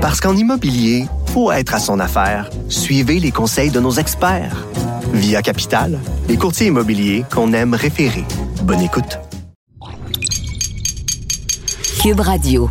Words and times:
Parce 0.00 0.18
qu'en 0.20 0.34
immobilier, 0.34 1.06
faut 1.26 1.52
être 1.52 1.74
à 1.74 1.78
son 1.78 2.00
affaire. 2.00 2.48
Suivez 2.68 3.20
les 3.20 3.30
conseils 3.30 3.70
de 3.70 3.80
nos 3.80 3.92
experts. 3.92 4.66
Via 5.12 5.42
Capital, 5.42 5.98
les 6.26 6.36
courtiers 6.36 6.68
immobiliers 6.68 7.24
qu'on 7.30 7.52
aime 7.52 7.74
référer. 7.74 8.24
Bonne 8.62 8.80
écoute. 8.80 9.18
Cube 12.00 12.20
Radio. 12.20 12.70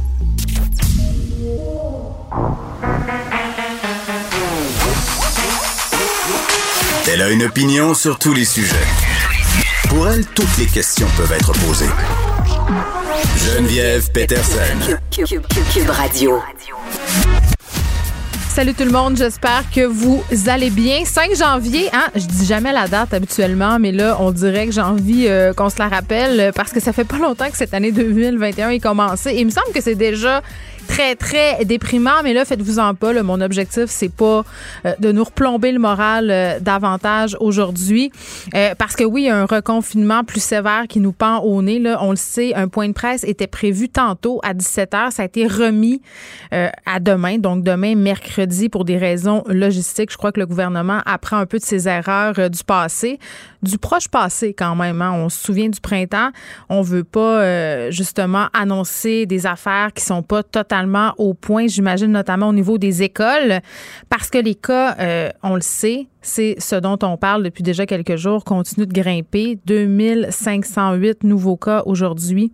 Elle 7.12 7.22
a 7.22 7.30
une 7.30 7.44
opinion 7.44 7.94
sur 7.94 8.18
tous 8.18 8.34
les 8.34 8.46
sujets. 8.46 8.76
Pour 9.88 10.08
elle, 10.08 10.26
toutes 10.26 10.58
les 10.58 10.66
questions 10.66 11.08
peuvent 11.16 11.32
être 11.34 11.52
posées. 11.52 11.90
Geneviève 13.38 14.12
Peterson. 14.12 14.98
Cube, 15.12 15.90
Radio. 15.90 16.40
Salut 18.60 18.74
tout 18.74 18.84
le 18.84 18.92
monde, 18.92 19.16
j'espère 19.16 19.64
que 19.74 19.86
vous 19.86 20.22
allez 20.48 20.70
bien. 20.70 21.06
5 21.06 21.34
janvier, 21.34 21.88
hein, 21.94 22.08
je 22.14 22.26
dis 22.26 22.46
jamais 22.46 22.74
la 22.74 22.90
date 22.90 23.14
habituellement, 23.14 23.80
mais 23.80 23.94
là, 23.94 24.18
on 24.20 24.32
dirait 24.32 24.66
que 24.66 24.74
j'ai 24.74 24.82
envie 24.82 25.28
euh, 25.30 25.54
qu'on 25.54 25.70
se 25.70 25.80
la 25.80 25.88
rappelle 25.88 26.52
parce 26.54 26.74
que 26.74 26.82
ça 26.82 26.92
fait 26.92 27.06
pas 27.06 27.20
longtemps 27.20 27.50
que 27.50 27.56
cette 27.56 27.74
année 27.74 27.94
2021 27.94 28.72
est 28.72 28.82
commencée. 28.82 29.34
Il 29.38 29.46
me 29.46 29.50
semble 29.50 29.72
que 29.74 29.80
c'est 29.80 29.96
déjà 29.96 30.42
très, 30.90 31.16
très 31.16 31.64
déprimant. 31.66 32.24
Mais 32.24 32.34
là, 32.34 32.44
faites-vous-en 32.46 32.96
pas. 32.96 33.14
mon 33.24 33.42
objectif, 33.42 33.86
c'est 33.88 34.12
pas 34.12 34.44
euh, 34.86 34.94
de 35.00 35.12
nous 35.12 35.24
replomber 35.24 35.72
le 35.72 35.80
moral 35.80 36.30
euh, 36.32 36.60
davantage 36.60 37.38
aujourd'hui. 37.40 38.12
Euh, 38.56 38.74
parce 38.78 38.96
que 38.96 39.04
oui, 39.04 39.24
il 39.24 39.26
y 39.26 39.30
a 39.30 39.38
un 39.38 39.46
reconfinement 39.46 40.24
plus 40.24 40.42
sévère 40.42 40.86
qui 40.90 41.00
nous 41.00 41.12
pend 41.12 41.40
au 41.40 41.62
nez. 41.62 41.80
Là, 41.80 42.00
on 42.02 42.10
le 42.10 42.16
sait, 42.18 42.56
un 42.56 42.68
point 42.68 42.88
de 42.88 42.94
presse 42.94 43.24
était 43.24 43.48
prévu 43.48 43.88
tantôt 43.88 44.40
à 44.44 44.54
17 44.54 44.92
h. 44.92 45.12
Ça 45.12 45.22
a 45.22 45.26
été 45.26 45.46
remis 45.48 46.02
à 46.52 47.00
demain. 47.00 47.38
Donc, 47.38 47.64
demain, 47.64 47.96
mercredi, 47.96 48.70
pour 48.70 48.84
des 48.84 48.98
raisons 48.98 49.44
logistiques. 49.48 50.12
Je 50.12 50.18
crois 50.18 50.32
que 50.32 50.40
le 50.40 50.48
gouvernement 50.48 51.02
apprend 51.06 51.38
un 51.38 51.46
peu 51.46 51.60
de 51.60 51.64
ses 51.64 51.88
erreurs 51.88 52.50
du 52.50 52.64
passé, 52.64 53.20
du 53.64 53.78
proche 53.78 54.08
passé 54.08 54.54
quand 54.54 54.76
même. 54.76 55.02
Hein. 55.02 55.14
On 55.14 55.30
se 55.30 55.44
souvient 55.44 55.70
du 55.70 55.80
printemps. 55.80 56.30
On 56.70 56.82
veut 56.82 57.04
pas, 57.04 57.90
justement, 57.92 58.48
annoncer 58.54 59.26
des 59.26 59.46
affaires 59.46 59.94
qui 59.94 60.04
sont 60.04 60.24
pas 60.24 60.44
totalement 60.44 61.14
au 61.18 61.34
point, 61.34 61.68
j'imagine 61.68 62.12
notamment 62.12 62.50
au 62.50 62.54
niveau 62.54 62.78
des 62.78 63.04
écoles, 63.04 63.60
parce 64.10 64.30
que 64.30 64.38
les 64.38 64.56
cas, 64.56 64.96
euh, 65.00 65.30
on 65.44 65.56
le 65.56 65.62
sait, 65.62 66.08
c'est 66.22 66.56
ce 66.60 66.76
dont 66.76 66.98
on 67.04 67.18
parle 67.18 67.44
depuis 67.44 67.64
déjà 67.64 67.86
quelques 67.86 68.16
jours, 68.16 68.44
continue 68.44 68.86
de 68.86 68.94
grimper. 68.94 69.60
2508 69.66 71.24
nouveaux 71.24 71.58
cas 71.58 71.84
aujourd'hui. 71.86 72.52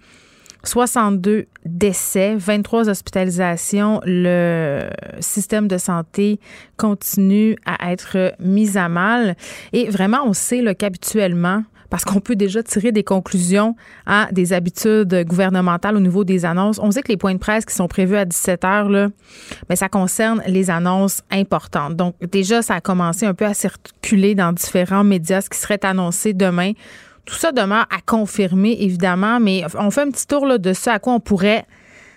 62 0.65 1.45
décès, 1.65 2.35
23 2.35 2.89
hospitalisations. 2.89 4.01
Le 4.05 4.89
système 5.19 5.67
de 5.67 5.77
santé 5.77 6.39
continue 6.77 7.55
à 7.65 7.91
être 7.91 8.33
mis 8.39 8.77
à 8.77 8.89
mal. 8.89 9.35
Et 9.73 9.89
vraiment, 9.89 10.19
on 10.25 10.33
sait 10.33 10.63
qu'habituellement, 10.75 11.63
parce 11.89 12.03
qu'on 12.03 12.19
peut 12.19 12.35
déjà 12.35 12.63
tirer 12.63 12.91
des 12.91 13.03
conclusions 13.03 13.75
à 14.05 14.27
des 14.31 14.53
habitudes 14.53 15.23
gouvernementales 15.25 15.95
au 15.95 15.99
niveau 15.99 16.23
des 16.23 16.45
annonces. 16.45 16.79
On 16.79 16.91
sait 16.91 17.01
que 17.01 17.09
les 17.09 17.17
points 17.17 17.33
de 17.33 17.39
presse 17.39 17.65
qui 17.65 17.73
sont 17.75 17.87
prévus 17.87 18.17
à 18.17 18.25
17 18.25 18.65
heures, 18.65 18.89
là, 18.89 19.09
ben, 19.69 19.75
ça 19.75 19.87
concerne 19.87 20.41
les 20.47 20.69
annonces 20.69 21.21
importantes. 21.31 21.95
Donc, 21.95 22.15
déjà, 22.31 22.61
ça 22.61 22.75
a 22.75 22.81
commencé 22.81 23.25
un 23.25 23.33
peu 23.33 23.45
à 23.45 23.53
circuler 23.53 24.35
dans 24.35 24.51
différents 24.51 25.03
médias 25.03 25.41
ce 25.41 25.49
qui 25.49 25.59
serait 25.59 25.83
annoncé 25.85 26.33
demain. 26.33 26.73
Tout 27.25 27.35
ça 27.35 27.51
demeure 27.51 27.87
à 27.89 28.01
confirmer, 28.05 28.77
évidemment, 28.79 29.39
mais 29.39 29.63
on 29.77 29.89
fait 29.91 30.01
un 30.01 30.11
petit 30.11 30.27
tour 30.27 30.45
là, 30.45 30.57
de 30.57 30.73
ce 30.73 30.89
à 30.89 30.99
quoi 30.99 31.13
on 31.13 31.19
pourrait 31.19 31.65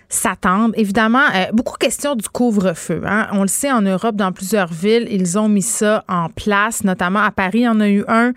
s'attendre. 0.09 0.73
Évidemment, 0.75 1.25
euh, 1.35 1.45
beaucoup 1.53 1.77
de 1.77 1.85
questions 1.85 2.15
du 2.15 2.27
couvre-feu. 2.27 3.03
Hein. 3.05 3.27
On 3.31 3.43
le 3.43 3.47
sait, 3.47 3.71
en 3.71 3.81
Europe, 3.81 4.15
dans 4.15 4.31
plusieurs 4.31 4.73
villes, 4.73 5.07
ils 5.11 5.37
ont 5.37 5.47
mis 5.47 5.61
ça 5.61 6.03
en 6.09 6.29
place, 6.29 6.83
notamment 6.83 7.19
à 7.19 7.29
Paris, 7.29 7.59
il 7.59 7.63
y 7.63 7.67
en 7.67 7.79
a 7.79 7.87
eu 7.87 8.03
un. 8.07 8.33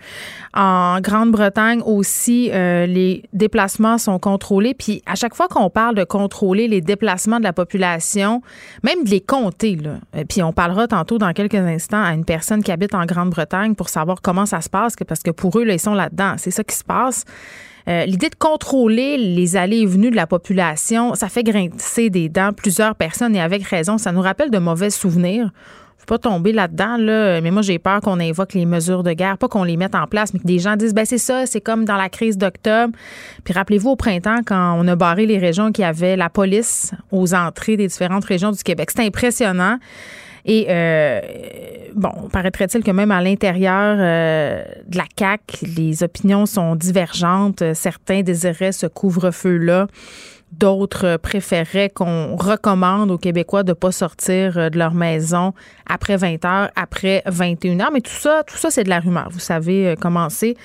En 0.53 1.01
Grande-Bretagne 1.01 1.81
aussi, 1.83 2.51
euh, 2.53 2.85
les 2.85 3.23
déplacements 3.33 3.97
sont 3.97 4.19
contrôlés. 4.19 4.75
Puis 4.75 5.01
à 5.07 5.15
chaque 5.15 5.33
fois 5.33 5.47
qu'on 5.47 5.71
parle 5.71 5.95
de 5.95 6.03
contrôler 6.03 6.67
les 6.67 6.81
déplacements 6.81 7.39
de 7.39 7.43
la 7.43 7.53
population, 7.53 8.43
même 8.83 9.03
de 9.03 9.09
les 9.09 9.21
compter, 9.21 9.75
là, 9.75 9.95
euh, 10.15 10.23
puis 10.29 10.43
on 10.43 10.53
parlera 10.53 10.87
tantôt 10.87 11.17
dans 11.17 11.33
quelques 11.33 11.55
instants 11.55 12.03
à 12.03 12.13
une 12.13 12.25
personne 12.25 12.63
qui 12.63 12.71
habite 12.71 12.93
en 12.93 13.05
Grande-Bretagne 13.05 13.73
pour 13.73 13.89
savoir 13.89 14.21
comment 14.21 14.45
ça 14.45 14.61
se 14.61 14.69
passe, 14.69 14.93
parce 15.07 15.23
que 15.23 15.31
pour 15.31 15.57
eux, 15.57 15.63
là, 15.63 15.73
ils 15.73 15.79
sont 15.79 15.95
là-dedans. 15.95 16.35
C'est 16.37 16.51
ça 16.51 16.63
qui 16.63 16.75
se 16.75 16.83
passe. 16.83 17.25
Euh, 17.87 18.05
l'idée 18.05 18.29
de 18.29 18.35
contrôler 18.35 19.17
les 19.17 19.55
allées 19.55 19.79
et 19.79 19.85
venues 19.85 20.11
de 20.11 20.15
la 20.15 20.27
population, 20.27 21.15
ça 21.15 21.29
fait 21.29 21.43
grincer 21.43 22.09
des 22.09 22.29
dents 22.29 22.53
plusieurs 22.53 22.95
personnes 22.95 23.35
et 23.35 23.41
avec 23.41 23.63
raison. 23.63 23.97
Ça 23.97 24.11
nous 24.11 24.21
rappelle 24.21 24.51
de 24.51 24.59
mauvais 24.59 24.89
souvenirs 24.89 25.51
faut 26.03 26.17
pas 26.17 26.19
tomber 26.19 26.51
là-dedans, 26.51 26.97
là. 26.97 27.39
Mais 27.39 27.51
moi, 27.51 27.61
j'ai 27.61 27.79
peur 27.79 28.01
qu'on 28.01 28.19
invoque 28.19 28.53
les 28.53 28.65
mesures 28.65 29.03
de 29.03 29.13
guerre, 29.13 29.37
pas 29.37 29.47
qu'on 29.47 29.63
les 29.63 29.77
mette 29.77 29.95
en 29.95 30.05
place, 30.05 30.33
mais 30.33 30.39
que 30.39 30.45
des 30.45 30.59
gens 30.59 30.75
disent, 30.75 30.93
ben 30.93 31.05
c'est 31.05 31.17
ça, 31.17 31.45
c'est 31.45 31.61
comme 31.61 31.85
dans 31.85 31.95
la 31.95 32.09
crise 32.09 32.37
d'octobre. 32.37 32.93
Puis 33.43 33.53
rappelez-vous 33.53 33.91
au 33.91 33.95
printemps, 33.95 34.39
quand 34.45 34.75
on 34.77 34.87
a 34.87 34.95
barré 34.95 35.25
les 35.25 35.37
régions 35.37 35.71
qui 35.71 35.83
avaient 35.83 36.17
la 36.17 36.29
police 36.29 36.91
aux 37.11 37.33
entrées 37.33 37.77
des 37.77 37.87
différentes 37.87 38.25
régions 38.25 38.51
du 38.51 38.61
Québec. 38.63 38.89
C'était 38.91 39.07
impressionnant. 39.07 39.77
Et 40.45 40.65
euh, 40.69 41.21
bon, 41.95 42.11
paraîtrait-il 42.31 42.83
que 42.83 42.91
même 42.91 43.11
à 43.11 43.21
l'intérieur 43.21 43.97
euh, 43.99 44.63
de 44.87 44.97
la 44.97 45.05
CAC, 45.15 45.63
les 45.77 46.03
opinions 46.03 46.45
sont 46.45 46.75
divergentes. 46.75 47.63
Certains 47.73 48.21
désiraient 48.21 48.73
ce 48.73 48.87
couvre-feu-là. 48.87 49.87
D'autres 50.51 51.17
préféraient 51.17 51.89
qu'on 51.89 52.35
recommande 52.35 53.09
aux 53.09 53.17
Québécois 53.17 53.63
de 53.63 53.71
ne 53.71 53.73
pas 53.73 53.91
sortir 53.91 54.57
euh, 54.57 54.69
de 54.69 54.77
leur 54.77 54.93
maison 54.93 55.53
après 55.87 56.17
20 56.17 56.45
heures, 56.45 56.69
après 56.75 57.23
21 57.25 57.79
heures. 57.79 57.91
Mais 57.91 58.01
tout 58.01 58.11
ça, 58.11 58.43
tout 58.45 58.57
ça, 58.57 58.69
c'est 58.69 58.83
de 58.83 58.89
la 58.89 58.99
rumeur. 58.99 59.29
Vous 59.31 59.39
savez 59.39 59.95
comment 59.99 60.29
c'est. 60.29 60.55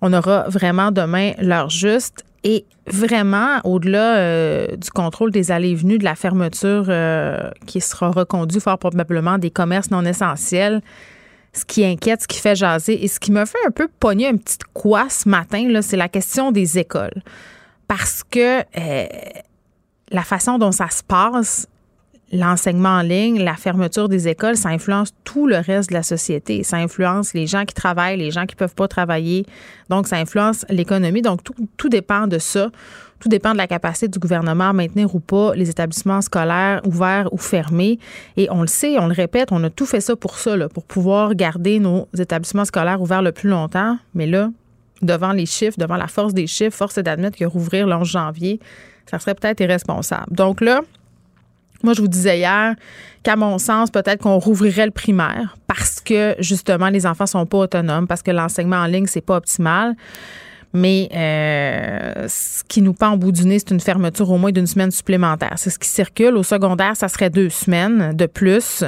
On 0.00 0.12
aura 0.12 0.48
vraiment 0.48 0.92
demain 0.92 1.32
l'heure 1.40 1.70
juste. 1.70 2.24
Et 2.44 2.64
vraiment, 2.86 3.58
au-delà 3.64 4.16
euh, 4.16 4.76
du 4.76 4.90
contrôle 4.90 5.30
des 5.30 5.50
allées 5.50 5.70
et 5.70 5.74
venues, 5.74 5.98
de 5.98 6.04
la 6.04 6.14
fermeture 6.14 6.86
euh, 6.88 7.50
qui 7.66 7.80
sera 7.80 8.10
reconduite 8.10 8.62
fort 8.62 8.78
probablement 8.78 9.38
des 9.38 9.50
commerces 9.50 9.90
non 9.90 10.04
essentiels, 10.04 10.80
ce 11.52 11.64
qui 11.64 11.84
inquiète, 11.84 12.22
ce 12.22 12.28
qui 12.28 12.38
fait 12.38 12.54
jaser 12.54 13.04
et 13.04 13.08
ce 13.08 13.18
qui 13.18 13.32
me 13.32 13.44
fait 13.44 13.58
un 13.66 13.70
peu 13.70 13.88
pogner 14.00 14.28
un 14.28 14.36
petit 14.36 14.58
quoi 14.72 15.08
ce 15.08 15.28
matin, 15.28 15.80
c'est 15.82 15.96
la 15.96 16.08
question 16.08 16.52
des 16.52 16.78
écoles. 16.78 17.22
Parce 17.88 18.22
que 18.22 18.60
euh, 18.60 19.06
la 20.10 20.22
façon 20.22 20.58
dont 20.58 20.72
ça 20.72 20.88
se 20.90 21.02
passe, 21.02 21.66
l'enseignement 22.32 22.90
en 22.90 23.02
ligne, 23.02 23.42
la 23.42 23.54
fermeture 23.54 24.08
des 24.08 24.28
écoles, 24.28 24.56
ça 24.56 24.68
influence 24.68 25.12
tout 25.24 25.46
le 25.46 25.56
reste 25.56 25.90
de 25.90 25.94
la 25.94 26.02
société. 26.02 26.62
Ça 26.62 26.76
influence 26.76 27.32
les 27.32 27.46
gens 27.46 27.64
qui 27.64 27.74
travaillent, 27.74 28.18
les 28.18 28.30
gens 28.30 28.46
qui 28.46 28.54
peuvent 28.54 28.74
pas 28.74 28.88
travailler. 28.88 29.46
Donc, 29.88 30.06
ça 30.06 30.16
influence 30.16 30.66
l'économie. 30.68 31.22
Donc, 31.22 31.42
tout, 31.42 31.54
tout 31.76 31.88
dépend 31.88 32.26
de 32.26 32.38
ça. 32.38 32.70
Tout 33.18 33.28
dépend 33.28 33.52
de 33.52 33.56
la 33.56 33.66
capacité 33.66 34.08
du 34.08 34.18
gouvernement 34.18 34.68
à 34.68 34.72
maintenir 34.72 35.12
ou 35.14 35.20
pas 35.20 35.54
les 35.54 35.70
établissements 35.70 36.20
scolaires 36.20 36.80
ouverts 36.84 37.32
ou 37.32 37.38
fermés. 37.38 37.98
Et 38.36 38.48
on 38.50 38.60
le 38.60 38.68
sait, 38.68 38.98
on 38.98 39.06
le 39.06 39.14
répète, 39.14 39.50
on 39.50 39.62
a 39.64 39.70
tout 39.70 39.86
fait 39.86 40.00
ça 40.00 40.14
pour 40.14 40.38
ça, 40.38 40.56
là, 40.56 40.68
pour 40.68 40.84
pouvoir 40.84 41.34
garder 41.34 41.80
nos 41.80 42.08
établissements 42.16 42.64
scolaires 42.64 43.00
ouverts 43.00 43.22
le 43.22 43.32
plus 43.32 43.48
longtemps. 43.48 43.98
Mais 44.14 44.26
là, 44.26 44.50
devant 45.02 45.32
les 45.32 45.46
chiffres, 45.46 45.78
devant 45.78 45.96
la 45.96 46.06
force 46.06 46.34
des 46.34 46.46
chiffres, 46.46 46.76
force 46.76 46.98
est 46.98 47.02
d'admettre 47.02 47.38
que 47.38 47.44
rouvrir 47.44 47.86
le 47.86 47.94
11 47.94 48.06
janvier, 48.06 48.60
ça 49.06 49.18
serait 49.18 49.34
peut-être 49.34 49.60
irresponsable. 49.60 50.26
Donc 50.30 50.60
là, 50.60 50.82
moi, 51.82 51.94
je 51.94 52.00
vous 52.00 52.08
disais 52.08 52.38
hier 52.38 52.74
qu'à 53.22 53.36
mon 53.36 53.58
sens, 53.58 53.90
peut-être 53.90 54.22
qu'on 54.22 54.38
rouvrirait 54.38 54.86
le 54.86 54.92
primaire 54.92 55.56
parce 55.66 56.00
que 56.00 56.34
justement, 56.38 56.88
les 56.88 57.06
enfants 57.06 57.26
sont 57.26 57.46
pas 57.46 57.58
autonomes, 57.58 58.06
parce 58.06 58.22
que 58.22 58.30
l'enseignement 58.30 58.76
en 58.76 58.86
ligne, 58.86 59.06
c'est 59.06 59.20
pas 59.20 59.36
optimal. 59.36 59.94
Mais 60.74 61.08
euh, 61.14 62.26
ce 62.28 62.62
qui 62.64 62.82
nous 62.82 62.92
pend 62.92 63.14
au 63.14 63.16
bout 63.16 63.32
du 63.32 63.46
nez, 63.46 63.58
c'est 63.58 63.70
une 63.70 63.80
fermeture 63.80 64.30
au 64.30 64.36
moins 64.36 64.52
d'une 64.52 64.66
semaine 64.66 64.90
supplémentaire. 64.90 65.54
C'est 65.56 65.70
ce 65.70 65.78
qui 65.78 65.88
circule. 65.88 66.36
Au 66.36 66.42
secondaire, 66.42 66.94
ça 66.94 67.08
serait 67.08 67.30
deux 67.30 67.48
semaines 67.48 68.14
de 68.14 68.26
plus. 68.26 68.84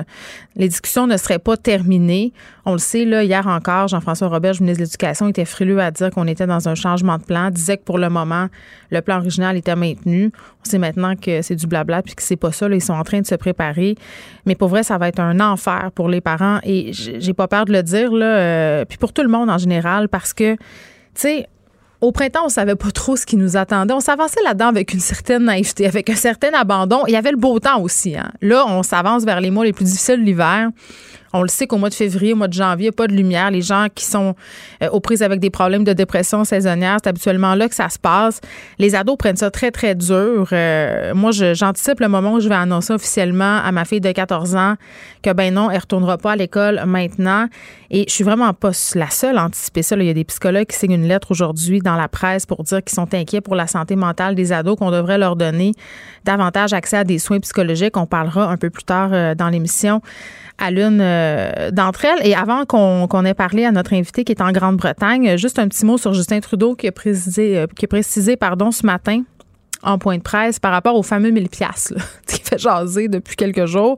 Les 0.57 0.69
discussions 0.69 1.07
ne 1.07 1.17
seraient 1.17 1.39
pas 1.39 1.57
terminées. 1.57 2.35
On 2.67 2.73
le 2.73 2.79
sait, 2.79 3.07
là, 3.07 3.25
hier 3.25 3.47
encore, 3.47 3.89
Jean-François 3.89 4.29
Robert, 4.29 4.53
ministre 4.61 4.81
de 4.81 4.85
l'Éducation, 4.85 5.29
était 5.29 5.47
frileux 5.47 5.81
à 5.81 5.91
dire 5.91 6.11
qu'on 6.11 6.27
était 6.27 6.47
dans 6.47 6.69
un 6.69 6.75
changement 6.75 7.17
de 7.17 7.25
plan, 7.25 7.51
disait 7.51 7.79
que 7.79 7.85
pour 7.85 7.97
le 7.97 8.11
moment, 8.11 8.49
le 8.91 9.01
plan 9.01 9.17
original 9.17 9.57
était 9.57 9.77
maintenu. 9.77 10.33
On 10.63 10.69
sait 10.69 10.79
maintenant 10.79 11.17
que 11.17 11.41
c'est 11.41 11.57
du 11.57 11.67
blabla 11.67 12.03
puis 12.03 12.15
que 12.15 12.23
c'est 12.23 12.37
pas 12.37 12.53
ça. 12.53 12.69
Là, 12.69 12.77
ils 12.77 12.83
sont 12.83 12.93
en 12.93 13.05
train 13.05 13.21
de 13.23 13.27
se 13.27 13.37
préparer. 13.37 13.95
Mais 14.45 14.55
pour 14.55 14.69
vrai, 14.69 14.83
ça 14.83 14.99
va 14.99 15.09
être 15.09 15.21
un 15.21 15.41
enfer 15.41 15.91
pour 15.95 16.11
les 16.11 16.21
parents 16.21 16.59
et 16.63 16.91
j'ai 16.93 17.33
pas 17.33 17.49
peur 17.49 17.65
de 17.65 17.73
le 17.73 17.83
dire, 17.83 18.13
là, 18.13 18.27
euh, 18.27 18.85
puis 18.85 18.99
pour 18.99 19.15
tout 19.15 19.23
le 19.23 19.29
monde 19.29 19.49
en 19.49 19.59
général, 19.59 20.11
parce 20.11 20.35
que, 20.35 20.57
tu 20.57 20.61
sais, 21.15 21.47
au 22.01 22.13
printemps, 22.13 22.47
on 22.47 22.49
savait 22.49 22.77
pas 22.77 22.91
trop 22.91 23.17
ce 23.17 23.27
qui 23.27 23.37
nous 23.37 23.57
attendait. 23.57 23.93
On 23.93 24.01
s'avançait 24.01 24.43
là-dedans 24.43 24.69
avec 24.69 24.93
une 24.93 25.01
certaine 25.01 25.45
naïveté, 25.45 25.87
avec 25.87 26.09
un 26.09 26.15
certain 26.15 26.49
abandon. 26.55 27.03
Il 27.07 27.13
y 27.13 27.17
avait 27.17 27.31
le 27.31 27.37
beau 27.37 27.59
temps 27.59 27.81
aussi. 27.81 28.17
Hein. 28.17 28.31
Là, 28.41 28.65
on 28.67 28.83
s'avance 28.83 29.25
vers 29.25 29.41
les 29.41 29.51
mois 29.51 29.65
les 29.65 29.73
plus 29.73 29.85
difficiles 29.85 30.21
de 30.21 30.25
l'hiver. 30.25 30.71
On 31.33 31.43
le 31.43 31.49
sait 31.49 31.67
qu'au 31.67 31.79
mois 31.79 31.91
de 31.91 31.95
février, 31.95 32.33
au 32.33 32.37
mois 32.37 32.49
de 32.49 32.53
janvier, 32.53 32.87
il 32.87 32.91
n'y 32.91 32.95
a 32.95 32.97
pas 32.97 33.07
de 33.07 33.15
lumière. 33.15 33.51
Les 33.51 33.63
gens 33.63 33.87
qui 33.95 34.05
sont 34.05 34.35
euh, 34.83 34.89
aux 34.91 35.01
prises 35.01 35.23
avec 35.23 35.39
des 35.39 35.51
problèmes 35.51 35.85
de 35.85 35.93
dépression 35.93 36.45
saisonnière, 36.45 36.99
c'est 37.03 37.09
habituellement 37.09 37.55
là 37.55 37.69
que 37.69 37.75
ça 37.75 37.89
se 37.89 37.99
passe. 37.99 38.41
Les 38.79 38.95
ados 38.95 39.17
prennent 39.17 39.37
ça 39.37 39.51
très, 39.51 39.71
très 39.71 39.95
dur. 39.95 40.49
Euh, 40.53 41.15
moi, 41.15 41.31
j'anticipe 41.31 42.01
le 42.01 42.09
moment 42.09 42.35
où 42.35 42.41
je 42.41 42.49
vais 42.49 42.55
annoncer 42.55 42.93
officiellement 42.93 43.61
à 43.63 43.71
ma 43.71 43.85
fille 43.85 44.01
de 44.01 44.11
14 44.11 44.57
ans 44.57 44.75
que, 45.23 45.33
ben 45.33 45.55
non, 45.55 45.71
elle 45.71 45.77
ne 45.77 45.81
retournera 45.81 46.19
pas 46.19 46.33
à 46.33 46.37
l'école 46.37 46.83
maintenant. 46.87 47.47
Et 47.91 48.05
je 48.09 48.13
suis 48.13 48.25
vraiment 48.25 48.53
pas 48.53 48.71
la 48.95 49.11
seule 49.11 49.39
à 49.39 49.45
anticiper 49.45 49.83
ça. 49.83 49.97
Il 49.97 50.05
y 50.05 50.11
a 50.11 50.15
des 50.15 50.25
psychologues 50.25 50.67
qui 50.67 50.77
signent 50.77 50.93
une 50.93 51.09
lettre 51.09 51.31
aujourd'hui 51.31 51.81
dans 51.81 51.97
la 51.97 52.09
presse 52.09 52.47
pour 52.47 52.63
dire 52.65 52.83
qu'ils 52.83 52.95
sont 52.95 53.13
inquiets 53.15 53.41
pour 53.41 53.55
la 53.55 53.67
santé 53.67 53.97
mentale 53.97 54.35
des 54.35 54.53
ados, 54.53 54.77
qu'on 54.79 54.91
devrait 54.91 55.19
leur 55.19 55.37
donner 55.37 55.73
davantage 56.25 56.73
accès 56.73 56.99
à 56.99 57.05
des 57.05 57.19
soins 57.19 57.41
psychologiques. 57.41 57.97
On 57.97 58.07
parlera 58.07 58.47
un 58.47 58.57
peu 58.57 58.71
plus 58.71 58.85
tard 58.85 59.11
euh, 59.13 59.35
dans 59.35 59.49
l'émission 59.49 60.01
à 60.61 60.71
l'une 60.71 61.01
euh, 61.21 61.71
d'entre 61.71 62.05
elles. 62.05 62.27
Et 62.27 62.35
avant 62.35 62.65
qu'on 62.65 63.25
ait 63.25 63.35
parlé 63.35 63.65
à 63.65 63.73
notre 63.73 63.93
invité 63.93 64.25
qui 64.25 64.33
est 64.33 64.41
en 64.41 64.53
Grande-Bretagne, 64.53 65.37
juste 65.37 65.59
un 65.59 65.69
petit 65.69 65.85
mot 65.85 65.99
sur 65.99 66.15
Justin 66.15 66.41
Trudeau 66.41 66.75
qui 66.75 66.89
a 66.89 66.93
précisé, 66.93 67.59
euh, 67.59 67.67
qui 67.67 67.87
a 67.87 68.03
ce 68.03 68.87
matin 68.87 69.23
en 69.83 69.99
point 69.99 70.19
de 70.19 70.23
presse 70.23 70.59
par 70.59 70.73
rapport 70.73 70.95
aux 70.95 71.03
fameux 71.03 71.31
1000 71.31 71.49
piastres 71.49 71.95
qui 72.27 72.41
fait 72.41 72.59
jaser 72.59 73.09
depuis 73.09 73.37
quelques 73.37 73.67
jours. 73.67 73.97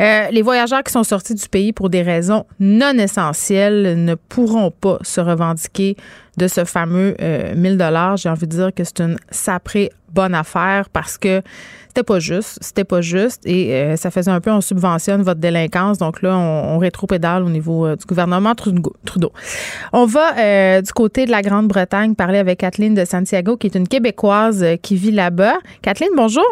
Euh, 0.00 0.28
les 0.30 0.42
voyageurs 0.42 0.82
qui 0.82 0.92
sont 0.92 1.04
sortis 1.04 1.34
du 1.34 1.46
pays 1.48 1.72
pour 1.72 1.90
des 1.90 2.02
raisons 2.02 2.46
non 2.58 2.92
essentielles 2.92 4.02
ne 4.02 4.14
pourront 4.14 4.70
pas 4.70 4.98
se 5.02 5.20
revendiquer 5.20 5.96
de 6.38 6.48
ce 6.48 6.64
fameux 6.64 7.16
1000 7.54 7.76
dollars. 7.76 8.16
J'ai 8.16 8.30
envie 8.30 8.46
de 8.46 8.56
dire 8.56 8.74
que 8.74 8.82
c'est 8.82 9.00
une 9.00 9.18
saprée 9.30 9.90
bonne 10.12 10.34
affaire 10.34 10.88
parce 10.88 11.18
que 11.18 11.42
c'était 11.90 12.04
pas 12.04 12.20
juste, 12.20 12.58
c'était 12.60 12.84
pas 12.84 13.00
juste 13.00 13.44
et 13.44 13.74
euh, 13.74 13.96
ça 13.96 14.12
faisait 14.12 14.30
un 14.30 14.40
peu 14.40 14.52
on 14.52 14.60
subventionne 14.60 15.22
votre 15.22 15.40
délinquance. 15.40 15.98
Donc 15.98 16.22
là, 16.22 16.38
on, 16.38 16.76
on 16.76 16.78
rétropédale 16.78 17.42
au 17.42 17.48
niveau 17.48 17.84
euh, 17.84 17.96
du 17.96 18.06
gouvernement 18.06 18.54
Trudeau. 18.54 19.32
On 19.92 20.06
va 20.06 20.38
euh, 20.38 20.82
du 20.82 20.92
côté 20.92 21.26
de 21.26 21.32
la 21.32 21.42
Grande-Bretagne 21.42 22.14
parler 22.14 22.38
avec 22.38 22.60
Kathleen 22.60 22.94
de 22.94 23.04
Santiago, 23.04 23.56
qui 23.56 23.66
est 23.66 23.74
une 23.74 23.88
Québécoise 23.88 24.64
qui 24.82 24.94
vit 24.94 25.10
là-bas. 25.10 25.54
Kathleen, 25.82 26.10
bonjour. 26.16 26.46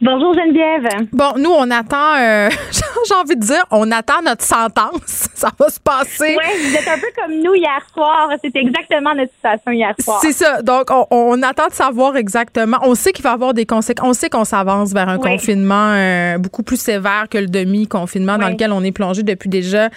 Bonjour 0.00 0.32
Geneviève. 0.32 1.08
Bon, 1.12 1.32
nous, 1.38 1.50
on 1.50 1.68
attend, 1.72 2.14
euh, 2.20 2.48
j'ai 3.08 3.14
envie 3.16 3.34
de 3.34 3.44
dire, 3.44 3.64
on 3.72 3.90
attend 3.90 4.22
notre 4.24 4.44
sentence. 4.44 5.26
Ça 5.34 5.50
va 5.58 5.68
se 5.68 5.80
passer. 5.80 6.36
Oui, 6.38 6.68
vous 6.68 6.76
êtes 6.76 6.86
un 6.86 6.98
peu 6.98 7.08
comme 7.16 7.42
nous 7.42 7.54
hier 7.54 7.84
soir. 7.92 8.28
C'était 8.42 8.60
exactement 8.60 9.12
notre 9.14 9.32
situation 9.32 9.72
hier 9.72 9.94
soir. 10.00 10.20
C'est 10.20 10.32
ça. 10.32 10.62
Donc, 10.62 10.86
on, 11.10 11.42
attend 11.42 11.68
de 11.68 11.72
savoir 11.72 12.16
exactement. 12.16 12.78
On 12.82 12.94
sait 12.94 13.12
qu'il 13.12 13.22
va 13.22 13.30
y 13.30 13.34
avoir 13.34 13.54
des 13.54 13.66
conséquences. 13.66 14.08
On 14.08 14.12
sait 14.12 14.28
qu'on 14.30 14.44
s'avance 14.44 14.92
vers 14.92 15.08
un 15.08 15.18
confinement 15.18 15.92
euh, 15.92 16.38
beaucoup 16.38 16.64
plus 16.64 16.80
sévère 16.80 17.26
que 17.30 17.38
le 17.38 17.46
demi-confinement 17.46 18.36
dans 18.38 18.48
lequel 18.48 18.72
on 18.72 18.82
est 18.82 18.92
plongé 18.92 19.22
depuis 19.22 19.48
déjà 19.48 19.88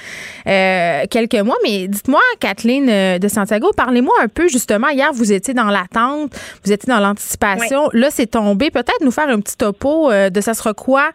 euh, 0.47 1.03
quelques 1.09 1.35
mois. 1.35 1.57
Mais 1.63 1.87
dites-moi, 1.87 2.21
Kathleen 2.39 3.19
de 3.19 3.27
Santiago, 3.27 3.71
parlez-moi 3.75 4.13
un 4.21 4.27
peu 4.27 4.47
justement. 4.47 4.89
Hier, 4.89 5.11
vous 5.11 5.31
étiez 5.31 5.55
dans 5.55 5.69
l'attente, 5.71 6.33
vous 6.63 6.71
étiez 6.71 6.91
dans 6.91 6.99
l'anticipation. 6.99 7.89
Là, 7.93 8.09
c'est 8.11 8.27
tombé. 8.27 8.69
Peut-être 8.69 9.01
nous 9.01 9.11
faire 9.11 9.29
un 9.29 9.39
petit 9.39 9.57
topo 9.57 9.90
euh, 9.91 10.29
de 10.29 10.41
ça 10.41 10.53
sera 10.53 10.73
quoi 10.73 11.09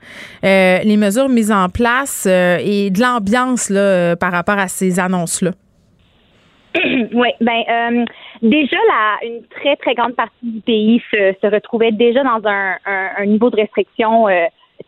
euh, 0.45 0.79
les 0.85 0.97
mesures 0.97 1.29
mises 1.29 1.53
en 1.53 1.69
place 1.69 2.27
euh, 2.29 2.59
et 2.61 2.91
de 2.91 3.01
l'ambiance 3.01 3.71
là, 3.71 4.17
par 4.17 4.33
rapport 4.33 4.59
à 4.59 4.69
ces 4.69 5.01
annonces-là? 5.01 5.53
Oui, 7.13 7.29
ben 7.41 8.05
déjà 8.43 8.77
la 8.89 9.27
une 9.27 9.43
très 9.47 9.77
très 9.77 9.95
grande 9.95 10.15
partie 10.15 10.35
du 10.43 10.61
pays 10.61 11.03
se, 11.11 11.47
retrouvait 11.47 11.93
déjà 11.93 12.23
dans 12.23 12.43
un, 12.45 13.25
niveau 13.25 13.49
de 13.49 13.57
restriction 13.57 14.27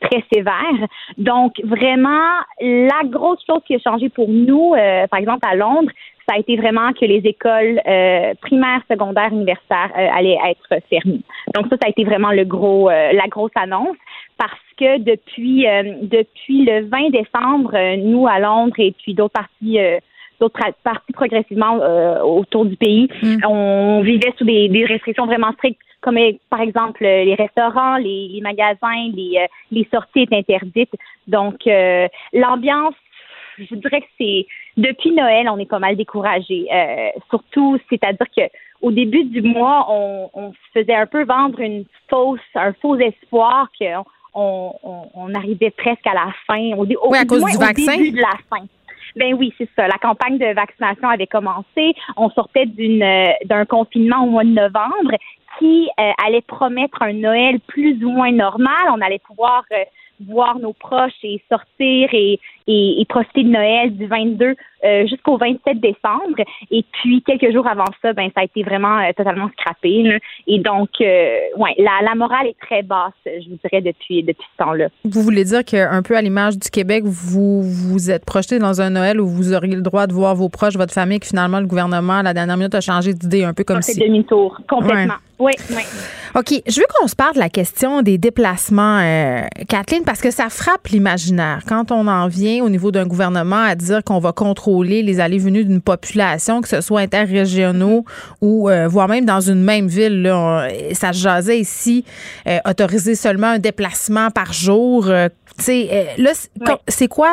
très 0.00 0.23
sévère. 0.31 0.87
Donc 1.17 1.55
vraiment 1.64 2.41
la 2.61 3.05
grosse 3.05 3.43
chose 3.46 3.62
qui 3.67 3.76
a 3.76 3.79
changé 3.79 4.11
pour 4.11 4.29
nous, 4.29 4.75
par 5.11 5.19
exemple 5.19 5.46
à 5.50 5.55
Londres, 5.55 5.91
ça 6.29 6.35
a 6.37 6.39
été 6.39 6.57
vraiment 6.57 6.93
que 6.93 7.07
les 7.07 7.23
écoles 7.25 7.81
euh, 7.87 8.35
primaires, 8.43 8.83
secondaires, 8.91 9.33
universitaires 9.33 9.91
euh, 9.97 10.09
allaient 10.15 10.39
être 10.47 10.83
fermées. 10.91 11.23
Donc 11.55 11.67
ça, 11.71 11.77
ça 11.81 11.87
a 11.87 11.89
été 11.89 12.05
vraiment 12.05 12.33
le 12.33 12.45
gros, 12.45 12.91
euh, 12.91 13.13
la 13.13 13.27
grosse 13.29 13.53
annonce 13.55 13.97
parce 14.37 14.53
que 14.77 14.99
depuis 14.99 15.67
depuis 16.03 16.65
le 16.65 16.87
20 16.87 17.11
décembre, 17.11 17.97
nous 17.97 18.29
à 18.29 18.39
Londres 18.39 18.77
et 18.79 18.93
puis 18.93 19.13
d'autres 19.13 19.33
parties 19.33 19.79
d'autres 20.39 20.61
parties 20.85 21.13
progressivement 21.13 21.81
autour 22.23 22.65
du 22.65 22.77
pays, 22.77 23.09
mm. 23.21 23.45
on 23.45 24.03
vivait 24.03 24.33
sous 24.39 24.45
des, 24.45 24.87
restrictions 24.89 25.27
vraiment 25.27 25.51
strictes, 25.55 25.81
comme 26.01 26.17
par 26.49 26.61
exemple 26.61 27.03
les 27.03 27.35
restaurants, 27.35 27.97
les, 27.97 28.29
les 28.29 28.41
magasins, 28.41 29.11
les, 29.13 29.45
les 29.73 29.89
sorties 29.93 30.21
étaient 30.21 30.37
interdites. 30.37 30.95
Donc 31.27 31.69
l'ambiance 32.33 32.95
je 33.59 33.75
dirais 33.75 34.01
que 34.01 34.07
c'est 34.19 34.47
depuis 34.79 35.13
Noël, 35.13 35.49
on 35.51 35.59
est 35.59 35.69
pas 35.69 35.79
mal 35.79 35.97
découragé. 35.97 36.67
Euh, 36.73 37.11
surtout, 37.29 37.79
c'est-à-dire 37.91 38.27
que 38.35 38.43
au 38.81 38.93
début 38.93 39.25
du 39.25 39.43
mois, 39.43 39.87
on, 39.91 40.31
on, 40.35 40.53
se 40.53 40.81
faisait 40.81 40.95
un 40.95 41.07
peu 41.07 41.25
vendre 41.25 41.59
une 41.61 41.85
fausse, 42.09 42.41
un 42.55 42.73
faux 42.75 42.97
espoir 42.97 43.69
qu'on 43.79 44.05
on, 44.35 45.09
on, 45.15 45.35
arrivait 45.35 45.71
presque 45.71 46.07
à 46.07 46.15
la 46.15 46.33
fin. 46.47 46.77
Au, 46.77 46.87
oui, 46.87 47.19
à 47.19 47.25
cause 47.25 47.45
du 47.45 47.59
vaccin? 47.59 47.97
début 47.97 48.13
de 48.13 48.21
la 48.21 48.39
fin. 48.49 48.65
Ben 49.17 49.35
oui, 49.35 49.53
c'est 49.59 49.69
ça. 49.75 49.89
La 49.89 49.99
campagne 49.99 50.39
de 50.39 50.55
vaccination 50.55 51.09
avait 51.09 51.27
commencé. 51.27 51.95
On 52.17 52.31
sortait 52.31 52.67
d'une 52.67 53.05
d'un 53.47 53.65
confinement 53.65 54.23
au 54.23 54.31
mois 54.31 54.45
de 54.45 54.51
novembre 54.51 55.17
qui 55.59 55.89
euh, 55.99 56.13
allait 56.25 56.43
promettre 56.43 57.03
un 57.03 57.15
Noël 57.15 57.59
plus 57.67 58.05
ou 58.05 58.11
moins 58.11 58.31
normal. 58.31 58.93
On 58.93 59.01
allait 59.01 59.19
pouvoir 59.19 59.65
euh, 59.73 59.85
voir 60.27 60.59
nos 60.59 60.73
proches 60.73 61.19
et 61.23 61.43
sortir 61.49 62.09
et, 62.13 62.39
et, 62.69 63.05
profiter 63.09 63.43
de 63.43 63.49
Noël 63.49 63.97
du 63.97 64.06
22 64.06 64.55
euh, 64.85 65.06
jusqu'au 65.06 65.38
27 65.38 65.81
décembre. 65.81 66.37
Et 66.70 66.85
puis, 66.93 67.23
quelques 67.23 67.53
jours 67.53 67.67
avant 67.67 67.87
ça, 68.03 68.12
ben, 68.12 68.29
ça 68.35 68.43
a 68.43 68.44
été 68.44 68.62
vraiment 68.62 68.99
euh, 68.99 69.11
totalement 69.17 69.49
scrappé. 69.59 70.20
Et 70.47 70.59
donc, 70.59 70.91
euh, 71.00 71.38
ouais, 71.56 71.75
la, 71.79 72.05
la 72.05 72.15
morale 72.15 72.47
est 72.49 72.56
très 72.61 72.82
basse, 72.82 73.12
je 73.25 73.49
vous 73.49 73.59
dirais, 73.65 73.81
depuis, 73.81 74.23
depuis 74.23 74.47
ce 74.53 74.65
temps-là. 74.65 74.88
Vous 75.05 75.23
voulez 75.23 75.44
dire 75.44 75.65
qu'un 75.65 76.03
peu 76.03 76.17
à 76.17 76.23
l'image 76.23 76.59
du 76.59 76.69
Québec, 76.69 77.05
vous 77.05 77.62
vous 77.62 78.11
êtes 78.11 78.25
projeté 78.25 78.59
dans 78.59 78.81
un 78.81 78.91
Noël 78.91 79.20
où 79.20 79.26
vous 79.26 79.55
auriez 79.55 79.75
le 79.75 79.82
droit 79.82 80.06
de 80.06 80.12
voir 80.12 80.35
vos 80.35 80.50
proches, 80.50 80.76
votre 80.76 80.94
famille, 80.94 81.20
que 81.20 81.26
finalement, 81.26 81.61
le 81.61 81.67
gouvernement, 81.67 82.19
à 82.19 82.23
la 82.23 82.35
dernière 82.35 82.59
minute, 82.59 82.75
a 82.75 82.81
changé 82.81 83.15
d'idée, 83.15 83.44
un 83.44 83.55
peu 83.55 83.65
comme 83.65 83.81
si... 83.81 83.94
C'est 83.94 84.06
demi-tour, 84.06 84.61
complètement. 84.69 85.15
Oui, 85.38 85.53
oui. 85.70 85.82
OK. 86.35 86.62
Je 86.67 86.81
veux 86.81 86.87
qu'on 86.99 87.06
se 87.06 87.15
parle 87.15 87.35
de 87.35 87.38
la 87.38 87.49
question 87.49 88.03
des 88.03 88.19
déplacements, 88.19 88.99
euh, 88.99 89.43
Kathleen, 89.69 90.03
parce 90.05 90.20
que 90.20 90.31
ça 90.31 90.49
frappe 90.49 90.88
l'imaginaire. 90.88 91.62
Quand 91.67 91.93
on 91.93 92.06
en 92.09 92.26
vient 92.26 92.57
au 92.60 92.69
niveau 92.69 92.90
d'un 92.90 93.06
gouvernement 93.06 93.62
à 93.62 93.75
dire 93.75 94.02
qu'on 94.05 94.19
va 94.19 94.32
contrôler 94.32 95.02
les 95.02 95.20
allées-venues 95.20 95.64
d'une 95.64 95.81
population, 95.81 96.60
que 96.60 96.69
ce 96.69 96.81
soit 96.81 97.00
interrégionaux 97.00 98.05
ou 98.40 98.69
euh, 98.69 98.88
voire 98.88 99.08
même 99.08 99.25
dans 99.25 99.40
une 99.40 99.62
même 99.62 99.87
ville, 99.87 100.22
là, 100.22 100.69
ça 100.93 101.12
se 101.12 101.22
jasait 101.22 101.58
ici, 101.58 102.05
euh, 102.46 102.58
autoriser 102.69 103.14
seulement 103.14 103.49
un 103.49 103.58
déplacement 103.58 104.31
par 104.31 104.52
jour. 104.52 105.06
là, 105.06 105.28
c'est 106.88 107.08
quoi 107.08 107.31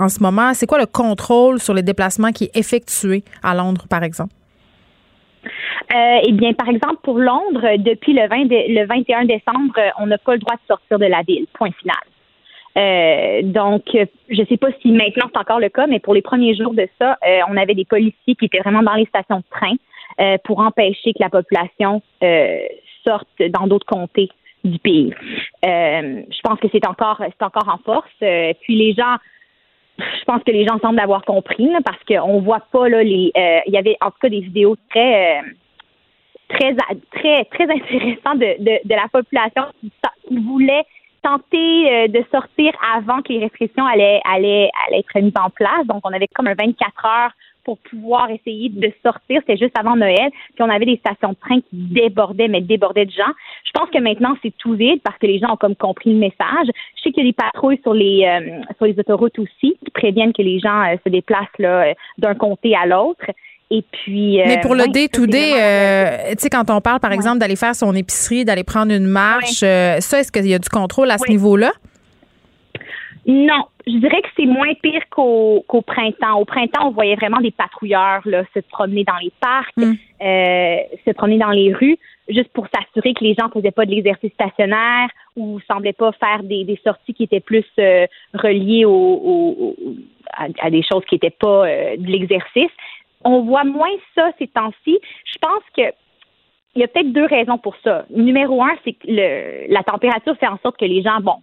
en 0.00 0.08
ce 0.08 0.22
moment, 0.22 0.54
c'est 0.54 0.66
quoi 0.66 0.78
le 0.78 0.86
contrôle 0.86 1.60
sur 1.60 1.74
les 1.74 1.82
déplacements 1.82 2.32
qui 2.32 2.44
est 2.44 2.56
effectué 2.56 3.24
à 3.42 3.54
Londres, 3.54 3.86
par 3.88 4.02
exemple? 4.02 4.32
Euh, 5.94 6.20
eh 6.26 6.32
bien, 6.32 6.52
par 6.54 6.68
exemple, 6.68 6.96
pour 7.02 7.18
Londres, 7.18 7.76
depuis 7.78 8.14
le, 8.14 8.26
20 8.26 8.48
le 8.48 8.86
21 8.86 9.26
décembre, 9.26 9.74
on 10.00 10.06
n'a 10.06 10.18
pas 10.18 10.32
le 10.32 10.38
droit 10.38 10.54
de 10.54 10.66
sortir 10.66 10.98
de 10.98 11.06
la 11.06 11.22
ville. 11.22 11.46
Point 11.52 11.70
final. 11.80 11.96
Euh, 12.76 13.42
donc, 13.42 13.82
je 13.92 14.40
ne 14.40 14.46
sais 14.46 14.56
pas 14.56 14.68
si 14.82 14.90
maintenant 14.90 15.26
c'est 15.32 15.38
encore 15.38 15.60
le 15.60 15.68
cas, 15.68 15.86
mais 15.86 16.00
pour 16.00 16.14
les 16.14 16.22
premiers 16.22 16.54
jours 16.54 16.74
de 16.74 16.88
ça, 16.98 17.16
euh, 17.26 17.40
on 17.48 17.56
avait 17.56 17.74
des 17.74 17.84
policiers 17.84 18.34
qui 18.34 18.46
étaient 18.46 18.58
vraiment 18.58 18.82
dans 18.82 18.94
les 18.94 19.06
stations 19.06 19.38
de 19.38 19.44
train 19.50 19.74
pour 20.44 20.60
empêcher 20.60 21.12
que 21.12 21.18
la 21.18 21.28
population 21.28 22.00
sorte 23.04 23.28
dans 23.50 23.66
d'autres 23.66 23.86
comtés 23.86 24.28
du 24.62 24.78
pays. 24.78 25.12
je 25.64 26.40
pense 26.44 26.60
que 26.60 26.68
c'est 26.70 26.86
encore 26.86 27.20
c'est 27.20 27.44
encore 27.44 27.68
en 27.68 27.78
force. 27.78 28.54
puis 28.62 28.76
les 28.76 28.92
gens 28.94 29.16
je 29.98 30.24
pense 30.24 30.42
que 30.44 30.52
les 30.52 30.64
gens 30.66 30.78
semblent 30.78 31.00
avoir 31.00 31.24
compris 31.24 31.68
parce 31.84 31.98
qu'on 32.04 32.40
voit 32.40 32.62
pas 32.70 32.88
là 32.88 33.02
les 33.02 33.32
il 33.66 33.72
y 33.72 33.76
avait 33.76 33.96
en 34.00 34.10
tout 34.10 34.18
cas 34.22 34.28
des 34.28 34.40
vidéos 34.40 34.76
très 34.90 35.40
très 36.48 36.76
très 37.10 37.44
très 37.46 37.64
intéressant 37.64 38.36
de, 38.36 38.62
de, 38.62 38.88
de 38.88 38.94
la 38.94 39.08
population 39.12 39.64
qui, 39.80 39.90
qui 40.28 40.38
voulait 40.38 40.84
tenter 41.24 41.90
euh, 41.90 42.08
de 42.08 42.22
sortir 42.30 42.72
avant 42.94 43.22
que 43.22 43.32
les 43.32 43.40
restrictions 43.40 43.86
allaient, 43.86 44.20
allaient, 44.24 44.70
allaient 44.86 45.00
être 45.00 45.20
mises 45.20 45.32
en 45.42 45.50
place. 45.50 45.86
Donc, 45.86 46.02
on 46.04 46.12
avait 46.12 46.28
comme 46.28 46.46
un 46.46 46.54
24 46.54 47.06
heures 47.06 47.32
pour 47.64 47.78
pouvoir 47.78 48.30
essayer 48.30 48.68
de 48.68 48.92
sortir. 49.02 49.40
C'était 49.40 49.56
juste 49.56 49.76
avant 49.78 49.96
Noël. 49.96 50.30
Puis 50.54 50.60
on 50.60 50.68
avait 50.68 50.84
des 50.84 50.98
stations 50.98 51.30
de 51.30 51.36
train 51.36 51.60
qui 51.60 51.68
débordaient, 51.72 52.48
mais 52.48 52.60
débordaient 52.60 53.06
de 53.06 53.10
gens. 53.10 53.32
Je 53.64 53.70
pense 53.72 53.88
que 53.88 53.98
maintenant, 53.98 54.36
c'est 54.42 54.54
tout 54.58 54.74
vide 54.74 55.00
parce 55.02 55.16
que 55.16 55.26
les 55.26 55.38
gens 55.38 55.54
ont 55.54 55.56
comme 55.56 55.74
compris 55.74 56.12
le 56.12 56.18
message. 56.18 56.68
Je 56.96 57.02
sais 57.02 57.10
qu'il 57.10 57.24
y 57.24 57.28
a 57.28 57.30
des 57.30 57.32
patrouilles 57.32 57.80
sur 57.82 57.94
les 57.94 58.26
euh, 58.26 58.60
sur 58.76 58.84
les 58.84 58.98
autoroutes 58.98 59.38
aussi 59.38 59.78
qui 59.82 59.90
préviennent 59.94 60.34
que 60.34 60.42
les 60.42 60.58
gens 60.60 60.82
euh, 60.82 60.96
se 61.04 61.08
déplacent 61.08 61.58
là 61.58 61.94
d'un 62.18 62.34
comté 62.34 62.76
à 62.76 62.84
l'autre. 62.84 63.24
Et 63.76 63.82
puis. 63.90 64.38
Mais 64.46 64.60
pour 64.60 64.74
le 64.74 64.86
day-to-day, 64.92 65.52
euh, 65.60 66.30
tu 66.32 66.34
sais, 66.38 66.50
quand 66.50 66.68
on 66.70 66.80
parle, 66.80 67.00
par 67.00 67.12
exemple, 67.12 67.38
d'aller 67.38 67.56
faire 67.56 67.74
son 67.74 67.94
épicerie, 67.94 68.44
d'aller 68.44 68.62
prendre 68.64 68.92
une 68.92 69.06
marche, 69.06 69.62
euh, 69.62 69.98
ça, 70.00 70.20
est-ce 70.20 70.30
qu'il 70.30 70.46
y 70.46 70.54
a 70.54 70.58
du 70.58 70.68
contrôle 70.68 71.10
à 71.10 71.18
ce 71.18 71.28
niveau-là? 71.30 71.72
Non, 73.26 73.64
je 73.86 73.96
dirais 73.98 74.20
que 74.20 74.28
c'est 74.36 74.44
moins 74.44 74.74
pire 74.82 75.00
qu'au 75.10 75.64
qu'au 75.66 75.80
printemps. 75.80 76.38
Au 76.38 76.44
printemps, 76.44 76.88
on 76.88 76.90
voyait 76.90 77.14
vraiment 77.16 77.40
des 77.40 77.50
patrouilleurs 77.52 78.20
là, 78.26 78.44
se 78.54 78.60
promener 78.60 79.04
dans 79.04 79.16
les 79.22 79.32
parcs, 79.40 79.72
Mm. 79.78 79.92
euh, 80.22 80.76
se 81.06 81.10
promener 81.12 81.38
dans 81.38 81.50
les 81.50 81.72
rues, 81.72 81.96
juste 82.28 82.50
pour 82.52 82.66
s'assurer 82.74 83.14
que 83.14 83.24
les 83.24 83.34
gens 83.34 83.48
faisaient 83.52 83.70
pas 83.70 83.86
de 83.86 83.92
l'exercice 83.92 84.30
stationnaire 84.34 85.08
ou 85.36 85.58
semblaient 85.66 85.94
pas 85.94 86.12
faire 86.12 86.42
des, 86.42 86.64
des 86.64 86.78
sorties 86.84 87.14
qui 87.14 87.22
étaient 87.24 87.40
plus 87.40 87.64
euh, 87.78 88.06
reliées 88.34 88.84
au, 88.84 88.90
au- 88.92 89.56
au- 89.86 89.94
à, 90.36 90.46
à 90.66 90.70
des 90.70 90.82
choses 90.82 91.04
qui 91.08 91.14
étaient 91.14 91.30
pas 91.46 91.66
euh, 91.66 91.96
de 91.96 92.06
l'exercice. 92.06 92.70
On 93.24 93.42
voit 93.42 93.64
moins 93.64 93.90
ça 94.14 94.30
ces 94.38 94.46
temps-ci. 94.48 94.98
Je 95.24 95.38
pense 95.40 95.62
que 95.76 95.82
il 96.76 96.80
y 96.80 96.84
a 96.84 96.88
peut-être 96.88 97.12
deux 97.12 97.26
raisons 97.26 97.56
pour 97.58 97.76
ça. 97.84 98.04
Numéro 98.10 98.60
un, 98.62 98.74
c'est 98.84 98.94
que 98.94 99.06
le, 99.06 99.72
la 99.72 99.82
température 99.84 100.36
fait 100.38 100.48
en 100.48 100.58
sorte 100.58 100.76
que 100.76 100.84
les 100.84 101.02
gens, 101.02 101.20
bon, 101.20 101.36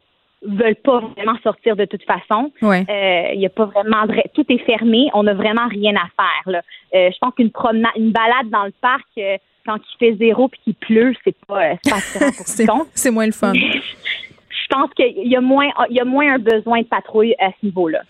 veulent 0.45 0.75
pas 0.75 0.99
vraiment 0.99 1.37
sortir 1.41 1.75
de 1.77 1.85
toute 1.85 2.03
façon. 2.03 2.51
Ouais. 2.61 2.83
Euh, 2.89 3.31
Il 3.33 3.39
y 3.39 3.45
a 3.45 3.49
pas 3.49 3.65
vraiment 3.65 4.05
de- 4.07 4.21
tout 4.33 4.43
est 4.49 4.57
fermé, 4.65 5.07
on 5.13 5.23
n'a 5.23 5.33
vraiment 5.33 5.67
rien 5.69 5.93
à 5.95 6.07
faire. 6.21 6.51
Là. 6.51 6.61
Euh, 6.93 7.09
je 7.13 7.17
pense 7.19 7.33
qu'une 7.35 7.49
promenade, 7.51 7.91
une 7.95 8.11
balade 8.11 8.49
dans 8.49 8.65
le 8.65 8.73
parc 8.81 9.05
euh, 9.19 9.37
quand 9.65 9.77
il 9.77 9.97
fait 9.99 10.15
zéro 10.17 10.49
puis 10.49 10.59
qu'il 10.65 10.73
pleut, 10.75 11.13
c'est 11.23 11.35
pas, 11.47 11.75
pas 11.89 11.99
C'est 12.45 12.65
c'est 12.93 13.11
moins 13.11 13.25
le 13.27 13.31
fun. 13.31 13.53
Je 13.53 14.67
pense 14.69 14.89
qu'il 14.95 15.27
y 15.29 15.35
a 15.37 15.41
moins, 15.41 15.69
il 15.89 15.95
y 15.95 15.99
a 16.01 16.05
moins 16.05 16.33
un 16.33 16.39
besoin 16.39 16.81
de 16.81 16.87
patrouille 16.87 17.35
à 17.39 17.51
ce 17.51 17.65
niveau-là. 17.65 18.01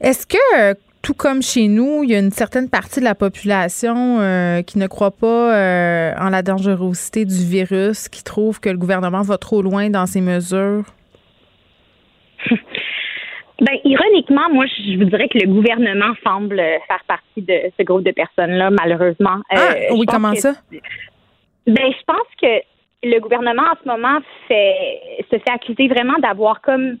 Est-ce 0.00 0.26
que, 0.26 0.74
tout 1.02 1.14
comme 1.14 1.42
chez 1.42 1.68
nous, 1.68 2.02
il 2.04 2.10
y 2.10 2.14
a 2.14 2.18
une 2.18 2.30
certaine 2.30 2.68
partie 2.68 3.00
de 3.00 3.04
la 3.04 3.14
population 3.14 4.20
euh, 4.20 4.62
qui 4.62 4.78
ne 4.78 4.86
croit 4.86 5.10
pas 5.10 5.54
euh, 5.56 6.12
en 6.18 6.28
la 6.30 6.42
dangerosité 6.42 7.24
du 7.24 7.44
virus, 7.44 8.08
qui 8.08 8.22
trouve 8.22 8.60
que 8.60 8.68
le 8.68 8.76
gouvernement 8.76 9.22
va 9.22 9.38
trop 9.38 9.62
loin 9.62 9.88
dans 9.90 10.06
ses 10.06 10.20
mesures? 10.20 10.84
Ben, 13.62 13.76
ironiquement, 13.84 14.48
moi, 14.50 14.64
je 14.64 14.96
vous 14.96 15.04
dirais 15.04 15.28
que 15.28 15.36
le 15.36 15.46
gouvernement 15.46 16.14
semble 16.24 16.56
faire 16.56 17.04
partie 17.06 17.42
de 17.42 17.52
ce 17.78 17.82
groupe 17.82 18.02
de 18.04 18.10
personnes-là, 18.10 18.70
malheureusement. 18.70 19.42
Ah, 19.50 19.56
Euh, 19.58 19.74
je 19.90 19.94
oui, 19.96 20.06
comment 20.06 20.32
que- 20.32 20.38
ça? 20.40 20.54
Ben, 20.70 21.76
je 21.92 22.04
pense 22.06 22.26
que 22.40 22.62
le 23.02 23.20
gouvernement 23.20 23.64
en 23.70 23.76
ce 23.82 23.86
moment 23.86 24.18
fait 24.48 24.74
se 25.30 25.36
fait 25.38 25.50
accuser 25.50 25.88
vraiment 25.88 26.14
d'avoir 26.22 26.62
comme 26.62 26.96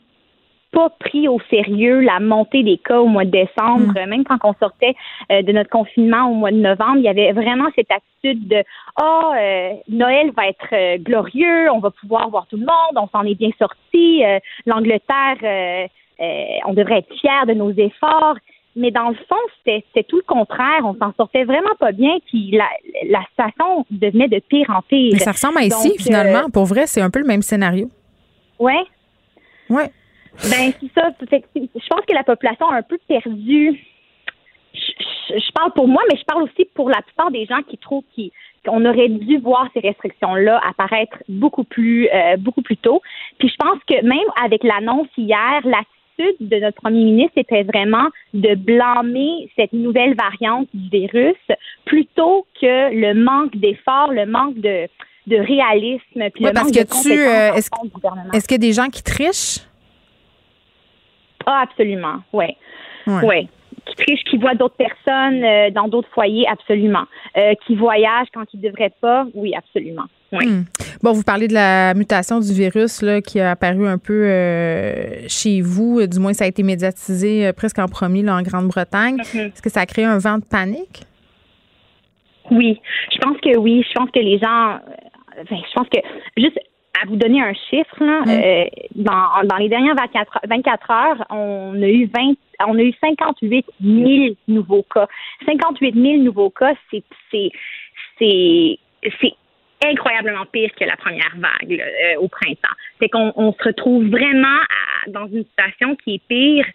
pas 0.72 0.90
pris 1.00 1.28
au 1.28 1.38
sérieux 1.50 2.00
la 2.00 2.20
montée 2.20 2.62
des 2.62 2.78
cas 2.78 3.00
au 3.00 3.06
mois 3.06 3.24
de 3.24 3.30
décembre, 3.30 3.92
même 4.06 4.24
quand 4.24 4.38
on 4.44 4.54
sortait 4.54 4.94
euh, 5.30 5.42
de 5.42 5.52
notre 5.52 5.70
confinement 5.70 6.30
au 6.30 6.34
mois 6.34 6.50
de 6.50 6.56
novembre, 6.56 6.98
il 6.98 7.04
y 7.04 7.08
avait 7.08 7.32
vraiment 7.32 7.68
cette 7.74 7.90
attitude 7.90 8.48
de 8.48 8.62
oh 9.00 9.32
euh, 9.36 9.72
Noël 9.88 10.30
va 10.36 10.46
être 10.48 10.68
euh, 10.72 10.98
glorieux, 10.98 11.70
on 11.72 11.80
va 11.80 11.90
pouvoir 11.90 12.28
voir 12.30 12.46
tout 12.46 12.56
le 12.56 12.66
monde, 12.66 12.96
on 12.96 13.08
s'en 13.08 13.24
est 13.24 13.34
bien 13.34 13.50
sorti, 13.58 14.22
l'Angleterre, 14.66 15.88
on 16.66 16.74
devrait 16.74 16.98
être 16.98 17.14
fiers 17.20 17.46
de 17.46 17.54
nos 17.54 17.72
efforts. 17.72 18.36
Mais 18.76 18.92
dans 18.92 19.08
le 19.08 19.16
fond, 19.28 19.36
c'était 19.64 20.04
tout 20.04 20.18
le 20.18 20.22
contraire. 20.22 20.82
On 20.84 20.94
s'en 20.94 21.12
sortait 21.16 21.42
vraiment 21.42 21.74
pas 21.80 21.90
bien. 21.90 22.18
Puis 22.26 22.52
la, 22.52 22.68
la 23.08 23.20
situation 23.30 23.84
devenait 23.90 24.28
de 24.28 24.38
pire 24.38 24.70
en 24.70 24.80
pire. 24.82 25.10
Mais 25.12 25.18
ça 25.18 25.32
ressemble 25.32 25.58
à 25.58 25.64
ici, 25.64 25.88
Donc, 25.88 25.98
finalement. 25.98 26.48
Pour 26.50 26.66
vrai, 26.66 26.86
c'est 26.86 27.00
un 27.00 27.10
peu 27.10 27.18
le 27.18 27.26
même 27.26 27.42
scénario. 27.42 27.90
Ouais. 28.60 28.84
Ouais. 29.68 29.90
Ben, 30.44 30.72
c'est 30.80 30.90
ça. 31.00 31.10
Fait 31.28 31.40
que 31.40 31.46
Je 31.54 31.86
pense 31.88 32.04
que 32.06 32.14
la 32.14 32.22
population 32.24 32.68
a 32.68 32.76
un 32.76 32.82
peu 32.82 32.98
perdu. 33.08 33.78
Je, 34.72 34.80
je- 34.80 35.38
je 35.38 35.52
parle 35.52 35.72
pour 35.72 35.88
moi, 35.88 36.02
mais 36.10 36.16
je 36.18 36.24
parle 36.24 36.42
aussi 36.44 36.64
pour 36.74 36.88
la 36.88 37.02
plupart 37.02 37.30
des 37.30 37.44
gens 37.46 37.62
qui 37.68 37.76
trouvent 37.78 38.04
qu'on 38.64 38.84
aurait 38.84 39.08
dû 39.08 39.38
voir 39.38 39.68
ces 39.74 39.80
restrictions-là 39.80 40.60
apparaître 40.68 41.16
beaucoup 41.28 41.64
plus, 41.64 42.08
euh, 42.12 42.36
beaucoup 42.36 42.62
plus 42.62 42.76
tôt. 42.76 43.00
Puis 43.38 43.48
je 43.48 43.56
pense 43.56 43.78
que 43.88 43.94
même 44.04 44.28
avec 44.42 44.62
l'annonce 44.64 45.08
hier, 45.16 45.60
l'attitude 45.64 46.36
de 46.48 46.56
notre 46.60 46.80
premier 46.80 47.02
ministre 47.04 47.38
était 47.38 47.62
vraiment 47.62 48.08
de 48.34 48.54
blâmer 48.54 49.50
cette 49.56 49.72
nouvelle 49.72 50.14
variante 50.14 50.68
du 50.74 50.88
virus 50.90 51.36
plutôt 51.84 52.46
que 52.60 52.94
le 52.94 53.14
manque 53.14 53.56
d'efforts, 53.56 54.12
le 54.12 54.26
manque 54.26 54.56
de, 54.56 54.86
de 55.26 55.36
réalisme, 55.36 56.30
puis 56.34 56.44
Ouais, 56.44 56.50
le 56.50 56.52
parce 56.54 56.66
manque 56.66 56.74
que 56.74 56.80
de 56.80 57.02
tu, 57.02 57.18
euh, 57.20 57.54
est-ce- 57.54 57.70
fond 57.74 57.84
du 57.84 57.90
gouvernement. 57.90 58.30
Est-ce 58.32 58.46
qu'il 58.46 58.56
y 58.62 58.66
a 58.66 58.68
des 58.68 58.72
gens 58.74 58.88
qui 58.88 59.02
trichent? 59.02 59.60
Ah, 61.46 61.62
absolument, 61.62 62.16
oui. 62.32 62.46
Ouais. 63.06 63.20
Oui. 63.24 63.48
Qui 63.86 63.96
trichent, 63.96 64.24
qui 64.24 64.36
voient 64.36 64.54
d'autres 64.54 64.76
personnes 64.76 65.42
euh, 65.42 65.70
dans 65.70 65.88
d'autres 65.88 66.08
foyers, 66.12 66.46
absolument. 66.48 67.04
Euh, 67.36 67.54
qui 67.66 67.76
voyagent 67.76 68.28
quand 68.32 68.44
ils 68.52 68.60
ne 68.60 68.68
devraient 68.68 68.92
pas, 69.00 69.26
oui, 69.34 69.54
absolument. 69.56 70.04
Oui. 70.32 70.46
Hmm. 70.46 70.64
Bon, 71.02 71.12
vous 71.12 71.22
parlez 71.22 71.48
de 71.48 71.54
la 71.54 71.94
mutation 71.94 72.40
du 72.40 72.52
virus 72.52 73.02
là, 73.02 73.20
qui 73.20 73.40
a 73.40 73.52
apparu 73.52 73.88
un 73.88 73.98
peu 73.98 74.26
euh, 74.26 75.26
chez 75.28 75.60
vous. 75.60 76.06
Du 76.06 76.20
moins, 76.20 76.34
ça 76.34 76.44
a 76.44 76.46
été 76.46 76.62
médiatisé 76.62 77.52
presque 77.52 77.78
en 77.78 77.88
premier 77.88 78.22
là, 78.22 78.36
en 78.36 78.42
Grande-Bretagne. 78.42 79.16
Mhm. 79.16 79.40
Est-ce 79.40 79.62
que 79.62 79.70
ça 79.70 79.80
a 79.80 79.86
créé 79.86 80.04
un 80.04 80.18
vent 80.18 80.38
de 80.38 80.44
panique? 80.44 81.04
Oui, 82.50 82.80
je 83.12 83.18
pense 83.18 83.38
que 83.38 83.56
oui. 83.58 83.84
Je 83.88 83.92
pense 83.94 84.10
que 84.10 84.20
les 84.20 84.38
gens. 84.38 84.78
enfin, 85.42 85.56
je 85.56 85.74
pense 85.74 85.88
que 85.88 85.98
juste 86.36 86.58
à 87.02 87.06
vous 87.06 87.16
donner 87.16 87.40
un 87.42 87.54
chiffre, 87.54 87.96
là, 88.04 88.22
euh, 88.28 88.64
dans, 88.94 89.46
dans 89.46 89.56
les 89.56 89.68
dernières 89.68 89.94
24, 89.94 90.36
heures- 90.36 90.42
24 90.48 90.90
heures, 90.90 91.26
on 91.30 91.80
a 91.82 91.88
eu 91.88 92.06
20, 92.06 92.34
on 92.66 92.78
a 92.78 92.82
eu 92.82 92.92
58 93.00 93.66
000 93.82 94.34
nouveaux 94.48 94.84
cas. 94.94 95.06
58 95.46 95.94
000 95.94 96.22
nouveaux 96.22 96.50
cas, 96.50 96.74
c'est 96.90 97.12
incroyablement 99.82 100.44
pire 100.52 100.70
que 100.78 100.84
la 100.84 100.96
première 100.96 101.32
vague 101.36 101.70
là, 101.78 101.84
euh, 101.84 102.20
au 102.20 102.28
printemps. 102.28 102.76
C'est 103.00 103.08
qu'on 103.08 103.32
on 103.36 103.52
se 103.52 103.62
retrouve 103.64 104.04
vraiment 104.08 104.46
à- 104.46 105.10
dans 105.10 105.26
une 105.26 105.44
situation 105.44 105.96
qui 105.96 106.16
est 106.16 106.22
pire 106.28 106.66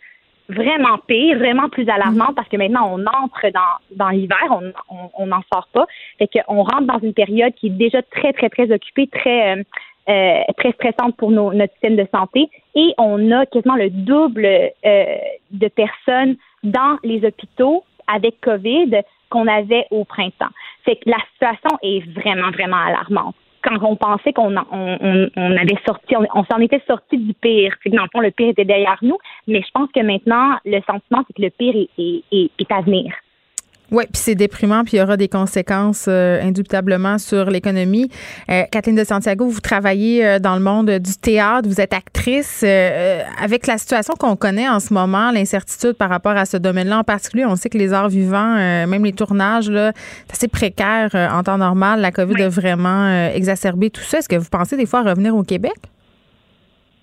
vraiment 0.50 0.98
pire, 1.08 1.38
vraiment 1.40 1.70
plus 1.70 1.88
alarmant 1.90 2.32
parce 2.36 2.48
que 2.50 2.58
maintenant 2.58 2.88
on 2.94 3.02
entre 3.06 3.50
dans, 3.52 3.96
dans 3.96 4.10
l'hiver, 4.10 4.38
on 4.52 4.72
on- 4.90 5.10
on 5.18 5.28
n'en 5.28 5.42
sort 5.54 5.68
pas. 5.74 5.86
Fait 6.20 6.28
qu'on 6.28 6.64
rentre 6.64 6.84
dans 6.86 7.00
une 7.00 7.14
période 7.14 7.54
qui 7.56 7.68
est 7.68 7.72
déjà 7.72 8.02
très, 8.04 8.32
très, 8.34 8.50
très 8.50 8.72
occupée, 8.72 9.08
très, 9.08 9.56
euh, 9.58 9.64
euh, 10.08 10.42
très 10.58 10.72
stressante 10.74 11.16
pour 11.18 11.32
nos, 11.32 11.54
notre 11.54 11.74
système 11.74 11.96
de 11.96 12.08
santé. 12.14 12.50
Et 12.76 12.94
on 12.98 13.32
a 13.32 13.46
quasiment 13.46 13.76
le 13.76 13.90
double 13.90 14.46
euh, 14.46 15.06
de 15.52 15.68
personnes 15.68 16.36
dans 16.64 16.98
les 17.04 17.26
hôpitaux 17.26 17.84
avec 18.08 18.40
COVID 18.42 19.02
qu'on 19.30 19.48
avait 19.48 19.88
au 19.92 20.04
printemps. 20.06 20.54
Fait 20.84 20.96
que 20.98 21.10
la 21.10 21.18
situation 21.34 21.78
est 21.82 22.08
vraiment, 22.12 22.52
vraiment 22.52 22.78
alarmante 22.78 23.36
quand 23.64 23.82
on 23.82 23.96
pensait 23.96 24.32
qu'on 24.32 24.56
on, 24.56 25.30
on, 25.36 25.58
avait 25.58 25.80
sorti, 25.88 26.16
on, 26.16 26.44
s'en 26.46 26.60
était 26.60 26.84
sorti 26.88 27.18
du 27.18 27.34
pire. 27.34 27.74
Fait 27.82 27.90
que 27.90 27.96
dans 27.96 28.04
le 28.04 28.10
fond, 28.14 28.20
le 28.20 28.30
pire 28.30 28.50
était 28.50 28.64
derrière 28.64 29.00
nous. 29.02 29.18
Mais 29.48 29.62
je 29.62 29.72
pense 29.74 29.90
que 29.92 30.02
maintenant, 30.02 30.58
le 30.66 30.82
sentiment, 30.82 31.24
c'est 31.26 31.34
que 31.34 31.42
le 31.42 31.50
pire 31.50 31.76
est, 31.76 32.24
est, 32.32 32.52
est 32.60 32.72
à 32.72 32.82
venir. 32.82 33.12
Oui, 33.92 34.04
puis 34.12 34.22
c'est 34.22 34.36
déprimant, 34.36 34.84
puis 34.84 34.98
il 34.98 35.00
y 35.00 35.04
aura 35.04 35.16
des 35.16 35.28
conséquences 35.28 36.06
euh, 36.08 36.42
indubitablement 36.42 37.18
sur 37.18 37.46
l'économie. 37.50 38.10
Euh, 38.50 38.64
Kathleen 38.72 38.96
de 38.96 39.04
Santiago, 39.04 39.48
vous 39.48 39.62
travaillez 39.62 40.26
euh, 40.26 40.40
dans 40.40 40.56
le 40.56 40.62
monde 40.62 40.90
du 40.90 41.16
théâtre, 41.16 41.68
vous 41.68 41.80
êtes 41.80 41.94
actrice. 41.94 42.64
Euh, 42.66 43.22
avec 43.40 43.68
la 43.68 43.78
situation 43.78 44.16
qu'on 44.16 44.36
connaît 44.36 44.68
en 44.68 44.80
ce 44.80 44.94
moment, 44.94 45.32
l'incertitude 45.32 45.94
par 45.94 46.10
rapport 46.10 46.36
à 46.36 46.46
ce 46.46 46.58
domaine-là 46.58 47.00
en 47.00 47.04
particulier, 47.04 47.46
on 47.46 47.56
sait 47.56 47.70
que 47.70 47.78
les 47.78 47.94
arts 47.94 48.10
vivants, 48.10 48.56
même 48.56 49.04
les 49.04 49.14
tournages, 49.14 49.70
là, 49.70 49.92
c'est 50.28 50.34
assez 50.34 50.48
précaire 50.48 51.12
en 51.14 51.44
temps 51.44 51.58
normal. 51.58 52.02
La 52.02 52.12
COVID 52.12 52.44
a 52.44 52.50
vraiment 52.50 53.30
exacerbé 53.30 53.90
tout 53.90 54.02
ça. 54.02 54.20
Est-ce 54.20 54.30
que 54.30 54.36
vous 54.36 54.50
pensez 54.50 54.78
des 54.78 54.86
fois 54.86 55.00
à 55.00 55.04
revenir 55.04 55.36
au 55.36 55.44
Québec? 55.44 55.76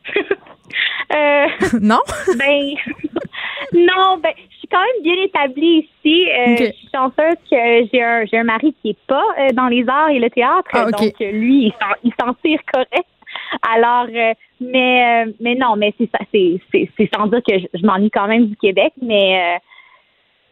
Non? 1.81 2.01
ben, 2.39 2.75
non, 3.75 4.19
ben, 4.23 4.33
quand 4.73 4.81
même 4.81 5.03
bien 5.03 5.23
établie 5.23 5.89
ici. 6.05 6.29
Euh. 6.29 6.57
Je 6.59 6.73
suis 6.73 6.89
chanceuse 6.93 7.37
que 7.51 7.89
j'ai 7.93 8.03
un, 8.03 8.25
j'ai 8.27 8.39
un 8.39 8.45
mari 8.45 8.75
qui 8.81 8.91
est 8.91 9.07
pas 9.07 9.23
euh, 9.39 9.49
dans 9.53 9.69
les 9.69 9.85
arts 9.89 10.11
et 10.11 10.19
le 10.19 10.31
théâtre. 10.31 10.71
Ah. 10.73 10.91
Donc, 10.91 11.15
euh, 11.21 11.31
lui, 11.31 11.67
il 11.67 11.73
s'en, 11.73 11.95
il 12.03 12.13
s'en 12.19 12.35
tire 12.43 12.61
correct. 12.73 13.09
Alors, 13.75 14.07
euh, 14.15 14.33
mais, 14.61 15.27
mais 15.41 15.55
non, 15.55 15.77
mais 15.77 15.93
c'est 15.99 16.11
ça, 16.11 16.19
c'est, 16.33 16.61
c'est, 16.71 16.89
c'est 16.97 17.11
sans 17.15 17.27
dire 17.27 17.41
que 17.47 17.59
je, 17.59 17.67
je 17.75 17.87
m'ennuie 17.87 18.11
quand 18.11 18.27
même 18.27 18.47
du 18.47 18.57
Québec, 18.57 18.93
mais 19.01 19.59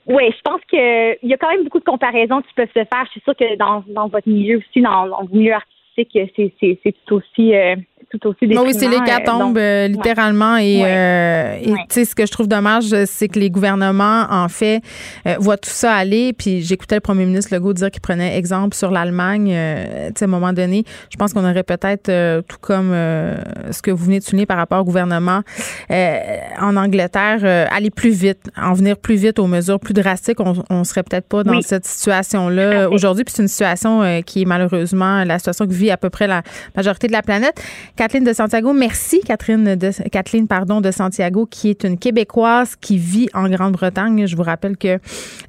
oui, 0.06 0.24
je 0.36 0.40
pense 0.42 0.60
que 0.70 1.12
il 1.22 1.28
y 1.28 1.34
a 1.34 1.36
quand 1.36 1.50
même 1.50 1.64
beaucoup 1.64 1.78
de 1.78 1.84
comparaisons 1.84 2.40
qui 2.42 2.52
peuvent 2.54 2.68
se 2.74 2.84
faire. 2.84 3.04
Je 3.06 3.10
suis 3.12 3.20
sûre 3.20 3.36
que 3.36 3.56
dans, 3.56 3.84
dans 3.88 4.08
votre 4.08 4.28
milieu 4.28 4.58
aussi, 4.58 4.80
dans, 4.80 5.06
dans 5.06 5.20
le 5.20 5.28
milieu 5.36 5.54
artistique, 5.54 6.18
c'est, 6.36 6.52
c'est, 6.58 6.78
c'est 6.82 6.94
tout 7.04 7.16
aussi, 7.16 7.54
euh, 7.54 7.76
tout 8.11 8.26
aussi 8.29 8.47
Non, 8.49 8.62
oui, 8.62 8.73
c'est 8.75 8.87
euh, 8.87 8.90
l'hécatombe, 8.90 9.38
donc- 9.55 9.59
euh, 9.59 9.87
littéralement. 9.88 10.57
Et, 10.57 10.83
Ouais. 10.83 10.85
euh, 10.87 11.57
et 11.62 11.71
Ouais. 11.73 12.05
ce 12.05 12.14
que 12.14 12.26
je 12.26 12.33
trouve 12.33 12.49
dommage, 12.49 12.85
c'est 13.07 13.29
que 13.29 13.38
les 13.38 13.50
gouvernements, 13.50 14.26
en 14.31 14.49
fait, 14.49 14.83
euh, 15.26 15.37
voient 15.38 15.57
tout 15.57 15.71
ça 15.71 15.95
aller. 15.95 16.33
Puis 16.33 16.61
j'écoutais 16.62 16.97
le 16.97 17.00
premier 17.00 17.25
ministre 17.25 17.55
Legault 17.55 17.73
dire 17.73 17.90
qu'il 17.90 18.00
prenait 18.00 18.37
exemple 18.37 18.75
sur 18.76 18.90
l'Allemagne. 18.90 19.50
euh, 19.52 20.09
tu 20.09 20.12
sais, 20.19 20.25
à 20.25 20.29
un 20.29 20.31
moment 20.31 20.52
donné, 20.52 20.85
je 21.11 21.17
pense 21.17 21.33
qu'on 21.33 21.49
aurait 21.49 21.62
peut-être, 21.62 22.09
euh, 22.09 22.43
tout 22.43 22.57
comme 22.61 22.90
euh, 22.93 23.37
ce 23.71 23.81
que 23.83 23.90
vous 23.90 24.05
venez 24.05 24.19
de 24.19 24.25
souligner 24.25 24.47
par 24.47 24.57
rapport 24.57 24.81
au 24.81 24.85
gouvernement 24.85 25.43
euh, 25.90 26.19
en 26.61 26.76
Angleterre, 26.76 27.38
euh, 27.45 27.67
aller 27.71 27.90
plus 27.90 28.11
vite, 28.11 28.50
en 28.57 28.73
venir 28.73 28.97
plus 28.97 29.17
vite 29.17 29.38
aux 29.38 29.47
mesures 29.47 29.79
plus 29.81 29.95
drastiques. 29.95 30.40
On, 30.40 30.55
on 30.69 30.85
serait 30.85 31.02
peut-être 31.02 31.29
pas 31.29 31.45
dans 31.45 31.52
Oui. 31.57 31.62
cette 31.62 31.87
situation-là 31.87 32.88
aujourd'hui. 32.90 33.25
Puis 33.25 33.35
c'est 33.37 33.43
une 33.43 33.49
situation 33.49 34.02
euh, 34.02 34.21
qui 34.21 34.43
est 34.43 34.47
malheureusement 34.47 35.25
la 35.25 35.38
situation 35.38 35.67
que 35.67 35.73
vit 35.73 35.90
à 35.90 35.97
peu 35.97 36.11
près 36.11 36.26
la 36.26 36.43
majorité 36.76 37.07
de 37.07 37.12
la 37.12 37.23
planète. 37.23 37.61
Kathleen 38.00 38.25
de 38.25 38.33
Santiago. 38.33 38.73
Merci, 38.73 39.21
Catherine 39.21 39.76
de, 39.76 40.09
Kathleen 40.09 40.49
pardon, 40.49 40.80
de 40.80 40.90
Santiago, 40.90 41.45
qui 41.45 41.69
est 41.69 41.85
une 41.85 41.99
Québécoise 41.99 42.75
qui 42.75 42.97
vit 42.97 43.28
en 43.35 43.47
Grande-Bretagne. 43.47 44.26
Je 44.26 44.37
vous 44.37 44.42
rappelle 44.42 44.78
que 44.78 44.99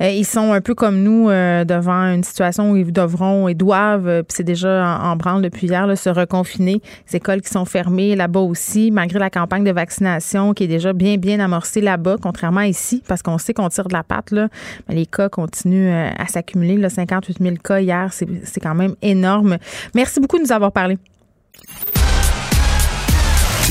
euh, 0.01 0.09
ils 0.09 0.25
sont 0.25 0.51
un 0.51 0.59
peu 0.59 0.75
comme 0.75 1.01
nous 1.01 1.29
euh, 1.29 1.63
devant 1.63 2.11
une 2.13 2.25
situation 2.25 2.71
où 2.71 2.75
ils 2.75 2.91
devront 2.91 3.47
et 3.47 3.53
doivent, 3.53 4.09
euh, 4.09 4.21
puis 4.21 4.35
c'est 4.35 4.43
déjà 4.43 4.99
en, 5.01 5.15
branle 5.15 5.41
depuis 5.41 5.67
hier, 5.67 5.97
se 5.97 6.09
reconfiner. 6.09 6.81
Les 7.07 7.15
écoles 7.15 7.39
qui 7.39 7.49
sont 7.49 7.63
fermées 7.63 8.17
là-bas 8.17 8.41
aussi, 8.41 8.91
malgré 8.91 9.17
la 9.17 9.29
campagne 9.29 9.63
de 9.63 9.71
vaccination 9.71 10.53
qui 10.53 10.65
est 10.65 10.67
déjà 10.67 10.91
bien, 10.91 11.15
bien 11.15 11.39
amorcée 11.39 11.79
là-bas, 11.79 12.17
contrairement 12.21 12.59
à 12.59 12.67
ici, 12.67 13.01
parce 13.07 13.21
qu'on 13.21 13.37
sait 13.37 13.53
qu'on 13.53 13.69
tire 13.69 13.87
de 13.87 13.93
la 13.93 14.03
patte. 14.03 14.31
Là, 14.31 14.49
les 14.89 15.05
cas 15.05 15.29
continuent 15.29 15.89
à 15.89 16.27
s'accumuler. 16.27 16.89
58 16.89 17.37
000 17.41 17.55
cas 17.63 17.79
hier, 17.79 18.09
c'est 18.11 18.59
quand 18.59 18.75
même 18.75 18.95
énorme. 19.01 19.57
Merci 19.95 20.19
beaucoup 20.19 20.35
de 20.35 20.43
nous 20.43 20.51
avoir 20.51 20.73
parlé. 20.73 20.97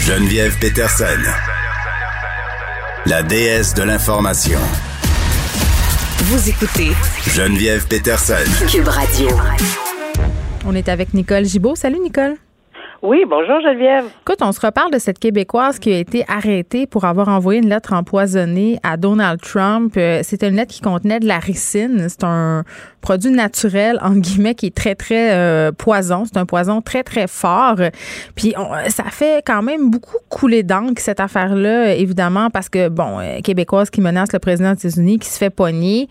Geneviève 0.01 0.59
Peterson, 0.59 1.05
la 3.05 3.23
déesse 3.23 3.75
de 3.75 3.83
l'information. 3.83 4.59
Vous 6.21 6.49
écoutez 6.49 6.93
Geneviève 7.29 7.87
Peterson, 7.87 8.67
Cube 8.67 8.89
Radio. 8.89 9.29
On 10.67 10.75
est 10.75 10.89
avec 10.89 11.13
Nicole 11.13 11.45
Gibault. 11.45 11.75
Salut 11.75 11.99
Nicole. 11.99 12.37
Oui, 13.03 13.25
bonjour 13.27 13.61
Geneviève. 13.63 14.05
Écoute, 14.23 14.43
on 14.43 14.53
se 14.53 14.61
reparle 14.61 14.91
de 14.91 14.99
cette 14.99 15.19
Québécoise 15.19 15.79
qui 15.79 15.91
a 15.91 15.99
été 15.99 16.23
arrêtée 16.29 16.87
pour 16.87 17.07
avoir 17.07 17.29
envoyé 17.29 17.61
une 17.61 17.69
lettre 17.71 17.95
empoisonnée 17.95 18.79
à 18.83 18.99
Donald 18.99 19.41
Trump. 19.41 19.95
Euh, 19.97 20.21
c'était 20.23 20.49
une 20.49 20.57
lettre 20.57 20.75
qui 20.75 20.83
contenait 20.83 21.19
de 21.19 21.27
la 21.27 21.39
ricine. 21.39 22.07
C'est 22.11 22.25
un 22.25 22.65
produit 23.01 23.31
naturel, 23.31 23.99
en 24.03 24.15
guillemets, 24.15 24.55
qui 24.55 24.67
est 24.67 24.75
très, 24.75 24.95
très 24.95 25.33
euh, 25.33 25.73
poison. 25.73 26.25
C'est 26.25 26.39
un 26.39 26.47
poison 26.47 26.81
très, 26.81 27.03
très 27.03 27.27
fort. 27.27 27.77
Puis 28.35 28.55
ça 28.89 29.05
fait 29.11 29.43
quand 29.45 29.63
même 29.63 29.91
beaucoup 29.91 30.19
couler 30.29 30.63
d'encre, 30.63 31.01
cette 31.01 31.21
affaire-là, 31.21 31.95
évidemment, 31.95 32.51
parce 32.51 32.69
que, 32.69 32.89
bon, 32.89 33.19
euh, 33.21 33.41
Québécoise 33.43 33.91
qui 33.91 34.01
menace 34.01 34.33
le 34.33 34.39
président 34.39 34.73
des 34.73 34.87
États-Unis, 34.87 35.19
qui 35.19 35.29
se 35.29 35.39
fait 35.39 35.51
pogner. 35.51 36.09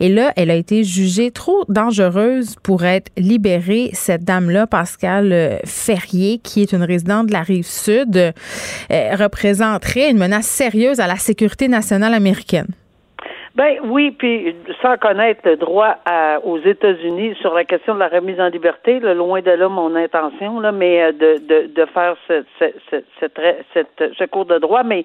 Et 0.00 0.08
là, 0.08 0.32
elle 0.36 0.50
a 0.50 0.54
été 0.54 0.84
jugée 0.84 1.30
trop 1.30 1.64
dangereuse 1.68 2.56
pour 2.62 2.84
être 2.84 3.10
libérée, 3.16 3.90
cette 3.92 4.24
dame-là, 4.24 4.66
Pascal 4.66 5.60
Ferrier 5.64 6.12
qui 6.42 6.62
est 6.62 6.72
une 6.72 6.82
résidente 6.82 7.28
de 7.28 7.32
la 7.32 7.42
rive 7.42 7.66
sud, 7.66 8.16
euh, 8.16 9.16
représenterait 9.16 10.10
une 10.10 10.18
menace 10.18 10.46
sérieuse 10.46 11.00
à 11.00 11.06
la 11.06 11.16
sécurité 11.16 11.68
nationale 11.68 12.14
américaine. 12.14 12.66
Ben 13.54 13.76
oui, 13.84 14.12
puis 14.12 14.56
sans 14.80 14.96
connaître 14.96 15.42
le 15.44 15.56
droit 15.56 15.96
aux 16.42 16.58
États-Unis 16.58 17.34
sur 17.40 17.52
la 17.52 17.64
question 17.64 17.94
de 17.94 17.98
la 17.98 18.08
remise 18.08 18.40
en 18.40 18.48
liberté, 18.48 18.98
loin 18.98 19.42
de 19.42 19.50
là 19.50 19.68
mon 19.68 19.94
intention, 19.94 20.58
là, 20.58 20.72
mais 20.72 21.02
euh, 21.02 21.12
de, 21.12 21.38
de, 21.46 21.66
de 21.66 21.84
faire 21.86 22.16
ce, 22.28 22.44
ce, 22.58 22.66
ce, 23.20 24.10
ce 24.18 24.24
cours 24.24 24.46
de 24.46 24.58
droit, 24.58 24.82
mais 24.84 25.04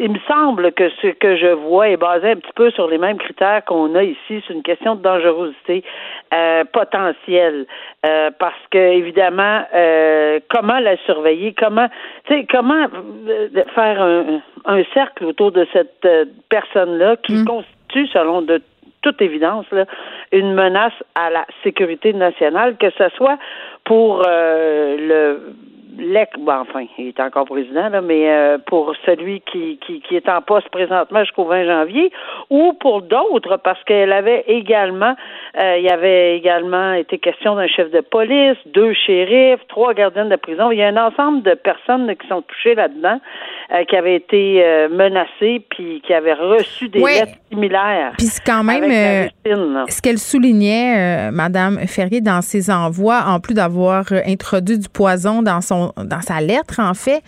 il 0.00 0.12
me 0.12 0.18
semble 0.26 0.72
que 0.72 0.88
ce 1.02 1.08
que 1.08 1.36
je 1.36 1.48
vois 1.48 1.90
est 1.90 1.98
basé 1.98 2.30
un 2.30 2.36
petit 2.36 2.54
peu 2.54 2.70
sur 2.70 2.88
les 2.88 2.96
mêmes 2.96 3.18
critères 3.18 3.62
qu'on 3.66 3.94
a 3.94 4.02
ici. 4.02 4.42
C'est 4.46 4.54
une 4.54 4.62
question 4.62 4.94
de 4.94 5.02
dangerosité 5.02 5.84
euh, 6.32 6.64
potentielle, 6.64 7.66
euh, 8.06 8.30
parce 8.38 8.62
que 8.70 8.78
évidemment, 8.78 9.62
euh, 9.74 10.40
comment 10.48 10.78
la 10.78 10.96
surveiller, 11.04 11.52
comment, 11.52 11.88
tu 12.24 12.34
sais, 12.34 12.46
comment 12.50 12.86
euh, 13.28 13.48
faire 13.74 14.00
un, 14.00 14.40
un, 14.64 14.82
cercle 14.94 15.26
autour 15.26 15.52
de 15.52 15.66
cette 15.70 16.06
euh, 16.06 16.24
personne-là 16.48 17.16
qui 17.16 17.34
mm. 17.34 17.44
constitue, 17.44 18.06
selon 18.06 18.40
de 18.40 18.62
toute 19.02 19.20
évidence, 19.20 19.66
là, 19.70 19.84
une 20.32 20.54
menace 20.54 20.94
à 21.14 21.28
la 21.28 21.44
sécurité 21.62 22.14
nationale, 22.14 22.76
que 22.78 22.88
ce 22.96 23.08
soit 23.16 23.38
pour 23.84 24.22
le 24.22 25.40
l'ex, 25.98 26.30
enfin, 26.46 26.84
il 26.98 27.08
est 27.08 27.20
encore 27.20 27.46
président, 27.46 27.88
là, 27.88 28.00
mais 28.00 28.28
euh, 28.28 28.58
pour 28.66 28.94
celui 29.06 29.40
qui, 29.40 29.78
qui, 29.84 30.00
qui 30.00 30.16
est 30.16 30.28
en 30.28 30.42
poste 30.42 30.68
présentement 30.70 31.20
jusqu'au 31.20 31.44
20 31.44 31.66
janvier, 31.66 32.12
ou 32.50 32.72
pour 32.74 33.02
d'autres, 33.02 33.56
parce 33.56 33.82
qu'elle 33.84 34.12
avait 34.12 34.44
également, 34.46 35.14
euh, 35.58 35.76
il 35.78 35.84
y 35.84 35.88
avait 35.88 36.36
également 36.36 36.92
été 36.94 37.18
question 37.18 37.56
d'un 37.56 37.66
chef 37.66 37.90
de 37.90 38.00
police, 38.00 38.56
deux 38.66 38.92
shérifs, 38.94 39.60
trois 39.68 39.94
gardiens 39.94 40.26
de 40.26 40.36
prison. 40.36 40.70
Il 40.70 40.78
y 40.78 40.82
a 40.82 40.88
un 40.88 40.96
ensemble 40.96 41.42
de 41.42 41.54
personnes 41.54 42.14
qui 42.16 42.28
sont 42.28 42.42
touchées 42.42 42.74
là-dedans, 42.74 43.20
euh, 43.72 43.84
qui 43.84 43.96
avaient 43.96 44.16
été 44.16 44.64
menacées, 44.90 45.64
puis 45.70 46.02
qui 46.06 46.12
avaient 46.12 46.34
reçu 46.34 46.88
des 46.88 47.00
lettres 47.00 47.38
similaires. 47.50 48.12
Puis 48.18 48.28
quand 48.44 48.64
même, 48.64 49.28
ce 49.88 50.02
qu'elle 50.02 50.18
soulignait, 50.18 51.30
Madame 51.30 51.78
Ferrier, 51.86 52.20
dans 52.20 52.42
ses 52.42 52.70
envois, 52.70 53.22
en 53.26 53.40
plus 53.40 53.54
d'avoir 53.54 54.04
introduit 54.26 54.78
du 54.78 54.88
poison 54.88 55.42
dans 55.42 55.60
son 55.60 55.79
dans 55.96 56.20
sa 56.20 56.40
lettre, 56.40 56.80
en 56.80 56.94
fait, 56.94 57.22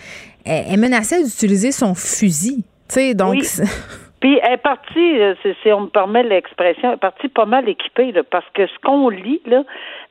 elle, 0.44 0.78
menaçait 0.78 1.22
d'utiliser 1.22 1.72
son 1.72 1.94
fusil. 1.94 2.64
Tu 2.88 2.94
sais, 2.94 3.14
donc. 3.14 3.42
Puis 4.20 4.38
elle 4.40 4.52
est 4.52 4.56
partie, 4.56 5.20
euh, 5.20 5.34
si 5.64 5.72
on 5.72 5.80
me 5.80 5.86
permet 5.88 6.22
l'expression, 6.22 6.90
elle 6.90 6.94
est 6.94 6.98
partie 6.98 7.26
pas 7.26 7.44
mal 7.44 7.68
équipée, 7.68 8.14
parce 8.30 8.48
que 8.54 8.68
ce 8.68 8.78
qu'on 8.84 9.08
lit, 9.08 9.42
là, 9.46 9.64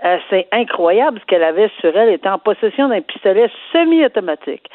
euh, 0.04 0.18
c'est 0.30 0.50
incroyable 0.52 1.22
ce 1.22 1.26
qu'elle 1.28 1.44
avait 1.44 1.72
sur 1.80 1.96
elle. 1.96 2.10
Elle 2.10 2.16
était 2.16 2.28
en 2.28 2.38
possession 2.38 2.90
d'un 2.90 3.00
pistolet 3.00 3.50
semi-automatique. 3.72 4.70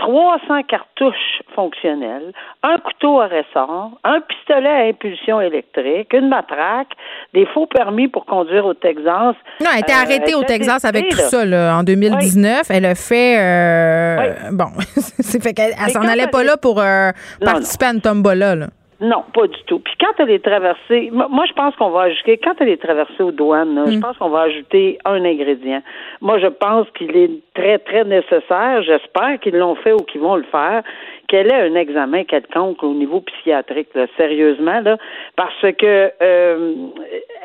300 0.00 0.62
cartouches 0.66 1.42
fonctionnelles, 1.54 2.32
un 2.62 2.78
couteau 2.78 3.20
à 3.20 3.26
ressort, 3.26 3.92
un 4.02 4.20
pistolet 4.20 4.68
à 4.68 4.88
impulsion 4.88 5.40
électrique, 5.42 6.12
une 6.14 6.28
matraque, 6.28 6.88
des 7.34 7.46
faux 7.46 7.66
permis 7.66 8.08
pour 8.08 8.24
conduire 8.24 8.64
au 8.64 8.72
Texas. 8.72 9.36
Non, 9.60 9.66
elle 9.70 9.76
a 9.76 9.78
été 9.78 9.92
euh, 9.92 9.96
arrêtée 9.96 10.34
au 10.34 10.42
Texas 10.42 10.84
avec 10.86 11.10
tout 11.10 11.18
ça 11.18 11.44
là, 11.44 11.76
en 11.76 11.82
2019. 11.82 12.70
Elle 12.70 12.86
a 12.86 12.94
fait 12.94 13.36
euh, 13.38 14.50
bon, 14.52 14.70
c'est 14.96 15.42
fait 15.42 15.52
qu'elle 15.52 15.74
s'en 15.90 16.08
allait 16.08 16.28
pas 16.28 16.44
là 16.44 16.56
pour 16.56 16.80
euh, 16.80 17.10
participer 17.44 17.86
à 17.86 17.92
une 17.92 18.00
tombola 18.00 18.56
là. 18.56 18.66
Non, 19.00 19.24
pas 19.32 19.46
du 19.46 19.62
tout. 19.64 19.78
Puis 19.78 19.94
quand 19.98 20.12
elle 20.18 20.30
est 20.30 20.44
traversée, 20.44 21.10
moi 21.10 21.46
je 21.48 21.54
pense 21.54 21.74
qu'on 21.76 21.88
va 21.88 22.02
ajouter, 22.02 22.36
quand 22.36 22.52
elle 22.60 22.68
est 22.68 22.82
traversée 22.82 23.22
aux 23.22 23.30
douanes, 23.30 23.84
je 23.86 23.96
mm. 23.96 24.00
pense 24.00 24.18
qu'on 24.18 24.28
va 24.28 24.42
ajouter 24.42 24.98
un 25.06 25.24
ingrédient. 25.24 25.82
Moi 26.20 26.38
je 26.38 26.48
pense 26.48 26.86
qu'il 26.90 27.16
est 27.16 27.30
très, 27.54 27.78
très 27.78 28.04
nécessaire, 28.04 28.82
j'espère 28.82 29.40
qu'ils 29.40 29.56
l'ont 29.56 29.74
fait 29.76 29.92
ou 29.92 30.04
qu'ils 30.04 30.20
vont 30.20 30.36
le 30.36 30.42
faire, 30.44 30.82
qu'elle 31.28 31.50
ait 31.50 31.70
un 31.70 31.74
examen 31.76 32.24
quelconque 32.24 32.82
au 32.82 32.92
niveau 32.92 33.22
psychiatrique, 33.22 33.88
sérieusement, 34.18 34.80
là, 34.80 34.98
parce 35.34 35.72
que 35.78 36.12
euh, 36.20 36.74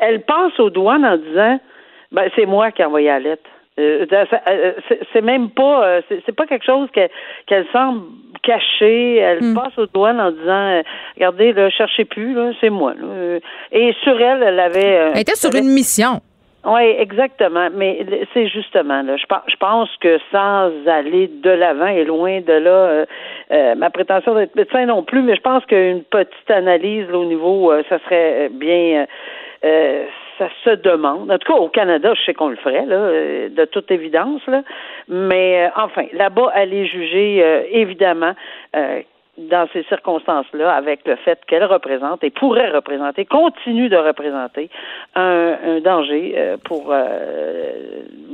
elle 0.00 0.22
passe 0.22 0.60
aux 0.60 0.70
douanes 0.70 1.06
en 1.06 1.16
disant 1.16 1.58
ben 2.12 2.28
c'est 2.36 2.46
moi 2.46 2.70
qui 2.70 2.82
ai 2.82 2.84
envoyé 2.84 3.08
la 3.08 3.18
lettre. 3.18 3.50
Euh, 3.78 4.06
euh, 4.10 4.72
c'est 5.12 5.20
même 5.20 5.50
pas 5.50 6.00
c'est 6.08 6.34
pas 6.34 6.46
quelque 6.46 6.64
chose 6.64 6.88
qu'elle 7.46 7.66
semble 7.72 8.02
cachée. 8.42 9.16
Elle 9.16 9.42
hmm. 9.42 9.54
passe 9.54 9.76
aux 9.78 9.86
douanes 9.86 10.20
en 10.20 10.30
disant 10.30 10.82
regardez 11.16 11.52
là, 11.52 11.68
cherchez 11.68 12.06
plus 12.06 12.34
là, 12.34 12.52
c'est 12.60 12.70
moi. 12.70 12.94
Et 13.72 13.94
sur 14.02 14.20
elle, 14.20 14.42
elle 14.42 14.60
avait 14.60 15.10
Elle 15.14 15.20
était 15.20 15.34
sur 15.34 15.54
une 15.54 15.68
mission. 15.68 16.20
Oui, 16.64 16.82
exactement. 16.98 17.68
Mais 17.72 18.04
c'est 18.34 18.48
justement 18.48 19.02
là. 19.02 19.16
Je, 19.16 19.56
pense 19.56 19.88
que 20.00 20.18
sans 20.32 20.70
aller 20.86 21.28
de 21.28 21.50
l'avant 21.50 21.86
et 21.86 22.04
loin 22.04 22.40
de 22.40 22.52
là, 22.54 23.04
euh, 23.52 23.74
ma 23.76 23.90
prétention 23.90 24.34
d'être 24.34 24.56
médecin 24.56 24.86
non 24.86 25.04
plus, 25.04 25.22
mais 25.22 25.36
je 25.36 25.42
pense 25.42 25.64
qu'une 25.66 26.02
petite 26.02 26.50
analyse 26.50 27.08
au 27.12 27.24
niveau, 27.26 27.72
ça 27.88 27.98
serait 28.00 28.48
bien. 28.48 29.06
Ça 30.38 30.48
se 30.64 30.70
demande. 30.70 31.30
En 31.30 31.38
tout 31.38 31.52
cas, 31.52 31.58
au 31.58 31.68
Canada, 31.68 32.12
je 32.14 32.24
sais 32.24 32.34
qu'on 32.34 32.48
le 32.48 32.56
ferait, 32.56 32.86
là, 32.86 33.48
de 33.48 33.64
toute 33.66 33.90
évidence, 33.90 34.40
là. 34.46 34.62
Mais 35.08 35.70
enfin, 35.76 36.04
là-bas, 36.12 36.52
elle 36.54 36.74
est 36.74 36.86
jugée, 36.86 37.68
évidemment, 37.72 38.34
dans 39.38 39.68
ces 39.72 39.82
circonstances-là, 39.84 40.72
avec 40.72 41.00
le 41.06 41.16
fait 41.16 41.38
qu'elle 41.46 41.64
représente 41.64 42.24
et 42.24 42.30
pourrait 42.30 42.70
représenter, 42.70 43.26
continue 43.26 43.88
de 43.88 43.96
représenter 43.96 44.70
un, 45.14 45.80
danger 45.84 46.34
euh, 46.36 46.56
pour 46.64 46.86
euh, 46.90 47.72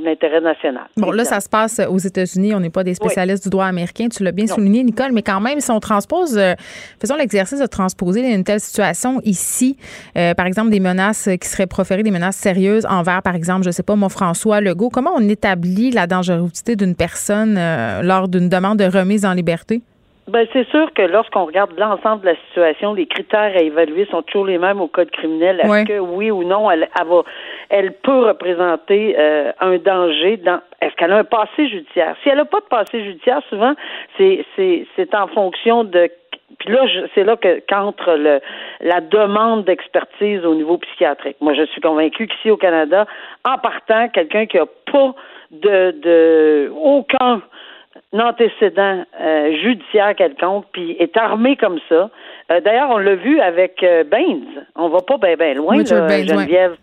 l'intérêt 0.01 0.39
national. 0.39 0.83
Bon, 0.95 1.11
là, 1.11 1.25
ça 1.25 1.41
se 1.41 1.49
passe 1.49 1.81
aux 1.89 1.97
États-Unis. 1.97 2.55
On 2.55 2.61
n'est 2.61 2.69
pas 2.69 2.83
des 2.83 2.93
spécialistes 2.93 3.43
du 3.43 3.49
droit 3.49 3.65
américain. 3.65 4.07
Tu 4.07 4.23
l'as 4.23 4.31
bien 4.31 4.47
souligné, 4.47 4.83
Nicole, 4.83 5.11
mais 5.11 5.21
quand 5.21 5.41
même, 5.41 5.59
si 5.59 5.71
on 5.71 5.79
transpose, 5.79 6.37
euh, 6.37 6.53
faisons 7.01 7.15
l'exercice 7.15 7.59
de 7.59 7.67
transposer 7.67 8.21
une 8.33 8.43
telle 8.43 8.61
situation 8.61 9.19
ici, 9.23 9.77
par 10.13 10.45
exemple, 10.45 10.69
des 10.69 10.79
menaces 10.79 11.29
qui 11.41 11.47
seraient 11.47 11.67
proférées, 11.67 12.03
des 12.03 12.11
menaces 12.11 12.37
sérieuses 12.37 12.85
envers, 12.85 13.21
par 13.21 13.35
exemple, 13.35 13.63
je 13.63 13.71
sais 13.71 13.83
pas, 13.83 13.95
moi, 13.95 14.09
François 14.09 14.61
Legault, 14.61 14.89
comment 14.89 15.11
on 15.15 15.27
établit 15.27 15.91
la 15.91 16.07
dangerosité 16.07 16.75
d'une 16.75 16.95
personne 16.95 17.59
lors 18.01 18.27
d'une 18.27 18.49
demande 18.49 18.79
de 18.79 18.85
remise 18.85 19.25
en 19.25 19.33
liberté? 19.33 19.81
Ben, 20.27 20.47
c'est 20.53 20.67
sûr 20.69 20.93
que 20.93 21.01
lorsqu'on 21.01 21.45
regarde 21.45 21.77
l'ensemble 21.77 22.21
de 22.21 22.27
la 22.27 22.35
situation, 22.47 22.93
les 22.93 23.07
critères 23.07 23.53
à 23.55 23.61
évaluer 23.61 24.05
sont 24.05 24.21
toujours 24.21 24.45
les 24.45 24.57
mêmes 24.57 24.79
au 24.79 24.87
code 24.87 25.11
criminel. 25.11 25.59
Est-ce 25.59 25.85
que 25.85 25.99
oui 25.99 26.31
ou 26.31 26.45
non, 26.45 26.71
elle, 26.71 26.87
va, 26.95 27.23
elle 27.69 27.91
peut 27.91 28.27
représenter 28.27 29.15
euh, 29.17 29.51
un 29.59 29.77
danger 29.77 30.37
dans 30.37 30.61
est-ce 30.79 30.95
qu'elle 30.95 31.11
a 31.11 31.17
un 31.17 31.23
passé 31.25 31.67
judiciaire? 31.67 32.15
Si 32.23 32.29
elle 32.29 32.37
n'a 32.37 32.45
pas 32.45 32.61
de 32.61 32.65
passé 32.65 33.03
judiciaire, 33.03 33.41
souvent, 33.49 33.73
c'est, 34.17 34.45
c'est, 34.55 34.85
c'est 34.95 35.13
en 35.13 35.27
fonction 35.27 35.83
de 35.83 36.09
puis 36.59 36.71
là, 36.71 36.85
c'est 37.15 37.23
là 37.23 37.35
que 37.35 37.61
qu'entre 37.67 38.13
le, 38.13 38.39
la 38.81 39.01
demande 39.01 39.65
d'expertise 39.65 40.45
au 40.45 40.53
niveau 40.53 40.77
psychiatrique. 40.77 41.37
Moi, 41.41 41.53
je 41.55 41.65
suis 41.65 41.81
convaincue 41.81 42.27
qu'ici 42.27 42.51
au 42.51 42.57
Canada, 42.57 43.07
en 43.43 43.57
partant, 43.57 44.07
quelqu'un 44.09 44.45
qui 44.45 44.59
a 44.59 44.65
pas 44.65 45.15
de, 45.51 45.91
de 45.91 46.71
aucun 46.75 47.41
antécédent 48.21 49.05
euh, 49.19 49.55
judiciaire 49.61 50.15
quelconque, 50.15 50.65
puis 50.71 50.95
est 50.99 51.17
armé 51.17 51.55
comme 51.55 51.79
ça. 51.89 52.09
Euh, 52.51 52.59
d'ailleurs, 52.59 52.89
on 52.91 52.97
l'a 52.97 53.15
vu 53.15 53.39
avec 53.39 53.81
euh, 53.83 54.03
Baines. 54.03 54.65
On 54.75 54.89
va 54.89 54.99
pas 55.01 55.17
bien 55.17 55.35
ben 55.37 55.57
loin, 55.57 55.77
Richard 55.77 56.01
là, 56.01 56.07
Baines, 56.07 56.27
Geneviève. 56.27 56.75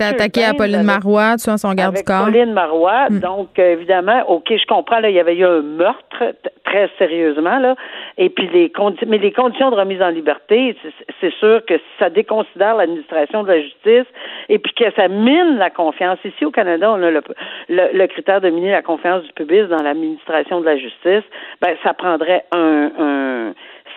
Attaqué 0.00 0.44
à 0.44 0.54
Pauline 0.54 0.82
Marois, 0.82 1.36
tu 1.36 1.50
vois, 1.50 1.58
son 1.58 1.72
garde 1.74 1.94
du 1.94 1.98
avec 1.98 2.06
corps. 2.06 2.24
Pauline 2.24 2.52
Marois. 2.52 3.06
Hmm. 3.10 3.18
Donc, 3.18 3.58
euh, 3.58 3.72
évidemment, 3.72 4.22
OK, 4.28 4.46
je 4.50 4.66
comprends, 4.66 5.00
là, 5.00 5.10
il 5.10 5.16
y 5.16 5.20
avait 5.20 5.36
eu 5.36 5.44
un 5.44 5.62
meurtre, 5.62 6.34
très 6.64 6.88
sérieusement, 6.98 7.58
là. 7.58 7.74
Et 8.18 8.28
puis, 8.30 8.48
les 8.52 8.72
mais 9.06 9.18
les 9.18 9.32
conditions 9.32 9.70
de 9.70 9.76
remise 9.76 10.00
en 10.00 10.08
liberté, 10.10 10.76
c'est- 10.82 11.04
c'est 11.20 11.34
sûr 11.34 11.64
que 11.66 11.74
ça 11.98 12.08
déconsidère 12.10 12.76
l'administration 12.76 13.42
de 13.42 13.48
la 13.48 13.60
justice 13.60 14.06
et 14.48 14.58
puis 14.58 14.72
que 14.74 14.84
ça 14.94 15.08
mine 15.08 15.56
la 15.58 15.70
confiance. 15.70 16.18
Ici, 16.24 16.44
au 16.44 16.50
Canada, 16.50 16.90
on 16.92 17.02
a 17.02 17.10
le, 17.10 17.22
le, 17.68 17.88
le 17.92 18.06
critère 18.06 18.40
de 18.40 18.48
miner 18.50 18.70
la 18.70 18.82
confiance 18.82 19.24
du 19.24 19.32
public 19.32 19.64
dans 19.68 19.82
l'administration 19.82 20.60
de 20.60 20.66
la 20.66 20.76
justice. 20.76 21.24
Ben, 21.60 21.74
ça 21.82 21.94
prendrait 21.94 22.44
un, 22.52 22.90
un 22.98 23.54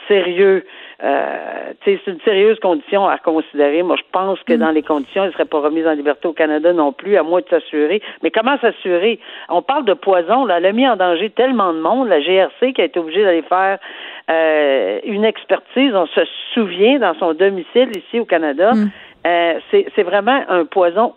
sérieux 0.08 0.66
euh, 1.04 1.74
c'est 1.84 2.00
une 2.08 2.20
sérieuse 2.22 2.60
condition 2.60 3.06
à 3.08 3.18
considérer. 3.18 3.84
Moi, 3.84 3.98
je 3.98 4.04
pense 4.12 4.40
que 4.44 4.54
dans 4.54 4.72
les 4.72 4.84
conditions, 4.84 5.24
il 5.24 5.28
ne 5.28 5.32
serait 5.34 5.46
pas 5.46 5.60
remis 5.60 5.86
en 5.86 5.92
liberté 5.92 6.28
au 6.28 6.34
Canada 6.34 6.72
non 6.72 6.94
plus, 6.94 7.18
à 7.18 7.24
moins 7.24 7.42
de 7.42 7.48
s'assurer. 7.50 8.02
Mais 8.22 8.32
comment 8.32 8.58
s'assurer? 8.60 9.20
On 9.50 9.62
parle 9.62 9.84
de 9.84 9.94
poison, 9.94 10.46
là. 10.46 10.58
Elle 10.58 10.66
a 10.66 10.72
mis 10.72 10.88
en 10.88 10.96
danger 10.96 11.30
tellement 11.30 11.74
de 11.74 11.80
monde. 11.80 12.08
La 12.08 12.22
GRC 12.22 12.74
qui 12.74 12.82
a 12.82 12.86
été 12.86 13.00
obligée 13.00 13.24
d'aller 13.24 13.42
faire 13.42 13.80
euh, 14.30 15.00
une 15.04 15.26
expertise, 15.26 15.94
on 15.94 16.08
se 16.08 16.22
souvient, 16.54 17.00
dans 17.00 17.16
son 17.16 17.34
domicile 17.34 17.90
ici 17.98 18.20
au 18.22 18.26
Canada. 18.26 18.72
Euh, 19.28 19.60
c'est 19.72 20.04
vraiment 20.04 20.42
un 20.48 20.66
poison 20.66 21.14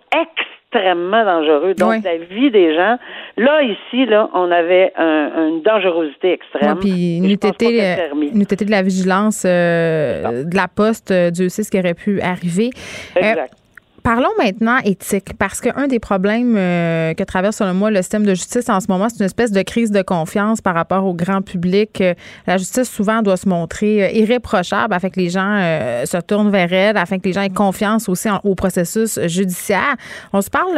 extrêmement 0.77 1.25
dangereux. 1.25 1.75
Donc, 1.75 2.05
la 2.05 2.17
vie 2.19 2.51
des 2.51 2.75
gens. 2.75 2.97
Là, 3.37 3.63
ici, 3.63 4.07
là, 4.07 4.29
on 4.35 4.51
avait 4.51 4.93
un- 4.97 5.49
une 5.49 5.63
dangerosité 5.63 6.33
extrême. 6.33 6.79
puis 6.81 7.21
nous 7.21 7.31
était, 7.31 7.49
était 7.51 8.65
de 8.65 8.71
la 8.71 8.83
vigilance 8.83 9.45
euh, 9.47 10.45
de 10.45 10.57
la 10.57 10.69
poste, 10.69 11.11
euh, 11.11 11.31
Dieu 11.31 11.49
sait 11.49 11.63
ce 11.63 11.71
qui 11.71 11.79
aurait 11.79 11.95
pu 11.95 12.21
arriver. 12.21 12.71
Euh, 13.17 13.21
Exact. 13.21 13.53
Parlons 14.07 14.31
maintenant 14.39 14.79
éthique, 14.85 15.37
parce 15.37 15.61
qu'un 15.61 15.89
des 15.89 15.99
problèmes 15.99 16.55
euh, 16.57 17.13
que 17.15 17.25
traverse, 17.25 17.57
selon 17.57 17.75
moi, 17.75 17.91
le 17.91 18.03
système 18.03 18.25
de 18.25 18.35
justice 18.35 18.69
en 18.69 18.79
ce 18.79 18.87
moment, 18.89 19.09
c'est 19.09 19.19
une 19.19 19.27
espèce 19.27 19.51
de 19.51 19.61
crise 19.63 19.91
de 19.91 20.01
confiance 20.01 20.61
par 20.61 20.77
rapport 20.77 21.05
au 21.05 21.13
grand 21.13 21.43
public. 21.43 22.01
Euh, 22.01 22.15
La 22.47 22.57
justice, 22.57 22.89
souvent, 22.89 23.23
doit 23.23 23.37
se 23.37 23.49
montrer 23.49 24.05
euh, 24.05 24.11
irréprochable 24.11 24.95
afin 24.95 25.11
que 25.11 25.19
les 25.19 25.29
gens 25.29 25.59
se 26.05 26.21
tournent 26.21 26.53
vers 26.53 26.73
elle, 26.73 26.97
afin 26.97 27.19
que 27.19 27.25
les 27.25 27.33
gens 27.33 27.41
aient 27.41 27.51
confiance 27.51 28.09
aussi 28.09 28.29
au 28.45 28.55
processus 28.55 29.19
judiciaire. 29.27 29.97
On 30.33 30.41
se 30.41 30.51
parle 30.51 30.77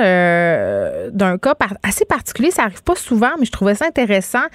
d'un 1.12 1.36
cas 1.36 1.54
assez 1.82 2.06
particulier. 2.06 2.50
Ça 2.50 2.62
arrive 2.62 2.82
pas 2.82 2.96
souvent, 2.96 3.32
mais 3.38 3.44
je 3.44 3.52
trouvais 3.52 3.74
ça 3.74 3.84
intéressant. 3.84 4.46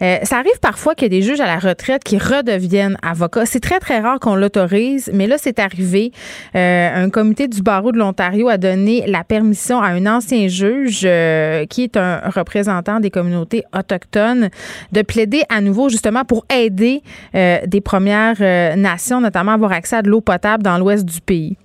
Ça 0.00 0.36
arrive 0.36 0.60
parfois 0.62 0.94
qu'il 0.94 1.12
y 1.12 1.16
a 1.16 1.18
des 1.18 1.26
juges 1.26 1.40
à 1.40 1.46
la 1.46 1.58
retraite 1.58 2.04
qui 2.04 2.16
redeviennent 2.16 2.96
avocats. 3.02 3.44
C'est 3.46 3.58
très, 3.58 3.80
très 3.80 3.98
rare 3.98 4.20
qu'on 4.20 4.36
l'autorise, 4.36 5.10
mais 5.12 5.26
là, 5.26 5.34
c'est 5.36 5.58
arrivé. 5.58 6.12
Un 6.54 7.10
comité 7.10 7.48
du 7.48 7.62
barreau 7.62 7.90
de 7.90 7.98
l'Ontario 8.20 8.48
a 8.50 8.58
donné 8.58 9.04
la 9.06 9.24
permission 9.24 9.80
à 9.80 9.88
un 9.88 10.04
ancien 10.04 10.46
juge 10.46 11.04
euh, 11.06 11.64
qui 11.64 11.84
est 11.84 11.96
un 11.96 12.20
représentant 12.34 13.00
des 13.00 13.08
communautés 13.08 13.62
autochtones 13.74 14.50
de 14.92 15.00
plaider 15.00 15.40
à 15.48 15.62
nouveau 15.62 15.88
justement 15.88 16.24
pour 16.24 16.44
aider 16.54 17.00
euh, 17.34 17.56
des 17.66 17.80
Premières 17.80 18.36
euh, 18.42 18.76
Nations, 18.76 19.22
notamment 19.22 19.52
avoir 19.52 19.72
accès 19.72 19.96
à 19.96 20.02
de 20.02 20.10
l'eau 20.10 20.20
potable 20.20 20.62
dans 20.62 20.76
l'ouest 20.76 21.06
du 21.06 21.22
pays. 21.22 21.56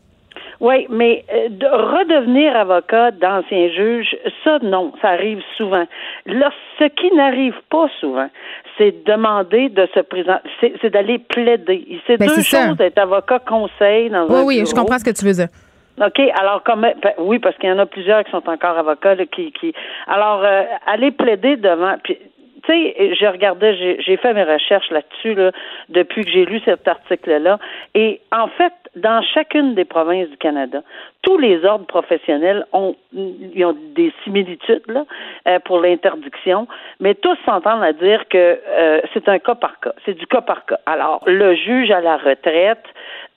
Oui, 0.61 0.87
mais 0.89 1.25
de 1.49 1.65
redevenir 1.65 2.55
avocat 2.55 3.11
d'ancien 3.11 3.67
juge, 3.75 4.15
ça 4.45 4.57
non, 4.63 4.93
ça 5.01 5.09
arrive 5.09 5.41
souvent. 5.57 5.83
Là, 6.25 6.49
ce 6.79 6.85
qui 6.85 7.13
n'arrive 7.13 7.55
pas 7.69 7.87
souvent, 7.99 8.29
c'est 8.77 8.91
de 8.91 9.11
demander 9.11 9.67
de 9.67 9.85
se 9.93 9.99
présenter, 9.99 10.47
c'est, 10.81 10.89
d'aller 10.89 11.19
plaider. 11.19 11.99
C'est 12.07 12.17
Ben, 12.17 12.27
deux 12.27 12.41
choses 12.41 12.77
d'être 12.77 12.97
avocat 12.97 13.39
conseil 13.39 14.09
dans 14.09 14.27
Oui, 14.29 14.35
un 14.35 14.43
oui, 14.43 14.55
je 14.59 14.63
bureau. 14.71 14.83
comprends 14.83 14.99
ce 14.99 15.03
que 15.03 15.11
tu 15.11 15.25
veux 15.25 15.33
dire. 15.33 15.49
OK, 16.01 16.19
alors 16.37 16.61
comme 16.63 16.81
ben, 16.81 17.13
oui, 17.19 17.39
parce 17.39 17.55
qu'il 17.57 17.69
y 17.69 17.71
en 17.71 17.79
a 17.79 17.85
plusieurs 17.85 18.23
qui 18.25 18.31
sont 18.31 18.49
encore 18.49 18.77
avocats 18.77 19.15
là, 19.15 19.25
qui, 19.25 19.51
qui 19.53 19.73
alors 20.07 20.43
euh, 20.43 20.63
aller 20.85 21.11
plaider 21.11 21.55
devant 21.55 21.95
puis 22.03 22.17
tu 22.65 22.73
sais, 22.73 23.15
je 23.15 23.25
regardais, 23.27 23.75
j'ai, 23.77 24.01
j'ai 24.01 24.17
fait 24.17 24.33
mes 24.33 24.43
recherches 24.43 24.89
là-dessus 24.89 25.35
là, 25.35 25.51
depuis 25.89 26.23
que 26.23 26.31
j'ai 26.31 26.45
lu 26.45 26.59
cet 26.65 26.87
article-là. 26.87 27.59
Et 27.93 28.21
en 28.31 28.47
fait, 28.47 28.73
dans 28.95 29.21
chacune 29.21 29.75
des 29.75 29.85
provinces 29.85 30.29
du 30.29 30.37
Canada, 30.37 30.81
tous 31.21 31.37
les 31.37 31.63
ordres 31.65 31.85
professionnels 31.85 32.65
ont, 32.71 32.95
ils 33.13 33.65
ont 33.65 33.75
des 33.95 34.11
similitudes 34.23 34.83
là, 34.87 35.05
euh, 35.47 35.59
pour 35.59 35.79
l'interdiction, 35.79 36.67
mais 36.99 37.13
tous 37.13 37.37
s'entendent 37.45 37.83
à 37.83 37.93
dire 37.93 38.27
que 38.29 38.59
euh, 38.67 39.01
c'est 39.13 39.27
un 39.27 39.39
cas 39.39 39.55
par 39.55 39.79
cas. 39.79 39.93
C'est 40.05 40.13
du 40.13 40.25
cas 40.27 40.41
par 40.41 40.65
cas. 40.65 40.79
Alors, 40.85 41.21
le 41.25 41.55
juge 41.55 41.91
à 41.91 42.01
la 42.01 42.17
retraite 42.17 42.83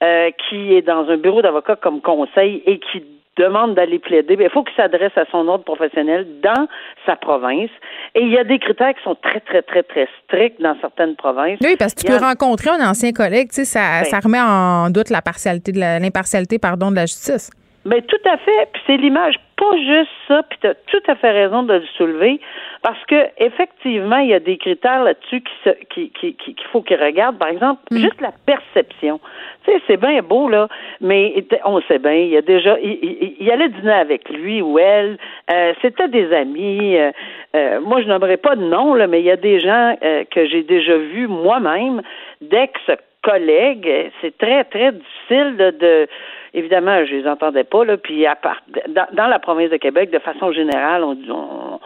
euh, 0.03 0.31
qui 0.49 0.75
est 0.75 0.83
dans 0.83 1.09
un 1.09 1.17
bureau 1.17 1.43
d'avocat 1.43 1.77
comme 1.77 2.01
conseil 2.01 2.63
et 2.67 2.79
qui 2.79 3.03
demande 3.37 3.75
d'aller 3.77 4.01
plaider, 4.01 4.35
ben, 4.37 4.45
il 4.47 4.51
faut 4.51 4.65
qu'il 4.65 4.75
s'adresse 4.75 5.17
à 5.17 5.25
son 5.31 5.47
ordre 5.47 5.63
professionnel 5.63 6.27
dans 6.43 6.67
sa 7.07 7.15
province. 7.15 7.71
Et 8.17 8.23
il 8.23 8.31
y 8.31 8.39
a 8.39 8.43
des 8.43 8.59
critères 8.59 8.93
qui 8.95 9.03
sont 9.05 9.15
très, 9.15 9.39
très, 9.41 9.63
très, 9.63 9.85
très 9.85 10.09
stricts 10.25 10.61
dans 10.61 10.77
certaines 10.81 11.15
provinces. 11.15 11.59
Oui, 11.63 11.77
parce 11.79 11.95
que 11.95 12.01
tu 12.01 12.07
y 12.07 12.11
peux 12.11 12.23
a- 12.25 12.29
rencontrer 12.31 12.71
un 12.71 12.91
ancien 12.91 13.13
collègue, 13.13 13.49
tu 13.51 13.57
sais, 13.57 13.65
ça, 13.65 14.01
Ben. 14.03 14.05
ça 14.07 14.19
remet 14.19 14.41
en 14.41 14.91
doute 14.91 15.11
la 15.11 15.23
partialité 15.23 15.71
de 15.71 15.79
la- 15.79 16.01
l'impartialité, 16.01 16.59
pardon, 16.59 16.91
de 16.91 16.97
la 16.97 17.07
justice. 17.07 17.51
Mais 17.85 18.03
tout 18.03 18.29
à 18.29 18.37
fait, 18.39 18.69
puis 18.73 18.83
c'est 18.89 18.97
l'image, 18.97 19.37
pas 19.59 19.77
juste 19.77 20.11
ça, 20.29 20.43
puis 20.49 20.59
tu 20.61 20.67
as 20.69 20.75
tout 20.75 21.03
à 21.09 21.17
fait 21.17 21.33
raison 21.33 21.65
de 21.65 21.75
le 21.75 21.87
soulever, 21.97 22.41
parce 22.83 23.05
que 23.07 23.17
effectivement, 23.39 24.19
il 24.19 24.29
y 24.29 24.35
a 24.35 24.39
des 24.41 24.57
critères 24.57 25.03
là-dessus 25.03 25.41
qui 25.43 25.53
se, 25.65 25.71
qui, 25.91 26.11
qui, 26.11 26.35
qui- 26.37 26.55
qu'il 26.55 26.67
faut 26.69 26.81
qu'ils 26.83 27.03
regardent. 27.03 27.39
Par 27.39 27.49
exemple, 27.49 27.81
juste 28.01 28.21
la 28.21 28.33
perception. 28.47 29.21
Tu 29.65 29.73
sais, 29.73 29.83
c'est 29.89 29.97
bien 30.01 30.23
beau, 30.23 30.49
là, 30.49 30.69
mais 31.01 31.45
on 31.65 31.81
sait 31.83 31.99
bien, 31.99 32.13
il 32.15 32.29
y 32.29 32.37
a 32.37 32.43
déjà, 32.43 32.79
il, 32.81 32.93
il- 33.03 33.37
il 33.41 33.51
allait 33.51 33.69
dîner 33.69 33.93
avec 33.93 34.29
lui 34.31 34.63
ou 34.63 34.79
elle, 34.79 35.19
euh, 35.53 35.73
c'était 35.83 36.09
des 36.09 36.33
amis. 36.33 36.97
euh, 36.97 37.11
euh, 37.57 37.81
moi, 37.81 38.01
je 38.01 38.07
n'aimerais 38.09 38.37
pas 38.37 38.55
de 38.55 38.63
nom, 38.65 38.95
là, 38.95 39.07
mais 39.09 39.19
il 39.21 39.27
y 39.27 39.31
a 39.31 39.37
des 39.37 39.59
gens 39.59 39.97
euh, 40.03 40.23
que 40.31 40.47
j'ai 40.47 40.63
déjà 40.63 40.97
vus 40.97 41.27
moi-même, 41.27 42.01
d'ex-collègues. 42.43 44.11
C'est 44.21 44.37
très, 44.39 44.65
très 44.65 44.93
difficile 44.93 45.57
de, 45.57 45.71
de 45.71 46.07
évidemment, 46.55 47.05
je 47.05 47.15
les 47.15 47.29
entendais 47.29 47.65
pas, 47.65 47.85
là, 47.85 47.97
puis 47.97 48.27
à 48.27 48.37
part, 48.37 48.63
dans, 48.89 49.07
dans 49.13 49.27
la 49.27 49.39
province 49.39 49.71
de 49.71 49.77
Québec, 49.77 50.11
de 50.11 50.19
façon 50.19 50.53
générale, 50.53 51.05
on, 51.05 51.17
on, 51.31 51.81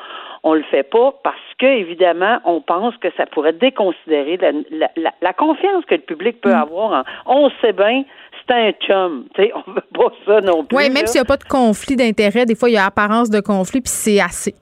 on 0.44 0.54
le 0.54 0.62
fait 0.64 0.82
pas 0.82 1.14
parce 1.22 1.36
que, 1.58 1.66
évidemment, 1.66 2.38
on 2.44 2.60
pense 2.60 2.96
que 2.96 3.08
ça 3.16 3.26
pourrait 3.26 3.52
déconsidérer 3.52 4.36
la, 4.38 4.52
la, 4.70 4.90
la, 4.96 5.12
la 5.20 5.32
confiance 5.32 5.84
que 5.84 5.94
le 5.94 6.00
public 6.00 6.40
peut 6.40 6.52
avoir 6.52 6.92
en, 6.92 7.02
on 7.26 7.50
sait 7.60 7.72
bien, 7.72 8.04
c'est 8.46 8.54
un 8.54 8.72
chum, 8.72 9.26
tu 9.34 9.42
sais, 9.42 9.52
on 9.54 9.70
veut 9.70 9.82
pas 9.94 10.12
ça 10.26 10.40
non 10.40 10.64
plus. 10.64 10.76
Oui, 10.76 10.90
même 10.90 11.06
s'il 11.06 11.20
n'y 11.20 11.24
a 11.24 11.28
pas 11.28 11.36
de 11.36 11.44
conflit 11.44 11.96
d'intérêt, 11.96 12.44
des 12.44 12.54
fois, 12.54 12.68
il 12.70 12.74
y 12.74 12.78
a 12.78 12.86
apparence 12.86 13.30
de 13.30 13.40
conflit, 13.40 13.80
puis 13.80 13.90
c'est 13.90 14.20
assez. 14.20 14.54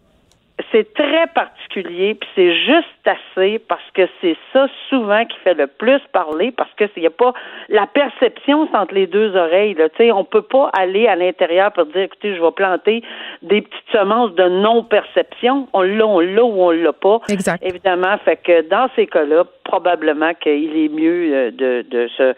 C'est 0.73 0.93
très 0.95 1.27
particulier, 1.29 2.15
puis 2.15 2.29
c'est 2.35 2.55
juste 2.55 2.87
assez 3.05 3.59
parce 3.59 3.89
que 3.95 4.03
c'est 4.21 4.37
ça 4.53 4.67
souvent 4.89 5.25
qui 5.25 5.37
fait 5.39 5.55
le 5.55 5.67
plus 5.67 6.01
parler 6.13 6.53
parce 6.53 6.73
que 6.75 6.87
s'il 6.89 7.03
y 7.03 7.07
a 7.07 7.11
pas 7.11 7.33
la 7.69 7.87
perception 7.87 8.69
entre 8.73 8.95
les 8.95 9.07
deux 9.07 9.37
oreilles 9.37 9.75
là, 9.75 9.89
tu 9.89 9.97
sais, 9.99 10.13
on 10.13 10.25
peut 10.25 10.43
pas 10.43 10.71
aller 10.73 11.07
à 11.07 11.17
l'intérieur 11.17 11.73
pour 11.73 11.87
dire 11.87 12.03
écoutez, 12.03 12.35
je 12.35 12.43
vais 12.43 12.53
planter 12.53 13.03
des 13.43 13.63
petites 13.63 13.91
semences 13.93 14.35
de 14.35 14.49
non 14.49 14.85
perception, 14.85 15.69
on 15.73 15.83
l'a, 15.83 16.07
on 16.07 16.21
l'a 16.21 16.45
ou 16.45 16.63
on 16.63 16.71
l'a 16.71 16.93
pas. 16.93 17.21
Exact. 17.29 17.63
Évidemment, 17.65 18.17
fait 18.25 18.37
que 18.37 18.69
dans 18.69 18.89
ces 18.97 19.07
cas-là, 19.07 19.45
probablement 19.65 20.35
qu'il 20.35 20.77
est 20.77 20.89
mieux 20.89 21.33
euh, 21.33 21.51
de, 21.51 21.85
de 21.89 22.09
se 22.17 22.35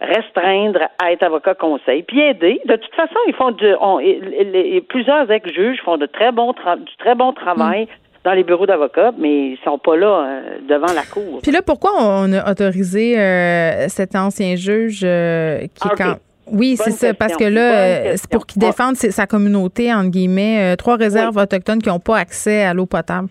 restreindre 0.00 0.80
à 0.98 1.12
être 1.12 1.22
avocat 1.22 1.54
conseil, 1.54 2.02
puis 2.02 2.20
aider. 2.20 2.60
De 2.66 2.76
toute 2.76 2.94
façon, 2.94 3.14
ils 3.28 3.34
font 3.34 3.50
du, 3.50 3.66
on, 3.80 4.00
et 4.00 4.84
plusieurs 4.88 5.30
ex-juges 5.30 5.78
font 5.84 5.98
de 5.98 6.06
très 6.06 6.32
bons 6.32 6.52
tra- 6.52 6.78
du 6.82 6.96
très 6.98 7.14
bon 7.14 7.32
travail 7.32 7.86
dans 8.24 8.32
les 8.32 8.44
bureaux 8.44 8.66
d'avocats, 8.66 9.12
mais 9.18 9.50
ils 9.52 9.58
sont 9.64 9.78
pas 9.78 9.96
là 9.96 10.24
euh, 10.26 10.40
devant 10.68 10.92
la 10.92 11.02
cour. 11.02 11.40
Puis 11.42 11.52
là, 11.52 11.62
pourquoi 11.62 11.92
on 11.98 12.32
a 12.32 12.50
autorisé 12.50 13.18
euh, 13.18 13.88
cet 13.88 14.14
ancien 14.14 14.56
juge 14.56 15.00
euh, 15.04 15.60
qui 15.74 15.88
Ah, 15.88 15.94
quand. 15.96 16.14
Oui, 16.52 16.76
c'est 16.76 16.90
ça, 16.90 17.14
parce 17.14 17.36
que 17.36 17.44
là, 17.44 17.72
euh, 17.74 18.12
c'est 18.16 18.28
pour 18.28 18.44
qu'il 18.44 18.60
défende 18.60 18.96
sa 18.96 19.26
communauté, 19.26 19.94
entre 19.94 20.10
guillemets, 20.10 20.72
euh, 20.72 20.76
trois 20.76 20.96
réserves 20.96 21.36
autochtones 21.36 21.80
qui 21.80 21.88
n'ont 21.88 22.00
pas 22.00 22.16
accès 22.18 22.64
à 22.64 22.74
l'eau 22.74 22.86
potable. 22.86 23.28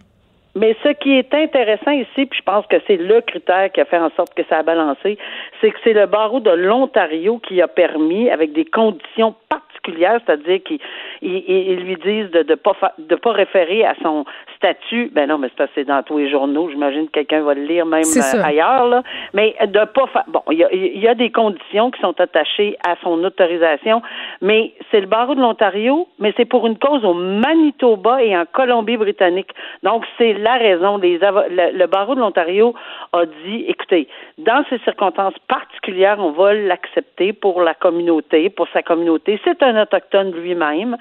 Mais 0.55 0.75
ce 0.83 0.89
qui 0.89 1.17
est 1.17 1.33
intéressant 1.33 1.91
ici, 1.91 2.25
puis 2.25 2.39
je 2.39 2.43
pense 2.43 2.65
que 2.67 2.77
c'est 2.87 2.97
le 2.97 3.21
critère 3.21 3.71
qui 3.71 3.81
a 3.81 3.85
fait 3.85 3.99
en 3.99 4.09
sorte 4.11 4.33
que 4.33 4.43
ça 4.49 4.57
a 4.57 4.63
balancé, 4.63 5.17
c'est 5.61 5.71
que 5.71 5.77
c'est 5.83 5.93
le 5.93 6.07
barreau 6.07 6.39
de 6.39 6.51
l'Ontario 6.51 7.37
qui 7.39 7.61
a 7.61 7.67
permis, 7.67 8.29
avec 8.29 8.53
des 8.53 8.65
conditions 8.65 9.35
particulières, 9.47 9.69
particulière, 9.79 10.19
c'est-à-dire 10.25 10.63
qu'ils 10.63 10.79
ils, 11.21 11.79
lui 11.79 11.95
disent 11.95 12.31
de 12.31 12.43
ne 12.47 12.55
pas 12.55 12.73
de 12.97 13.15
pas 13.15 13.31
référer 13.31 13.85
à 13.85 13.95
son 14.01 14.25
statut. 14.59 15.09
Ben 15.13 15.27
non, 15.27 15.37
mais 15.37 15.47
c'est 15.47 15.55
parce 15.55 15.69
que 15.69 15.75
c'est 15.81 15.85
dans 15.85 16.03
tous 16.03 16.17
les 16.17 16.29
journaux. 16.29 16.69
J'imagine 16.69 17.07
que 17.07 17.11
quelqu'un 17.11 17.41
va 17.41 17.53
le 17.53 17.63
lire 17.63 17.85
même 17.85 18.03
euh, 18.03 18.43
ailleurs. 18.43 18.87
Là. 18.87 19.03
Mais 19.33 19.55
de 19.65 19.85
pas 19.85 20.07
faire. 20.07 20.25
Bon, 20.27 20.41
il 20.51 20.57
y 20.57 20.63
a, 20.63 20.73
y 20.73 21.07
a 21.07 21.15
des 21.15 21.31
conditions 21.31 21.91
qui 21.91 21.99
sont 22.01 22.19
attachées 22.19 22.77
à 22.85 22.95
son 23.01 23.23
autorisation, 23.23 24.01
mais 24.41 24.73
c'est 24.91 24.99
le 24.99 25.07
barreau 25.07 25.35
de 25.35 25.41
l'Ontario, 25.41 26.07
mais 26.19 26.33
c'est 26.35 26.45
pour 26.45 26.67
une 26.67 26.77
cause 26.77 27.03
au 27.05 27.13
Manitoba 27.13 28.21
et 28.21 28.37
en 28.37 28.45
Colombie-Britannique. 28.45 29.49
Donc 29.83 30.03
c'est 30.17 30.33
la 30.33 30.55
raison. 30.55 30.97
Les 30.97 31.17
le, 31.17 31.77
le 31.77 31.87
barreau 31.87 32.15
de 32.15 32.19
l'Ontario 32.19 32.73
a 33.13 33.25
dit, 33.25 33.65
écoutez, 33.67 34.07
dans 34.37 34.63
ces 34.69 34.79
circonstances 34.79 35.37
particulières, 35.47 36.17
on 36.19 36.31
va 36.31 36.53
l'accepter 36.53 37.33
pour 37.33 37.61
la 37.61 37.73
communauté, 37.73 38.49
pour 38.49 38.67
sa 38.73 38.81
communauté. 38.83 39.39
C'est 39.43 39.63
un 39.63 39.81
autochtone 39.81 40.31
lui-même 40.31 40.97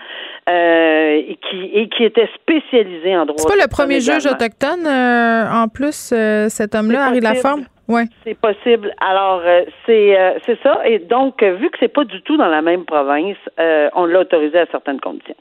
euh, 0.49 1.23
et, 1.29 1.37
qui, 1.37 1.71
et 1.73 1.89
qui 1.89 2.05
était 2.05 2.29
spécialisé 2.35 3.17
en 3.17 3.27
droit. 3.27 3.48
Pas 3.49 3.57
le 3.57 3.69
premier 3.69 4.01
juge 4.01 4.27
autochtone, 4.27 4.87
euh, 4.87 5.51
en 5.51 5.69
plus, 5.69 6.11
euh, 6.13 6.49
cet 6.49 6.75
homme-là, 6.75 7.07
Harry 7.07 7.21
Laforme? 7.21 7.65
Ouais. 7.89 8.05
C'est 8.25 8.39
possible. 8.39 8.93
Alors, 9.01 9.41
c'est 9.87 10.15
c'est 10.45 10.59
ça. 10.63 10.83
Et 10.85 10.99
donc, 10.99 11.43
vu 11.43 11.71
que 11.71 11.79
c'est 11.81 11.89
pas 11.89 12.05
du 12.05 12.21
tout 12.21 12.37
dans 12.37 12.49
la 12.49 12.61
même 12.61 12.85
province, 12.85 13.39
on 13.95 14.05
l'a 14.05 14.21
autorisé 14.21 14.59
à 14.59 14.67
certaines 14.71 15.01
conditions. 15.01 15.35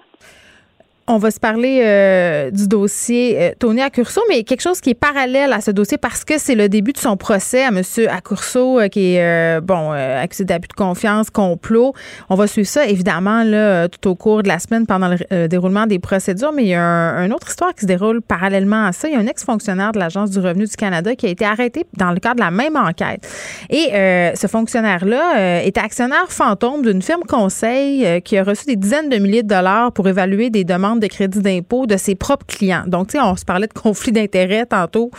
On 1.10 1.20
va 1.20 1.32
se 1.32 1.40
parler 1.40 1.84
euh, 1.86 2.52
du 2.52 2.68
dossier 2.68 3.42
euh, 3.42 3.52
Tony 3.58 3.82
Accurso, 3.82 4.20
mais 4.28 4.44
quelque 4.44 4.60
chose 4.60 4.82
qui 4.82 4.90
est 4.90 4.94
parallèle 4.94 5.54
à 5.54 5.62
ce 5.62 5.72
dossier 5.72 5.98
parce 5.98 6.26
que 6.26 6.38
c'est 6.38 6.54
le 6.54 6.68
début 6.68 6.92
de 6.92 6.98
son 6.98 7.16
procès 7.16 7.64
à 7.64 7.70
M. 7.70 7.82
Accurso, 8.10 8.78
euh, 8.78 8.90
qui 8.90 9.16
est 9.16 9.62
bon 9.62 9.92
accusé 9.92 10.44
d'abus 10.44 10.68
de 10.68 10.74
confiance, 10.74 11.30
complot. 11.30 11.94
On 12.28 12.36
va 12.36 12.46
suivre 12.46 12.68
ça 12.68 12.86
évidemment 12.86 13.44
là 13.44 13.88
tout 13.88 14.10
au 14.10 14.16
cours 14.16 14.44
de 14.44 14.50
la 14.50 14.60
semaine 14.60 14.86
pendant 14.86 15.08
le 15.08 15.48
déroulement 15.48 15.86
des 15.86 15.98
procédures, 15.98 16.52
mais 16.52 16.64
il 16.64 16.70
y 16.70 16.76
a 16.76 16.82
une 17.24 17.32
autre 17.32 17.48
histoire 17.48 17.74
qui 17.74 17.82
se 17.82 17.86
déroule 17.86 18.22
parallèlement 18.22 18.88
à 18.88 18.92
ça. 18.92 19.08
Il 19.08 19.14
y 19.14 19.16
a 19.16 19.20
un 19.20 19.28
ex-fonctionnaire 19.28 19.94
de 19.94 20.00
l'Agence 20.00 20.32
du 20.32 20.40
revenu 20.40 20.66
du 20.66 20.76
Canada 20.76 21.16
qui 21.16 21.28
a 21.28 21.30
été 21.30 21.46
arrêté 21.46 21.86
dans 21.96 22.12
le 22.12 22.20
cadre 22.20 22.36
de 22.36 22.42
la 22.42 22.52
même 22.52 22.76
enquête. 22.76 23.26
Et 23.70 23.92
ce 24.36 24.48
fonctionnaire-là 24.48 25.64
était 25.64 25.80
actionnaire 25.80 26.30
fantôme 26.30 26.82
d'une 26.82 27.02
firme 27.02 27.24
conseil 27.24 28.22
qui 28.24 28.38
a 28.38 28.44
reçu 28.44 28.66
des 28.66 28.76
dizaines 28.76 29.10
de 29.10 29.18
milliers 29.18 29.44
de 29.44 29.48
dollars 29.48 29.94
pour 29.94 30.08
évaluer 30.10 30.50
des 30.50 30.66
demandes 30.66 30.97
de 31.00 31.08
crédit 31.08 31.42
d'impôt 31.42 31.86
de 31.86 31.98
ses 31.98 32.16
propres 32.16 32.46
clients. 32.46 32.84
Donc, 32.88 33.08
tu 33.08 33.18
sais, 33.18 33.24
on 33.24 33.36
se 33.36 33.46
parlait 33.46 33.68
de 33.68 33.74
conflit 33.74 34.12
d'intérêts 34.12 34.66
tantôt 34.66 35.10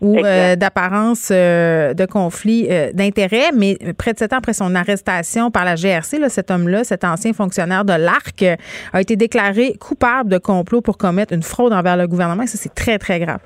ou 0.00 0.18
euh, 0.18 0.56
d'apparence 0.56 1.30
euh, 1.32 1.94
de 1.94 2.06
conflit 2.06 2.66
euh, 2.70 2.90
d'intérêts, 2.92 3.50
mais 3.54 3.76
près 3.98 4.12
de 4.12 4.18
sept 4.18 4.32
ans 4.32 4.38
après 4.38 4.52
son 4.52 4.74
arrestation 4.74 5.50
par 5.50 5.64
la 5.64 5.74
GRC, 5.74 6.18
là, 6.18 6.28
cet 6.28 6.50
homme-là, 6.50 6.84
cet 6.84 7.04
ancien 7.04 7.32
fonctionnaire 7.32 7.84
de 7.84 7.92
l'ARC, 7.92 8.58
a 8.92 9.00
été 9.00 9.16
déclaré 9.16 9.74
coupable 9.80 10.30
de 10.30 10.38
complot 10.38 10.80
pour 10.80 10.98
commettre 10.98 11.32
une 11.32 11.42
fraude 11.42 11.72
envers 11.72 11.96
le 11.96 12.06
gouvernement. 12.06 12.42
Et 12.42 12.46
ça, 12.46 12.58
c'est 12.58 12.74
très, 12.74 12.98
très 12.98 13.20
grave. 13.20 13.40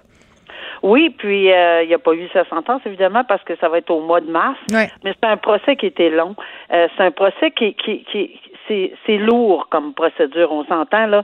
Oui, 0.83 1.11
puis 1.17 1.45
il 1.45 1.87
n'y 1.87 1.95
a 1.95 1.99
pas 1.99 2.13
eu 2.13 2.29
sa 2.33 2.45
sentence, 2.47 2.83
évidemment, 2.87 3.23
parce 3.23 3.43
que 3.45 3.55
ça 3.61 3.69
va 3.69 3.79
être 3.79 3.91
au 3.91 4.01
mois 4.01 4.21
de 4.21 4.29
mars. 4.29 4.59
Mais 4.73 4.89
c'est 5.05 5.29
un 5.29 5.37
procès 5.37 5.77
qui 5.77 5.87
était 5.87 6.11
long. 6.11 6.35
c'est 6.71 7.05
un 7.05 7.13
procès 7.13 7.53
qui, 7.53 7.75
qui, 7.75 8.05
qui 8.11 8.41
c'est 8.69 9.19
lourd 9.19 9.69
comme 9.71 9.95
procédure, 9.95 10.53
on 10.53 10.65
s'entend 10.65 11.07
là. 11.07 11.23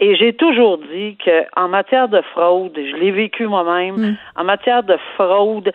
Et 0.00 0.14
j'ai 0.14 0.32
toujours 0.32 0.78
dit 0.78 1.16
que 1.24 1.44
en 1.60 1.68
matière 1.68 2.08
de 2.08 2.20
fraude, 2.32 2.72
je 2.76 2.96
l'ai 2.96 3.10
vécu 3.10 3.46
moi-même, 3.46 3.96
mm. 3.96 4.16
en 4.36 4.44
matière 4.44 4.84
de 4.84 4.96
fraude, 5.16 5.72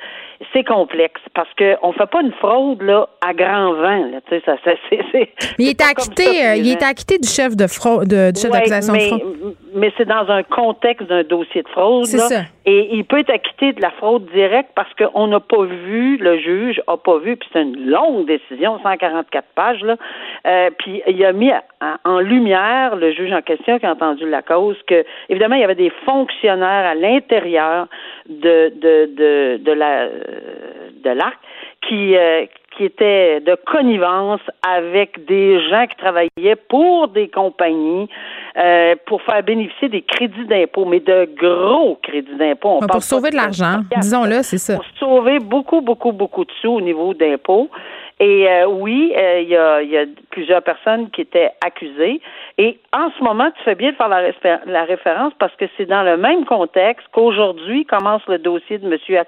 c'est 0.53 0.63
complexe 0.63 1.21
parce 1.33 1.53
que 1.55 1.75
on 1.81 1.91
fait 1.91 2.09
pas 2.09 2.21
une 2.21 2.31
fraude 2.33 2.81
là 2.81 3.09
à 3.21 3.33
grand 3.33 3.73
vent. 3.73 4.11
Là, 4.11 4.21
tu 4.29 4.35
sais, 4.35 4.41
ça, 4.45 4.55
c'est, 4.63 4.77
Mais 5.13 5.29
il 5.59 5.69
est 5.69 5.81
acquitté, 5.81 6.45
euh, 6.45 6.55
il 6.55 6.71
est 6.71 6.83
acquitté 6.83 7.17
du 7.17 7.27
chef 7.27 7.55
de 7.55 7.67
fraude, 7.67 8.07
de, 8.07 8.31
du 8.31 8.39
chef 8.39 8.51
d'accusation 8.51 8.93
de 8.93 8.99
fraude. 8.99 9.55
Mais 9.83 9.91
c'est 9.97 10.07
dans 10.07 10.29
un 10.29 10.43
contexte 10.43 11.09
d'un 11.09 11.23
dossier 11.23 11.61
de 11.61 11.67
fraude. 11.67 12.05
C'est 12.05 12.17
ça. 12.17 12.43
Et 12.65 12.95
il 12.95 13.03
peut 13.03 13.19
être 13.19 13.31
acquitté 13.31 13.73
de 13.73 13.81
la 13.81 13.91
fraude 13.91 14.25
directe 14.27 14.69
parce 14.75 14.87
qu'on 14.93 15.27
n'a 15.27 15.41
pas 15.41 15.65
vu, 15.65 16.15
le 16.15 16.39
juge 16.39 16.81
a 16.87 16.95
pas 16.95 17.17
vu, 17.17 17.35
puis 17.35 17.49
c'est 17.51 17.63
une 17.63 17.89
longue 17.89 18.25
décision, 18.25 18.79
144 18.81 19.45
pages 19.53 19.81
là. 19.81 19.97
Euh, 20.47 20.69
puis 20.79 21.01
il 21.05 21.25
a 21.25 21.33
mis 21.33 21.51
en 22.05 22.19
lumière 22.21 22.95
le 22.95 23.11
juge 23.11 23.33
en 23.33 23.41
question 23.41 23.77
qui 23.77 23.85
a 23.85 23.91
entendu 23.91 24.25
la 24.29 24.41
cause 24.41 24.77
que 24.87 25.03
évidemment 25.27 25.55
il 25.55 25.61
y 25.61 25.65
avait 25.65 25.75
des 25.75 25.91
fonctionnaires 26.05 26.85
à 26.85 26.95
l'intérieur 26.95 27.87
de 28.29 28.71
de 28.79 29.09
de, 29.17 29.57
de 29.57 29.71
la 29.73 30.07
de 30.07 31.09
l'arc 31.09 31.37
qui 31.81 32.15
euh, 32.15 32.45
qui 32.77 32.85
était 32.85 33.39
de 33.41 33.57
connivence 33.65 34.41
avec 34.67 35.25
des 35.25 35.59
gens 35.69 35.85
qui 35.87 35.95
travaillaient 35.97 36.55
pour 36.69 37.07
des 37.09 37.27
compagnies 37.27 38.09
euh, 38.57 38.95
pour 39.05 39.21
faire 39.23 39.43
bénéficier 39.43 39.89
des 39.89 40.01
crédits 40.01 40.45
d'impôt, 40.45 40.85
mais 40.85 40.99
de 40.99 41.27
gros 41.39 41.97
crédits 42.03 42.35
d'impôt. 42.37 42.79
Pour 42.87 43.03
sauver 43.03 43.31
de 43.31 43.35
l'argent, 43.35 43.81
disons-le, 43.97 44.43
c'est 44.43 44.57
ça. 44.57 44.75
Pour 44.75 44.85
sauver 44.99 45.39
beaucoup, 45.39 45.81
beaucoup, 45.81 46.11
beaucoup 46.11 46.45
de 46.45 46.51
sous 46.61 46.71
au 46.71 46.81
niveau 46.81 47.13
d'impôts. 47.13 47.69
Et 48.23 48.47
euh, 48.47 48.67
oui, 48.67 49.13
euh, 49.17 49.41
il 49.41 49.49
y, 49.49 49.57
a, 49.57 49.81
y, 49.81 49.97
a, 49.97 50.05
plusieurs 50.29 50.61
personnes 50.61 51.09
qui 51.09 51.19
étaient 51.19 51.51
accusées. 51.59 52.21
Et 52.57 52.79
en 52.93 53.11
ce 53.17 53.21
moment, 53.21 53.51
tu 53.51 53.63
fais 53.63 53.75
bien 53.75 53.91
de 53.91 53.97
faire 53.97 54.07
la, 54.07 54.21
la 54.65 54.85
référence 54.85 55.33
parce 55.39 55.53
que 55.57 55.65
c'est 55.75 55.87
dans 55.87 56.03
le 56.03 56.15
même 56.15 56.45
contexte 56.45 57.05
qu'aujourd'hui 57.11 57.85
commence 57.85 58.21
le 58.29 58.37
dossier 58.37 58.77
de 58.77 58.89
M. 58.89 59.23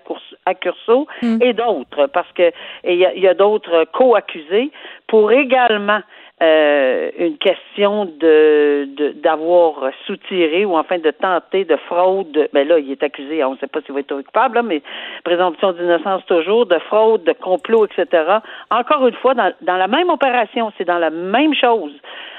Accurso 0.45 1.07
mm. 1.21 1.39
et 1.41 1.51
d'autres, 1.51 2.07
parce 2.07 2.31
que 2.31 2.53
il 2.85 2.95
y 2.95 3.05
a, 3.05 3.13
y 3.15 3.27
a 3.27 3.33
d'autres 3.33 3.85
co-accusés 3.91 4.71
pour 5.07 5.29
également 5.29 5.99
euh, 6.43 7.11
une 7.17 7.37
question 7.37 8.05
de 8.05 8.89
d'avoir 9.21 9.89
soutiré 10.05 10.65
ou 10.65 10.77
enfin 10.77 10.97
de 10.99 11.11
tenter 11.11 11.63
de 11.63 11.77
fraude. 11.87 12.49
Ben 12.51 12.67
là, 12.67 12.77
il 12.77 12.91
est 12.91 13.03
accusé, 13.03 13.41
on 13.45 13.53
ne 13.53 13.57
sait 13.57 13.67
pas 13.67 13.81
s'il 13.81 13.93
va 13.93 14.01
être 14.01 14.21
coupable, 14.21 14.61
mais 14.63 14.81
présomption 15.23 15.71
d'innocence 15.71 16.25
toujours, 16.25 16.65
de 16.65 16.77
fraude, 16.79 17.23
de 17.23 17.31
complot, 17.31 17.85
etc. 17.85 18.39
Encore 18.69 19.07
une 19.07 19.15
fois, 19.15 19.33
dans, 19.33 19.53
dans 19.61 19.77
la 19.77 19.87
même 19.87 20.09
opération, 20.09 20.73
c'est 20.77 20.83
dans 20.83 20.99
la 20.99 21.09
même 21.09 21.53
chose. 21.53 21.93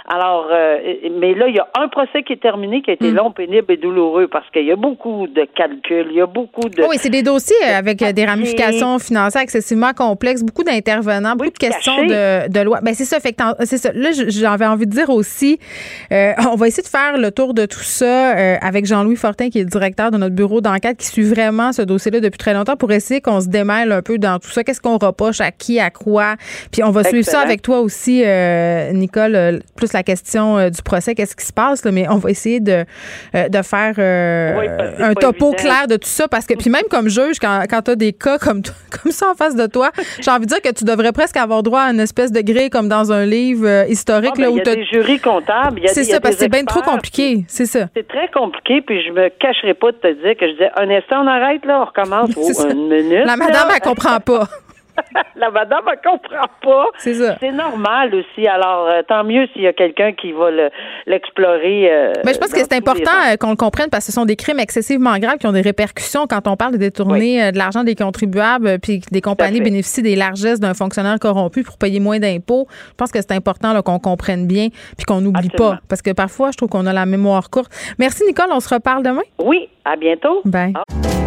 Alors, 0.08 0.48
euh, 0.52 0.78
mais 1.18 1.34
là, 1.34 1.48
il 1.48 1.56
y 1.56 1.58
a 1.58 1.66
un 1.80 1.88
procès 1.88 2.22
qui 2.22 2.32
est 2.32 2.40
terminé, 2.40 2.80
qui 2.80 2.90
a 2.90 2.94
été 2.94 3.10
mm. 3.10 3.14
long, 3.14 3.32
pénible 3.32 3.72
et 3.72 3.76
douloureux 3.76 4.28
parce 4.28 4.48
qu'il 4.50 4.64
y 4.64 4.70
a 4.70 4.76
beaucoup 4.76 5.26
de 5.26 5.46
calculs, 5.56 6.06
il 6.10 6.16
y 6.16 6.20
a 6.20 6.26
beaucoup 6.26 6.68
de. 6.68 6.82
Oui, 6.88 6.96
c'est 6.98 7.10
des 7.10 7.24
dossiers 7.24 7.56
avec 7.64 8.00
euh, 8.02 8.12
des 8.12 8.24
ramifications 8.24 9.00
financières 9.00 9.42
excessivement 9.42 9.92
complexes, 9.94 10.44
beaucoup 10.44 10.62
d'intervenants, 10.62 11.34
beaucoup 11.34 11.50
de 11.50 11.58
questions 11.58 12.04
de, 12.04 12.48
de, 12.48 12.60
loi. 12.60 12.80
Ben 12.82 12.94
c'est 12.94 13.04
ça. 13.04 13.18
Fait 13.18 13.32
que 13.32 13.42
c'est 13.64 13.78
ça. 13.78 13.90
Là, 13.94 14.10
j'avais 14.12 14.66
envie 14.66 14.86
de 14.86 14.92
dire 14.92 15.10
aussi, 15.10 15.58
euh, 16.12 16.32
on 16.52 16.54
va 16.54 16.68
essayer 16.68 16.84
de 16.84 16.88
faire 16.88 17.18
le 17.18 17.32
tour 17.32 17.52
de 17.52 17.66
tout 17.66 17.80
ça 17.80 18.30
avec 18.62 18.86
Jean-Louis 18.86 19.16
Fortin, 19.16 19.50
qui 19.50 19.58
est 19.58 19.64
le 19.64 19.70
directeur 19.70 20.12
de 20.12 20.18
notre 20.18 20.34
bureau 20.36 20.60
d'enquête, 20.60 20.98
qui 20.98 21.06
suit 21.06 21.24
vraiment 21.24 21.72
ce 21.72 21.82
dossier-là 21.82 22.20
depuis 22.20 22.38
très 22.38 22.54
longtemps 22.54 22.76
pour 22.76 22.92
essayer 22.92 23.20
qu'on 23.20 23.40
se 23.40 23.48
démêle 23.48 23.90
un 23.90 24.02
peu 24.02 24.18
dans 24.18 24.38
tout 24.38 24.50
ça. 24.50 24.62
Qu'est-ce 24.62 24.80
qu'on 24.80 24.98
reproche 24.98 25.40
à 25.40 25.50
qui, 25.50 25.80
à 25.80 25.90
quoi? 25.90 26.36
Puis 26.70 26.84
on 26.84 26.90
va 26.90 27.02
suivre 27.02 27.26
ça 27.26 27.40
avec 27.40 27.62
toi 27.62 27.80
aussi, 27.80 28.22
Nicole, 28.92 29.62
plus 29.76 29.95
la 29.96 30.02
question 30.02 30.58
euh, 30.58 30.68
du 30.68 30.82
procès, 30.82 31.14
qu'est-ce 31.14 31.34
qui 31.34 31.44
se 31.44 31.52
passe, 31.52 31.84
là, 31.84 31.90
mais 31.90 32.06
on 32.08 32.16
va 32.16 32.30
essayer 32.30 32.60
de, 32.60 32.84
euh, 33.34 33.48
de 33.48 33.62
faire 33.62 33.94
euh, 33.98 34.92
un 34.98 35.14
topo 35.14 35.52
clair 35.52 35.86
de 35.88 35.96
tout 35.96 36.08
ça 36.08 36.28
parce 36.28 36.46
que, 36.46 36.54
puis 36.54 36.70
même 36.70 36.84
comme 36.90 37.08
juge, 37.08 37.38
quand, 37.40 37.62
quand 37.68 37.82
tu 37.82 37.90
as 37.92 37.96
des 37.96 38.12
cas 38.12 38.38
comme, 38.38 38.60
comme 39.02 39.12
ça 39.12 39.30
en 39.30 39.34
face 39.34 39.56
de 39.56 39.66
toi, 39.66 39.90
j'ai 40.20 40.30
envie 40.30 40.46
de 40.46 40.50
dire 40.50 40.60
que 40.60 40.72
tu 40.72 40.84
devrais 40.84 41.12
presque 41.12 41.36
avoir 41.36 41.62
droit 41.62 41.80
à 41.80 41.90
une 41.92 42.00
espèce 42.00 42.30
de 42.30 42.40
grille 42.42 42.70
comme 42.70 42.88
dans 42.88 43.10
un 43.10 43.24
livre 43.24 43.86
historique. 43.88 44.34
Ah, 44.36 44.42
là, 44.42 44.50
où 44.50 44.58
il 44.58 44.64
y 44.66 44.68
a 44.68 44.74
des 44.74 44.84
jurys 44.84 45.18
comptables. 45.18 45.80
C'est 45.86 46.04
ça, 46.04 46.20
parce 46.20 46.36
que 46.36 46.42
c'est 46.42 46.48
bien 46.50 46.64
trop 46.64 46.82
compliqué. 46.82 47.44
C'est 47.48 47.66
ça. 47.66 47.88
C'est 47.96 48.06
très 48.06 48.28
compliqué, 48.28 48.82
puis 48.82 49.02
je 49.02 49.12
me 49.12 49.28
cacherai 49.30 49.74
pas 49.74 49.92
de 49.92 49.96
te 49.96 50.12
dire 50.22 50.36
que 50.38 50.46
je 50.46 50.52
disais, 50.52 50.70
un 50.76 50.90
instant, 50.90 51.22
on 51.24 51.26
arrête, 51.26 51.64
là, 51.64 51.80
on 51.80 51.84
recommence. 51.84 52.30
Oh, 52.38 52.70
une 52.70 52.88
minute. 52.88 53.26
La 53.26 53.36
madame, 53.36 53.68
elle 53.74 53.80
comprend 53.80 54.20
pas. 54.20 54.46
la 55.36 55.50
madame, 55.50 55.84
elle 55.90 55.98
comprend 56.02 56.46
pas. 56.62 56.86
C'est 56.98 57.14
ça. 57.14 57.36
C'est 57.40 57.52
normal 57.52 58.14
aussi. 58.14 58.46
Alors, 58.46 58.86
euh, 58.86 59.02
tant 59.06 59.24
mieux 59.24 59.46
s'il 59.52 59.62
y 59.62 59.66
a 59.66 59.72
quelqu'un 59.72 60.12
qui 60.12 60.32
va 60.32 60.50
l'explorer. 61.06 61.90
Euh, 61.90 62.12
Mais 62.24 62.34
je 62.34 62.38
pense 62.38 62.52
que 62.52 62.58
c'est 62.58 62.74
important 62.74 63.10
euh, 63.30 63.36
qu'on 63.36 63.50
le 63.50 63.56
comprenne 63.56 63.88
parce 63.90 64.06
que 64.06 64.12
ce 64.12 64.14
sont 64.14 64.24
des 64.24 64.36
crimes 64.36 64.60
excessivement 64.60 65.16
graves 65.18 65.38
qui 65.38 65.46
ont 65.46 65.52
des 65.52 65.60
répercussions 65.60 66.26
quand 66.26 66.46
on 66.48 66.56
parle 66.56 66.72
de 66.72 66.78
détourner 66.78 67.52
de 67.52 67.58
l'argent 67.58 67.84
des 67.84 67.94
contribuables 67.94 68.78
puis 68.80 69.00
des 69.10 69.20
compagnies 69.20 69.60
bénéficient 69.60 70.02
des 70.02 70.16
largesses 70.16 70.60
d'un 70.60 70.74
fonctionnaire 70.74 71.18
corrompu 71.18 71.62
pour 71.62 71.78
payer 71.78 72.00
moins 72.00 72.18
d'impôts. 72.18 72.66
Je 72.90 72.94
pense 72.94 73.12
que 73.12 73.20
c'est 73.20 73.32
important 73.32 73.80
qu'on 73.82 73.98
comprenne 73.98 74.46
bien 74.46 74.68
puis 74.96 75.04
qu'on 75.06 75.20
n'oublie 75.20 75.50
pas 75.50 75.78
parce 75.88 76.02
que 76.02 76.12
parfois, 76.12 76.50
je 76.50 76.56
trouve 76.56 76.68
qu'on 76.68 76.86
a 76.86 76.92
la 76.92 77.06
mémoire 77.06 77.50
courte. 77.50 77.72
Merci, 77.98 78.24
Nicole. 78.26 78.46
On 78.50 78.60
se 78.60 78.72
reparle 78.72 79.02
demain. 79.02 79.22
Oui. 79.38 79.68
À 79.84 79.96
bientôt. 79.96 80.40
Bye. 80.44 80.72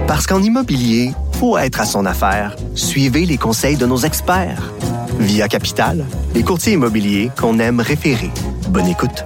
Parce 0.06 0.28
qu'en 0.28 0.42
immobilier, 0.42 1.12
pour 1.40 1.60
être 1.60 1.80
à 1.80 1.86
son 1.86 2.06
affaire, 2.06 2.56
suivez 2.76 3.26
les 3.26 3.38
conseils 3.38 3.59
de 3.68 3.86
nos 3.86 3.98
experts. 4.06 4.72
Via 5.20 5.50
Capital, 5.50 6.06
les 6.34 6.44
courtiers 6.44 6.74
immobiliers 6.74 7.30
qu'on 7.38 7.60
aime 7.60 7.82
référer. 7.82 8.32
Bonne 8.70 8.88
écoute. 8.88 9.26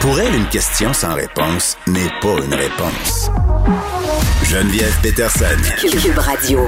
Pour 0.00 0.18
elle, 0.20 0.34
une 0.34 0.46
question 0.46 0.92
sans 0.92 1.14
réponse 1.14 1.76
n'est 1.88 2.08
pas 2.22 2.36
une 2.44 2.54
réponse. 2.54 3.30
Geneviève 4.44 4.96
Peterson. 5.02 5.44
Cube 5.80 6.18
Radio. 6.18 6.60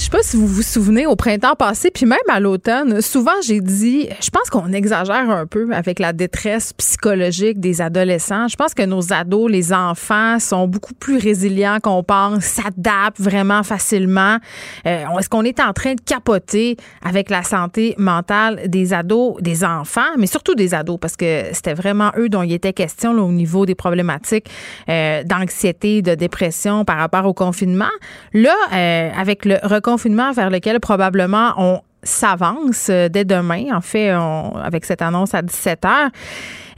Je 0.00 0.06
sais 0.06 0.10
pas 0.10 0.22
si 0.22 0.38
vous 0.38 0.46
vous 0.46 0.62
souvenez, 0.62 1.06
au 1.06 1.14
printemps 1.14 1.54
passé, 1.54 1.90
puis 1.90 2.06
même 2.06 2.18
à 2.30 2.40
l'automne, 2.40 3.02
souvent 3.02 3.34
j'ai 3.42 3.60
dit, 3.60 4.08
je 4.22 4.30
pense 4.30 4.48
qu'on 4.48 4.72
exagère 4.72 5.28
un 5.28 5.44
peu 5.44 5.68
avec 5.74 5.98
la 5.98 6.14
détresse 6.14 6.72
psychologique 6.72 7.60
des 7.60 7.82
adolescents. 7.82 8.48
Je 8.48 8.56
pense 8.56 8.72
que 8.72 8.82
nos 8.82 9.12
ados, 9.12 9.50
les 9.50 9.74
enfants, 9.74 10.38
sont 10.38 10.66
beaucoup 10.66 10.94
plus 10.94 11.18
résilients 11.18 11.80
qu'on 11.82 12.02
pense, 12.02 12.44
s'adaptent 12.44 13.20
vraiment 13.20 13.62
facilement. 13.62 14.38
Euh, 14.86 15.04
Est-ce 15.18 15.28
qu'on 15.28 15.42
est 15.42 15.60
en 15.60 15.74
train 15.74 15.92
de 15.92 16.00
capoter 16.00 16.78
avec 17.04 17.28
la 17.28 17.42
santé 17.42 17.94
mentale 17.98 18.70
des 18.70 18.94
ados, 18.94 19.34
des 19.42 19.64
enfants, 19.64 20.00
mais 20.16 20.26
surtout 20.26 20.54
des 20.54 20.72
ados, 20.72 20.98
parce 20.98 21.16
que 21.16 21.42
c'était 21.52 21.74
vraiment 21.74 22.10
eux 22.16 22.30
dont 22.30 22.42
il 22.42 22.54
était 22.54 22.72
question 22.72 23.12
là, 23.12 23.20
au 23.20 23.32
niveau 23.32 23.66
des 23.66 23.74
problématiques 23.74 24.46
euh, 24.88 25.22
d'anxiété, 25.24 26.00
de 26.00 26.14
dépression 26.14 26.86
par 26.86 26.96
rapport 26.96 27.26
au 27.26 27.34
confinement. 27.34 27.92
Là, 28.32 28.54
euh, 28.72 29.10
avec 29.14 29.44
le 29.44 29.58
reconfinement 29.90 30.32
vers 30.32 30.50
lequel 30.50 30.78
probablement 30.80 31.52
on 31.56 31.80
s'avance 32.02 32.88
euh, 32.90 33.08
dès 33.08 33.24
demain, 33.24 33.74
en 33.74 33.80
fait, 33.80 34.10
avec 34.10 34.84
cette 34.84 35.02
annonce 35.02 35.34
à 35.34 35.42
17 35.42 35.84
heures. 35.84 36.10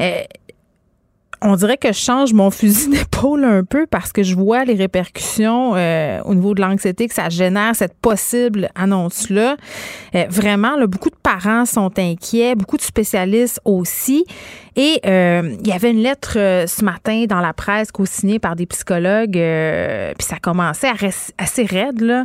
Euh, 0.01 0.23
on 1.45 1.57
dirait 1.57 1.77
que 1.77 1.89
je 1.89 1.99
change 1.99 2.33
mon 2.33 2.51
fusil 2.53 2.89
d'épaule 2.89 3.45
un 3.45 3.65
peu 3.65 3.87
parce 3.87 4.13
que 4.13 4.23
je 4.23 4.35
vois 4.35 4.65
les 4.65 4.75
répercussions 4.75 5.75
euh, 5.75 6.21
au 6.25 6.35
niveau 6.35 6.55
de 6.55 6.61
l'anxiété 6.61 7.07
que 7.09 7.15
ça 7.15 7.29
génère, 7.29 7.75
cette 7.75 7.95
possible 7.95 8.71
annonce-là. 8.75 9.57
Vraiment, 10.29 10.79
beaucoup 10.87 11.11
de 11.11 11.17
parents 11.23 11.67
sont 11.67 11.91
inquiets, 11.99 12.55
beaucoup 12.55 12.77
de 12.77 12.83
spécialistes 12.83 13.61
aussi. 13.65 14.25
Et 14.77 15.01
euh, 15.05 15.57
il 15.61 15.67
y 15.67 15.73
avait 15.73 15.91
une 15.91 16.03
lettre 16.03 16.33
ce 16.35 16.85
matin 16.85 17.27
dans 17.29 17.41
la 17.41 17.53
presse 17.53 17.93
co-signée 17.93 18.39
par 18.39 18.57
des 18.57 18.67
psychologues, 18.67 19.33
puis 19.33 20.27
ça 20.27 20.37
commençait 20.41 20.89
à 20.89 20.95
assez 21.39 21.65
raide, 21.65 22.01
là. 22.01 22.25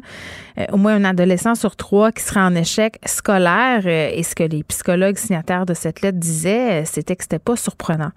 au 0.72 0.78
moins 0.78 0.96
un 0.96 1.04
adolescent 1.04 1.56
sur 1.56 1.76
trois 1.76 2.12
qui 2.12 2.24
serait 2.24 2.42
en 2.42 2.56
échec 2.56 3.00
scolaire. 3.06 3.86
et 3.88 4.24
ce 4.24 4.36
que 4.36 4.44
les 4.44 4.64
psychologues 4.64 5.18
signataires 5.18 5.66
de 5.66 5.74
cette 5.74 6.02
lettre 6.02 6.20
disaient, 6.20 6.86
c'était 6.86 7.16
que 7.16 7.24
c'était 7.24 7.40
pas 7.40 7.56
surprenant. 7.56 8.12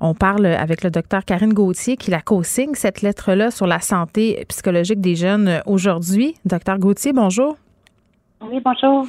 On 0.00 0.14
parle 0.14 0.46
avec 0.46 0.82
le 0.82 0.90
docteur 0.90 1.24
Karine 1.24 1.52
Gauthier 1.52 1.96
qui 1.96 2.10
la 2.10 2.20
co-signe, 2.20 2.74
cette 2.74 3.02
lettre-là 3.02 3.50
sur 3.50 3.66
la 3.66 3.80
santé 3.80 4.44
psychologique 4.48 5.00
des 5.00 5.16
jeunes 5.16 5.62
aujourd'hui. 5.66 6.36
Docteur 6.44 6.78
Gauthier, 6.78 7.12
bonjour. 7.12 7.56
Oui, 8.50 8.60
bonjour. 8.64 9.06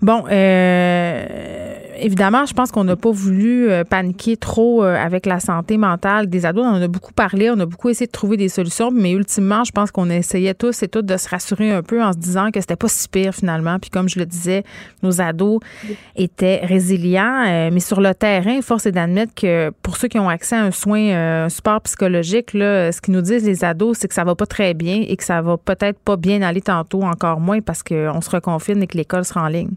Bon, 0.00 0.24
euh, 0.30 1.78
évidemment, 1.98 2.46
je 2.46 2.54
pense 2.54 2.70
qu'on 2.70 2.84
n'a 2.84 2.96
pas 2.96 3.10
voulu 3.10 3.70
euh, 3.70 3.84
paniquer 3.84 4.36
trop 4.36 4.82
euh, 4.82 4.96
avec 4.96 5.26
la 5.26 5.40
santé 5.40 5.76
mentale 5.76 6.28
des 6.28 6.46
ados. 6.46 6.64
On 6.64 6.76
en 6.76 6.82
a 6.82 6.88
beaucoup 6.88 7.12
parlé, 7.12 7.50
on 7.50 7.58
a 7.60 7.66
beaucoup 7.66 7.88
essayé 7.88 8.06
de 8.06 8.12
trouver 8.12 8.36
des 8.36 8.48
solutions, 8.48 8.90
mais 8.90 9.12
ultimement, 9.12 9.64
je 9.64 9.72
pense 9.72 9.90
qu'on 9.90 10.10
essayait 10.10 10.54
tous 10.54 10.82
et 10.82 10.88
toutes 10.88 11.06
de 11.06 11.16
se 11.16 11.28
rassurer 11.28 11.72
un 11.72 11.82
peu 11.82 12.02
en 12.02 12.12
se 12.12 12.18
disant 12.18 12.50
que 12.50 12.60
c'était 12.60 12.76
pas 12.76 12.88
si 12.88 13.08
pire 13.08 13.34
finalement. 13.34 13.78
Puis 13.78 13.90
comme 13.90 14.08
je 14.08 14.18
le 14.18 14.26
disais, 14.26 14.64
nos 15.02 15.20
ados 15.20 15.60
étaient 16.16 16.60
résilients, 16.64 17.70
mais 17.72 17.80
sur 17.80 18.00
le 18.00 18.14
terrain, 18.14 18.60
force 18.62 18.86
est 18.86 18.92
d'admettre 18.92 19.34
que 19.34 19.70
pour 19.82 19.96
ceux 19.96 20.08
qui 20.08 20.18
ont 20.18 20.28
accès 20.28 20.56
à 20.56 20.62
un 20.62 20.70
soin, 20.70 21.44
un 21.44 21.48
support 21.48 21.80
psychologique, 21.82 22.54
là, 22.54 22.92
ce 22.92 23.00
qu'ils 23.00 23.14
nous 23.14 23.22
disent 23.22 23.44
les 23.44 23.64
ados, 23.64 23.98
c'est 23.98 24.08
que 24.08 24.14
ça 24.14 24.24
va 24.24 24.34
pas 24.34 24.46
très 24.46 24.74
bien 24.74 25.04
et 25.06 25.16
que 25.16 25.24
ça 25.24 25.42
va 25.42 25.56
peut-être 25.56 25.98
pas 25.98 26.16
bien 26.16 26.42
aller 26.42 26.62
tantôt, 26.62 27.02
encore 27.02 27.40
moins 27.40 27.60
parce 27.60 27.82
qu'on 27.82 28.20
se 28.20 28.30
reconfine 28.30 28.82
et 28.82 28.86
que 28.86 28.96
l'école 28.96 29.24
sera 29.24 29.42
en 29.42 29.48
ligne. 29.48 29.70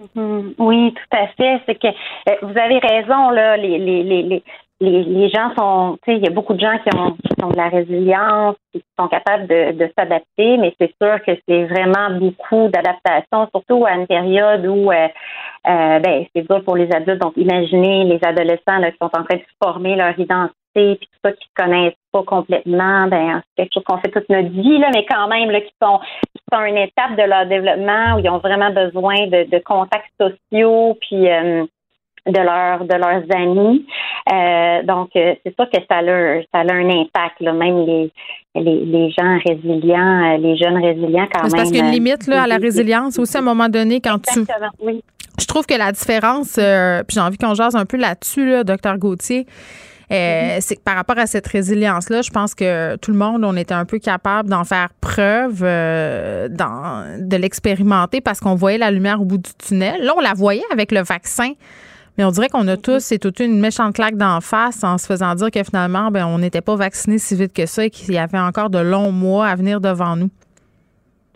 Mm-hmm. 0.00 0.54
Oui, 0.58 0.94
tout 0.94 1.16
à 1.16 1.26
fait. 1.28 1.60
C'est 1.66 1.78
que 1.78 1.88
euh, 1.88 2.36
vous 2.42 2.58
avez 2.58 2.78
raison, 2.78 3.30
là, 3.30 3.56
les, 3.56 3.78
les, 3.78 4.02
les, 4.02 4.42
les, 4.80 5.04
les 5.04 5.28
gens 5.28 5.52
sont, 5.56 5.98
tu 6.02 6.10
sais, 6.10 6.18
il 6.18 6.24
y 6.24 6.28
a 6.28 6.30
beaucoup 6.30 6.54
de 6.54 6.60
gens 6.60 6.78
qui 6.78 6.96
ont, 6.96 7.12
qui 7.12 7.44
ont 7.44 7.50
de 7.50 7.56
la 7.56 7.68
résilience, 7.68 8.56
qui 8.72 8.82
sont 8.98 9.08
capables 9.08 9.46
de, 9.46 9.72
de 9.72 9.90
s'adapter, 9.96 10.56
mais 10.56 10.74
c'est 10.80 10.94
sûr 11.00 11.22
que 11.22 11.32
c'est 11.46 11.64
vraiment 11.64 12.18
beaucoup 12.18 12.68
d'adaptation, 12.68 13.48
surtout 13.54 13.84
à 13.84 13.92
une 13.92 14.06
période 14.06 14.64
où, 14.66 14.90
euh, 14.90 15.08
euh, 15.66 15.98
ben, 15.98 16.24
c'est 16.34 16.48
dur 16.48 16.64
pour 16.64 16.76
les 16.76 16.90
adultes. 16.92 17.20
Donc, 17.20 17.34
imaginez 17.36 18.04
les 18.04 18.20
adolescents 18.22 18.78
là, 18.78 18.90
qui 18.90 18.96
sont 18.96 19.10
en 19.14 19.24
train 19.24 19.36
de 19.36 19.44
former 19.62 19.96
leur 19.96 20.18
identité, 20.18 20.54
puis 20.74 20.98
tout 21.00 21.18
ça, 21.24 21.32
qui 21.32 21.46
se 21.46 21.62
connaissent 21.64 21.94
pas 22.12 22.22
complètement, 22.22 23.08
ben, 23.08 23.42
c'est 23.56 23.64
quelque 23.64 23.74
chose 23.74 23.84
qu'on 23.84 23.98
fait 23.98 24.10
toute 24.10 24.28
notre 24.28 24.50
vie, 24.50 24.78
là, 24.78 24.90
mais 24.92 25.04
quand 25.08 25.28
même, 25.28 25.50
là, 25.50 25.60
qui 25.60 25.72
sont, 25.82 25.98
qui 26.34 26.42
sont 26.52 26.64
une 26.64 26.76
étape 26.76 27.16
de 27.16 27.22
leur 27.22 27.46
développement 27.46 28.16
où 28.16 28.18
ils 28.20 28.30
ont 28.30 28.38
vraiment 28.38 28.70
besoin 28.70 29.26
de, 29.26 29.50
de 29.50 29.58
contacts 29.64 30.12
sociaux, 30.20 30.96
puis 31.00 31.28
euh, 31.28 31.64
de 32.26 32.40
leurs 32.40 32.84
de 32.84 32.94
leurs 32.94 33.24
amis. 33.34 33.86
Euh, 34.32 34.82
donc, 34.84 35.10
euh, 35.16 35.34
c'est 35.44 35.54
sûr 35.56 35.68
que 35.70 35.78
ça 35.90 35.98
a, 35.98 36.42
ça 36.52 36.60
a 36.60 36.74
un 36.74 36.88
impact, 36.88 37.40
là, 37.40 37.52
même 37.52 37.86
les, 37.86 38.12
les, 38.54 38.84
les 38.84 39.10
gens 39.10 39.38
résilients, 39.46 40.36
les 40.36 40.56
jeunes 40.56 40.82
résilients 40.82 41.26
quand 41.32 41.42
même. 41.42 41.52
Parce 41.52 41.70
qu'il 41.70 41.78
y 41.78 41.82
a 41.82 41.86
une 41.86 41.92
limite 41.92 42.26
là, 42.26 42.42
à 42.42 42.46
la 42.46 42.58
résilience 42.58 43.18
aussi 43.18 43.36
à 43.36 43.40
un 43.40 43.44
moment 43.44 43.68
donné 43.68 44.00
quand 44.00 44.18
tu. 44.22 44.40
Oui. 44.80 45.02
Je 45.40 45.46
trouve 45.46 45.64
que 45.64 45.74
la 45.74 45.90
différence, 45.90 46.56
puis 46.56 47.14
j'ai 47.14 47.20
envie 47.20 47.38
qu'on 47.38 47.54
jase 47.54 47.74
un 47.74 47.86
peu 47.86 47.96
là-dessus, 47.96 48.46
là, 48.50 48.62
docteur 48.62 48.98
Gauthier, 48.98 49.46
euh, 50.12 50.56
c'est 50.60 50.76
que 50.76 50.82
par 50.82 50.96
rapport 50.96 51.18
à 51.18 51.26
cette 51.26 51.46
résilience-là, 51.46 52.22
je 52.22 52.30
pense 52.30 52.54
que 52.54 52.96
tout 52.96 53.12
le 53.12 53.18
monde, 53.18 53.44
on 53.44 53.56
était 53.56 53.74
un 53.74 53.84
peu 53.84 53.98
capable 53.98 54.48
d'en 54.48 54.64
faire 54.64 54.88
preuve, 55.00 55.60
euh, 55.62 56.48
de 56.48 57.36
l'expérimenter 57.36 58.20
parce 58.20 58.40
qu'on 58.40 58.56
voyait 58.56 58.78
la 58.78 58.90
lumière 58.90 59.20
au 59.20 59.24
bout 59.24 59.38
du 59.38 59.50
tunnel. 59.54 60.02
Là, 60.02 60.12
on 60.16 60.20
la 60.20 60.34
voyait 60.34 60.64
avec 60.72 60.90
le 60.90 61.02
vaccin. 61.02 61.52
Mais 62.18 62.24
on 62.24 62.32
dirait 62.32 62.48
qu'on 62.48 62.66
a 62.66 62.76
tous, 62.76 62.98
c'est 62.98 63.18
toute 63.18 63.38
une 63.38 63.60
méchante 63.60 63.94
claque 63.94 64.16
d'en 64.16 64.40
face 64.40 64.82
en 64.82 64.98
se 64.98 65.06
faisant 65.06 65.34
dire 65.36 65.50
que 65.50 65.62
finalement, 65.62 66.10
ben, 66.10 66.26
on 66.26 66.38
n'était 66.38 66.60
pas 66.60 66.74
vaccinés 66.74 67.18
si 67.18 67.36
vite 67.36 67.54
que 67.54 67.66
ça 67.66 67.84
et 67.84 67.90
qu'il 67.90 68.12
y 68.12 68.18
avait 68.18 68.38
encore 68.38 68.68
de 68.68 68.78
longs 68.78 69.12
mois 69.12 69.46
à 69.46 69.54
venir 69.54 69.80
devant 69.80 70.16
nous. 70.16 70.28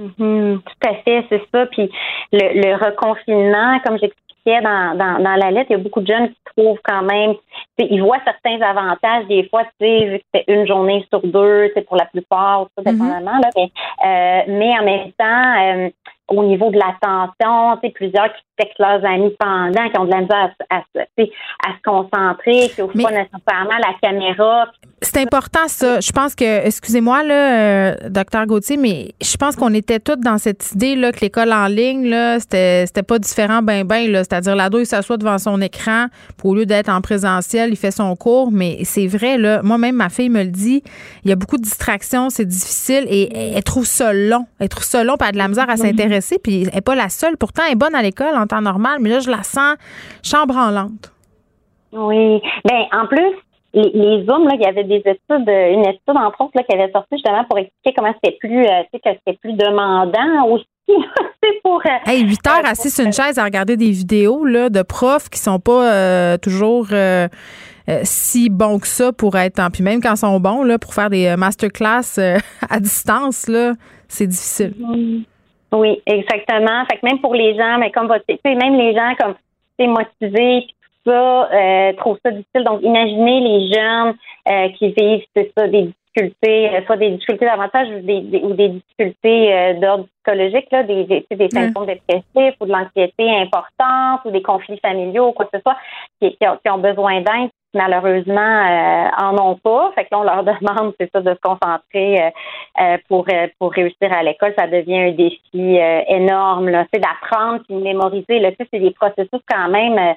Mm-hmm. 0.00 0.58
tout 0.58 0.88
à 0.88 0.94
fait, 1.04 1.24
c'est 1.28 1.42
ça. 1.52 1.66
Puis 1.66 1.88
le, 2.32 2.60
le 2.60 2.74
reconfinement, 2.74 3.78
comme 3.86 3.98
j'expliquais, 3.98 4.23
dans, 4.46 4.96
dans, 4.96 5.22
dans, 5.22 5.36
la 5.36 5.50
lettre, 5.50 5.70
il 5.70 5.72
y 5.72 5.80
a 5.80 5.82
beaucoup 5.82 6.00
de 6.00 6.06
jeunes 6.06 6.28
qui 6.28 6.36
trouvent 6.56 6.78
quand 6.84 7.02
même, 7.02 7.34
ils 7.78 8.02
voient 8.02 8.20
certains 8.24 8.60
avantages. 8.60 9.26
Des 9.26 9.48
fois, 9.48 9.64
tu 9.64 9.70
sais, 9.80 10.04
vu 10.06 10.18
que 10.18 10.24
c'est 10.34 10.44
une 10.48 10.66
journée 10.66 11.04
sur 11.10 11.26
deux, 11.26 11.70
c'est 11.74 11.86
pour 11.86 11.96
la 11.96 12.06
plupart, 12.06 12.66
tout 12.76 12.84
dépendamment, 12.84 13.38
là, 13.38 13.50
mais, 13.56 13.70
euh, 14.04 14.42
mais 14.48 14.78
en 14.78 14.84
même 14.84 15.12
temps, 15.12 15.54
euh, 15.62 15.90
au 16.28 16.42
niveau 16.44 16.70
de 16.70 16.78
l'attention, 16.78 17.76
tu 17.82 17.88
sais, 17.88 17.92
plusieurs 17.92 18.32
qui 18.32 18.42
textent 18.56 18.78
leurs 18.78 19.04
amis 19.04 19.34
pendant, 19.38 19.90
qui 19.90 19.98
ont 19.98 20.04
de 20.04 20.10
la 20.10 20.20
misère 20.22 20.50
à, 20.70 20.76
à, 20.76 20.78
à 20.78 21.72
se 21.76 21.82
concentrer, 21.84 22.68
qui 22.70 22.80
n'ouvrent 22.80 22.94
pas 22.94 23.10
nécessairement 23.10 23.78
la 23.78 23.94
caméra. 24.00 24.66
C'est 25.02 25.20
important, 25.20 25.66
ça. 25.66 26.00
Je 26.00 26.12
pense 26.12 26.34
que, 26.34 26.66
excusez-moi, 26.66 27.22
là, 27.24 27.34
euh, 27.34 27.94
docteur 28.08 28.46
Gauthier, 28.46 28.78
mais 28.78 29.12
je 29.20 29.36
pense 29.36 29.54
qu'on 29.54 29.74
était 29.74 30.00
tous 30.00 30.16
dans 30.16 30.38
cette 30.38 30.72
idée, 30.72 30.96
là, 30.96 31.12
que 31.12 31.20
l'école 31.20 31.52
en 31.52 31.66
ligne, 31.66 32.08
là, 32.08 32.40
c'était, 32.40 32.86
c'était 32.86 33.02
pas 33.02 33.18
différent, 33.18 33.60
ben, 33.60 33.84
ben, 33.84 34.10
là. 34.10 34.24
C'est-à-dire, 34.24 34.56
l'ado, 34.56 34.78
il 34.78 34.86
s'assoit 34.86 35.18
devant 35.18 35.36
son 35.36 35.60
écran, 35.60 36.06
pour, 36.38 36.50
au 36.50 36.54
lieu 36.54 36.64
d'être 36.64 36.88
en 36.88 37.02
présentiel, 37.02 37.70
il 37.70 37.76
fait 37.76 37.90
son 37.90 38.16
cours, 38.16 38.50
mais 38.50 38.78
c'est 38.84 39.06
vrai, 39.06 39.36
là. 39.36 39.60
Moi-même, 39.62 39.96
ma 39.96 40.08
fille 40.08 40.30
me 40.30 40.42
le 40.42 40.50
dit, 40.50 40.82
il 41.24 41.28
y 41.28 41.32
a 41.32 41.36
beaucoup 41.36 41.58
de 41.58 41.62
distractions, 41.62 42.30
c'est 42.30 42.46
difficile, 42.46 43.04
et 43.08 43.54
elle, 43.56 43.64
trouve 43.64 43.84
ça 43.84 44.14
long. 44.14 44.46
Elle 44.58 44.70
trouve 44.70 44.84
ça 44.84 45.04
long, 45.04 45.16
pas 45.16 45.32
de 45.32 45.38
la 45.38 45.48
misère 45.48 45.68
à 45.68 45.76
s'intéresser, 45.76 46.13
puis 46.42 46.62
elle 46.62 46.74
n'est 46.74 46.80
pas 46.80 46.94
la 46.94 47.08
seule. 47.08 47.36
Pourtant, 47.36 47.62
elle 47.66 47.72
est 47.72 47.76
bonne 47.76 47.94
à 47.94 48.02
l'école 48.02 48.36
en 48.36 48.46
temps 48.46 48.60
normal, 48.60 48.98
mais 49.00 49.10
là, 49.10 49.20
je 49.20 49.30
la 49.30 49.42
sens 49.42 49.76
chambre 50.22 50.56
en 50.56 50.70
lente. 50.70 51.12
Oui. 51.92 52.42
Ben, 52.64 52.84
en 52.92 53.06
plus, 53.06 53.34
les, 53.74 53.90
les 53.92 54.24
Zooms, 54.24 54.44
là, 54.44 54.54
il 54.54 54.62
y 54.62 54.66
avait 54.66 54.84
des 54.84 54.98
études, 54.98 55.48
une 55.48 55.86
étude, 55.86 56.16
entre 56.16 56.40
autres, 56.40 56.52
là, 56.54 56.62
qui 56.62 56.74
avait 56.74 56.90
sorti 56.92 57.16
justement 57.16 57.44
pour 57.44 57.58
expliquer 57.58 57.92
comment 57.96 58.14
c'était 58.22 58.36
plus, 58.38 58.64
euh, 58.64 58.82
que 58.92 58.98
c'était 59.02 59.38
plus 59.40 59.52
demandant 59.54 60.48
aussi. 60.48 60.66
c'est 61.42 61.62
pour. 61.62 61.80
Euh, 61.84 62.10
hey, 62.10 62.22
8 62.22 62.46
heures 62.46 62.66
assis 62.66 62.90
sur 62.90 63.04
une 63.04 63.12
chaise 63.12 63.38
à 63.38 63.44
regarder 63.44 63.76
des 63.76 63.90
vidéos 63.90 64.44
là, 64.44 64.68
de 64.70 64.82
profs 64.82 65.28
qui 65.28 65.38
sont 65.38 65.58
pas 65.58 65.92
euh, 65.92 66.36
toujours 66.38 66.88
si 68.02 68.48
bons 68.48 68.78
que 68.78 68.86
ça 68.86 69.12
pour 69.12 69.36
être. 69.36 69.60
Puis 69.72 69.82
même 69.82 70.00
quand 70.00 70.14
ils 70.14 70.18
sont 70.18 70.40
bons, 70.40 70.62
là, 70.62 70.78
pour 70.78 70.94
faire 70.94 71.10
des 71.10 71.34
masterclass 71.36 72.18
à 72.70 72.80
distance, 72.80 73.48
là, 73.48 73.72
c'est 74.08 74.26
difficile. 74.26 74.74
Oui, 75.74 76.00
exactement. 76.06 76.84
Fait 76.86 76.98
que 76.98 77.06
même 77.06 77.20
pour 77.20 77.34
les 77.34 77.56
gens, 77.56 77.78
mais 77.78 77.90
comme 77.90 78.06
votre, 78.06 78.24
même 78.44 78.76
les 78.76 78.94
gens 78.94 79.14
comme 79.18 79.34
motivés, 79.80 80.66
ça, 81.04 81.52
euh, 81.52 81.92
trouve 81.94 82.18
ça 82.24 82.30
difficile. 82.30 82.64
Donc, 82.64 82.80
imaginez 82.82 83.40
les 83.40 83.72
jeunes 83.72 84.14
euh, 84.48 84.68
qui 84.78 84.92
vivent, 84.92 85.24
c'est 85.34 85.52
ça, 85.56 85.66
des 85.66 85.82
difficultés, 85.82 86.70
euh, 86.70 86.84
soit 86.86 86.96
des 86.96 87.10
difficultés 87.10 87.44
davantage 87.44 87.88
ou 87.88 88.00
des, 88.00 88.40
ou 88.42 88.54
des 88.54 88.68
difficultés 88.68 89.52
euh, 89.52 89.74
d'ordre 89.74 90.06
psychologique, 90.06 90.68
là, 90.70 90.82
des, 90.84 91.04
des, 91.04 91.26
des 91.30 91.50
symptômes 91.50 91.86
dépressifs 91.86 92.56
ou 92.60 92.66
de 92.66 92.72
l'anxiété 92.72 93.30
importante 93.30 94.20
ou 94.24 94.30
des 94.30 94.42
conflits 94.42 94.78
familiaux 94.78 95.28
ou 95.28 95.32
quoi 95.32 95.46
que 95.46 95.58
ce 95.58 95.62
soit, 95.62 95.76
qui, 96.20 96.36
qui, 96.36 96.48
ont, 96.48 96.58
qui 96.64 96.70
ont, 96.70 96.78
besoin 96.78 97.20
d'aide 97.20 97.50
malheureusement 97.74 98.40
euh, 98.40 99.08
en 99.18 99.36
ont 99.38 99.56
pas. 99.56 99.92
Fait 99.94 100.04
que 100.04 100.08
là, 100.12 100.20
on 100.20 100.22
leur 100.22 100.44
demande, 100.44 100.94
c'est 100.98 101.10
ça, 101.12 101.20
de 101.20 101.34
se 101.34 101.40
concentrer 101.40 102.32
euh, 102.80 102.98
pour 103.08 103.26
pour 103.58 103.72
réussir 103.72 104.12
à 104.12 104.22
l'école. 104.22 104.54
Ça 104.56 104.66
devient 104.66 104.98
un 104.98 105.12
défi 105.12 105.78
énorme. 106.08 106.68
Là, 106.68 106.86
c'est 106.92 107.00
d'apprendre 107.00 107.62
puis 107.66 107.76
de 107.76 107.82
mémoriser. 107.82 108.38
Là, 108.38 108.50
c'est 108.58 108.78
des 108.78 108.92
processus 108.92 109.40
quand 109.48 109.68
même 109.68 110.14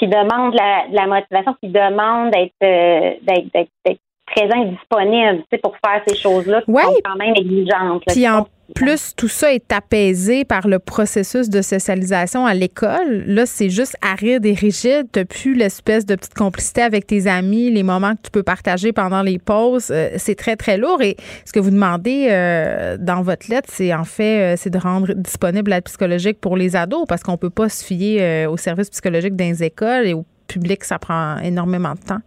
qui 0.00 0.08
demandent 0.08 0.54
la, 0.54 0.84
la 0.90 1.06
motivation, 1.06 1.54
qui 1.62 1.68
demandent 1.68 2.30
d'être 2.30 2.54
euh, 2.64 3.14
d'être 3.22 4.00
présent 4.34 4.62
et 4.62 4.70
disponible 4.70 5.44
pour 5.62 5.74
faire 5.84 6.02
ces 6.06 6.16
choses-là 6.16 6.62
qui 6.62 6.72
sont 6.72 6.94
quand 7.04 7.16
même 7.16 7.34
exigeantes. 7.36 8.02
Puis 8.06 8.26
plus 8.74 9.14
tout 9.16 9.28
ça 9.28 9.52
est 9.52 9.72
apaisé 9.72 10.44
par 10.44 10.68
le 10.68 10.78
processus 10.78 11.48
de 11.48 11.62
socialisation 11.62 12.46
à 12.46 12.54
l'école, 12.54 13.24
là, 13.26 13.46
c'est 13.46 13.70
juste 13.70 13.96
aride 14.02 14.46
et 14.46 14.54
rigide. 14.54 15.06
Tu 15.12 15.24
plus 15.24 15.54
l'espèce 15.54 16.06
de 16.06 16.14
petite 16.14 16.34
complicité 16.34 16.82
avec 16.82 17.06
tes 17.06 17.26
amis, 17.26 17.70
les 17.70 17.82
moments 17.82 18.14
que 18.14 18.22
tu 18.22 18.30
peux 18.30 18.42
partager 18.42 18.92
pendant 18.92 19.22
les 19.22 19.38
pauses. 19.38 19.90
Euh, 19.90 20.10
c'est 20.16 20.34
très, 20.34 20.56
très 20.56 20.76
lourd. 20.76 21.02
Et 21.02 21.16
ce 21.44 21.52
que 21.52 21.60
vous 21.60 21.70
demandez 21.70 22.28
euh, 22.30 22.96
dans 22.98 23.22
votre 23.22 23.50
lettre, 23.50 23.68
c'est 23.72 23.94
en 23.94 24.04
fait, 24.04 24.54
euh, 24.54 24.56
c'est 24.56 24.70
de 24.70 24.78
rendre 24.78 25.12
disponible 25.14 25.70
l'aide 25.70 25.84
psychologique 25.84 26.40
pour 26.40 26.56
les 26.56 26.76
ados 26.76 27.04
parce 27.08 27.22
qu'on 27.22 27.36
peut 27.36 27.50
pas 27.50 27.68
se 27.68 27.84
fier 27.84 28.46
aux 28.46 28.56
services 28.56 28.90
psychologiques 28.90 29.36
dans 29.36 29.44
les 29.44 29.62
écoles 29.62 30.06
et 30.06 30.14
au 30.14 30.24
public, 30.46 30.84
ça 30.84 30.98
prend 30.98 31.38
énormément 31.38 31.94
de 31.94 32.00
temps. 32.00 32.20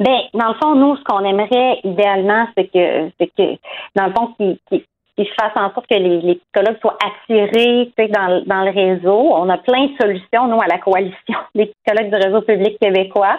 Ben, 0.00 0.18
dans 0.34 0.48
le 0.48 0.54
fond, 0.54 0.74
nous, 0.74 0.96
ce 0.96 1.04
qu'on 1.04 1.24
aimerait 1.24 1.80
idéalement, 1.84 2.46
c'est 2.56 2.66
que, 2.66 3.10
c'est 3.18 3.30
que, 3.36 3.56
dans 3.94 4.06
le 4.06 4.12
fond, 4.12 4.34
qu'ils 4.38 4.58
qu 4.70 5.24
fassent 5.38 5.56
en 5.56 5.72
sorte 5.72 5.86
que 5.86 5.96
les, 5.96 6.34
psychologues 6.36 6.80
soient 6.80 6.98
attirés 7.04 7.92
dans, 8.08 8.42
dans 8.46 8.64
le 8.64 8.70
réseau. 8.70 9.34
On 9.34 9.48
a 9.48 9.58
plein 9.58 9.86
de 9.86 9.92
solutions, 10.00 10.48
nous, 10.48 10.60
à 10.60 10.66
la 10.66 10.78
coalition 10.78 11.38
des 11.54 11.66
psychologues 11.66 12.10
du 12.10 12.26
réseau 12.26 12.42
public 12.42 12.78
québécois. 12.80 13.38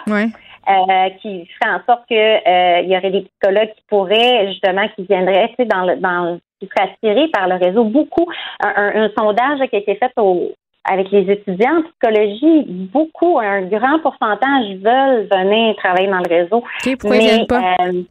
Euh, 0.66 1.10
qui 1.20 1.44
ferait 1.44 1.74
en 1.74 1.80
sorte 1.84 2.08
que 2.08 2.14
euh, 2.14 2.80
il 2.80 2.88
y 2.88 2.96
aurait 2.96 3.10
des 3.10 3.20
psychologues 3.20 3.68
qui 3.76 3.82
pourraient 3.86 4.48
justement 4.48 4.88
qui 4.96 5.02
viendraient 5.02 5.54
dans 5.58 5.84
le 5.84 5.96
dans 5.96 6.40
qui 6.58 6.66
seraient 6.68 6.90
attirés 6.90 7.28
par 7.28 7.48
le 7.48 7.56
réseau 7.56 7.84
beaucoup 7.84 8.26
un, 8.60 9.02
un 9.04 9.10
sondage 9.14 9.58
qui 9.68 9.76
a 9.76 9.80
été 9.80 9.94
fait 9.96 10.10
au, 10.16 10.54
avec 10.84 11.10
les 11.10 11.30
étudiants 11.30 11.78
en 11.78 11.82
psychologie, 11.82 12.64
beaucoup, 12.92 13.38
un 13.38 13.62
grand 13.62 13.98
pourcentage 14.00 14.76
veulent 14.76 15.28
venir 15.32 15.76
travailler 15.76 16.08
dans 16.08 16.18
le 16.18 16.28
réseau. 16.28 16.64
mais, 17.04 17.46
pas? 17.46 17.76
Euh, 17.80 18.02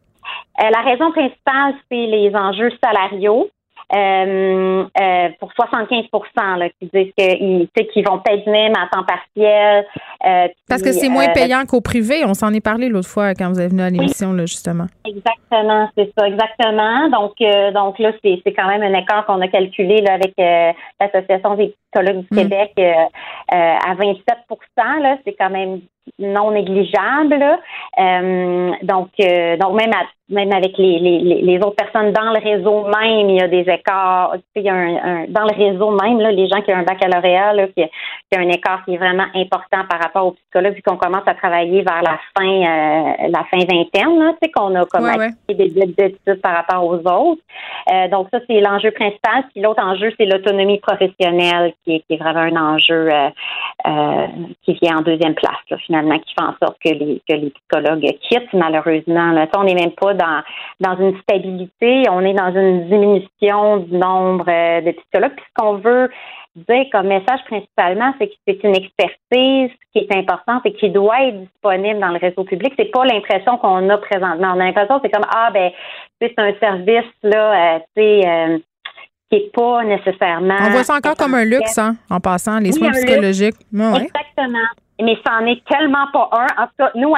euh, 0.62 0.70
la 0.70 0.80
raison 0.80 1.10
principale, 1.12 1.74
c'est 1.90 2.06
les 2.06 2.34
enjeux 2.34 2.70
salariaux. 2.82 3.48
Euh, 3.94 4.84
euh, 5.00 5.28
pour 5.38 5.52
75 5.52 6.06
là, 6.58 6.68
qui 6.80 6.90
disent 6.92 7.12
qu'ils 7.16 7.68
qu'ils 7.92 8.04
vont 8.08 8.18
peut-être 8.18 8.46
même 8.46 8.72
à 8.72 8.88
temps 8.90 9.04
partiel. 9.04 9.84
Euh, 10.26 10.48
Parce 10.68 10.82
que 10.82 10.90
c'est 10.90 11.10
moins 11.10 11.28
payant 11.28 11.64
qu'au 11.66 11.82
privé. 11.82 12.24
On 12.24 12.32
s'en 12.32 12.52
est 12.54 12.64
parlé 12.64 12.88
l'autre 12.88 13.08
fois 13.08 13.34
quand 13.34 13.50
vous 13.50 13.60
êtes 13.60 13.70
venu 13.70 13.82
à 13.82 13.90
l'émission, 13.90 14.32
là, 14.32 14.46
justement. 14.46 14.86
Exactement, 15.04 15.88
c'est 15.96 16.10
ça, 16.18 16.26
exactement. 16.26 17.10
Donc, 17.10 17.34
donc 17.74 17.98
là, 17.98 18.12
c'est, 18.24 18.40
c'est 18.44 18.54
quand 18.54 18.66
même 18.66 18.82
un 18.82 18.98
écart 18.98 19.26
qu'on 19.26 19.40
a 19.42 19.48
calculé 19.48 20.00
là, 20.00 20.14
avec 20.14 20.34
l'Association 20.98 21.54
des 21.54 21.74
psychologues 21.94 22.24
du 22.28 22.28
mm. 22.30 22.36
Québec 22.36 22.72
à 23.48 23.94
27 23.94 24.24
là, 24.76 25.18
c'est 25.24 25.34
quand 25.34 25.50
même 25.50 25.80
non 26.18 26.50
négligeable. 26.50 27.42
donc, 28.82 29.10
donc 29.18 29.80
même 29.80 29.92
à 29.92 30.04
même 30.30 30.52
avec 30.52 30.78
les, 30.78 30.98
les, 31.00 31.42
les, 31.42 31.56
autres 31.58 31.76
personnes 31.76 32.12
dans 32.12 32.32
le 32.32 32.40
réseau 32.40 32.84
même, 32.84 33.28
il 33.28 33.36
y 33.36 33.42
a 33.42 33.48
des 33.48 33.70
écarts. 33.70 34.34
Il 34.56 34.62
y 34.62 34.70
a 34.70 34.74
un, 34.74 35.26
dans 35.28 35.44
le 35.44 35.54
réseau 35.54 35.90
même, 35.90 36.18
là, 36.18 36.32
les 36.32 36.48
gens 36.48 36.62
qui 36.62 36.72
ont 36.72 36.76
un 36.76 36.82
baccalauréat, 36.82 37.52
là, 37.52 37.66
qui, 37.68 37.82
qui 37.84 38.38
a 38.38 38.40
un 38.40 38.48
écart 38.48 38.84
qui 38.84 38.94
est 38.94 38.96
vraiment 38.96 39.26
important 39.34 39.84
par 39.88 40.00
rapport 40.00 40.26
aux 40.26 40.32
psychologues, 40.32 40.74
vu 40.74 40.82
qu'on 40.82 40.96
commence 40.96 41.26
à 41.26 41.34
travailler 41.34 41.82
vers 41.82 42.02
la 42.02 42.18
fin, 42.36 42.46
euh, 42.46 43.28
la 43.28 43.44
fin 43.50 43.58
vingtaine, 43.58 44.18
là, 44.18 44.34
qu'on 44.54 44.74
a 44.74 44.84
comme 44.86 45.10
des 45.48 45.94
études 45.98 46.40
par 46.40 46.56
rapport 46.56 46.84
aux 46.84 46.98
autres. 46.98 47.42
Euh, 47.92 48.08
donc 48.08 48.28
ça, 48.32 48.38
c'est 48.48 48.60
l'enjeu 48.60 48.92
principal. 48.92 49.44
Puis 49.52 49.60
l'autre 49.62 49.84
enjeu, 49.84 50.10
c'est 50.18 50.26
l'autonomie 50.26 50.78
professionnelle, 50.78 51.74
qui 51.84 52.04
est, 52.08 52.16
vraiment 52.16 52.40
un 52.40 52.74
enjeu 52.74 53.08
euh, 53.12 53.28
euh 53.86 54.26
qui 54.62 54.78
vient 54.82 54.98
en 54.98 55.02
deuxième 55.02 55.34
place, 55.34 55.60
là, 55.70 55.76
finalement, 55.78 56.18
qui 56.18 56.34
fait 56.34 56.46
en 56.46 56.54
sorte 56.62 56.78
que 56.82 56.90
les 56.90 57.22
que 57.28 57.34
les 57.34 57.50
psychologues 57.50 58.06
quittent 58.22 58.52
malheureusement. 58.52 59.32
Là. 59.32 59.46
on 59.56 59.64
n'est 59.64 59.74
même 59.74 59.92
pas 59.92 60.14
dans, 60.14 60.42
dans 60.80 60.96
une 60.96 61.18
stabilité, 61.20 62.04
on 62.10 62.20
est 62.20 62.34
dans 62.34 62.52
une 62.54 62.88
diminution 62.88 63.78
du 63.78 63.96
nombre 63.96 64.46
euh, 64.48 64.80
de 64.80 64.92
psychologues. 64.92 65.34
Puis 65.36 65.46
ce 65.48 65.62
qu'on 65.62 65.74
veut 65.74 66.10
dire 66.56 66.86
comme 66.92 67.08
message 67.08 67.40
principalement, 67.46 68.14
c'est 68.18 68.28
que 68.28 68.34
c'est 68.46 68.62
une 68.64 68.76
expertise 68.76 69.70
qui 69.92 69.98
est 69.98 70.16
importante 70.16 70.64
et 70.64 70.72
qui 70.72 70.90
doit 70.90 71.22
être 71.24 71.40
disponible 71.40 72.00
dans 72.00 72.10
le 72.10 72.18
réseau 72.18 72.44
public. 72.44 72.72
C'est 72.78 72.90
pas 72.90 73.04
l'impression 73.04 73.58
qu'on 73.58 73.88
a 73.90 73.98
présentement. 73.98 74.52
On 74.54 74.60
a 74.60 74.66
l'impression 74.66 74.98
que 74.98 75.08
c'est 75.08 75.12
comme 75.12 75.28
ah 75.34 75.50
ben 75.52 75.70
c'est 76.20 76.34
un 76.38 76.54
service 76.60 77.12
là, 77.22 77.80
tu 77.96 78.02
sais. 78.02 78.62
Qui 79.30 79.38
n'est 79.38 79.50
pas 79.52 79.84
nécessairement. 79.84 80.56
On 80.60 80.70
voit 80.70 80.84
ça 80.84 80.94
encore 80.94 81.16
comme 81.16 81.34
un 81.34 81.44
luxe, 81.44 81.78
hein, 81.78 81.96
en 82.10 82.20
passant, 82.20 82.58
les 82.58 82.72
soins 82.72 82.90
psychologiques. 82.90 83.56
Exactement 83.72 84.68
mais 85.02 85.18
c'en 85.26 85.44
est 85.46 85.64
tellement 85.64 86.06
pas 86.12 86.30
un. 86.32 86.62
En 86.62 86.66
tout 86.66 86.74
cas, 86.78 86.90
nous, 86.94 87.12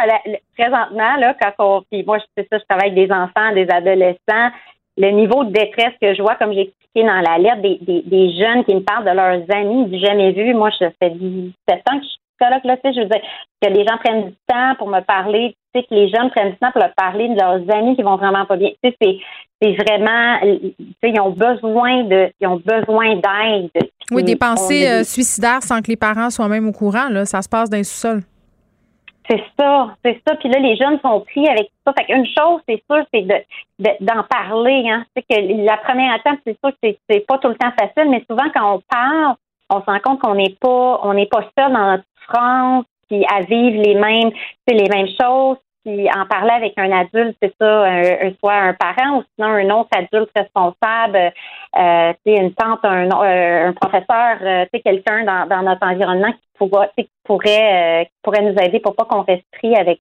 présentement, 0.56 1.16
là, 1.18 1.34
quand 1.40 1.52
on, 1.58 1.82
puis 1.90 2.04
moi, 2.04 2.18
c'est 2.36 2.46
ça, 2.50 2.58
je 2.58 2.64
travaille 2.68 2.92
avec 2.92 3.08
des 3.08 3.12
enfants, 3.12 3.52
des 3.54 3.68
adolescents, 3.68 4.50
le 4.96 5.10
niveau 5.10 5.44
de 5.44 5.50
détresse 5.50 5.92
que 6.00 6.14
je 6.14 6.22
vois, 6.22 6.36
comme 6.36 6.52
j'ai 6.52 6.62
expliqué 6.62 7.06
dans 7.06 7.20
la 7.20 7.38
lettre, 7.38 7.60
des, 7.60 7.78
des, 7.82 8.02
des, 8.02 8.30
jeunes 8.38 8.64
qui 8.64 8.74
me 8.74 8.80
parlent 8.80 9.04
de 9.04 9.10
leurs 9.10 9.44
amis 9.54 9.86
du 9.86 9.98
jamais 9.98 10.32
vu. 10.32 10.54
Moi, 10.54 10.70
je 10.80 10.86
fais 10.98 11.10
17 11.10 11.54
ans 11.90 11.98
que 11.98 12.04
je 12.04 12.08
suis 12.08 12.20
psychologue, 12.38 12.64
là, 12.64 12.76
tu 12.76 12.82
sais, 12.84 12.94
je 12.94 13.00
veux 13.00 13.08
dire, 13.08 13.20
que 13.62 13.68
les 13.68 13.84
gens 13.84 13.96
prennent 13.98 14.26
du 14.26 14.34
temps 14.46 14.74
pour 14.78 14.88
me 14.88 15.00
parler, 15.00 15.56
tu 15.74 15.80
sais, 15.80 15.86
que 15.86 15.94
les 15.94 16.08
jeunes 16.08 16.30
prennent 16.30 16.52
du 16.52 16.58
temps 16.58 16.70
pour 16.72 16.80
leur 16.80 16.94
parler 16.94 17.28
de 17.28 17.34
leurs 17.34 17.76
amis 17.76 17.96
qui 17.96 18.02
vont 18.02 18.16
vraiment 18.16 18.44
pas 18.46 18.56
bien. 18.56 18.70
Tu 18.82 18.90
sais, 18.90 18.96
c'est, 19.00 19.18
c'est 19.60 19.72
vraiment, 19.72 20.38
tu 20.42 20.74
sais, 21.02 21.10
ils 21.10 21.20
ont 21.20 21.30
besoin 21.30 22.04
de, 22.04 22.30
ils 22.40 22.46
ont 22.46 22.62
besoin 22.64 23.16
d'aide. 23.16 23.70
Oui, 24.10 24.22
des 24.22 24.36
pensées 24.36 24.86
euh, 24.88 25.04
suicidaires 25.04 25.62
sans 25.62 25.80
que 25.80 25.88
les 25.88 25.96
parents 25.96 26.30
soient 26.30 26.48
même 26.48 26.68
au 26.68 26.72
courant, 26.72 27.08
là, 27.08 27.24
ça 27.24 27.42
se 27.42 27.48
passe 27.48 27.70
dans 27.70 27.76
les 27.76 27.84
sous-sols. 27.84 28.22
C'est 29.28 29.42
ça, 29.58 29.88
c'est 30.04 30.20
ça. 30.26 30.36
Puis 30.36 30.48
là, 30.48 30.60
les 30.60 30.76
jeunes 30.76 31.00
sont 31.00 31.20
pris 31.20 31.48
avec 31.48 31.68
ça. 31.84 31.92
Fait 31.98 32.04
qu'une 32.04 32.26
chose, 32.26 32.60
c'est 32.68 32.80
sûr, 32.88 33.04
c'est 33.12 33.22
de, 33.22 33.90
d'en 34.00 34.22
parler. 34.22 34.84
Hein. 34.88 35.04
C'est 35.16 35.22
que 35.22 35.64
la 35.64 35.76
première 35.78 36.14
étape, 36.16 36.38
c'est 36.46 36.56
sûr 36.60 36.70
que 36.70 36.76
c'est, 36.82 36.98
c'est 37.10 37.26
pas 37.26 37.38
tout 37.38 37.48
le 37.48 37.56
temps 37.56 37.72
facile, 37.76 38.08
mais 38.08 38.24
souvent 38.30 38.48
quand 38.54 38.76
on 38.76 38.82
parle, 38.88 39.34
on 39.70 39.80
se 39.80 39.86
rend 39.86 39.98
compte 40.00 40.20
qu'on 40.20 40.36
n'est 40.36 40.54
pas, 40.60 41.00
on 41.02 41.14
n'est 41.14 41.26
pas 41.26 41.42
seul 41.58 41.72
dans 41.72 41.90
notre 41.90 42.04
France, 42.28 42.84
puis 43.08 43.24
à 43.32 43.42
vivre 43.42 43.82
les 43.82 43.94
mêmes, 43.94 44.30
les 44.68 44.88
mêmes 44.88 45.08
choses 45.20 45.58
puis 45.86 46.08
en 46.10 46.26
parler 46.26 46.50
avec 46.50 46.72
un 46.78 46.90
adulte, 46.90 47.36
c'est 47.40 47.54
ça, 47.60 47.84
un, 47.84 48.32
soit 48.40 48.54
un 48.54 48.74
parent 48.74 49.18
ou 49.18 49.24
sinon 49.34 49.52
un 49.52 49.70
autre 49.70 49.90
adulte 49.94 50.30
responsable, 50.34 51.32
euh, 51.76 52.12
une 52.26 52.52
tante, 52.54 52.80
un, 52.82 53.08
un 53.08 53.72
professeur, 53.72 54.38
euh, 54.42 54.66
quelqu'un 54.84 55.24
dans, 55.24 55.46
dans 55.46 55.62
notre 55.62 55.86
environnement 55.86 56.32
qui, 56.32 56.58
pourra, 56.58 56.88
qui 56.98 57.08
pourrait, 57.22 58.00
euh, 58.00 58.04
qui 58.04 58.10
pourrait 58.24 58.42
nous 58.42 58.58
aider 58.60 58.80
pour 58.80 58.96
pas 58.96 59.04
qu'on 59.04 59.22
reste 59.22 59.46
pris 59.52 59.76
avec 59.76 60.00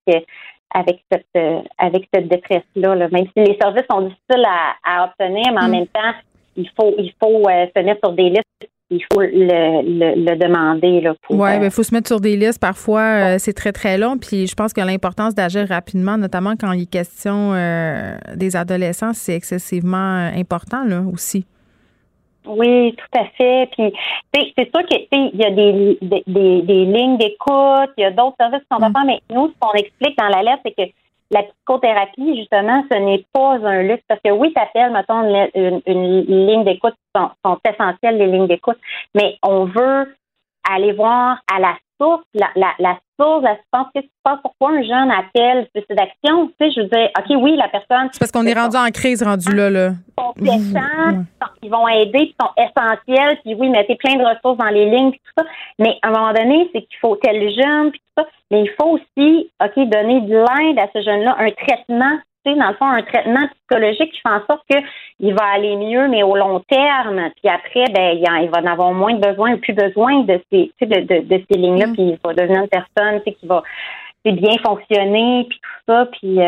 avec 0.73 1.03
cette 1.11 1.61
avec 1.77 2.09
cette 2.11 2.27
détresse 2.27 2.63
là, 2.75 2.95
Même 2.95 3.27
si 3.27 3.43
les 3.43 3.57
services 3.61 3.85
sont 3.89 4.01
difficiles 4.01 4.45
à, 4.45 4.73
à 4.83 5.05
obtenir, 5.05 5.53
mais 5.53 5.61
en 5.61 5.67
mm. 5.67 5.71
même 5.71 5.87
temps, 5.87 6.13
il 6.57 6.69
faut 6.75 6.95
il 6.97 7.13
faut 7.21 7.43
se 7.47 7.79
mettre 7.83 7.99
sur 8.03 8.13
des 8.13 8.29
listes 8.29 8.69
il 8.91 9.01
faut 9.11 9.21
le, 9.21 9.81
le, 10.15 10.35
demander. 10.35 11.01
Là, 11.01 11.15
mais 11.29 11.57
il 11.57 11.63
euh, 11.63 11.69
faut 11.71 11.83
se 11.83 11.93
mettre 11.93 12.07
sur 12.07 12.19
des 12.19 12.35
listes. 12.35 12.59
Parfois, 12.59 13.01
euh, 13.01 13.35
c'est 13.39 13.53
très, 13.53 13.71
très 13.71 13.97
long. 13.97 14.17
Puis 14.17 14.47
je 14.47 14.55
pense 14.55 14.73
que 14.73 14.81
l'importance 14.81 15.33
d'agir 15.33 15.67
rapidement, 15.67 16.17
notamment 16.17 16.53
quand 16.59 16.71
il 16.71 16.83
est 16.83 16.91
question 16.91 17.53
euh, 17.53 18.15
des 18.35 18.55
adolescents, 18.55 19.13
c'est 19.13 19.35
excessivement 19.35 20.29
important 20.35 20.83
là, 20.85 21.01
aussi. 21.11 21.45
Oui, 22.47 22.95
tout 22.95 23.19
à 23.19 23.25
fait. 23.37 23.69
Puis 23.75 23.91
c'est 24.55 24.69
sûr 24.71 24.85
qu'il 24.85 25.31
y 25.33 25.43
a 25.43 25.49
des, 25.49 25.97
des, 26.01 26.61
des, 26.61 26.85
lignes 26.85 27.17
d'écoute, 27.17 27.89
il 27.97 28.01
y 28.01 28.05
a 28.05 28.11
d'autres 28.11 28.35
services 28.39 28.61
qui 28.61 28.67
sont 28.71 28.87
mm. 28.87 28.93
mais 29.07 29.19
nous, 29.33 29.47
ce 29.47 29.53
qu'on 29.59 29.73
explique 29.73 30.15
dans 30.17 30.27
la 30.27 30.43
lettre, 30.43 30.61
c'est 30.63 30.75
que 30.75 30.91
la 31.31 31.43
psychothérapie, 31.43 32.37
justement, 32.37 32.83
ce 32.91 32.97
n'est 32.97 33.25
pas 33.33 33.57
un 33.63 33.83
luxe. 33.83 34.03
Parce 34.07 34.21
que 34.23 34.31
oui, 34.31 34.53
ça 34.55 34.67
fait, 34.67 34.89
mettons, 34.89 35.21
une, 35.55 36.47
ligne 36.47 36.63
d'écoute, 36.63 36.95
sont 37.15 37.59
essentielles 37.67 38.17
les 38.17 38.27
lignes 38.27 38.47
d'écoute, 38.47 38.79
mais 39.13 39.37
on 39.43 39.65
veut 39.65 40.15
aller 40.69 40.93
voir 40.93 41.39
à 41.53 41.59
la 41.59 41.75
source, 41.99 42.23
la, 42.33 42.49
la, 42.55 42.73
la 42.79 42.97
source, 43.19 43.43
la 43.43 43.57
pense 43.71 43.87
qu'est-ce 43.93 44.05
qui 44.05 44.11
se 44.11 44.23
passe, 44.23 44.39
pourquoi 44.41 44.71
un 44.71 44.83
jeune 44.83 45.11
appelle 45.11 45.67
suicide 45.75 45.95
d'action, 45.95 46.47
tu 46.47 46.53
sais, 46.59 46.71
je 46.71 46.81
veux 46.81 46.87
dire, 46.87 47.09
OK, 47.17 47.37
oui, 47.41 47.55
la 47.55 47.67
personne. 47.69 48.09
C'est 48.11 48.19
parce 48.19 48.31
qu'on 48.31 48.45
est 48.45 48.53
rendu 48.53 48.77
en 48.77 48.89
crise, 48.91 49.23
rendu 49.23 49.53
là, 49.53 49.69
là. 49.69 49.91
Ils 51.63 51.69
vont 51.69 51.87
aider, 51.87 52.33
ils 52.33 52.35
sont 52.39 52.51
essentiels, 52.57 53.39
puis 53.43 53.55
oui, 53.55 53.69
mettez 53.69 53.95
plein 53.95 54.15
de 54.15 54.23
ressources 54.23 54.57
dans 54.57 54.69
les 54.69 54.89
lignes, 54.89 55.11
puis 55.11 55.21
tout 55.25 55.43
ça. 55.43 55.49
Mais 55.79 55.97
à 56.01 56.09
un 56.09 56.11
moment 56.11 56.33
donné, 56.33 56.69
c'est 56.73 56.81
qu'il 56.81 56.97
faut 57.01 57.15
tel 57.17 57.41
jeune, 57.53 57.91
puis 57.91 57.99
tout 57.99 58.23
ça. 58.23 58.27
Mais 58.51 58.63
il 58.63 58.71
faut 58.79 58.97
aussi, 58.97 59.51
OK, 59.63 59.89
donner 59.89 60.21
de 60.21 60.35
l'aide 60.35 60.79
à 60.79 60.87
ce 60.93 61.01
jeune-là, 61.01 61.35
un 61.39 61.51
traitement 61.51 62.17
dans 62.53 62.67
le 62.67 62.75
fond, 62.75 62.85
un 62.85 63.01
traitement 63.01 63.47
psychologique 63.47 64.11
qui 64.11 64.21
fait 64.21 64.29
en 64.29 64.45
sorte 64.45 64.63
qu'il 64.69 65.33
va 65.33 65.45
aller 65.53 65.75
mieux, 65.75 66.07
mais 66.07 66.21
au 66.21 66.35
long 66.35 66.59
terme. 66.69 67.29
Puis 67.41 67.51
après, 67.51 67.85
ben, 67.93 68.17
il, 68.17 68.49
va 68.49 68.61
en 68.61 68.71
avoir 68.71 68.93
moins 68.93 69.13
de 69.15 69.27
besoin, 69.27 69.57
plus 69.57 69.73
besoin 69.73 70.21
de 70.23 70.39
ces, 70.51 70.71
de, 70.81 70.99
de, 71.01 71.27
de 71.27 71.43
ces 71.49 71.57
lignes-là, 71.57 71.87
mm. 71.87 71.93
puis 71.93 72.03
il 72.03 72.19
va 72.23 72.33
devenir 72.33 72.61
une 72.61 72.67
personne 72.67 73.21
qui 73.23 73.47
va 73.47 73.63
bien 74.33 74.57
fonctionné, 74.63 75.45
puis 75.49 75.59
tout 75.59 75.93
ça, 75.93 76.07
puis 76.11 76.39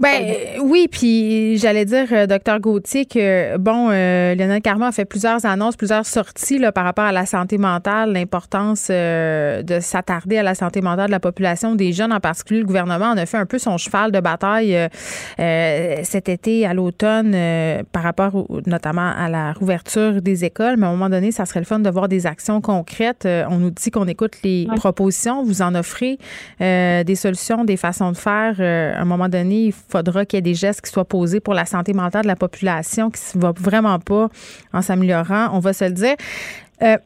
ben 0.00 0.34
oui, 0.62 0.88
puis 0.90 1.56
j'allais 1.58 1.84
dire, 1.84 2.06
euh, 2.12 2.26
docteur 2.26 2.60
Gauthier, 2.60 3.06
que 3.06 3.56
bon, 3.56 3.88
euh, 3.90 4.34
Lionel 4.34 4.60
Carman 4.60 4.88
a 4.88 4.92
fait 4.92 5.04
plusieurs 5.04 5.44
annonces, 5.46 5.76
plusieurs 5.76 6.06
sorties 6.06 6.58
là, 6.58 6.72
par 6.72 6.84
rapport 6.84 7.04
à 7.04 7.12
la 7.12 7.26
santé 7.26 7.56
mentale, 7.58 8.12
l'importance 8.12 8.88
euh, 8.90 9.62
de 9.62 9.80
s'attarder 9.80 10.38
à 10.38 10.42
la 10.42 10.54
santé 10.54 10.80
mentale 10.80 11.06
de 11.06 11.12
la 11.12 11.20
population, 11.20 11.74
des 11.74 11.92
jeunes 11.92 12.12
en 12.12 12.20
particulier. 12.20 12.60
Le 12.60 12.66
gouvernement 12.66 13.06
en 13.06 13.16
a 13.16 13.26
fait 13.26 13.36
un 13.36 13.46
peu 13.46 13.58
son 13.58 13.78
cheval 13.78 14.12
de 14.12 14.20
bataille 14.20 14.76
cet 15.36 16.28
été, 16.28 16.66
à 16.66 16.74
l'automne, 16.74 17.36
par 17.92 18.02
rapport 18.02 18.46
notamment 18.66 19.12
à 19.16 19.28
la 19.28 19.52
rouverture 19.52 20.20
des 20.22 20.44
écoles. 20.44 20.76
Mais 20.76 20.86
à 20.86 20.88
un 20.88 20.92
moment 20.92 21.08
donné, 21.08 21.30
ça 21.30 21.46
serait 21.46 21.60
le 21.60 21.66
fun 21.66 21.78
de 21.78 21.90
voir 21.90 22.08
des 22.08 22.26
actions 22.26 22.60
concrètes. 22.60 23.26
on 23.48 23.58
nous 23.58 23.70
dit 23.70 23.90
qu'on 23.90 24.08
écoute 24.08 24.32
les 24.42 24.66
propositions, 24.76 25.42
vous 25.42 25.62
en 25.62 25.74
offrez 25.74 26.18
des 26.58 27.14
solutions, 27.14 27.64
des 27.64 27.76
façons 27.76 28.12
de 28.12 28.16
faire. 28.16 28.60
à 28.60 29.00
un 29.00 29.04
moment 29.04 29.28
donné, 29.28 29.66
il 29.66 29.72
faudra 29.72 30.24
qu'il 30.24 30.36
y 30.36 30.38
ait 30.38 30.42
des 30.42 30.54
gestes 30.54 30.80
qui 30.80 30.90
soient 30.90 31.04
posés 31.04 31.40
pour 31.40 31.54
la 31.54 31.64
santé 31.66 31.92
mentale 31.92 32.22
de 32.22 32.28
la 32.28 32.36
population 32.36 33.10
qui 33.10 33.20
ne 33.36 33.42
va 33.42 33.52
vraiment 33.56 33.98
pas 33.98 34.28
en 34.72 34.82
s'améliorant, 34.82 35.48
on 35.52 35.58
va 35.58 35.72
se 35.72 35.84
le 35.84 35.92
dire. 35.92 36.16
Euh, 36.82 36.96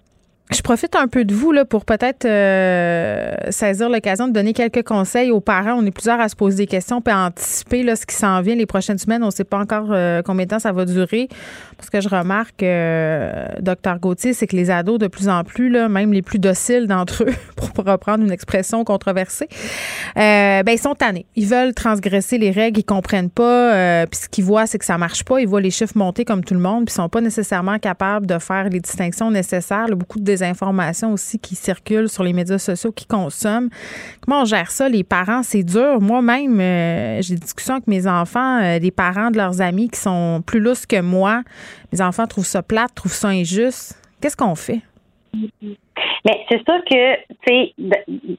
je 0.51 0.63
profite 0.63 0.97
un 0.97 1.07
peu 1.07 1.25
de 1.25 1.33
vous 1.33 1.53
là, 1.53 1.65
pour 1.65 1.85
peut-être 1.85 2.25
euh, 2.25 3.35
saisir 3.51 3.89
l'occasion 3.89 4.27
de 4.27 4.33
donner 4.33 4.53
quelques 4.53 4.83
conseils 4.83 5.31
aux 5.31 5.41
parents. 5.41 5.75
On 5.75 5.87
est 5.87 5.93
plusieurs 5.93 6.19
à 6.19 6.29
se 6.29 6.35
poser 6.35 6.57
des 6.57 6.67
questions 6.67 7.01
puis 7.01 7.15
à 7.15 7.27
anticiper 7.27 7.85
là, 7.85 7.95
ce 7.95 8.05
qui 8.05 8.17
s'en 8.17 8.41
vient 8.43 8.57
les 8.57 8.67
prochaines 8.67 8.99
semaines. 8.99 9.23
On 9.23 9.27
ne 9.27 9.31
sait 9.31 9.45
pas 9.45 9.59
encore 9.59 9.91
euh, 9.91 10.23
combien 10.23 10.47
de 10.47 10.51
temps 10.51 10.59
ça 10.59 10.73
va 10.73 10.85
durer. 10.85 11.29
Parce 11.77 11.89
que 11.89 12.01
je 12.01 12.09
remarque, 12.09 12.63
euh, 12.63 13.47
docteur 13.61 14.01
Gauthier, 14.01 14.33
c'est 14.33 14.49
que 14.49 14.57
les 14.57 14.71
ados, 14.71 14.99
de 14.99 15.07
plus 15.07 15.29
en 15.29 15.45
plus, 15.45 15.71
là, 15.71 15.89
même 15.89 16.13
les 16.13 16.23
plus 16.23 16.41
dociles 16.41 16.89
d'entre 16.89 17.23
eux, 17.23 17.35
pour 17.75 17.85
reprendre 17.85 18.25
une 18.25 18.33
expression 18.33 18.83
controversée, 18.83 19.49
ben, 20.17 20.69
ils 20.69 20.79
sont 20.79 20.95
tannés. 20.95 21.27
Ils 21.37 21.47
veulent 21.47 21.75
transgresser 21.75 22.39
les 22.39 22.51
règles, 22.51 22.81
ils 22.81 22.85
comprennent 22.85 23.31
pas. 23.31 24.07
puis 24.07 24.21
ce 24.21 24.29
qu'ils 24.29 24.45
voient, 24.45 24.67
c'est 24.67 24.79
que 24.79 24.85
ça 24.85 24.99
marche 24.99 25.25
pas. 25.25 25.41
Ils 25.41 25.47
voient 25.49 25.61
les 25.61 25.71
chiffres 25.71 25.97
monter 25.97 26.25
comme 26.25 26.43
tout 26.43 26.55
le 26.55 26.61
monde, 26.61 26.87
puis 26.87 26.93
ils 26.93 26.97
sont 26.97 27.09
pas 27.09 27.21
nécessairement 27.21 27.79
capables 27.79 28.27
de 28.27 28.39
faire 28.39 28.69
les 28.69 28.81
distinctions 28.81 29.31
nécessaires. 29.31 29.87
beaucoup 29.91 30.19
informations 30.43 31.13
aussi 31.13 31.39
qui 31.39 31.55
circulent 31.55 32.09
sur 32.09 32.23
les 32.23 32.33
médias 32.33 32.59
sociaux, 32.59 32.93
qui 32.93 33.07
consomment. 33.07 33.69
Comment 34.21 34.43
on 34.43 34.45
gère 34.45 34.71
ça, 34.71 34.89
les 34.89 35.05
parents? 35.05 35.43
C'est 35.43 35.63
dur. 35.63 36.01
Moi-même, 36.01 36.61
euh, 36.61 37.23
j'ai 37.23 37.35
des 37.35 37.41
discussions 37.41 37.75
avec 37.75 37.87
mes 37.87 38.07
enfants, 38.07 38.61
euh, 38.63 38.79
des 38.79 38.91
parents 38.91 39.31
de 39.31 39.37
leurs 39.37 39.61
amis 39.61 39.89
qui 39.89 39.99
sont 39.99 40.43
plus 40.47 40.61
lousses 40.61 40.87
que 40.87 41.01
moi. 41.01 41.43
Mes 41.93 42.01
enfants 42.01 42.27
trouvent 42.27 42.47
ça 42.47 42.63
plate, 42.63 42.95
trouvent 42.95 43.13
ça 43.13 43.29
injuste. 43.29 44.01
Qu'est-ce 44.21 44.37
qu'on 44.37 44.55
fait? 44.55 44.81
Mais 45.33 46.45
c'est 46.49 46.63
sûr 46.65 46.83
que, 46.91 47.17
tu 47.17 47.37
sais, 47.47 47.75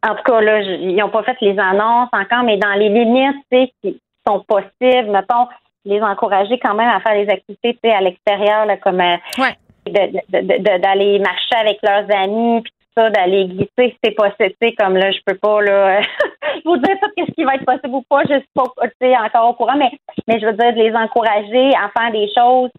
en 0.07 0.15
tout 0.15 0.23
cas, 0.25 0.41
là, 0.41 0.61
ils 0.61 0.95
n'ont 0.95 1.09
pas 1.09 1.23
fait 1.23 1.37
les 1.41 1.57
annonces 1.57 2.09
encore, 2.11 2.43
mais 2.43 2.57
dans 2.57 2.73
les 2.73 2.89
limites, 2.89 3.73
qui 3.81 3.99
sont 4.27 4.43
possibles, 4.47 5.09
mettons, 5.09 5.47
les 5.85 6.01
encourager 6.01 6.59
quand 6.59 6.75
même 6.75 6.89
à 6.89 6.99
faire 6.99 7.13
des 7.13 7.31
activités, 7.31 7.73
tu 7.73 7.79
sais, 7.83 7.91
à 7.91 8.01
l'extérieur, 8.01 8.67
comme 8.83 9.01
euh, 9.01 9.17
ouais 9.39 9.55
d'aller 9.87 11.19
marcher 11.19 11.55
avec 11.55 11.79
leurs 11.83 12.05
amis 12.15 12.61
puis 12.61 12.71
tout 12.71 13.01
ça, 13.01 13.09
d'aller 13.09 13.45
glisser, 13.45 13.97
c'est 14.03 14.11
possible, 14.11 14.75
comme 14.77 14.97
là, 14.97 15.11
je 15.11 15.19
peux 15.25 15.37
pas 15.37 15.61
là 15.61 16.01
vous 16.65 16.77
dire 16.77 16.95
tout 17.01 17.09
ce 17.17 17.31
qui 17.33 17.43
va 17.43 17.55
être 17.55 17.65
possible 17.65 17.95
ou 17.95 18.03
pas, 18.09 18.23
je 18.29 18.35
suis 18.35 18.49
pas 18.53 18.63
encore 19.25 19.49
au 19.49 19.53
courant, 19.53 19.77
mais 19.77 19.91
mais 20.27 20.39
je 20.39 20.45
veux 20.45 20.53
dire 20.53 20.73
de 20.73 20.79
les 20.79 20.95
encourager 20.95 21.69
à 21.75 21.89
faire 21.89 22.11
des 22.11 22.29
choses 22.35 22.69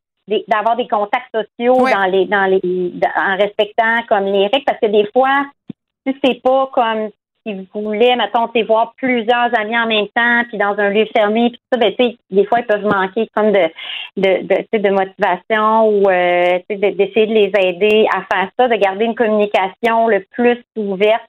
d'avoir 0.49 0.77
des 0.77 0.87
contacts 0.87 1.35
sociaux 1.35 1.77
dans 1.79 2.05
les 2.05 2.27
dans 2.27 2.47
les 2.47 2.93
en 3.17 3.37
respectant 3.37 4.03
comme 4.09 4.27
les 4.27 4.47
règles 4.47 4.65
parce 4.65 4.79
que 4.81 4.87
des 4.87 5.09
fois 5.13 5.47
si 6.07 6.17
c'est 6.25 6.41
pas 6.43 6.71
comme 6.73 7.11
si 7.45 7.55
vous 7.55 7.83
voulez, 7.83 8.15
mettons, 8.17 8.49
voir 8.67 8.95
plusieurs 8.97 9.51
amis 9.59 9.79
en 9.79 9.87
même 9.87 10.09
temps, 10.15 10.45
puis 10.49 10.59
dans 10.59 10.79
un 10.79 10.91
lieu 10.91 11.07
fermé, 11.15 11.51
puis 11.51 11.61
ça, 11.73 11.79
ben, 11.79 11.93
des 12.31 12.45
fois, 12.47 12.61
ils 12.61 12.67
peuvent 12.67 12.85
manquer 12.85 13.29
comme 13.35 13.53
de, 13.53 13.69
de, 14.17 14.47
de, 14.47 14.79
de 14.79 14.91
motivation 14.91 15.89
ou 15.89 16.09
euh, 16.09 16.59
d'essayer 16.69 17.27
de 17.27 17.35
les 17.35 17.53
aider 17.59 18.07
à 18.15 18.23
faire 18.33 18.51
ça, 18.59 18.69
de 18.69 18.77
garder 18.77 19.05
une 19.05 19.15
communication 19.15 20.09
le 20.09 20.25
plus 20.31 20.63
ouverte 20.77 21.23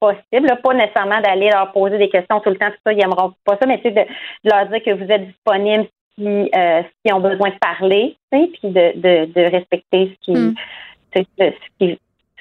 possible. 0.00 0.58
pas 0.62 0.74
nécessairement 0.74 1.20
d'aller 1.20 1.50
leur 1.50 1.70
poser 1.72 1.98
des 1.98 2.08
questions 2.08 2.40
tout 2.40 2.50
le 2.50 2.56
temps, 2.56 2.70
tout 2.70 2.78
ça, 2.86 2.92
ils 2.92 2.98
n'aimeront 2.98 3.34
pas 3.44 3.58
ça, 3.60 3.66
mais 3.66 3.78
de, 3.78 3.90
de 3.90 4.06
leur 4.44 4.66
dire 4.66 4.82
que 4.82 4.92
vous 4.92 5.10
êtes 5.10 5.26
disponible 5.26 5.86
si, 6.18 6.26
euh, 6.26 6.82
si 7.04 7.12
ont 7.12 7.20
besoin 7.20 7.50
de 7.50 7.58
parler, 7.60 8.16
puis 8.30 8.50
de, 8.62 8.98
de, 8.98 9.32
de 9.32 9.40
respecter 9.50 10.16
ce 10.16 10.32
qui, 10.32 10.38
hmm. 10.38 10.54
ce 11.14 11.50
qui 11.78 11.98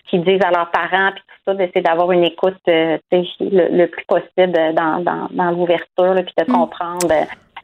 qu'ils 0.10 0.24
disent 0.24 0.41
à 0.43 0.51
leurs 0.51 0.72
parents, 0.72 1.12
puis 1.14 1.22
tout 1.28 1.51
ça, 1.51 1.53
d'essayer 1.53 1.82
d'avoir 1.82 2.12
une 2.12 2.24
écoute 2.24 2.56
euh, 2.68 2.97
le, 3.12 3.86
plus 3.88 4.06
possible 4.06 4.53
dans, 4.76 5.03
dans, 5.03 5.28
dans 5.32 5.51
l'ouverture, 5.51 6.16
puis 6.16 6.34
de 6.38 6.51
mm. 6.51 6.53
comprendre. 6.53 7.08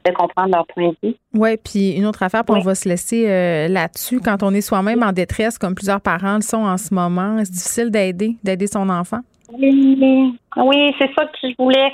de 0.04 0.12
comprendre 0.14 0.56
leur 0.56 0.66
point 0.66 0.90
de 0.90 0.96
vue. 1.04 1.16
Oui, 1.36 1.58
puis 1.58 1.92
une 1.92 2.08
autre 2.08 2.24
affaire, 2.24 2.44
puis 2.44 2.56
on 2.58 2.62
va 2.62 2.74
se 2.74 2.90
laisser 2.90 3.30
euh, 3.30 3.68
là-dessus. 3.68 4.20
Quand 4.20 4.42
on 4.42 4.52
est 4.52 4.62
soi-même 4.62 5.04
en 5.04 5.12
détresse, 5.12 5.60
comme 5.60 5.76
plusieurs 5.76 6.02
parents 6.02 6.36
le 6.36 6.42
sont 6.42 6.66
en 6.66 6.78
ce 6.78 6.92
moment, 6.94 7.38
c'est 7.40 7.52
difficile 7.52 7.92
d'aider, 7.92 8.36
d'aider 8.44 8.66
son 8.66 8.90
enfant? 8.90 9.20
Oui, 9.54 10.34
oui 10.58 10.96
c'est 10.98 11.12
ça 11.14 11.26
que 11.26 11.38
je 11.44 11.54
voulais 11.60 11.92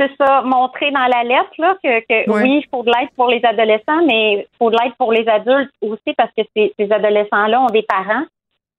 c'est 0.00 0.10
ça, 0.18 0.42
montrer 0.42 0.90
dans 0.92 1.06
la 1.06 1.24
lettre 1.24 1.50
là, 1.58 1.76
que, 1.82 2.30
oui, 2.30 2.62
il 2.62 2.66
faut 2.70 2.82
de 2.82 2.90
l'aide 2.90 3.10
pour 3.16 3.28
les 3.28 3.44
adolescents, 3.44 4.02
mais 4.06 4.32
il 4.32 4.46
faut 4.58 4.70
de 4.70 4.76
l'aide 4.82 4.94
pour 4.98 5.12
les 5.12 5.28
adultes 5.28 5.70
aussi 5.82 6.14
parce 6.16 6.30
que 6.36 6.42
ces 6.54 6.90
adolescents-là 6.90 7.60
ont 7.60 7.66
des 7.66 7.82
parents 7.82 8.24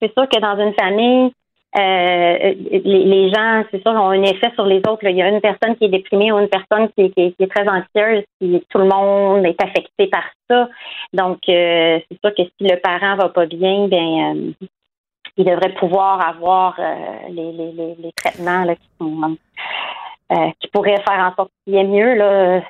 c'est 0.02 0.14
sûr 0.14 0.28
que 0.28 0.40
dans 0.40 0.60
une 0.60 0.74
famille, 0.74 1.32
euh, 1.80 2.54
les, 2.84 3.32
gens, 3.34 3.64
c'est 3.72 3.82
sûr, 3.82 3.92
ont 3.92 4.10
un 4.10 4.24
effet 4.24 4.52
sur 4.56 4.66
les 4.66 4.80
autres. 4.80 5.04
Il 5.04 5.16
y 5.16 5.22
a 5.22 5.30
une 5.30 5.40
personne 5.40 5.76
qui 5.78 5.86
est 5.86 5.90
déprimée 5.90 6.32
ou 6.32 6.40
une 6.40 6.50
personne 6.50 6.90
qui, 6.98 7.14
est 7.18 7.48
très 7.48 7.68
anxieuse, 7.68 8.24
puis 8.40 8.62
tout 8.70 8.78
le 8.78 8.86
monde 8.86 9.46
est 9.46 9.62
affecté 9.62 10.08
par 10.08 10.24
ça. 10.50 10.68
Donc, 11.14 11.40
euh, 11.48 12.00
c'est 12.10 12.20
sûr 12.20 12.36
que 12.36 12.44
si 12.44 12.68
le 12.68 12.78
parent 12.78 13.16
va 13.16 13.30
pas 13.30 13.46
bien, 13.46 13.88
bien, 13.88 14.36
euh, 14.36 14.52
il 15.38 15.46
devrait 15.46 15.74
pouvoir 15.76 16.28
avoir 16.28 16.76
les, 17.30 17.54
les, 17.54 18.12
traitements 18.18 18.66
là, 18.66 18.76
qui 18.76 18.90
sont 19.00 19.38
euh, 20.32 20.50
qui 20.62 20.70
pourrait 20.70 20.96
faire 21.06 21.30
en 21.30 21.36
sorte 21.36 21.52
qu'il 21.66 21.74
y 21.74 21.78
ait 21.78 21.84
mieux, 21.84 22.16
là, 22.16 22.62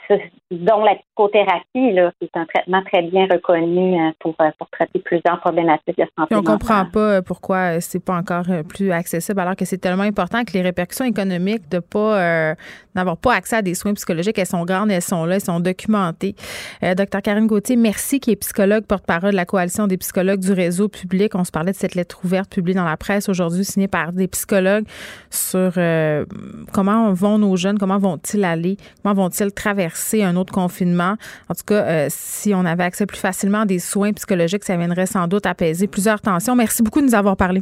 dont 0.49 0.83
la 0.83 0.95
psychothérapie, 0.95 1.93
là, 1.93 2.11
qui 2.17 2.25
est 2.25 2.35
un 2.35 2.45
traitement 2.45 2.81
très 2.83 3.03
bien 3.03 3.27
reconnu 3.31 4.01
euh, 4.01 4.11
pour, 4.19 4.33
euh, 4.41 4.49
pour 4.57 4.67
traiter 4.71 4.97
plusieurs 4.97 5.39
problématiques 5.41 5.95
de 5.95 6.05
santé. 6.17 6.33
on 6.33 6.41
ne 6.41 6.43
comprend 6.43 6.85
pas 6.85 7.21
pourquoi 7.21 7.79
c'est 7.79 8.03
pas 8.03 8.17
encore 8.17 8.45
plus 8.67 8.91
accessible, 8.91 9.39
alors 9.39 9.55
que 9.55 9.65
c'est 9.65 9.77
tellement 9.77 10.01
important 10.03 10.43
que 10.43 10.53
les 10.53 10.63
répercussions 10.63 11.05
économiques 11.05 11.69
de 11.69 11.77
pas 11.77 12.55
n'avoir 12.95 13.17
pas 13.17 13.35
accès 13.35 13.57
à 13.57 13.61
des 13.61 13.75
soins 13.75 13.93
psychologiques, 13.93 14.39
elles 14.39 14.47
sont 14.47 14.65
grandes, 14.65 14.89
elles 14.89 15.01
sont 15.03 15.25
là, 15.25 15.35
elles 15.35 15.41
sont 15.41 15.59
documentées. 15.59 16.33
docteur 16.97 17.21
Karine 17.21 17.45
Gauthier, 17.45 17.75
merci, 17.75 18.19
qui 18.19 18.31
est 18.31 18.35
psychologue, 18.37 18.85
porte-parole 18.87 19.31
de 19.31 19.35
la 19.35 19.45
coalition 19.45 19.85
des 19.85 19.97
psychologues 19.97 20.39
du 20.39 20.51
réseau 20.51 20.89
public. 20.89 21.35
On 21.35 21.43
se 21.43 21.51
parlait 21.51 21.73
de 21.73 21.77
cette 21.77 21.93
lettre 21.93 22.21
ouverte 22.25 22.51
publiée 22.51 22.75
dans 22.75 22.85
la 22.85 22.97
presse 22.97 23.29
aujourd'hui, 23.29 23.63
signée 23.63 23.87
par 23.87 24.13
des 24.13 24.27
psychologues 24.27 24.85
sur 25.29 25.73
comment 26.73 27.13
vont 27.13 27.37
nos 27.37 27.50
jeunes, 27.57 27.77
comment 27.77 27.97
vont-ils 27.97 28.43
aller, 28.43 28.77
comment 29.03 29.15
vont-ils 29.15 29.51
traverser 29.51 30.23
un 30.23 30.35
autre 30.35 30.53
confinement? 30.53 31.15
En 31.49 31.53
tout 31.53 31.63
cas, 31.65 31.83
euh, 31.83 32.07
si 32.09 32.53
on 32.53 32.65
avait 32.65 32.83
accès 32.83 33.05
plus 33.05 33.19
facilement 33.19 33.61
à 33.61 33.65
des 33.65 33.79
soins 33.79 34.13
psychologiques, 34.13 34.63
ça 34.63 34.77
viendrait 34.77 35.05
sans 35.05 35.27
doute 35.27 35.45
apaiser 35.45 35.87
plusieurs 35.87 36.21
tensions. 36.21 36.55
Merci 36.55 36.83
beaucoup 36.83 37.01
de 37.01 37.07
nous 37.07 37.15
avoir 37.15 37.37
parlé. 37.37 37.61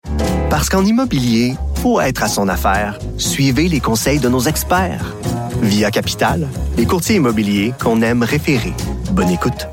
Parce 0.49 0.69
qu'en 0.69 0.83
immobilier, 0.83 1.53
pour 1.81 2.01
être 2.01 2.23
à 2.23 2.27
son 2.27 2.47
affaire, 2.47 2.97
suivez 3.17 3.67
les 3.67 3.79
conseils 3.79 4.19
de 4.19 4.29
nos 4.29 4.41
experts. 4.41 5.15
Via 5.61 5.91
Capital, 5.91 6.47
les 6.77 6.85
courtiers 6.85 7.17
immobiliers 7.17 7.73
qu'on 7.81 8.01
aime 8.01 8.23
référer. 8.23 8.73
Bonne 9.11 9.29
écoute. 9.29 9.67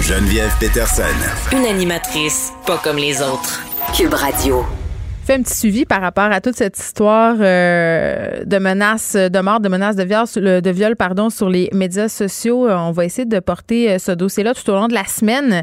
Geneviève 0.00 0.52
Peterson. 0.60 1.02
Une 1.52 1.64
animatrice 1.64 2.52
pas 2.66 2.76
comme 2.76 2.96
les 2.96 3.22
autres. 3.22 3.62
Cube 3.96 4.12
Radio 4.12 4.66
fait 5.24 5.34
un 5.34 5.42
petit 5.42 5.56
suivi 5.56 5.84
par 5.86 6.02
rapport 6.02 6.24
à 6.30 6.40
toute 6.40 6.54
cette 6.54 6.78
histoire 6.78 7.36
euh, 7.40 8.44
de 8.44 8.58
menaces 8.58 9.16
de 9.16 9.40
mort, 9.40 9.60
de 9.60 9.68
menaces 9.68 9.96
de 9.96 10.04
viol, 10.04 10.26
de 10.60 10.70
viol 10.70 10.96
pardon, 10.96 11.30
sur 11.30 11.48
les 11.48 11.70
médias 11.72 12.08
sociaux. 12.08 12.68
Euh, 12.68 12.76
on 12.76 12.92
va 12.92 13.06
essayer 13.06 13.24
de 13.24 13.38
porter 13.40 13.92
euh, 13.92 13.98
ce 13.98 14.12
dossier-là 14.12 14.52
tout 14.52 14.68
au 14.70 14.74
long 14.74 14.86
de 14.86 14.94
la 14.94 15.04
semaine 15.04 15.62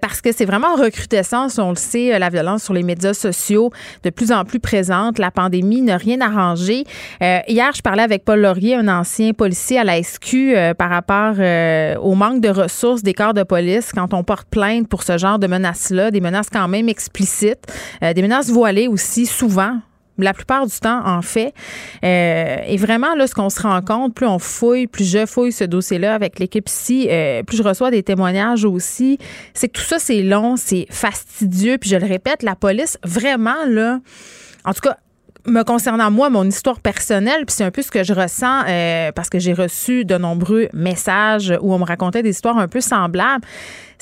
parce 0.00 0.20
que 0.20 0.32
c'est 0.32 0.44
vraiment 0.44 0.68
en 0.68 0.76
recrudescence, 0.76 1.58
on 1.58 1.70
le 1.70 1.76
sait, 1.76 2.18
la 2.18 2.28
violence 2.28 2.64
sur 2.64 2.74
les 2.74 2.82
médias 2.82 3.14
sociaux 3.14 3.70
de 4.02 4.10
plus 4.10 4.30
en 4.30 4.44
plus 4.44 4.60
présente. 4.60 5.18
La 5.18 5.30
pandémie 5.30 5.80
n'a 5.82 5.96
rien 5.96 6.20
arrangé. 6.20 6.84
hier, 7.20 7.70
je 7.74 7.82
parlais 7.82 8.02
avec 8.02 8.24
Paul 8.24 8.40
Laurier, 8.40 8.76
un 8.76 8.88
ancien 8.88 9.32
policier 9.32 9.78
à 9.78 9.84
la 9.84 10.02
SQ, 10.02 10.74
par 10.78 10.90
rapport 10.90 11.34
au 12.02 12.14
manque 12.14 12.40
de 12.40 12.48
ressources 12.48 13.02
des 13.02 13.14
corps 13.14 13.34
de 13.34 13.42
police 13.42 13.92
quand 13.92 14.14
on 14.14 14.22
porte 14.24 14.48
plainte 14.48 14.88
pour 14.88 15.02
ce 15.02 15.18
genre 15.18 15.38
de 15.38 15.46
menaces-là, 15.46 16.10
des 16.10 16.20
menaces 16.20 16.50
quand 16.50 16.68
même 16.68 16.88
explicites, 16.88 17.64
des 18.00 18.22
menaces 18.22 18.50
voilées 18.50 18.81
aussi 18.88 19.26
souvent 19.26 19.78
la 20.18 20.34
plupart 20.34 20.66
du 20.66 20.78
temps, 20.78 21.02
en 21.06 21.22
fait. 21.22 21.54
Euh, 22.04 22.56
et 22.66 22.76
vraiment, 22.76 23.14
là, 23.14 23.26
ce 23.26 23.34
qu'on 23.34 23.50
se 23.50 23.60
rend 23.62 23.80
compte, 23.82 24.14
plus 24.14 24.26
on 24.26 24.38
fouille, 24.38 24.86
plus 24.86 25.10
je 25.10 25.26
fouille 25.26 25.52
ce 25.52 25.64
dossier-là 25.64 26.14
avec 26.14 26.38
l'équipe 26.38 26.68
ici, 26.68 27.08
euh, 27.10 27.42
plus 27.42 27.56
je 27.56 27.62
reçois 27.62 27.90
des 27.90 28.02
témoignages 28.02 28.64
aussi, 28.64 29.18
c'est 29.54 29.68
que 29.68 29.78
tout 29.78 29.86
ça, 29.86 29.98
c'est 29.98 30.22
long, 30.22 30.56
c'est 30.56 30.86
fastidieux. 30.90 31.78
Puis 31.78 31.90
je 31.90 31.96
le 31.96 32.06
répète, 32.06 32.42
la 32.42 32.54
police, 32.54 32.98
vraiment, 33.04 33.66
là, 33.66 34.00
en 34.64 34.72
tout 34.72 34.80
cas, 34.80 34.96
me 35.46 35.64
concernant 35.64 36.10
moi, 36.10 36.30
mon 36.30 36.44
histoire 36.44 36.78
personnelle, 36.80 37.44
puis 37.46 37.56
c'est 37.56 37.64
un 37.64 37.72
peu 37.72 37.82
ce 37.82 37.90
que 37.90 38.04
je 38.04 38.12
ressens 38.12 38.62
euh, 38.68 39.10
parce 39.12 39.28
que 39.28 39.40
j'ai 39.40 39.52
reçu 39.52 40.04
de 40.04 40.16
nombreux 40.16 40.68
messages 40.72 41.52
où 41.60 41.74
on 41.74 41.78
me 41.78 41.84
racontait 41.84 42.22
des 42.22 42.30
histoires 42.30 42.58
un 42.58 42.68
peu 42.68 42.80
semblables 42.80 43.44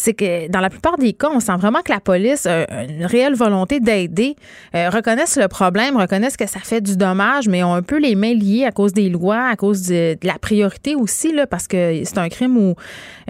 c'est 0.01 0.15
que 0.15 0.49
dans 0.49 0.61
la 0.61 0.71
plupart 0.71 0.97
des 0.97 1.13
cas, 1.13 1.29
on 1.31 1.41
sent 1.41 1.57
vraiment 1.59 1.83
que 1.83 1.93
la 1.93 2.01
police 2.01 2.47
a 2.47 2.65
une 2.85 3.05
réelle 3.05 3.35
volonté 3.35 3.81
d'aider, 3.81 4.35
euh, 4.75 4.89
reconnaissent 4.89 5.37
le 5.37 5.47
problème, 5.47 5.97
reconnaissent 5.97 6.39
que 6.39 6.49
ça 6.49 6.61
fait 6.61 6.81
du 6.81 6.97
dommage, 6.97 7.49
mais 7.49 7.63
ont 7.63 7.75
un 7.75 7.83
peu 7.83 7.99
les 7.99 8.15
mains 8.15 8.33
liées 8.33 8.65
à 8.65 8.73
cause 8.73 8.95
des 8.95 9.11
lois, 9.11 9.49
à 9.51 9.57
cause 9.57 9.83
de, 9.89 10.17
la 10.23 10.39
priorité 10.39 10.95
aussi, 10.95 11.33
là, 11.33 11.47
parce 11.47 11.67
que 11.67 12.01
c'est 12.05 12.17
un 12.17 12.31
crime 12.31 12.57
où 12.57 12.75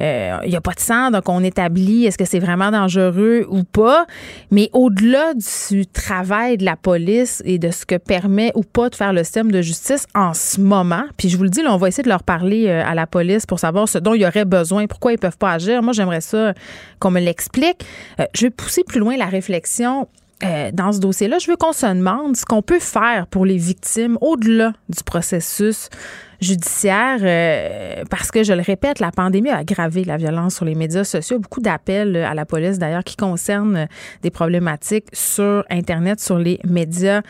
euh, 0.01 0.39
il 0.45 0.51
n'y 0.51 0.57
a 0.57 0.61
pas 0.61 0.73
de 0.73 0.81
sang, 0.81 1.11
donc 1.11 1.29
on 1.29 1.43
établit 1.43 2.07
est-ce 2.07 2.17
que 2.17 2.25
c'est 2.25 2.39
vraiment 2.39 2.71
dangereux 2.71 3.47
ou 3.51 3.65
pas. 3.65 4.07
Mais 4.53 4.71
au-delà 4.73 5.35
du 5.35 5.87
travail 5.87 6.57
de 6.57 6.65
la 6.65 6.77
police 6.77 7.43
et 7.45 7.59
de 7.59 7.71
ce 7.73 7.85
que 7.85 7.97
permet 7.97 8.53
ou 8.55 8.63
pas 8.63 8.89
de 8.91 8.95
faire 8.95 9.13
le 9.13 9.25
système 9.25 9.51
de 9.51 9.61
justice 9.61 10.07
en 10.15 10.35
ce 10.35 10.61
moment, 10.61 11.03
puis 11.17 11.29
je 11.29 11.37
vous 11.37 11.43
le 11.43 11.51
dis, 11.51 11.63
là, 11.63 11.75
on 11.75 11.79
va 11.79 11.89
essayer 11.89 12.05
de 12.05 12.09
leur 12.09 12.23
parler 12.23 12.69
euh, 12.69 12.85
à 12.87 12.95
la 12.95 13.09
police 13.09 13.45
pour 13.45 13.59
savoir 13.59 13.89
ce 13.89 13.99
dont 13.99 14.15
il 14.15 14.23
y 14.23 14.27
aurait 14.27 14.45
besoin, 14.45 14.87
pourquoi 14.87 15.13
ils 15.13 15.19
peuvent 15.19 15.39
pas 15.39 15.53
agir. 15.53 15.83
Moi, 15.83 15.93
j'aimerais 15.93 16.21
ça 16.21 16.55
qu'on 16.99 17.11
me 17.11 17.21
l'explique. 17.21 17.85
Euh, 18.19 18.27
je 18.35 18.47
vais 18.47 18.51
pousser 18.51 18.85
plus 18.85 19.01
loin 19.01 19.17
la 19.17 19.27
réflexion. 19.27 20.09
Euh, 20.43 20.71
dans 20.73 20.93
ce 20.93 21.01
dossier-là, 21.01 21.39
je 21.39 21.51
veux 21.51 21.57
qu'on 21.57 21.75
se 21.75 21.87
demande 21.87 22.37
ce 22.37 22.47
qu'on 22.47 22.63
peut 22.63 22.79
faire 22.79 23.27
pour 23.27 23.45
les 23.45 23.59
victimes 23.59 24.17
au-delà 24.23 24.73
du 24.89 25.05
processus 25.05 25.91
judiciaire 26.41 27.19
euh, 27.23 28.05
parce 28.11 28.31
que, 28.31 28.43
je 28.43 28.53
le 28.53 28.63
répète, 28.63 28.99
la 28.99 29.11
pandémie 29.11 29.51
a 29.51 29.59
aggravé 29.59 30.05
la 30.05 30.17
violence 30.17 30.57
sur 30.57 30.65
les 30.65 30.75
médias 30.75 31.05
sociaux. 31.05 31.39
Beaucoup 31.39 31.61
d'appels 31.61 32.17
à 32.17 32.35
la 32.35 32.47
police, 32.47 32.79
d'ailleurs, 32.79 33.05
qui 33.05 33.17
concernent 33.17 33.87
des 34.23 34.31
problématiques 34.31 35.07
sur 35.13 35.65
Internet, 35.71 36.21
sur 36.21 36.39
les 36.39 36.59
médias 36.65 37.21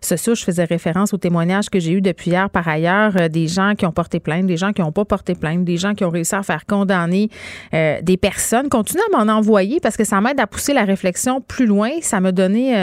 sociaux. 0.00 0.34
Je 0.34 0.44
faisais 0.44 0.64
référence 0.64 1.12
aux 1.12 1.18
témoignages 1.18 1.68
que 1.68 1.80
j'ai 1.80 1.92
eu 1.92 2.00
depuis 2.00 2.30
hier, 2.30 2.48
par 2.48 2.68
ailleurs, 2.68 3.12
euh, 3.16 3.28
des 3.28 3.48
gens 3.48 3.74
qui 3.76 3.86
ont 3.86 3.92
porté 3.92 4.20
plainte, 4.20 4.46
des 4.46 4.56
gens 4.56 4.72
qui 4.72 4.82
n'ont 4.82 4.92
pas 4.92 5.04
porté 5.04 5.34
plainte, 5.34 5.64
des 5.64 5.76
gens 5.76 5.94
qui 5.94 6.04
ont 6.04 6.10
réussi 6.10 6.34
à 6.34 6.42
faire 6.42 6.64
condamner 6.64 7.28
euh, 7.74 8.00
des 8.02 8.16
personnes. 8.16 8.68
Continuez 8.68 9.02
à 9.12 9.24
m'en 9.24 9.32
envoyer 9.32 9.80
parce 9.80 9.96
que 9.96 10.04
ça 10.04 10.20
m'aide 10.20 10.38
à 10.38 10.46
pousser 10.46 10.72
la 10.72 10.84
réflexion 10.84 11.40
plus 11.40 11.66
loin. 11.66 11.90
Ça 12.02 12.20
m'a 12.20 12.32
donné, 12.32 12.74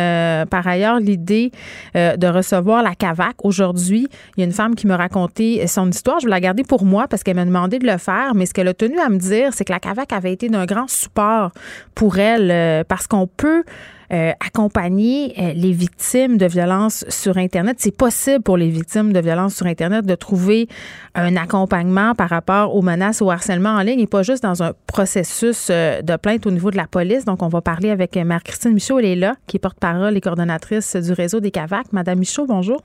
par 0.50 0.68
ailleurs, 0.68 1.00
l'idée 1.00 1.52
de 1.96 2.28
recevoir 2.28 2.84
la 2.84 2.96
CAVAC. 2.96 3.36
Aujourd'hui, 3.44 4.08
il 4.36 4.42
y 4.42 4.44
a 4.44 4.46
une 4.46 4.52
femme 4.52 4.76
qui 4.76 4.88
me 4.88 4.96
racontait 4.96 5.68
son 5.78 5.90
histoire. 5.90 6.20
Je 6.20 6.26
vais 6.26 6.32
la 6.32 6.40
garder 6.40 6.64
pour 6.64 6.84
moi 6.84 7.08
parce 7.08 7.24
qu'elle 7.24 7.36
m'a 7.36 7.46
demandé 7.46 7.78
de 7.78 7.86
le 7.86 7.98
faire. 7.98 8.34
Mais 8.34 8.46
ce 8.46 8.54
qu'elle 8.54 8.68
a 8.68 8.74
tenu 8.74 9.00
à 9.00 9.10
me 9.10 9.18
dire, 9.18 9.54
c'est 9.54 9.64
que 9.64 9.72
la 9.72 9.80
CAVAC 9.80 10.12
avait 10.12 10.34
été 10.34 10.50
d'un 10.50 10.66
grand 10.66 10.90
support 10.90 11.52
pour 11.94 12.18
elle 12.18 12.50
euh, 12.50 12.84
parce 12.84 13.06
qu'on 13.06 13.28
peut 13.28 13.64
euh, 14.12 14.32
accompagner 14.44 15.34
euh, 15.38 15.54
les 15.54 15.74
victimes 15.74 16.38
de 16.38 16.48
violences 16.48 17.06
sur 17.10 17.38
Internet. 17.38 17.78
C'est 17.80 17.96
possible 17.96 18.42
pour 18.42 18.58
les 18.58 18.70
victimes 18.70 19.14
de 19.14 19.20
violences 19.20 19.56
sur 19.56 19.68
Internet 19.68 20.06
de 20.06 20.16
trouver 20.16 20.68
un 21.14 21.36
accompagnement 21.36 22.16
par 22.16 22.30
rapport 22.30 22.76
aux 22.76 22.82
menaces, 22.82 23.22
au 23.22 23.30
harcèlement 23.30 23.76
en 23.76 23.82
ligne 23.82 24.00
et 24.00 24.08
pas 24.08 24.24
juste 24.24 24.44
dans 24.44 24.64
un 24.64 24.72
processus 24.88 25.70
de 25.70 26.16
plainte 26.18 26.48
au 26.48 26.52
niveau 26.52 26.72
de 26.72 26.78
la 26.78 26.88
police. 26.88 27.26
Donc, 27.26 27.44
on 27.44 27.50
va 27.50 27.62
parler 27.62 27.92
avec 27.92 28.16
Marie-Christine 28.16 28.74
Michaud. 28.74 29.00
Elle 29.00 29.06
est 29.06 29.16
là, 29.16 29.36
qui 29.46 29.58
est 29.58 29.60
porte-parole 29.60 30.18
et 30.18 30.22
coordonnatrice 30.22 30.96
du 30.96 31.14
réseau 31.14 31.40
des 31.40 31.52
CAVAC. 31.52 31.94
Madame 31.94 32.20
Michaud, 32.20 32.48
bonjour. 32.48 32.82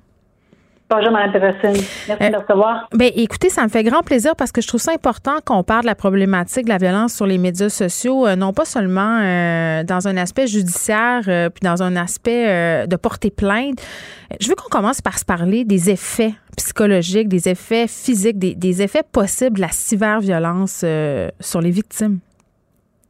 Bonjour, 0.94 1.10
Mme 1.10 1.30
Merci 1.32 1.62
de 2.06 2.32
me 2.32 2.38
recevoir. 2.38 2.86
Ben, 2.92 3.10
écoutez, 3.16 3.48
ça 3.48 3.62
me 3.62 3.70
fait 3.70 3.82
grand 3.82 4.02
plaisir 4.02 4.32
parce 4.36 4.52
que 4.52 4.60
je 4.60 4.68
trouve 4.68 4.80
ça 4.80 4.92
important 4.92 5.36
qu'on 5.42 5.62
parle 5.62 5.82
de 5.82 5.86
la 5.86 5.94
problématique 5.94 6.64
de 6.64 6.68
la 6.68 6.76
violence 6.76 7.14
sur 7.14 7.24
les 7.24 7.38
médias 7.38 7.70
sociaux, 7.70 8.26
euh, 8.26 8.36
non 8.36 8.52
pas 8.52 8.66
seulement 8.66 9.20
euh, 9.22 9.84
dans 9.84 10.06
un 10.06 10.18
aspect 10.18 10.46
judiciaire, 10.46 11.22
euh, 11.28 11.48
puis 11.48 11.62
dans 11.66 11.82
un 11.82 11.96
aspect 11.96 12.86
de 12.86 12.96
porter 12.96 13.30
plainte. 13.30 13.80
Je 14.38 14.50
veux 14.50 14.54
qu'on 14.54 14.68
commence 14.68 15.00
par 15.00 15.18
se 15.18 15.24
parler 15.24 15.64
des 15.64 15.88
effets 15.88 16.34
psychologiques, 16.58 17.28
des 17.28 17.48
effets 17.48 17.86
physiques, 17.88 18.38
des, 18.38 18.54
des 18.54 18.82
effets 18.82 19.04
possibles 19.10 19.56
de 19.56 19.62
la 19.62 19.68
cyberviolence 19.68 20.84
sur 21.40 21.60
les 21.62 21.70
victimes. 21.70 22.18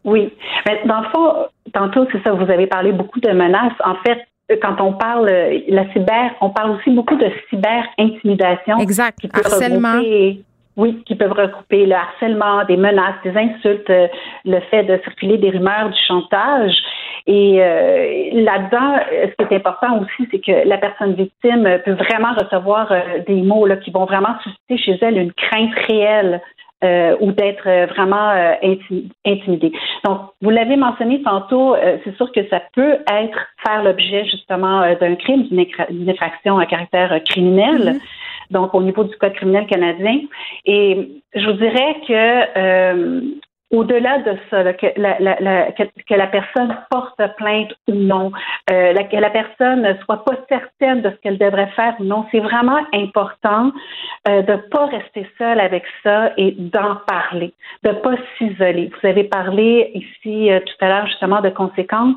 Oui. 0.04 0.32
Mais 0.66 0.82
dans 0.86 1.00
le 1.00 1.08
fond, 1.08 1.46
tantôt, 1.72 2.06
c'est 2.12 2.22
ça, 2.22 2.32
vous 2.32 2.48
avez 2.48 2.68
parlé 2.68 2.92
beaucoup 2.92 3.18
de 3.18 3.30
menaces. 3.30 3.72
En 3.84 3.96
fait, 4.06 4.18
quand 4.60 4.80
on 4.80 4.92
parle 4.92 5.28
euh, 5.28 5.58
la 5.68 5.90
cyber, 5.92 6.32
on 6.40 6.50
parle 6.50 6.72
aussi 6.72 6.90
beaucoup 6.90 7.16
de 7.16 7.30
cyber-intimidation. 7.50 8.78
Exact. 8.78 9.18
harcèlement. 9.32 10.00
oui, 10.76 11.02
qui 11.06 11.14
peuvent 11.14 11.32
regrouper 11.32 11.86
le 11.86 11.94
harcèlement, 11.94 12.64
des 12.64 12.76
menaces, 12.76 13.16
des 13.24 13.36
insultes, 13.36 13.90
euh, 13.90 14.08
le 14.44 14.60
fait 14.70 14.84
de 14.84 14.98
circuler 15.04 15.38
des 15.38 15.50
rumeurs, 15.50 15.90
du 15.90 16.00
chantage. 16.06 16.74
Et 17.26 17.62
euh, 17.62 18.30
là-dedans, 18.32 18.96
ce 19.38 19.46
qui 19.46 19.54
est 19.54 19.56
important 19.56 20.00
aussi, 20.00 20.28
c'est 20.30 20.40
que 20.40 20.66
la 20.68 20.76
personne 20.78 21.14
victime 21.14 21.78
peut 21.84 21.92
vraiment 21.92 22.34
recevoir 22.34 22.92
des 23.28 23.42
mots 23.42 23.64
là, 23.64 23.76
qui 23.76 23.92
vont 23.92 24.06
vraiment 24.06 24.34
susciter 24.42 24.76
chez 24.76 24.98
elle 25.02 25.18
une 25.18 25.32
crainte 25.32 25.72
réelle 25.88 26.40
euh, 26.84 27.16
ou 27.20 27.30
d'être 27.30 27.68
euh, 27.68 27.86
vraiment 27.86 28.30
euh, 28.30 28.54
intimidé. 29.24 29.72
Donc, 30.04 30.20
vous 30.40 30.50
l'avez 30.50 30.76
mentionné 30.76 31.22
tantôt, 31.22 31.76
c'est 32.04 32.16
sûr 32.16 32.32
que 32.32 32.40
ça 32.48 32.60
peut 32.74 32.96
être 33.08 33.38
faire 33.64 33.84
l'objet 33.84 34.24
justement 34.24 34.82
d'un 35.00 35.14
crime, 35.14 35.46
d'une 35.48 36.10
infraction 36.10 36.58
à 36.58 36.66
caractère 36.66 37.22
criminel. 37.28 37.76
Mm-hmm. 37.76 38.00
Donc, 38.50 38.74
au 38.74 38.82
niveau 38.82 39.04
du 39.04 39.16
Code 39.16 39.32
criminel 39.34 39.66
canadien. 39.66 40.20
Et 40.66 41.22
je 41.34 41.46
vous 41.46 41.52
dirais 41.52 41.96
que 42.06 43.40
au-delà 43.72 44.18
de 44.18 44.36
ça, 44.50 44.72
que, 44.74 44.86
la, 44.96 46.26
personne 46.26 46.76
porte 46.90 47.20
plainte 47.38 47.72
ou 47.88 47.94
non, 47.94 48.30
euh, 48.70 48.94
que 48.94 49.16
la 49.16 49.30
personne 49.30 49.82
ne 49.82 49.94
soit 50.04 50.24
pas 50.24 50.36
certaine 50.48 51.00
de 51.00 51.10
ce 51.10 51.16
qu'elle 51.16 51.38
devrait 51.38 51.70
faire 51.74 51.96
ou 51.98 52.04
non, 52.04 52.26
c'est 52.30 52.40
vraiment 52.40 52.80
important 52.92 53.72
euh, 54.28 54.42
de 54.42 54.52
ne 54.52 54.56
pas 54.58 54.86
rester 54.86 55.26
seule 55.38 55.58
avec 55.58 55.84
ça 56.02 56.32
et 56.36 56.52
d'en 56.52 56.96
parler, 57.06 57.54
de 57.82 57.88
ne 57.88 57.94
pas 57.94 58.14
s'isoler. 58.36 58.90
Vous 59.00 59.08
avez 59.08 59.24
parlé 59.24 59.90
ici 59.94 60.52
euh, 60.52 60.60
tout 60.60 60.84
à 60.84 60.88
l'heure 60.88 61.06
justement 61.06 61.40
de 61.40 61.48
conséquences. 61.48 62.16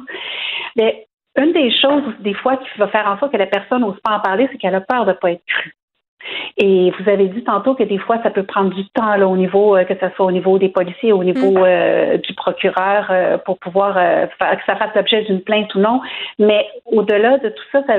Mais 0.76 1.08
une 1.38 1.54
des 1.54 1.72
choses, 1.82 2.04
des 2.20 2.34
fois, 2.34 2.58
qui 2.58 2.68
va 2.78 2.90
faire 2.90 3.08
en 3.08 3.18
sorte 3.18 3.32
que 3.32 3.38
la 3.38 3.48
personne 3.48 3.82
n'ose 3.82 4.00
pas 4.02 4.18
en 4.18 4.20
parler, 4.20 4.48
c'est 4.52 4.58
qu'elle 4.58 4.76
a 4.76 4.82
peur 4.82 5.06
de 5.06 5.12
ne 5.12 5.16
pas 5.16 5.32
être 5.32 5.46
crue. 5.46 5.74
Et 6.58 6.92
vous 6.92 7.10
avez 7.10 7.28
dit 7.28 7.44
tantôt 7.44 7.76
que 7.76 7.84
des 7.84 7.98
fois, 7.98 8.22
ça 8.24 8.30
peut 8.30 8.44
prendre 8.44 8.74
du 8.74 8.88
temps 8.90 9.16
là, 9.16 9.28
au 9.28 9.38
niveau, 9.38 9.76
euh, 9.76 9.84
que 9.84 9.94
ce 9.94 10.08
soit 10.16 10.26
au 10.26 10.32
niveau 10.32 10.58
des 10.58 10.70
policiers, 10.70 11.14
au 11.14 11.24
niveau 11.24 11.52
mm. 11.52 11.64
euh, 11.66 12.18
du 12.18 12.34
procureur, 12.34 13.08
euh, 13.10 13.38
pour 13.38 13.60
pouvoir 13.60 13.94
faire, 13.94 14.58
que 14.58 14.66
ça 14.66 14.76
fasse 14.76 14.96
l'objet 14.96 15.24
d'une 15.24 15.42
plainte 15.42 15.74
ou 15.76 15.80
non. 15.80 16.02
Mais 16.40 16.68
au-delà 16.86 17.38
de 17.38 17.50
tout 17.50 17.64
ça, 17.72 17.84
ça 17.88 17.96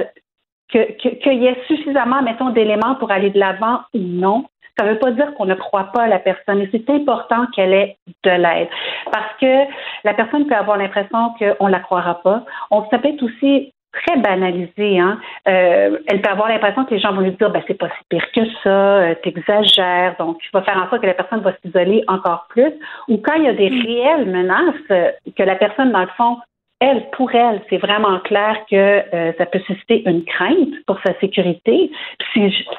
qu'il 0.68 1.42
y 1.42 1.46
ait 1.46 1.62
suffisamment, 1.68 2.22
mettons, 2.22 2.50
d'éléments 2.50 2.96
pour 2.96 3.12
aller 3.12 3.30
de 3.30 3.38
l'avant 3.38 3.80
ou 3.94 3.98
non, 4.00 4.46
ça 4.78 4.84
ne 4.84 4.90
veut 4.90 4.98
pas 4.98 5.10
dire 5.12 5.32
qu'on 5.34 5.46
ne 5.46 5.54
croit 5.54 5.90
pas 5.92 6.02
à 6.02 6.08
la 6.08 6.18
personne. 6.18 6.60
Et 6.60 6.70
c'est 6.70 6.90
important 6.90 7.46
qu'elle 7.54 7.72
ait 7.72 7.96
de 8.24 8.30
l'aide. 8.30 8.68
Parce 9.10 9.32
que 9.40 9.64
la 10.04 10.12
personne 10.14 10.46
peut 10.46 10.54
avoir 10.54 10.76
l'impression 10.76 11.32
qu'on 11.38 11.66
ne 11.66 11.72
la 11.72 11.80
croira 11.80 12.20
pas. 12.22 12.44
On, 12.70 12.84
ça 12.90 12.98
peut 12.98 13.08
être 13.08 13.22
aussi 13.22 13.72
très 14.04 14.16
banalisée. 14.18 14.98
Hein. 14.98 15.18
Euh, 15.48 15.98
elle 16.06 16.20
peut 16.20 16.30
avoir 16.30 16.48
l'impression 16.48 16.84
que 16.84 16.94
les 16.94 17.00
gens 17.00 17.12
vont 17.12 17.20
lui 17.20 17.32
dire 17.32 17.50
ben, 17.50 17.62
c'est 17.66 17.74
pas 17.74 17.88
si 17.88 18.04
pire 18.08 18.30
que 18.32 18.40
ça, 18.62 18.68
euh, 18.68 19.14
t'exagères. 19.22 20.16
Donc, 20.18 20.38
tu 20.38 20.48
vas 20.52 20.62
faire 20.62 20.76
en 20.76 20.88
sorte 20.88 21.02
que 21.02 21.06
la 21.06 21.14
personne 21.14 21.40
va 21.40 21.52
s'isoler 21.62 22.04
encore 22.08 22.46
plus. 22.48 22.72
Ou 23.08 23.18
quand 23.18 23.34
il 23.34 23.44
y 23.44 23.48
a 23.48 23.54
des 23.54 23.70
mm. 23.70 23.82
réelles 23.82 24.26
menaces, 24.26 24.74
euh, 24.90 25.10
que 25.36 25.42
la 25.42 25.56
personne, 25.56 25.92
dans 25.92 26.02
le 26.02 26.10
fond, 26.16 26.38
elle, 26.78 27.08
pour 27.12 27.34
elle, 27.34 27.62
c'est 27.70 27.78
vraiment 27.78 28.18
clair 28.20 28.58
que 28.70 28.76
euh, 28.76 29.32
ça 29.38 29.46
peut 29.46 29.60
susciter 29.60 30.02
une 30.04 30.24
crainte 30.24 30.74
pour 30.86 30.98
sa 31.06 31.18
sécurité 31.20 31.90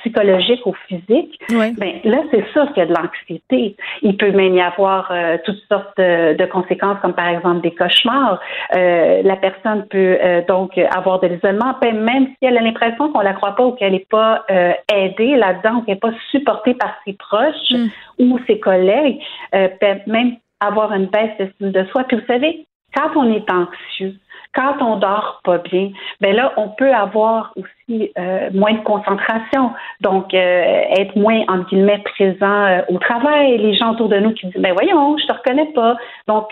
psychologique 0.02 0.64
ou 0.68 0.74
physique. 0.88 1.40
Oui. 1.50 1.74
Ben, 1.80 1.94
là, 2.04 2.20
c'est 2.30 2.46
sûr 2.52 2.68
qu'il 2.74 2.78
y 2.78 2.82
a 2.82 2.86
de 2.86 2.94
l'anxiété. 2.94 3.76
Il 4.04 4.16
peut 4.16 4.32
même 4.32 4.54
y 4.54 4.62
avoir 4.62 5.10
euh, 5.10 5.38
toutes 5.44 5.62
sortes 5.68 5.98
de, 5.98 6.46
conséquences, 6.46 7.00
comme 7.02 7.14
par 7.14 7.28
exemple 7.28 7.62
des 7.62 7.74
cauchemars. 7.74 8.40
Euh, 8.76 9.24
la 9.24 9.36
personne 9.36 9.88
peut 9.88 10.18
donc 10.48 10.78
avoir 10.78 11.20
de 11.20 11.28
l'isolement, 11.28 11.76
même 11.82 12.28
si 12.28 12.46
elle 12.46 12.58
a 12.58 12.62
l'impression 12.62 13.12
qu'on 13.12 13.22
la 13.22 13.34
croit 13.34 13.56
pas 13.56 13.66
ou 13.66 13.72
qu'elle 13.72 13.94
n'est 13.94 14.08
pas 14.10 14.46
aidée 14.94 15.36
là-dedans, 15.36 15.80
ou 15.80 15.82
qu'elle 15.82 15.96
n'est 15.96 16.00
pas 16.00 16.14
supportée 16.32 16.76
par 16.76 16.96
ses 17.04 17.14
proches 17.14 17.72
mm. 17.72 17.88
ou 18.20 18.40
ses 18.48 18.60
collègues, 18.60 19.20
peut 19.52 20.00
même 20.06 20.38
avoir 20.60 20.94
une 20.94 21.08
baisse 21.08 21.32
d'estime 21.38 21.72
de 21.72 21.84
soi. 21.86 22.04
Puis 22.06 22.18
vous 22.18 22.26
savez, 22.28 22.66
quand 22.98 23.16
on 23.16 23.32
est 23.32 23.50
anxieux, 23.52 24.16
quand 24.56 24.82
on 24.82 24.98
dort 24.98 25.42
pas 25.44 25.60
bien, 25.60 25.92
ben 26.20 26.36
là, 26.36 26.54
on 26.58 26.70
peut 26.70 26.92
avoir 26.92 27.54
aussi 27.56 28.12
euh, 28.18 28.50
moins 28.54 28.74
de 28.74 28.84
concentration, 28.84 29.72
donc 30.02 30.34
euh, 30.34 30.84
être 30.98 31.16
moins, 31.16 31.42
entre 31.48 31.70
guillemets, 31.70 32.00
présent 32.00 32.66
euh, 32.66 32.82
au 32.90 32.98
travail. 32.98 33.58
Les 33.60 33.76
gens 33.76 33.92
autour 33.92 34.10
de 34.10 34.18
nous 34.18 34.34
qui 34.34 34.48
disent, 34.48 34.62
ben 34.62 34.74
voyons, 34.74 35.18
je 35.18 35.28
te 35.28 35.34
reconnais 35.34 35.72
pas. 35.74 35.96
Donc, 36.28 36.50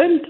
une, 0.00 0.20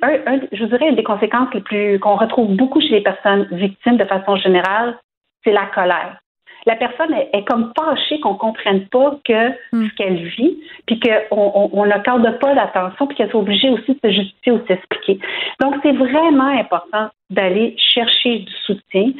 je 0.50 0.62
vous 0.62 0.70
dirais, 0.70 0.88
une 0.88 0.96
des 0.96 1.04
conséquences 1.04 1.52
les 1.52 1.60
plus 1.60 1.98
qu'on 2.00 2.16
retrouve 2.16 2.56
beaucoup 2.56 2.80
chez 2.80 2.90
les 2.90 3.02
personnes 3.02 3.46
victimes 3.52 3.98
de 3.98 4.04
façon 4.04 4.36
générale, 4.36 4.98
c'est 5.44 5.52
la 5.52 5.66
colère. 5.66 6.18
La 6.66 6.76
personne 6.76 7.14
est, 7.14 7.44
comme 7.44 7.72
fâchée 7.78 8.20
qu'on 8.20 8.34
comprenne 8.34 8.86
pas 8.88 9.18
que 9.24 9.48
hmm. 9.72 9.88
ce 9.88 9.94
qu'elle 9.96 10.16
vit, 10.16 10.58
puis 10.86 11.00
qu'on 11.00 11.70
on 11.72 11.86
n'accorde 11.86 12.38
pas 12.38 12.54
d'attention, 12.54 13.06
puis 13.06 13.16
qu'elle 13.16 13.30
soit 13.30 13.40
obligée 13.40 13.70
aussi 13.70 13.92
de 13.92 14.00
se 14.02 14.10
justifier 14.10 14.52
ou 14.52 14.58
de 14.58 14.66
s'expliquer. 14.66 15.18
Donc, 15.60 15.76
c'est 15.82 15.92
vraiment 15.92 16.48
important 16.58 17.08
d'aller 17.30 17.76
chercher 17.78 18.40
du 18.40 18.52
soutien. 18.66 19.12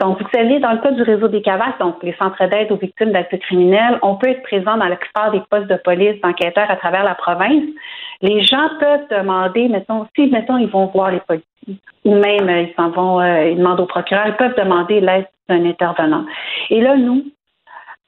Donc, 0.00 0.20
vous 0.20 0.28
savez, 0.34 0.58
dans 0.58 0.72
le 0.72 0.78
cas 0.78 0.90
du 0.90 1.02
réseau 1.02 1.28
des 1.28 1.42
CAVAS, 1.42 1.74
donc 1.78 2.02
les 2.02 2.14
centres 2.14 2.44
d'aide 2.46 2.72
aux 2.72 2.76
victimes 2.76 3.12
d'actes 3.12 3.38
criminels, 3.40 3.98
on 4.02 4.16
peut 4.16 4.28
être 4.28 4.42
présent 4.42 4.76
dans 4.76 4.88
la 4.88 4.96
plupart 4.96 5.30
des 5.30 5.42
postes 5.50 5.68
de 5.68 5.76
police, 5.76 6.20
d'enquêteurs 6.22 6.70
à 6.70 6.76
travers 6.76 7.04
la 7.04 7.14
province. 7.14 7.64
Les 8.22 8.42
gens 8.42 8.68
peuvent 8.80 9.06
demander, 9.10 9.68
mettons, 9.68 10.06
si, 10.16 10.28
mettons, 10.28 10.56
ils 10.56 10.68
vont 10.68 10.86
voir 10.86 11.10
les 11.10 11.20
policiers, 11.20 11.78
ou 12.04 12.14
même 12.14 12.48
ils 12.48 12.72
s'en 12.74 12.90
vont, 12.90 13.20
euh, 13.20 13.50
ils 13.50 13.58
demandent 13.58 13.80
au 13.80 13.86
procureur, 13.86 14.26
ils 14.26 14.36
peuvent 14.36 14.56
demander 14.56 15.00
l'aide 15.00 15.26
d'un 15.48 15.64
intervenant. 15.64 16.24
Et 16.70 16.80
là, 16.80 16.96
nous, 16.96 17.24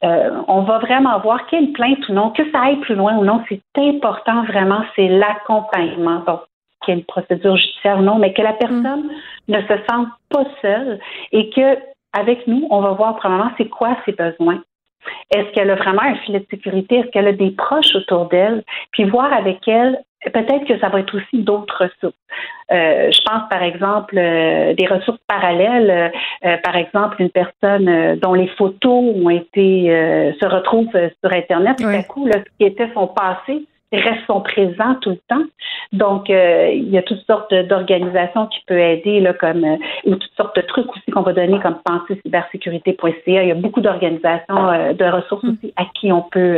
euh, 0.03 0.43
on 0.49 0.63
va 0.63 0.79
vraiment 0.79 1.19
voir 1.21 1.47
quelle 1.47 1.73
plainte 1.73 2.09
ou 2.09 2.13
non, 2.13 2.31
que 2.31 2.51
ça 2.51 2.63
aille 2.63 2.81
plus 2.81 2.95
loin 2.95 3.17
ou 3.19 3.25
non, 3.25 3.43
c'est 3.49 3.61
important 3.77 4.45
vraiment, 4.45 4.83
c'est 4.97 5.09
l'accompagnement. 5.09 6.23
Donc, 6.27 6.41
qu'il 6.83 6.95
y 6.95 6.97
ait 6.97 7.01
une 7.01 7.07
procédure 7.07 7.57
judiciaire 7.57 7.99
ou 7.99 8.03
non, 8.03 8.19
mais 8.19 8.33
que 8.33 8.41
la 8.43 8.55
personne 8.55 9.11
ne 9.49 9.61
se 9.61 9.75
sente 9.89 10.09
pas 10.31 10.45
seule 10.63 10.99
et 11.33 11.51
que 11.51 11.79
avec 12.13 12.47
nous, 12.47 12.67
on 12.71 12.81
va 12.81 12.93
voir 12.93 13.17
probablement 13.17 13.53
c'est 13.59 13.69
quoi 13.69 13.97
ses 14.05 14.13
besoins. 14.13 14.63
Est-ce 15.31 15.51
qu'elle 15.53 15.71
a 15.71 15.77
vraiment 15.77 16.03
un 16.03 16.17
filet 16.17 16.41
de 16.41 16.47
sécurité? 16.51 16.97
Est-ce 16.97 17.09
qu'elle 17.09 17.29
a 17.29 17.33
des 17.33 17.53
proches 17.53 17.95
autour 17.95 18.27
d'elle? 18.27 18.65
Puis 18.93 19.05
voir 19.05 19.33
avec 19.33 19.67
elle, 19.69 20.03
peut-être 20.29 20.67
que 20.67 20.79
ça 20.79 20.89
va 20.89 21.01
être 21.01 21.17
aussi 21.17 21.43
d'autres 21.43 21.85
ressources. 21.85 22.17
Euh, 22.71 23.11
je 23.11 23.21
pense 23.23 23.49
par 23.49 23.63
exemple 23.63 24.17
euh, 24.17 24.75
des 24.75 24.87
ressources 24.87 25.21
parallèles, 25.27 26.13
euh, 26.45 26.57
par 26.63 26.77
exemple 26.77 27.21
une 27.21 27.31
personne 27.31 28.19
dont 28.21 28.35
les 28.35 28.49
photos 28.49 29.15
ont 29.17 29.31
été 29.31 29.87
se 30.41 30.47
retrouvent 30.47 30.91
sur 30.93 31.33
Internet, 31.33 31.79
tout 31.79 31.87
à 31.87 32.03
coup, 32.03 32.27
là, 32.27 32.35
ce 32.39 32.59
qui 32.59 32.65
était 32.65 32.91
son 32.95 33.07
passé 33.09 33.67
reste 33.93 34.25
son 34.29 34.41
présent 34.41 34.95
tout 35.01 35.11
le 35.11 35.21
temps. 35.29 35.45
Donc, 35.93 36.29
il 36.29 36.89
y 36.89 36.97
a 36.97 37.03
toutes 37.03 37.27
sortes 37.27 37.53
d'organisations 37.53 38.47
qui 38.47 38.61
peuvent 38.69 38.79
aider, 38.79 39.19
là, 39.19 39.33
comme 39.33 39.65
ou 40.05 40.15
toutes 40.15 40.33
sortes 40.37 40.55
de 40.55 40.61
trucs 40.61 40.89
aussi 40.91 41.11
qu'on 41.11 41.23
va 41.23 41.33
donner 41.33 41.59
comme 41.59 41.79
pensée 41.85 42.21
cybersécurité.ca. 42.25 43.43
Il 43.43 43.49
y 43.49 43.51
a 43.51 43.57
beaucoup 43.57 43.81
d'organisations 43.81 44.95
de 44.95 45.11
ressources 45.11 45.43
mm. 45.43 45.51
aussi 45.51 45.73
à 45.77 45.87
qui 45.87 46.13
on 46.13 46.23
peut 46.23 46.57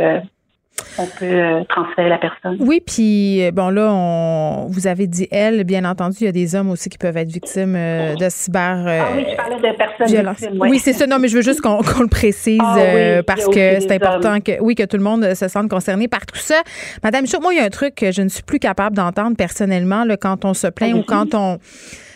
on 0.97 1.05
peut 1.05 1.25
euh, 1.25 1.63
transférer 1.69 2.09
la 2.09 2.17
personne. 2.17 2.57
Oui, 2.59 2.81
puis 2.85 3.43
euh, 3.43 3.51
bon 3.51 3.69
là, 3.69 3.91
on, 3.91 4.67
vous 4.69 4.87
avez 4.87 5.07
dit 5.07 5.27
elle, 5.31 5.63
bien 5.63 5.85
entendu, 5.85 6.17
il 6.21 6.25
y 6.25 6.29
a 6.29 6.31
des 6.31 6.55
hommes 6.55 6.69
aussi 6.69 6.89
qui 6.89 6.97
peuvent 6.97 7.17
être 7.17 7.31
victimes 7.31 7.75
euh, 7.75 8.15
de 8.15 8.27
cyber. 8.29 8.85
ah 8.87 9.07
oui, 9.15 9.25
je 9.29 9.35
parlais 9.35 9.55
de 9.55 9.77
personnes 9.77 10.29
victimes. 10.29 10.59
Oui, 10.59 10.79
c'est 10.79 10.93
ça. 10.93 11.07
Non, 11.07 11.19
mais 11.19 11.27
je 11.27 11.35
veux 11.35 11.41
juste 11.41 11.61
qu'on 11.61 11.77
le 11.99 12.07
précise 12.07 12.59
ah 12.61 13.23
parce 13.25 13.47
que 13.47 13.79
c'est 13.79 13.91
important 13.91 14.39
que 14.39 14.59
oui 14.61 14.75
que 14.75 14.83
tout 14.83 14.97
le 14.97 15.03
monde 15.03 15.33
se 15.33 15.47
sente 15.47 15.69
concerné 15.69 16.07
par 16.07 16.25
tout 16.25 16.39
ça. 16.39 16.61
Madame 17.03 17.27
Chaud, 17.27 17.39
moi, 17.41 17.53
il 17.53 17.57
y 17.57 17.61
a 17.61 17.65
un 17.65 17.69
truc 17.69 17.95
que 17.95 18.11
je 18.11 18.21
ne 18.21 18.29
suis 18.29 18.43
plus 18.43 18.59
capable 18.59 18.95
d'entendre 18.95 19.35
personnellement 19.35 20.03
là, 20.03 20.17
quand 20.17 20.45
on 20.45 20.53
se 20.53 20.67
plaint 20.67 20.93
ou 20.93 21.03
quand 21.03 21.33
on 21.33 21.59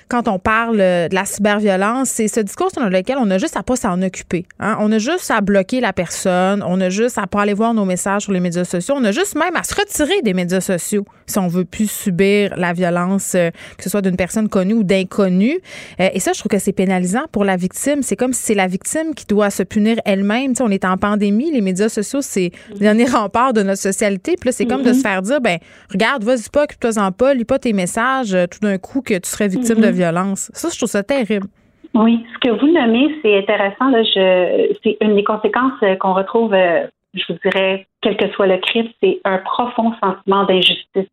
quand 0.07 0.27
on 0.27 0.39
parle 0.39 0.79
euh, 0.79 1.07
de 1.09 1.15
la 1.15 1.25
cyberviolence, 1.25 2.09
c'est 2.09 2.27
ce 2.27 2.39
discours 2.39 2.71
dans 2.75 2.89
lequel 2.89 3.17
on 3.19 3.29
a 3.29 3.37
juste 3.37 3.57
à 3.57 3.63
pas 3.63 3.75
s'en 3.75 4.01
occuper. 4.01 4.45
Hein? 4.59 4.77
On 4.79 4.91
a 4.91 4.99
juste 4.99 5.29
à 5.31 5.41
bloquer 5.41 5.81
la 5.81 5.93
personne, 5.93 6.63
on 6.65 6.79
a 6.79 6.89
juste 6.89 7.17
à 7.17 7.27
pas 7.27 7.41
aller 7.41 7.53
voir 7.53 7.73
nos 7.73 7.85
messages 7.85 8.23
sur 8.23 8.31
les 8.31 8.39
médias 8.39 8.63
sociaux, 8.63 8.95
on 8.97 9.03
a 9.03 9.11
juste 9.11 9.35
même 9.35 9.55
à 9.55 9.63
se 9.63 9.75
retirer 9.75 10.21
des 10.21 10.33
médias 10.33 10.61
sociaux 10.61 11.05
si 11.27 11.39
on 11.39 11.47
veut 11.47 11.65
plus 11.65 11.91
subir 11.91 12.53
la 12.57 12.73
violence, 12.73 13.33
euh, 13.35 13.51
que 13.77 13.83
ce 13.83 13.89
soit 13.89 14.01
d'une 14.01 14.15
personne 14.15 14.47
connue 14.47 14.75
ou 14.75 14.83
d'inconnue. 14.83 15.59
Euh, 15.99 16.09
et 16.13 16.19
ça, 16.19 16.31
je 16.33 16.39
trouve 16.39 16.49
que 16.49 16.59
c'est 16.59 16.71
pénalisant 16.71 17.25
pour 17.31 17.43
la 17.43 17.57
victime. 17.57 18.01
C'est 18.01 18.15
comme 18.15 18.33
si 18.33 18.43
c'est 18.43 18.55
la 18.55 18.67
victime 18.67 19.13
qui 19.13 19.25
doit 19.25 19.49
se 19.49 19.63
punir 19.63 19.97
elle-même. 20.05 20.53
on 20.61 20.71
est 20.71 20.85
en 20.85 20.97
pandémie, 20.97 21.51
les 21.51 21.61
médias 21.61 21.89
sociaux, 21.89 22.21
c'est 22.21 22.51
le 22.71 22.79
dernier 22.79 23.05
rempart 23.09 23.51
de 23.51 23.61
notre 23.61 23.81
socialité. 23.81 24.35
Puis 24.39 24.49
là, 24.49 24.53
c'est 24.53 24.65
comme 24.65 24.83
de 24.83 24.93
se 24.93 25.01
faire 25.01 25.21
dire, 25.21 25.41
ben 25.41 25.57
regarde, 25.91 26.23
vas-y 26.23 26.49
pas, 26.49 26.63
occupe-toi-en 26.63 27.11
pas, 27.11 27.33
lis 27.33 27.45
pas 27.45 27.59
tes 27.59 27.73
messages, 27.73 28.37
tout 28.49 28.59
d'un 28.61 28.77
coup 28.77 29.01
que 29.01 29.15
tu 29.15 29.29
serais 29.29 29.49
victime 29.49 29.81
de 29.81 29.87
violence. 29.97 30.51
Ça, 30.53 30.69
je 30.71 30.77
trouve 30.77 30.89
ça 30.89 31.03
terrible. 31.03 31.47
Oui, 31.93 32.25
ce 32.33 32.37
que 32.47 32.53
vous 32.59 32.71
nommez, 32.71 33.15
c'est 33.21 33.37
intéressant. 33.37 33.89
Là, 33.89 34.03
je, 34.03 34.75
c'est 34.83 34.97
une 35.01 35.15
des 35.15 35.23
conséquences 35.23 35.81
euh, 35.83 35.95
qu'on 35.95 36.13
retrouve, 36.13 36.53
euh, 36.53 36.85
je 37.13 37.23
vous 37.27 37.39
dirais, 37.43 37.87
quel 38.01 38.17
que 38.17 38.29
soit 38.33 38.47
le 38.47 38.57
crime, 38.57 38.87
c'est 39.01 39.19
un 39.23 39.39
profond 39.39 39.93
sentiment 40.03 40.43
d'injustice 40.43 41.07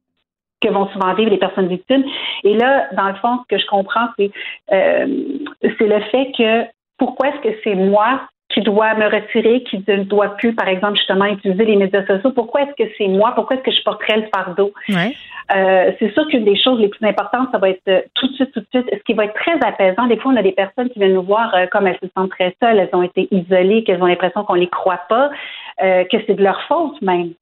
que 0.61 0.69
vont 0.69 0.89
souvent 0.89 1.15
vivre 1.15 1.31
les 1.31 1.39
personnes 1.39 1.69
victimes. 1.69 2.05
Et 2.43 2.55
là, 2.55 2.89
dans 2.97 3.09
le 3.09 3.15
fond, 3.15 3.39
ce 3.43 3.55
que 3.55 3.61
je 3.61 3.67
comprends, 3.67 4.09
c'est, 4.19 4.31
euh, 4.73 5.07
c'est 5.63 5.87
le 5.87 6.01
fait 6.11 6.33
que 6.37 6.65
pourquoi 6.99 7.29
est-ce 7.29 7.49
que 7.49 7.57
c'est 7.65 7.75
moi 7.75 8.21
qui 8.51 8.61
dois 8.61 8.95
me 8.95 9.07
retirer, 9.07 9.63
qui 9.65 9.83
ne 9.89 10.05
doit 10.05 10.37
plus, 10.37 10.55
par 10.55 10.69
exemple, 10.69 10.97
justement, 10.97 11.27
utiliser 11.27 11.65
les 11.65 11.77
médias 11.77 12.07
sociaux? 12.07 12.31
Pourquoi 12.33 12.63
est-ce 12.63 12.85
que 12.85 12.91
c'est 12.97 13.09
moi? 13.09 13.33
Pourquoi 13.35 13.57
est-ce 13.57 13.65
que 13.65 13.73
je 13.73 13.83
porterais 13.83 14.19
le 14.19 14.27
fardeau? 14.35 14.73
Euh, 15.53 15.93
c'est 15.99 16.13
sûr 16.15 16.27
qu'une 16.29 16.45
des 16.45 16.57
choses 16.57 16.81
les 16.81 16.89
plus 16.89 17.07
importantes, 17.07 17.49
ça 17.53 17.59
va 17.59 17.69
être 17.69 17.83
euh, 17.89 18.01
tout 18.15 18.29
de 18.29 18.35
suite, 18.35 18.53
tout 18.53 18.61
de 18.61 18.67
suite, 18.73 18.89
ce 18.91 19.03
qui 19.05 19.13
va 19.13 19.27
être 19.27 19.35
très 19.35 19.57
apaisant. 19.67 20.07
Des 20.07 20.17
fois, 20.17 20.33
on 20.33 20.37
a 20.37 20.43
des 20.43 20.53
personnes 20.53 20.89
qui 20.91 20.99
viennent 20.99 21.15
nous 21.15 21.23
voir 21.23 21.55
euh, 21.55 21.67
comme 21.67 21.87
elles 21.87 21.99
se 22.03 22.09
sentent 22.17 22.31
très 22.31 22.57
seules, 22.63 22.79
elles 22.79 22.95
ont 22.95 23.03
été 23.03 23.29
isolées, 23.31 23.85
qu'elles 23.85 24.03
ont 24.03 24.07
l'impression 24.07 24.45
qu'on 24.45 24.55
les 24.55 24.69
croit 24.69 25.03
pas, 25.09 25.31
que 25.81 26.17
c'est 26.27 26.35
de 26.35 26.43
leur 26.43 26.61
faute 26.63 27.01
même. 27.03 27.33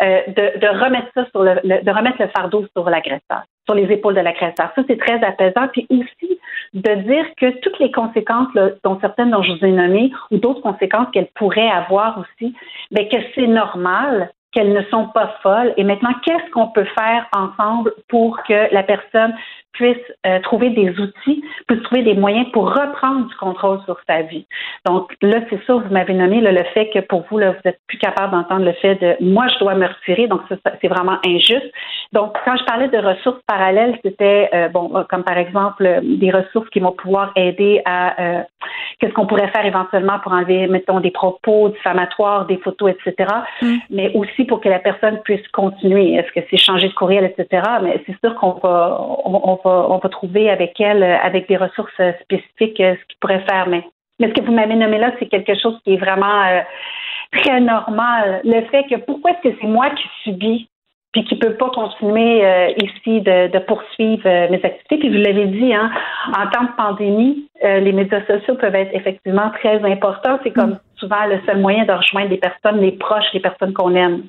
de, 0.00 0.58
de, 0.58 0.84
remettre 0.84 1.08
ça 1.14 1.26
sur 1.30 1.42
le, 1.42 1.54
de 1.64 1.90
remettre 1.90 2.20
le 2.20 2.28
fardeau 2.28 2.64
sur 2.76 2.88
l'agresseur, 2.88 3.42
sur 3.66 3.74
les 3.74 3.92
épaules 3.92 4.14
de 4.14 4.20
l'agresseur. 4.20 4.70
Ça, 4.74 4.82
c'est 4.86 4.98
très 4.98 5.22
apaisant. 5.24 5.68
Puis 5.72 5.86
aussi, 5.90 6.38
de 6.72 6.94
dire 7.02 7.24
que 7.36 7.58
toutes 7.60 7.78
les 7.80 7.90
conséquences, 7.90 8.48
dont 8.84 8.98
certaines 9.00 9.30
dont 9.30 9.42
je 9.42 9.52
vous 9.52 9.64
ai 9.64 9.72
nommées, 9.72 10.12
ou 10.30 10.38
d'autres 10.38 10.62
conséquences 10.62 11.08
qu'elles 11.12 11.30
pourraient 11.34 11.70
avoir 11.70 12.18
aussi, 12.18 12.54
mais 12.90 13.08
ben, 13.10 13.20
que 13.20 13.26
c'est 13.34 13.48
normal 13.48 14.30
qu'elles 14.52 14.72
ne 14.72 14.82
sont 14.84 15.08
pas 15.08 15.36
folles. 15.42 15.72
Et 15.76 15.84
maintenant, 15.84 16.14
qu'est-ce 16.24 16.50
qu'on 16.50 16.68
peut 16.68 16.86
faire 16.98 17.26
ensemble 17.32 17.92
pour 18.08 18.42
que 18.44 18.72
la 18.72 18.82
personne 18.82 19.34
puisse 19.72 19.96
euh, 20.26 20.40
trouver 20.40 20.70
des 20.70 20.90
outils, 20.98 21.42
puisse 21.66 21.82
trouver 21.82 22.02
des 22.02 22.14
moyens 22.14 22.46
pour 22.52 22.68
reprendre 22.68 23.28
du 23.28 23.34
contrôle 23.36 23.80
sur 23.84 23.98
sa 24.06 24.22
vie. 24.22 24.46
Donc 24.86 25.14
là, 25.22 25.38
c'est 25.48 25.60
ça, 25.66 25.74
vous 25.74 25.92
m'avez 25.92 26.14
nommé 26.14 26.40
le 26.40 26.64
fait 26.74 26.90
que 26.90 27.00
pour 27.00 27.24
vous, 27.30 27.38
là, 27.38 27.52
vous 27.52 27.68
êtes 27.68 27.80
plus 27.86 27.98
capable 27.98 28.32
d'entendre 28.32 28.64
le 28.64 28.72
fait 28.72 28.96
de 28.96 29.16
moi, 29.20 29.48
je 29.48 29.58
dois 29.58 29.74
me 29.74 29.86
retirer, 29.86 30.26
donc 30.26 30.42
c'est 30.80 30.88
vraiment 30.88 31.18
injuste. 31.26 31.72
Donc, 32.12 32.36
quand 32.44 32.56
je 32.56 32.64
parlais 32.64 32.88
de 32.88 32.98
ressources 32.98 33.40
parallèles, 33.46 33.98
c'était 34.04 34.50
euh, 34.52 34.68
bon, 34.68 34.90
euh, 34.94 35.04
comme 35.08 35.22
par 35.22 35.38
exemple 35.38 36.00
des 36.02 36.30
ressources 36.30 36.68
qui 36.70 36.80
vont 36.80 36.92
pouvoir 36.92 37.32
aider 37.36 37.82
à 37.84 38.44
qu'est-ce 38.98 39.12
qu'on 39.12 39.26
pourrait 39.26 39.48
faire 39.48 39.64
éventuellement 39.64 40.18
pour 40.18 40.32
enlever, 40.32 40.66
mettons, 40.66 41.00
des 41.00 41.10
propos 41.10 41.70
diffamatoires, 41.70 42.46
des 42.46 42.58
photos, 42.58 42.92
etc. 42.92 43.32
Mm. 43.62 43.76
Mais 43.90 44.12
aussi 44.14 44.44
pour 44.44 44.60
que 44.60 44.68
la 44.68 44.78
personne 44.78 45.20
puisse 45.22 45.46
continuer. 45.48 46.14
Est-ce 46.14 46.32
que 46.32 46.46
c'est 46.50 46.56
changer 46.56 46.88
de 46.88 46.94
courriel, 46.94 47.24
etc. 47.24 47.62
Mais 47.82 48.02
c'est 48.06 48.18
sûr 48.20 48.34
qu'on 48.34 48.52
va, 48.62 48.98
on, 49.24 49.40
on 49.50 49.59
va 49.64 50.08
trouver 50.08 50.50
avec 50.50 50.80
elle, 50.80 51.02
euh, 51.02 51.18
avec 51.22 51.48
des 51.48 51.56
ressources 51.56 51.92
euh, 52.00 52.12
spécifiques, 52.22 52.80
euh, 52.80 52.94
ce 52.94 53.06
qu'il 53.06 53.18
pourrait 53.20 53.44
faire. 53.48 53.68
Mais, 53.68 53.82
mais 54.18 54.28
ce 54.28 54.34
que 54.34 54.44
vous 54.44 54.52
m'avez 54.52 54.74
nommé 54.74 54.98
là, 54.98 55.12
c'est 55.18 55.26
quelque 55.26 55.54
chose 55.58 55.78
qui 55.84 55.94
est 55.94 55.98
vraiment 55.98 56.62
très 57.32 57.60
normal. 57.60 58.40
Le 58.44 58.62
fait 58.70 58.84
que 58.84 58.96
pourquoi 58.96 59.32
est-ce 59.32 59.50
que 59.50 59.56
c'est 59.60 59.66
moi 59.66 59.90
qui 59.90 60.04
subis 60.24 60.68
puis 61.12 61.24
qui 61.24 61.34
ne 61.34 61.40
peut 61.40 61.54
pas 61.54 61.70
continuer 61.70 62.44
ici 62.76 63.20
de, 63.22 63.58
poursuivre 63.60 64.24
mes 64.24 64.60
activités? 64.62 64.98
Puis 64.98 65.08
vous 65.08 65.16
l'avez 65.16 65.46
dit, 65.46 65.72
hein, 65.72 65.90
en 66.28 66.46
temps 66.50 66.64
de 66.64 66.76
pandémie, 66.76 67.48
les 67.62 67.92
médias 67.92 68.24
sociaux 68.26 68.56
peuvent 68.56 68.74
être 68.74 68.94
effectivement 68.94 69.50
très 69.58 69.82
importants. 69.90 70.38
C'est 70.44 70.52
comme 70.52 70.78
souvent 70.96 71.24
le 71.26 71.40
seul 71.46 71.58
moyen 71.58 71.86
de 71.86 71.92
rejoindre 71.92 72.28
les 72.28 72.36
personnes, 72.36 72.80
les 72.80 72.92
proches, 72.92 73.32
les 73.32 73.40
personnes 73.40 73.72
qu'on 73.72 73.94
aime. 73.94 74.24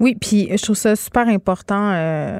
Oui, 0.00 0.16
puis 0.20 0.48
je 0.56 0.62
trouve 0.62 0.76
ça 0.76 0.94
super 0.96 1.28
important 1.28 1.92
euh, 1.92 2.38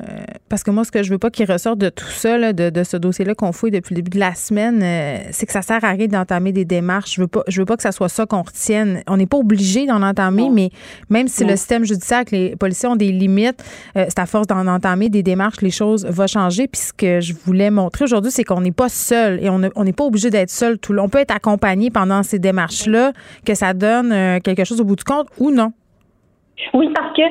parce 0.48 0.62
que 0.62 0.70
moi, 0.70 0.84
ce 0.84 0.90
que 0.90 1.02
je 1.02 1.10
veux 1.10 1.18
pas 1.18 1.30
qu'il 1.30 1.50
ressorte 1.50 1.78
de 1.78 1.88
tout 1.88 2.06
ça, 2.06 2.52
de, 2.52 2.82
ce 2.84 2.96
dossier-là 2.96 3.34
qu'on 3.34 3.52
fouille 3.52 3.70
depuis 3.70 3.94
le 3.94 4.02
début 4.02 4.16
de 4.16 4.20
la 4.20 4.34
semaine, 4.34 4.80
euh, 4.82 5.18
c'est 5.32 5.46
que 5.46 5.52
ça 5.52 5.62
sert 5.62 5.84
à 5.84 5.90
rien 5.90 6.06
d'entamer 6.06 6.52
des 6.52 6.64
démarches. 6.64 7.14
Je 7.16 7.20
veux 7.20 7.26
pas, 7.26 7.42
je 7.48 7.60
veux 7.60 7.66
pas 7.66 7.76
que 7.76 7.82
ça 7.82 7.92
soit 7.92 8.08
ça 8.08 8.26
qu'on 8.26 8.42
retienne. 8.42 9.02
On 9.08 9.16
n'est 9.16 9.26
pas 9.26 9.38
obligé 9.38 9.86
d'en 9.86 10.02
entamer, 10.02 10.48
mais 10.50 10.70
même 11.10 11.28
si 11.28 11.44
le 11.44 11.56
système 11.56 11.84
judiciaire, 11.84 12.24
que 12.24 12.34
les 12.34 12.56
policiers 12.56 12.88
ont 12.88 12.96
des 12.96 13.12
limites, 13.12 13.62
euh, 13.96 14.06
c'est 14.08 14.18
à 14.18 14.26
force 14.26 14.46
d'en 14.46 14.66
entamer 14.66 15.08
des 15.08 15.22
démarches, 15.22 15.60
les 15.60 15.70
choses 15.70 16.06
vont 16.06 16.26
changer. 16.26 16.68
Puis 16.68 16.80
ce 16.80 16.92
que 16.92 17.20
je 17.20 17.34
voulais 17.44 17.70
montrer 17.70 18.04
aujourd'hui, 18.04 18.30
c'est 18.30 18.44
qu'on 18.44 18.60
n'est 18.60 18.72
pas 18.72 18.88
seul 18.88 19.42
et 19.42 19.50
on 19.50 19.58
n'est 19.58 19.92
pas 19.92 20.04
obligé 20.04 20.30
d'être 20.30 20.50
seul 20.50 20.78
tout 20.78 20.92
le 20.92 21.00
On 21.00 21.08
peut 21.08 21.18
être 21.18 21.34
accompagné 21.34 21.90
pendant 21.90 22.22
ces 22.22 22.38
démarches-là, 22.38 23.12
que 23.44 23.54
ça 23.54 23.74
donne 23.74 24.40
quelque 24.42 24.64
chose 24.64 24.80
au 24.80 24.84
bout 24.84 24.96
du 24.96 25.04
compte 25.04 25.28
ou 25.38 25.50
non. 25.50 25.72
Oui, 26.74 26.90
parce 26.94 27.14
que 27.16 27.22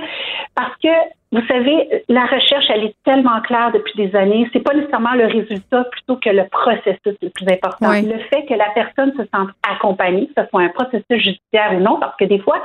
parce 0.56 0.76
que 0.78 0.90
vous 1.32 1.46
savez, 1.46 2.04
la 2.08 2.26
recherche, 2.26 2.66
elle 2.70 2.86
est 2.86 2.96
tellement 3.04 3.42
claire 3.42 3.72
depuis 3.74 3.94
des 3.98 4.16
années. 4.16 4.50
C'est 4.54 4.62
pas 4.62 4.74
nécessairement 4.74 5.14
le 5.14 5.26
résultat 5.26 5.84
plutôt 5.92 6.16
que 6.16 6.30
le 6.30 6.48
processus 6.48 7.18
le 7.22 7.30
plus 7.30 7.48
important. 7.50 7.92
Le 7.92 8.18
fait 8.30 8.46
que 8.46 8.54
la 8.54 8.70
personne 8.74 9.12
se 9.12 9.24
sente 9.36 9.50
accompagnée, 9.70 10.28
que 10.28 10.42
ce 10.42 10.48
soit 10.50 10.62
un 10.62 10.70
processus 10.70 11.04
judiciaire 11.10 11.74
ou 11.76 11.80
non, 11.80 12.00
parce 12.00 12.16
que 12.16 12.26
des 12.26 12.40
fois, 12.40 12.64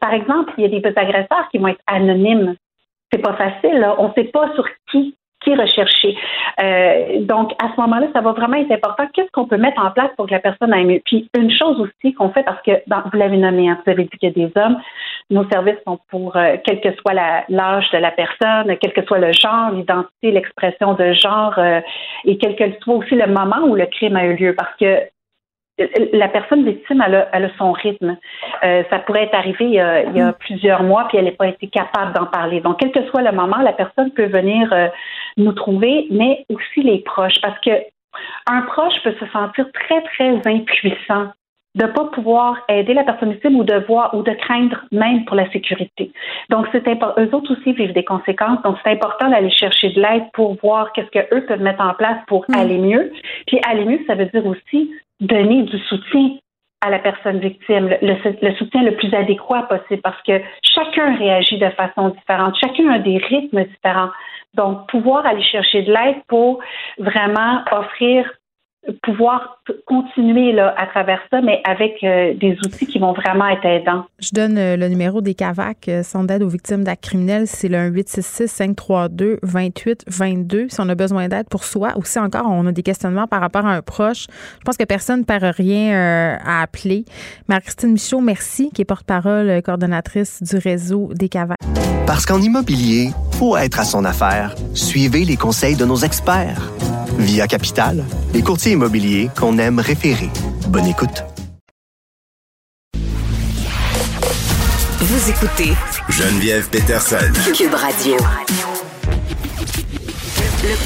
par 0.00 0.14
exemple, 0.14 0.54
il 0.56 0.64
y 0.64 0.76
a 0.76 0.80
des 0.80 0.98
agresseurs 0.98 1.48
qui 1.50 1.58
vont 1.58 1.68
être 1.68 1.82
anonymes. 1.86 2.56
C'est 3.12 3.20
pas 3.20 3.34
facile. 3.34 3.78
Là. 3.78 3.94
On 3.98 4.08
ne 4.08 4.12
sait 4.14 4.24
pas 4.24 4.50
sur 4.54 4.66
qui 4.90 5.14
qui 5.42 5.50
est 5.50 5.56
recherché. 5.56 6.16
Euh, 6.62 7.20
donc, 7.20 7.52
à 7.62 7.72
ce 7.74 7.80
moment-là, 7.80 8.06
ça 8.12 8.20
va 8.20 8.32
vraiment 8.32 8.56
être 8.56 8.70
important. 8.70 9.08
Qu'est-ce 9.12 9.30
qu'on 9.32 9.46
peut 9.46 9.56
mettre 9.56 9.84
en 9.84 9.90
place 9.90 10.10
pour 10.16 10.26
que 10.26 10.32
la 10.32 10.40
personne 10.40 10.72
aille 10.72 10.84
mieux? 10.84 11.02
Puis, 11.04 11.28
une 11.36 11.50
chose 11.50 11.80
aussi 11.80 12.14
qu'on 12.14 12.30
fait, 12.30 12.42
parce 12.44 12.62
que 12.62 12.70
vous 12.86 13.18
l'avez 13.18 13.36
nommé, 13.36 13.68
hein, 13.68 13.78
vous 13.84 13.90
avez 13.90 14.04
dit 14.04 14.18
qu'il 14.18 14.28
y 14.28 14.32
a 14.32 14.46
des 14.46 14.52
hommes, 14.56 14.78
nos 15.32 15.48
services 15.48 15.78
sont 15.86 15.98
pour, 16.08 16.36
euh, 16.36 16.56
quel 16.64 16.80
que 16.80 16.92
soit 16.96 17.14
l'âge 17.48 17.90
de 17.90 17.98
la 17.98 18.10
personne, 18.10 18.76
quel 18.80 18.92
que 18.92 19.04
soit 19.04 19.18
le 19.18 19.32
genre, 19.32 19.70
l'identité, 19.72 20.30
l'expression 20.30 20.94
de 20.94 21.12
genre, 21.12 21.54
euh, 21.58 21.80
et 22.24 22.38
quel 22.38 22.54
que 22.54 22.64
soit 22.80 22.94
aussi 22.94 23.14
le 23.14 23.26
moment 23.26 23.66
où 23.66 23.74
le 23.74 23.86
crime 23.86 24.16
a 24.16 24.26
eu 24.26 24.36
lieu. 24.36 24.54
Parce 24.54 24.76
que 24.78 25.08
la 26.12 26.28
personne 26.28 26.64
victime, 26.64 27.02
elle 27.06 27.44
a, 27.44 27.56
son 27.56 27.72
rythme. 27.72 28.16
Euh, 28.62 28.82
ça 28.90 28.98
pourrait 29.00 29.24
être 29.24 29.34
arrivé 29.34 29.64
il 29.64 29.74
y, 29.74 29.80
a, 29.80 30.02
mm. 30.04 30.34
plusieurs 30.38 30.82
mois, 30.82 31.06
puis 31.08 31.18
elle 31.18 31.24
n'a 31.24 31.32
pas 31.32 31.48
été 31.48 31.68
capable 31.68 32.12
d'en 32.12 32.26
parler. 32.26 32.60
Donc, 32.60 32.78
quel 32.78 32.92
que 32.92 33.04
soit 33.06 33.22
le 33.22 33.32
moment, 33.32 33.58
la 33.58 33.72
personne 33.72 34.10
peut 34.12 34.26
venir 34.26 34.72
euh, 34.72 34.88
nous 35.36 35.52
trouver, 35.52 36.06
mais 36.10 36.44
aussi 36.50 36.82
les 36.82 36.98
proches, 36.98 37.40
parce 37.40 37.58
que 37.60 37.70
un 38.46 38.62
proche 38.62 38.94
peut 39.02 39.14
se 39.18 39.26
sentir 39.28 39.66
très, 39.72 40.02
très 40.02 40.36
impuissant 40.46 41.28
de 41.74 41.86
ne 41.86 41.90
pas 41.90 42.04
pouvoir 42.06 42.58
aider 42.68 42.92
la 42.92 43.04
personne 43.04 43.32
victime 43.32 43.56
ou 43.56 43.64
de 43.64 43.76
voir 43.86 44.14
ou 44.14 44.22
de 44.22 44.32
craindre 44.32 44.84
même 44.92 45.24
pour 45.24 45.36
la 45.36 45.50
sécurité. 45.50 46.12
Donc, 46.50 46.66
c'est 46.70 46.86
important. 46.86 47.20
Eux 47.22 47.34
autres 47.34 47.52
aussi 47.52 47.72
vivent 47.72 47.94
des 47.94 48.04
conséquences. 48.04 48.60
Donc, 48.62 48.76
c'est 48.84 48.90
important 48.90 49.30
d'aller 49.30 49.50
chercher 49.50 49.90
de 49.90 50.00
l'aide 50.00 50.24
pour 50.34 50.56
voir 50.62 50.92
qu'est-ce 50.92 51.10
qu'eux 51.10 51.46
peuvent 51.46 51.62
mettre 51.62 51.82
en 51.82 51.94
place 51.94 52.18
pour 52.26 52.44
mm. 52.48 52.54
aller 52.54 52.78
mieux. 52.78 53.12
Puis, 53.46 53.58
aller 53.68 53.84
mieux, 53.84 54.00
ça 54.06 54.14
veut 54.14 54.26
dire 54.26 54.44
aussi 54.44 54.92
donner 55.20 55.62
du 55.62 55.78
soutien 55.78 56.36
à 56.82 56.90
la 56.90 56.98
personne 56.98 57.38
victime, 57.38 57.88
le, 58.02 58.54
soutien 58.56 58.82
le 58.82 58.96
plus 58.96 59.14
adéquat 59.14 59.62
possible 59.62 60.02
parce 60.02 60.20
que 60.22 60.40
chacun 60.62 61.16
réagit 61.16 61.56
de 61.56 61.70
façon 61.70 62.08
différente, 62.08 62.56
chacun 62.60 62.90
a 62.90 62.98
des 62.98 63.18
rythmes 63.18 63.64
différents. 63.64 64.10
Donc, 64.54 64.88
pouvoir 64.88 65.24
aller 65.24 65.42
chercher 65.42 65.82
de 65.82 65.92
l'aide 65.92 66.16
pour 66.28 66.58
vraiment 66.98 67.62
offrir 67.70 68.30
pouvoir 69.02 69.62
continuer 69.86 70.52
là, 70.52 70.74
à 70.76 70.86
travers 70.86 71.20
ça, 71.30 71.40
mais 71.40 71.62
avec 71.64 72.02
euh, 72.02 72.34
des 72.34 72.58
outils 72.64 72.86
qui 72.86 72.98
vont 72.98 73.12
vraiment 73.12 73.46
être 73.48 73.64
aidants. 73.64 74.04
Je 74.18 74.30
donne 74.32 74.58
euh, 74.58 74.76
le 74.76 74.88
numéro 74.88 75.20
des 75.20 75.34
CAVAC, 75.34 75.88
euh, 75.88 76.02
son 76.02 76.24
d'aide 76.24 76.42
aux 76.42 76.48
victimes 76.48 76.82
d'actes 76.82 77.04
criminels, 77.04 77.46
c'est 77.46 77.68
le 77.68 77.78
1-866-532-2822. 77.90 80.68
Si 80.68 80.80
on 80.80 80.88
a 80.88 80.96
besoin 80.96 81.28
d'aide 81.28 81.48
pour 81.48 81.62
soi, 81.64 81.92
ou 81.96 82.04
si 82.04 82.18
encore 82.18 82.46
on 82.48 82.66
a 82.66 82.72
des 82.72 82.82
questionnements 82.82 83.28
par 83.28 83.40
rapport 83.40 83.66
à 83.66 83.72
un 83.72 83.82
proche, 83.82 84.26
je 84.58 84.64
pense 84.64 84.76
que 84.76 84.84
personne 84.84 85.20
ne 85.20 85.24
perd 85.24 85.44
rien 85.44 86.40
à 86.44 86.62
appeler. 86.62 87.04
Marie-Christine 87.48 87.92
Michaud, 87.92 88.20
merci, 88.20 88.70
qui 88.74 88.82
est 88.82 88.84
porte-parole, 88.84 89.62
coordonnatrice 89.62 90.42
du 90.42 90.56
réseau 90.56 91.10
des 91.14 91.28
CAVAC. 91.28 91.81
Parce 92.12 92.26
qu'en 92.26 92.42
immobilier, 92.42 93.10
faut 93.38 93.56
être 93.56 93.80
à 93.80 93.86
son 93.86 94.04
affaire. 94.04 94.54
Suivez 94.74 95.24
les 95.24 95.38
conseils 95.38 95.76
de 95.76 95.86
nos 95.86 95.96
experts. 95.96 96.70
Via 97.16 97.46
Capital, 97.46 98.04
les 98.34 98.42
courtiers 98.42 98.72
immobiliers 98.72 99.30
qu'on 99.34 99.56
aime 99.56 99.78
référer. 99.78 100.28
Bonne 100.68 100.88
écoute. 100.88 101.24
Vous 104.98 105.30
écoutez 105.30 105.72
Geneviève 106.10 106.68
Peterson. 106.68 107.16
Cube 107.56 107.72
Radio. 107.72 108.18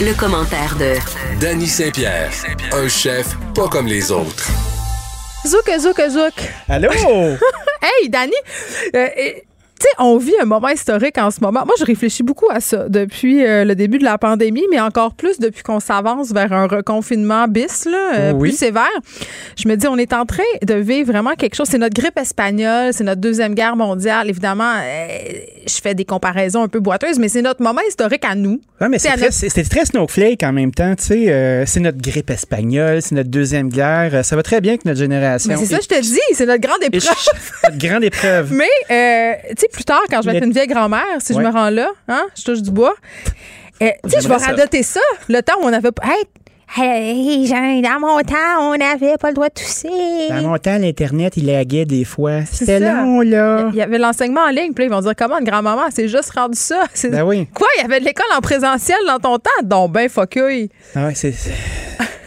Le, 0.01 0.15
commentaire 0.17 0.77
de 0.77 0.95
Danny 1.41 1.67
Saint-Pierre, 1.67 2.31
un 2.73 2.87
chef 2.87 3.37
pas 3.53 3.67
comme 3.67 3.89
les 3.89 4.13
autres. 4.13 4.49
Zouk, 5.45 5.69
zouk, 5.81 6.01
zouk. 6.09 6.35
Allô? 6.69 6.89
hey, 7.83 8.09
Danny! 8.09 8.33
Euh, 8.95 9.09
tu 9.79 9.83
sais, 9.83 9.95
on 9.99 10.17
vit 10.17 10.33
un 10.41 10.47
moment 10.47 10.69
historique 10.69 11.19
en 11.19 11.31
ce 11.31 11.41
moment. 11.41 11.65
Moi, 11.67 11.75
je 11.79 11.85
réfléchis 11.85 12.23
beaucoup 12.23 12.49
à 12.51 12.61
ça 12.61 12.89
depuis 12.89 13.45
euh, 13.45 13.65
le 13.65 13.75
début 13.75 13.99
de 13.99 14.05
la 14.05 14.17
pandémie, 14.17 14.65
mais 14.71 14.81
encore 14.81 15.15
plus 15.15 15.39
depuis 15.39 15.63
qu'on 15.63 15.81
s'avance 15.81 16.33
vers 16.33 16.51
un 16.55 16.67
reconfinement 16.67 17.47
bis, 17.47 17.85
là, 17.85 18.15
euh, 18.15 18.35
plus 18.35 18.57
sévère. 18.57 18.87
Je 19.59 19.69
me 19.69 19.77
dis, 19.77 19.87
on 19.87 19.99
est 19.99 20.15
en 20.15 20.25
train 20.25 20.43
de 20.63 20.75
vivre 20.75 21.13
vraiment 21.13 21.35
quelque 21.35 21.57
chose. 21.57 21.69
C'est 21.71 21.77
notre 21.77 22.01
grippe 22.01 22.19
espagnole, 22.19 22.95
c'est 22.95 23.05
notre 23.05 23.21
deuxième 23.21 23.55
guerre 23.55 23.77
mondiale. 23.77 24.31
Évidemment, 24.31 24.73
euh, 24.83 25.09
je 25.67 25.75
fais 25.83 25.95
des 25.95 26.07
comparaisons 26.07 26.63
un 26.63 26.69
peu 26.69 26.81
boiteuses, 26.81 27.19
mais 27.19 27.29
c'est 27.29 27.43
notre 27.43 27.63
moment 27.63 27.83
historique 27.87 28.25
à 28.25 28.35
nous. 28.35 28.59
Oui, 28.81 28.87
mais 28.91 28.99
c'est 28.99 29.11
très, 29.11 29.65
très, 29.65 29.85
snowflake 29.85 30.43
en 30.43 30.53
même 30.55 30.73
temps. 30.73 30.95
Tu 30.97 31.05
sais, 31.05 31.65
c'est 31.67 31.81
notre 31.81 32.01
grippe 32.01 32.31
espagnole, 32.31 33.03
c'est 33.03 33.15
notre 33.15 33.31
deuxième 33.31 33.69
guerre. 33.69 34.25
Ça 34.25 34.37
va 34.37 34.43
très 34.43 34.63
bien 34.63 34.73
avec 34.73 34.87
notre 34.87 34.99
génération. 34.99 35.55
c'est 35.59 35.67
ça, 35.67 35.79
je 35.83 35.89
te 35.89 36.01
dis, 36.01 36.19
c'est 36.33 36.47
notre 36.47 36.61
grande 36.61 36.83
épreuve. 36.83 37.15
notre 37.65 37.79
grande 37.79 38.05
épreuve. 38.05 38.53
mais, 38.55 39.45
tu 39.51 39.55
sais, 39.59 39.66
plus 39.73 39.85
tard, 39.85 40.03
quand 40.11 40.23
je 40.23 40.31
vais 40.31 40.37
être 40.37 40.45
une 40.45 40.53
vieille 40.53 40.67
grand-mère, 40.67 41.05
si 41.19 41.35
je 41.35 41.39
me 41.39 41.49
rends 41.51 41.71
là, 41.71 41.89
hein, 42.09 42.27
je 42.37 42.45
touche 42.45 42.63
du 42.63 42.71
bois, 42.71 42.95
eh, 43.81 43.93
tu 44.05 44.11
sais, 44.11 44.21
je 44.23 44.29
vais 44.29 44.37
radoter 44.37 44.83
ça. 44.83 45.01
Le 45.29 45.41
temps 45.43 45.55
où 45.61 45.65
on 45.65 45.73
avait. 45.73 45.91
Hey, 46.03 46.25
Hey, 46.79 47.81
dans 47.81 48.01
mon 48.01 48.21
temps, 48.21 48.61
on 48.61 48.77
n'avait 48.77 49.17
pas 49.19 49.29
le 49.29 49.35
droit 49.35 49.49
de 49.49 49.55
tousser. 49.55 50.29
Dans 50.29 50.43
mon 50.43 50.59
temps, 50.59 50.77
l'Internet, 50.77 51.35
il 51.37 51.47
laguait 51.47 51.85
des 51.85 52.05
fois. 52.05 52.45
C'était 52.45 52.81
long, 52.81 53.21
là. 53.21 53.71
Il 53.73 53.77
y 53.77 53.83
avait 53.83 53.99
l'enseignement 53.99 54.43
en 54.43 54.51
ligne, 54.51 54.73
puis 54.75 54.85
ils 54.85 54.91
vont 54.91 55.01
dire 55.01 55.15
Comment, 55.17 55.41
grand-maman, 55.41 55.85
c'est 55.95 56.09
juste 56.09 56.33
rendu 56.33 56.59
ça? 56.59 56.85
Ben 57.05 57.23
oui. 57.23 57.47
Quoi, 57.55 57.69
il 57.79 57.83
y 57.83 57.85
avait 57.85 58.01
de 58.01 58.05
l'école 58.05 58.27
en 58.37 58.41
présentiel 58.41 58.99
dans 59.07 59.19
ton 59.19 59.39
temps? 59.39 59.63
Donc, 59.63 59.93
ben, 59.93 60.09
fuck 60.09 60.39
Ah 60.95 61.07
ouais, 61.07 61.15
c'est. 61.15 61.35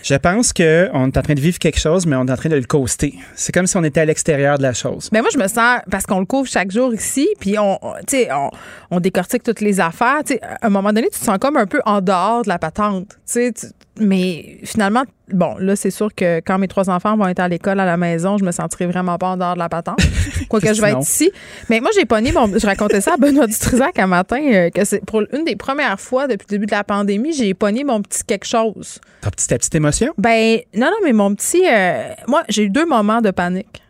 Je 0.04 0.16
pense 0.16 0.54
qu'on 0.54 0.64
est 0.64 1.18
en 1.18 1.22
train 1.22 1.34
de 1.34 1.40
vivre 1.40 1.60
quelque 1.60 1.80
chose, 1.80 2.06
mais 2.06 2.16
on 2.16 2.26
est 2.26 2.32
en 2.32 2.38
train 2.38 2.50
de 2.50 2.56
le 2.56 2.64
coaster. 2.64 3.16
C'est 3.36 3.52
comme 3.52 3.68
si 3.68 3.78
on 3.78 3.84
était 3.84 4.02
à 4.02 4.06
l'extérieur 4.06 4.58
de 4.58 4.64
la 4.64 4.74
chose. 4.74 5.10
Mais 5.12 5.20
ben, 5.20 5.24
moi, 5.24 5.30
je 5.34 5.40
me 5.40 5.48
sens, 5.48 5.82
parce 5.90 6.06
qu'on 6.06 6.20
le 6.20 6.26
couvre 6.26 6.48
chaque 6.48 6.72
jour 6.72 6.94
ici, 6.94 7.28
puis 7.40 7.58
on, 7.60 7.78
on, 7.84 8.50
on 8.92 9.00
décortique 9.00 9.44
toutes 9.44 9.62
les 9.62 9.80
affaires. 9.80 10.22
à 10.62 10.68
un 10.68 10.70
moment 10.70 10.94
donné, 10.94 11.10
tu 11.12 11.20
te 11.20 11.26
sens 11.26 11.38
comme 11.40 11.58
un 11.58 11.66
peu 11.66 11.82
en 11.86 12.02
dehors 12.02 12.44
de 12.44 12.50
la 12.50 12.60
patente. 12.60 13.08
Tu, 13.32 13.52
mais 14.00 14.58
finalement, 14.64 15.04
bon, 15.32 15.56
là, 15.60 15.76
c'est 15.76 15.92
sûr 15.92 16.14
que 16.14 16.40
quand 16.40 16.58
mes 16.58 16.68
trois 16.68 16.90
enfants 16.90 17.16
vont 17.18 17.28
être 17.28 17.40
à 17.40 17.48
l'école 17.48 17.80
à 17.80 17.86
la 17.86 17.98
maison, 17.98 18.38
je 18.38 18.44
me 18.44 18.52
sentirai 18.52 18.88
vraiment 18.88 19.18
pas 19.18 19.30
en 19.30 19.38
dehors 19.38 19.54
de 19.54 19.60
la 19.60 19.70
patente. 19.70 20.00
Quoique 20.50 20.74
je 20.74 20.82
vais 20.82 20.92
être 20.92 21.02
ici. 21.02 21.32
Mais 21.70 21.80
moi, 21.80 21.90
j'ai 21.96 22.06
pogné, 22.06 22.32
bon, 22.32 22.52
je 22.58 22.66
racontais 22.66 23.02
ça 23.02 23.14
à 23.14 23.18
Benoît 23.18 23.48
Dutrisac 23.48 24.00
un 24.00 24.08
matin, 24.08 24.42
euh, 24.42 24.70
que 24.70 24.84
c'est 24.86 25.04
pour 25.06 25.24
une 25.34 25.44
des 25.44 25.56
premières 25.56 26.00
fois 26.00 26.28
depuis 26.28 26.46
le 26.50 26.56
début 26.56 26.66
de 26.66 26.72
la 26.72 26.84
pandémie, 26.84 27.34
j'ai 27.34 27.54
pogné 27.54 27.84
mon 27.84 28.02
petit 28.02 28.24
quelque 28.24 28.46
chose. 28.46 29.00
Ta 29.22 29.32
petite, 29.32 29.50
petite 29.50 29.76
émotion? 29.76 30.14
Ben, 30.18 30.60
non, 30.76 30.88
non, 30.88 30.98
mais 31.04 31.14
mon 31.14 31.34
petit. 31.36 31.64
Euh, 31.70 32.14
moi, 32.28 32.44
j'ai 32.50 32.64
eu 32.64 32.70
deux 32.70 32.86
moments 32.86 33.22
de 33.22 33.32
panique. 33.32 33.82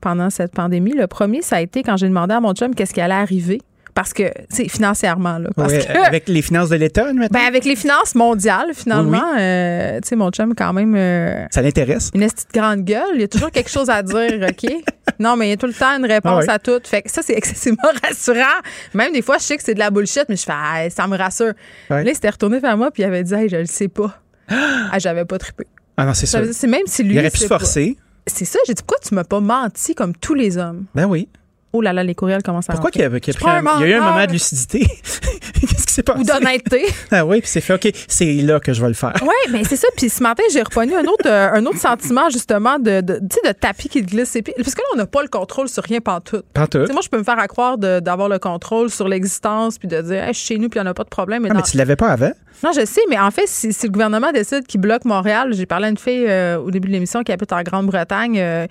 Pendant 0.00 0.30
cette 0.30 0.52
pandémie. 0.52 0.92
Le 0.92 1.08
premier, 1.08 1.42
ça 1.42 1.56
a 1.56 1.60
été 1.60 1.82
quand 1.82 1.96
j'ai 1.96 2.08
demandé 2.08 2.34
à 2.34 2.40
mon 2.40 2.54
chum 2.54 2.74
qu'est-ce 2.74 2.94
qui 2.94 3.00
allait 3.00 3.14
arriver 3.14 3.60
parce 3.96 4.12
que, 4.12 4.24
c'est 4.50 4.68
financièrement, 4.68 5.38
là. 5.38 5.48
Parce 5.56 5.72
avec 5.72 6.28
les 6.28 6.42
finances 6.42 6.68
de 6.68 6.76
l'État, 6.76 7.06
maintenant? 7.06 7.28
Ben, 7.30 7.46
avec 7.46 7.64
les 7.64 7.76
finances 7.76 8.14
mondiales, 8.14 8.72
finalement. 8.74 9.32
Euh, 9.38 9.98
tu 10.02 10.08
sais, 10.08 10.16
mon 10.16 10.30
chum, 10.30 10.54
quand 10.54 10.74
même. 10.74 10.94
Euh, 10.94 11.46
ça 11.50 11.62
l'intéresse? 11.62 12.10
Une 12.14 12.20
petite 12.28 12.52
grande 12.52 12.84
gueule. 12.84 13.14
Il 13.14 13.22
y 13.22 13.24
a 13.24 13.28
toujours 13.28 13.50
quelque 13.50 13.70
chose 13.70 13.88
à 13.88 14.02
dire, 14.02 14.46
OK? 14.48 14.70
Non, 15.18 15.34
mais 15.34 15.46
il 15.46 15.50
y 15.50 15.52
a 15.52 15.56
tout 15.56 15.66
le 15.66 15.72
temps 15.72 15.96
une 15.96 16.04
réponse 16.04 16.44
ah 16.46 16.54
à 16.54 16.58
tout. 16.58 16.78
Fait 16.84 17.00
que 17.00 17.10
ça, 17.10 17.22
c'est 17.22 17.32
excessivement 17.32 17.88
rassurant. 18.06 18.60
Même 18.92 19.14
des 19.14 19.22
fois, 19.22 19.38
je 19.38 19.44
sais 19.44 19.56
que 19.56 19.62
c'est 19.62 19.72
de 19.72 19.78
la 19.78 19.88
bullshit, 19.88 20.24
mais 20.28 20.36
je 20.36 20.42
fais, 20.42 20.52
ah, 20.52 20.90
ça 20.90 21.06
me 21.06 21.16
rassure. 21.16 21.54
Là, 21.88 22.02
il 22.02 22.14
s'était 22.14 22.28
retourné 22.28 22.58
vers 22.58 22.76
moi, 22.76 22.90
puis 22.90 23.02
il 23.02 23.06
avait 23.06 23.22
dit, 23.22 23.32
hey, 23.32 23.48
je 23.48 23.56
le 23.56 23.64
sais 23.64 23.88
pas. 23.88 24.20
ah, 24.50 24.98
j'avais 24.98 25.24
pas 25.24 25.38
trippé. 25.38 25.64
Ah 25.96 26.04
non, 26.04 26.12
c'est 26.12 26.26
ça. 26.26 26.42
C'est 26.52 26.66
même 26.66 26.82
si 26.84 27.02
lui. 27.02 27.14
Il 27.14 27.18
aurait 27.20 27.30
pu 27.30 27.38
se 27.38 27.46
forcer. 27.46 27.96
C'est 28.26 28.44
ça, 28.44 28.58
j'ai 28.66 28.74
dit, 28.74 28.82
pourquoi 28.82 28.98
tu 29.08 29.14
m'as 29.14 29.24
pas 29.24 29.40
menti 29.40 29.94
comme 29.94 30.14
tous 30.14 30.34
les 30.34 30.58
hommes? 30.58 30.84
Ben 30.94 31.06
oui. 31.06 31.28
Oh 31.76 31.82
là 31.82 31.92
là, 31.92 32.02
les 32.02 32.14
courriels 32.14 32.42
commencent 32.42 32.70
à 32.70 32.72
Pourquoi 32.72 32.90
qu'il 32.90 33.02
y, 33.02 33.04
a, 33.04 33.08
il 33.08 33.12
y 33.12 33.84
a 33.84 33.86
eu 33.86 33.92
un 33.94 34.00
moment 34.00 34.24
de 34.24 34.32
lucidité? 34.32 34.78
Qu'est-ce 35.60 35.86
qui 35.86 35.92
s'est 35.92 36.02
passé? 36.02 36.20
Ou 36.20 36.24
d'honnêteté. 36.24 36.86
ah 37.10 37.26
oui, 37.26 37.40
puis 37.40 37.50
c'est 37.50 37.60
fait, 37.60 37.74
OK, 37.74 37.92
c'est 38.08 38.32
là 38.36 38.60
que 38.60 38.72
je 38.72 38.80
vais 38.80 38.88
le 38.88 38.94
faire. 38.94 39.12
Oui, 39.20 39.52
mais 39.52 39.62
c'est 39.64 39.76
ça. 39.76 39.88
Puis 39.94 40.08
ce 40.08 40.22
matin, 40.22 40.42
j'ai 40.50 40.62
reconnu 40.62 40.94
un 40.94 41.04
autre, 41.04 41.26
euh, 41.26 41.50
un 41.52 41.66
autre 41.66 41.78
sentiment, 41.78 42.30
justement, 42.30 42.78
de, 42.78 43.02
de, 43.02 43.18
de 43.18 43.52
tapis 43.52 43.90
qui 43.90 44.00
glisse. 44.00 44.38
Parce 44.56 44.74
que 44.74 44.80
là, 44.80 44.86
on 44.94 44.96
n'a 44.96 45.06
pas 45.06 45.22
le 45.22 45.28
contrôle 45.28 45.68
sur 45.68 45.82
rien 45.82 46.00
pantoute. 46.00 46.46
Pantoute. 46.54 46.90
moi, 46.92 47.02
je 47.02 47.10
peux 47.10 47.18
me 47.18 47.24
faire 47.24 47.36
croire 47.46 47.76
d'avoir 47.76 48.30
le 48.30 48.38
contrôle 48.38 48.88
sur 48.88 49.06
l'existence, 49.06 49.78
puis 49.78 49.88
de 49.88 50.00
dire, 50.00 50.24
hey, 50.24 50.32
je 50.32 50.38
suis 50.38 50.54
chez 50.54 50.58
nous, 50.58 50.70
puis 50.70 50.80
il 50.80 50.82
n'y 50.82 50.88
en 50.88 50.90
a 50.90 50.94
pas 50.94 51.04
de 51.04 51.10
problème. 51.10 51.42
Mais, 51.42 51.50
ah, 51.50 51.54
mais 51.54 51.62
tu 51.62 51.76
ne 51.76 51.82
l'avais 51.82 51.96
pas 51.96 52.08
avant? 52.08 52.32
Non, 52.64 52.70
je 52.72 52.86
sais, 52.86 53.02
mais 53.10 53.18
en 53.18 53.30
fait, 53.30 53.46
si, 53.46 53.68
le 53.68 53.88
gouvernement 53.90 54.32
décide 54.32 54.66
qu'il 54.66 54.80
bloque 54.80 55.04
Montréal, 55.04 55.52
j'ai 55.52 55.66
parlé 55.66 55.86
à 55.86 55.90
une 55.90 55.98
fille 55.98 56.24
euh, 56.26 56.58
au 56.58 56.70
début 56.70 56.88
de 56.88 56.92
l'émission 56.92 57.22
qui 57.22 57.32
habite 57.32 57.52
en 57.52 57.62
Grande-Bretagne. 57.62 58.38
Euh, 58.38 58.66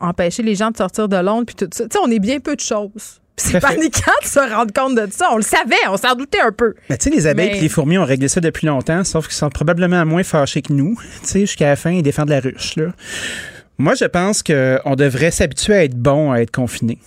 empêcher 0.00 0.42
les 0.42 0.54
gens 0.54 0.70
de 0.70 0.76
sortir 0.76 1.08
de 1.08 1.16
Londres 1.16 1.44
puis 1.46 1.54
tout 1.54 1.68
ça. 1.72 1.84
Tu 1.84 1.90
sais, 1.92 1.98
on 2.04 2.10
est 2.10 2.18
bien 2.18 2.40
peu 2.40 2.56
de 2.56 2.60
choses. 2.60 3.20
C'est 3.36 3.60
paniquant 3.60 4.12
de 4.22 4.28
se 4.28 4.38
rendre 4.38 4.72
compte 4.72 4.94
de 4.94 5.08
ça. 5.10 5.28
On 5.32 5.36
le 5.36 5.42
savait, 5.42 5.74
on 5.88 5.96
s'en 5.96 6.14
doutait 6.14 6.40
un 6.40 6.52
peu. 6.52 6.74
Mais 6.88 6.96
tu 6.96 7.10
sais, 7.10 7.16
les 7.16 7.26
abeilles 7.26 7.56
et 7.56 7.60
les 7.60 7.68
fourmis 7.68 7.98
ont 7.98 8.04
réglé 8.04 8.28
ça 8.28 8.40
depuis 8.40 8.66
longtemps, 8.66 9.02
sauf 9.02 9.26
qu'ils 9.26 9.34
sont 9.34 9.50
probablement 9.50 10.04
moins 10.06 10.22
fâchés 10.22 10.62
que 10.62 10.72
nous. 10.72 10.96
Tu 11.22 11.28
sais, 11.28 11.40
jusqu'à 11.40 11.66
la 11.66 11.76
fin, 11.76 11.90
ils 11.90 12.02
défendent 12.02 12.28
la 12.28 12.40
ruche, 12.40 12.76
là. 12.76 12.92
Moi, 13.78 13.94
je 13.94 14.04
pense 14.04 14.42
qu'on 14.42 14.94
devrait 14.94 15.32
s'habituer 15.32 15.74
à 15.74 15.84
être 15.84 15.96
bon 15.96 16.30
à 16.30 16.40
être 16.40 16.52
confiné. 16.52 16.98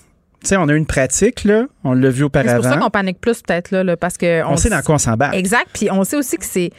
Tu 0.41 0.49
sais, 0.49 0.57
on 0.57 0.67
a 0.67 0.73
une 0.73 0.85
pratique, 0.85 1.45
là. 1.45 1.65
On 1.85 1.93
l'a 1.93 2.09
vu 2.09 2.23
auparavant. 2.23 2.51
C'est 2.51 2.69
pour 2.69 2.73
ça 2.73 2.77
qu'on 2.77 2.89
panique 2.89 3.21
plus, 3.21 3.41
peut-être, 3.41 3.71
là, 3.71 3.95
parce 3.95 4.17
que. 4.17 4.43
On, 4.45 4.57
sait 4.57 4.69
dans 4.69 4.81
quoi 4.81 4.95
on 4.95 4.99
s'embarque. 4.99 5.35
Exact. 5.35 5.67
Puis 5.73 5.89
on 5.89 6.03
sait 6.03 6.17
aussi 6.17 6.37
que 6.37 6.45
c'est 6.45 6.71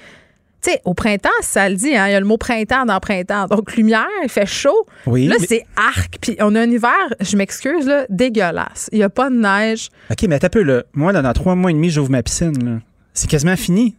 tu 0.60 0.72
sais, 0.72 0.80
au 0.84 0.94
printemps, 0.94 1.28
ça 1.40 1.68
le 1.68 1.76
dit, 1.76 1.94
hein, 1.96 2.08
il 2.08 2.12
y 2.12 2.14
a 2.14 2.20
le 2.20 2.26
mot 2.26 2.36
printemps 2.36 2.84
dans 2.84 2.98
printemps. 2.98 3.46
Donc, 3.46 3.76
lumière, 3.76 4.06
il 4.22 4.28
fait 4.28 4.46
chaud. 4.46 4.86
Oui. 5.06 5.26
Là, 5.26 5.36
c'est 5.46 5.64
arc. 5.76 6.18
Puis, 6.20 6.36
on 6.40 6.54
a 6.54 6.60
un 6.60 6.70
hiver, 6.70 6.92
je 7.20 7.36
m'excuse, 7.36 7.86
là, 7.86 8.06
dégueulasse. 8.08 8.88
Il 8.92 8.98
n'y 8.98 9.04
a 9.04 9.08
pas 9.08 9.30
de 9.30 9.36
neige. 9.36 9.90
OK, 10.10 10.22
mais 10.28 10.38
t'as 10.38 10.48
peu, 10.48 10.62
là. 10.62 10.82
Moi, 10.94 11.12
dans 11.12 11.32
trois 11.32 11.54
mois 11.54 11.70
et 11.70 11.74
demi, 11.74 11.90
j'ouvre 11.90 12.10
ma 12.10 12.22
piscine, 12.22 12.64
là. 12.64 12.80
C'est 13.14 13.28
quasiment 13.28 13.56
fini. 13.56 13.96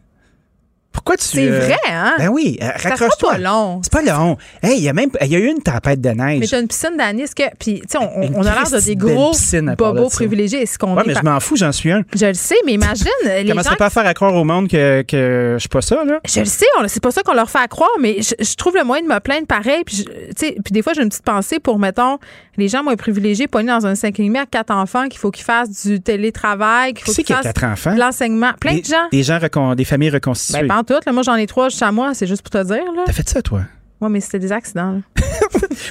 Pourquoi 0.91 1.17
tu. 1.17 1.23
C'est 1.25 1.47
euh, 1.49 1.59
vrai, 1.59 1.77
hein? 1.87 2.15
Ben 2.17 2.29
oui, 2.29 2.57
euh, 2.61 2.67
raccroche-toi. 2.75 3.31
pas 3.33 3.37
long. 3.37 3.79
C'est 3.83 3.91
pas 3.91 4.01
long. 4.01 4.37
Hey, 4.61 4.77
il 4.77 4.83
y 4.83 4.89
a 4.89 4.93
même 4.93 5.09
il 5.21 5.27
y 5.27 5.35
a 5.35 5.39
eu 5.39 5.45
une 5.47 5.61
tempête 5.61 6.01
de 6.01 6.09
neige. 6.09 6.39
Mais 6.39 6.47
t'as 6.47 6.59
une 6.59 6.67
piscine 6.67 6.97
d'Anis 6.97 7.29
que. 7.35 7.43
Puis, 7.59 7.81
tu 7.81 7.87
sais, 7.89 7.97
on, 7.99 8.41
a 8.41 8.53
l'air 8.53 8.69
de 8.71 8.79
des 8.83 8.95
gros 8.95 9.31
bobos 9.77 10.09
privilégiés. 10.09 10.63
Est-ce 10.63 10.77
qu'on 10.79 10.95
ouais, 10.95 11.03
est 11.03 11.07
mais 11.07 11.13
je 11.13 11.21
m'en 11.23 11.39
fous, 11.39 11.55
j'en 11.55 11.71
suis 11.71 11.91
un. 11.91 12.01
Je 12.15 12.25
le 12.25 12.33
sais, 12.33 12.55
mais 12.65 12.73
imagine 12.73 13.05
les 13.23 13.45
commencerai 13.47 13.73
gens 13.73 13.77
pas 13.77 13.85
à 13.85 13.89
faire 13.89 14.05
à 14.05 14.13
croire 14.13 14.33
au 14.33 14.43
monde 14.43 14.67
que, 14.67 15.03
que 15.03 15.53
je 15.55 15.59
suis 15.59 15.69
pas 15.69 15.81
ça, 15.81 16.03
là? 16.03 16.19
Je 16.27 16.39
le 16.39 16.45
sais, 16.45 16.65
c'est 16.87 17.03
pas 17.03 17.11
ça 17.11 17.21
qu'on 17.23 17.33
leur 17.33 17.49
fait 17.49 17.59
à 17.59 17.67
croire, 17.67 17.89
mais 17.99 18.21
je, 18.21 18.33
je 18.43 18.55
trouve 18.55 18.75
le 18.75 18.83
moyen 18.83 19.03
de 19.03 19.13
me 19.13 19.19
plaindre 19.19 19.47
pareil. 19.47 19.83
Puis, 19.85 20.05
tu 20.05 20.11
sais, 20.37 20.55
puis 20.63 20.71
des 20.71 20.81
fois, 20.81 20.93
j'ai 20.93 21.03
une 21.03 21.09
petite 21.09 21.23
pensée 21.23 21.59
pour, 21.59 21.77
mettons, 21.79 22.17
les 22.57 22.67
gens 22.67 22.83
moins 22.83 22.95
privilégiés, 22.95 23.47
pognés 23.47 23.71
dans 23.71 23.85
un 23.85 23.95
5 23.95 24.19
et 24.19 24.23
demi 24.23 24.37
à 24.37 24.45
quatre 24.45 24.71
enfants, 24.71 25.07
qu'il 25.07 25.19
faut 25.19 25.31
qu'ils 25.31 25.45
fassent 25.45 25.85
du 25.85 26.01
télétravail, 26.01 26.93
qu'il 26.93 27.05
faut 27.05 27.11
Qui 27.11 27.15
c'est 27.15 27.23
qu'ils 27.23 27.35
qui 27.35 27.41
fassent 27.43 27.53
quatre 27.53 27.63
enfants? 27.63 27.93
de 27.93 27.99
l'enseignement. 27.99 28.51
Plein 28.59 28.73
Des, 28.75 28.81
de 28.81 28.85
gens. 28.87 29.07
des 29.11 29.23
gens 29.23 29.37
recon- 29.37 29.75
des 29.75 29.85
familles 29.85 30.09
reconstituées. 30.09 30.61
Ben, 30.61 30.67
pas 30.67 30.78
en 30.79 30.83
tout. 30.83 30.93
Là, 31.05 31.11
moi, 31.11 31.23
j'en 31.23 31.35
ai 31.35 31.47
trois 31.47 31.67
à 31.81 31.91
moi. 31.91 32.13
C'est 32.13 32.27
juste 32.27 32.41
pour 32.41 32.49
te 32.51 32.63
dire. 32.63 32.91
Là. 32.95 33.03
T'as 33.05 33.13
fait 33.13 33.27
ça, 33.29 33.41
toi? 33.41 33.61
Ouais, 34.01 34.07
mais 34.09 34.21
c'était 34.21 34.39
des 34.39 34.51
accidents. 34.51 34.93
là. 34.93 34.99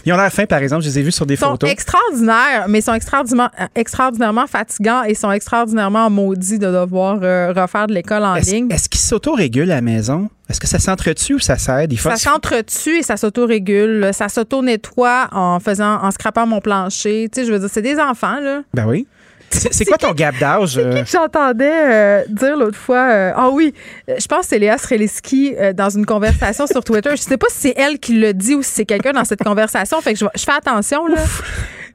Ils 0.06 0.12
ont 0.12 0.16
l'air 0.16 0.32
fins, 0.32 0.46
par 0.46 0.60
exemple. 0.60 0.82
Je 0.82 0.88
les 0.88 0.98
ai 1.00 1.02
vus 1.02 1.12
sur 1.12 1.26
des 1.26 1.34
Ils 1.34 1.38
sont 1.38 1.50
photos. 1.50 1.70
extraordinaires, 1.70 2.66
mais 2.68 2.78
ils 2.78 2.82
sont 2.82 2.94
extraordinairement, 2.94 3.50
extraordinairement 3.74 4.46
fatigants 4.46 5.02
et 5.02 5.14
sont 5.14 5.30
extraordinairement 5.30 6.08
maudits 6.08 6.58
de 6.58 6.66
devoir 6.70 7.18
euh, 7.22 7.52
refaire 7.54 7.86
de 7.86 7.92
l'école 7.94 8.24
en 8.24 8.34
Est-ce 8.34 8.50
ligne. 8.52 8.68
est-ce 8.70 8.88
qu'ils 8.88 9.00
s'autorégulent 9.00 9.70
à 9.70 9.76
la 9.76 9.80
maison? 9.82 10.30
Est-ce 10.48 10.60
que 10.60 10.66
ça 10.66 10.78
s'entretue 10.78 11.34
ou 11.34 11.38
ça 11.38 11.58
s'aide? 11.58 11.92
Ça 11.98 12.16
s'entretue 12.16 12.96
et 12.98 13.02
ça 13.02 13.16
s'auto-régule. 13.18 14.10
Ça 14.14 14.28
s'auto-nettoie 14.30 15.28
en 15.32 15.60
faisant, 15.60 16.02
en 16.02 16.10
scrapant 16.10 16.46
mon 16.46 16.60
plancher. 16.60 17.28
Tu 17.32 17.40
sais, 17.42 17.46
je 17.46 17.52
veux 17.52 17.58
dire, 17.58 17.68
c'est 17.70 17.82
des 17.82 17.98
enfants, 17.98 18.40
là. 18.40 18.62
Ben 18.72 18.86
oui. 18.86 19.06
C'est 19.50 19.72
c'est 19.72 19.84
quoi 19.86 19.96
ton 19.98 20.12
gap 20.12 20.38
d'âge? 20.38 20.76
euh? 20.78 21.02
J'entendais 21.10 21.70
euh, 21.72 22.24
dire 22.28 22.56
l'autre 22.56 22.76
fois, 22.76 23.08
euh, 23.10 23.32
ah 23.34 23.48
oui, 23.50 23.72
je 24.06 24.26
pense 24.26 24.40
que 24.42 24.46
c'est 24.48 24.58
Léa 24.58 24.76
Streliski 24.78 25.54
euh, 25.58 25.72
dans 25.72 25.88
une 25.90 26.04
conversation 26.06 26.66
sur 26.66 26.84
Twitter. 26.84 27.10
Je 27.12 27.22
sais 27.22 27.36
pas 27.36 27.46
si 27.50 27.56
c'est 27.68 27.74
elle 27.76 27.98
qui 27.98 28.14
le 28.18 28.34
dit 28.34 28.54
ou 28.54 28.62
si 28.62 28.70
c'est 28.72 28.84
quelqu'un 28.84 29.12
dans 29.12 29.24
cette 29.24 29.42
conversation. 29.42 30.00
Fait 30.00 30.12
que 30.14 30.18
je, 30.18 30.26
fais 30.44 30.52
attention 30.52 31.06
là. 31.06 31.22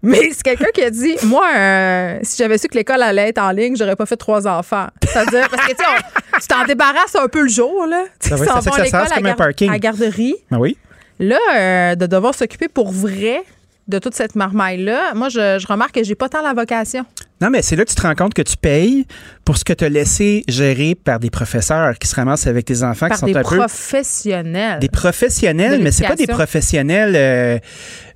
Mais 0.01 0.32
c'est 0.34 0.43
quelqu'un 0.43 0.68
qui 0.74 0.84
a 0.84 0.89
dit, 0.89 1.16
moi, 1.24 1.45
euh, 1.56 2.20
si 2.24 2.36
j'avais 2.38 2.58
su 2.58 2.68
que 2.68 2.76
l'école 2.76 3.01
allait 3.01 3.30
être 3.30 3.38
en 3.41 3.51
ligne, 3.51 3.76
j'aurais 3.78 3.95
pas 3.95 4.06
fait 4.06 4.18
trois 4.18 4.45
enfants. 4.47 4.88
C'est-à-dire 5.08 5.47
parce 5.49 5.66
que 5.66 5.72
tu 5.72 5.78
sais, 5.78 5.89
on- 5.89 6.39
tu 6.41 6.47
t'en 6.47 6.66
débarrasses 6.66 7.16
un 7.16 7.28
peu 7.28 7.43
le 7.43 7.47
jour 7.49 7.86
là. 7.88 8.04
Tu 8.20 8.30
Ça 8.30 8.38
sais, 8.38 8.45
va, 8.45 8.51
s'en 8.54 8.62
c'est 8.62 8.64
ça 8.64 8.70
vont 8.72 8.76
que 8.76 8.82
à 8.82 8.84
l'école 8.86 9.01
c'est 9.08 9.14
à, 9.14 9.16
comme 9.16 9.26
un 9.26 9.30
gar- 9.30 9.36
parking. 9.38 9.72
à 9.72 9.80
garderie. 9.80 10.36
Ben 10.51 10.58
oui. 10.58 10.78
Là, 11.20 11.38
euh, 11.56 11.95
de 11.95 12.06
devoir 12.08 12.34
s'occuper 12.36 12.68
pour 12.68 12.91
vrai 12.91 13.43
de 13.88 13.99
toute 13.99 14.16
cette 14.16 14.36
marmaille-là, 14.36 15.14
moi, 15.14 15.28
je, 15.30 15.58
je 15.60 15.68
remarque 15.68 15.95
que 15.95 16.04
j'ai 16.04 16.16
pas 16.16 16.28
tant 16.30 16.41
la 16.41 16.54
vocation. 16.54 17.06
Non, 17.43 17.49
mais 17.49 17.61
c'est 17.61 17.75
là 17.75 17.83
que 17.83 17.89
tu 17.89 17.95
te 17.95 18.01
rends 18.01 18.15
compte 18.15 18.33
que 18.33 18.41
tu 18.41 18.55
payes 18.55 19.05
pour 19.43 19.57
ce 19.57 19.65
que 19.65 19.73
tu 19.73 19.83
as 19.83 19.89
laissé 19.89 20.45
gérer 20.47 20.95
par 20.95 21.19
des 21.19 21.29
professeurs 21.29 21.97
qui 21.99 22.07
se 22.07 22.15
ramassent 22.15 22.47
avec 22.47 22.63
tes 22.63 22.81
enfants 22.83 23.09
Par 23.09 23.17
qui 23.17 23.19
sont 23.19 23.25
des 23.25 23.35
un 23.35 23.43
peu. 23.43 23.57
professionnels. 23.57 24.79
Des 24.79 24.87
professionnels, 24.89 25.79
De 25.79 25.83
mais 25.83 25.91
c'est 25.91 26.07
pas 26.07 26.15
des 26.15 26.25
professionnels 26.27 27.13
euh, 27.15 27.57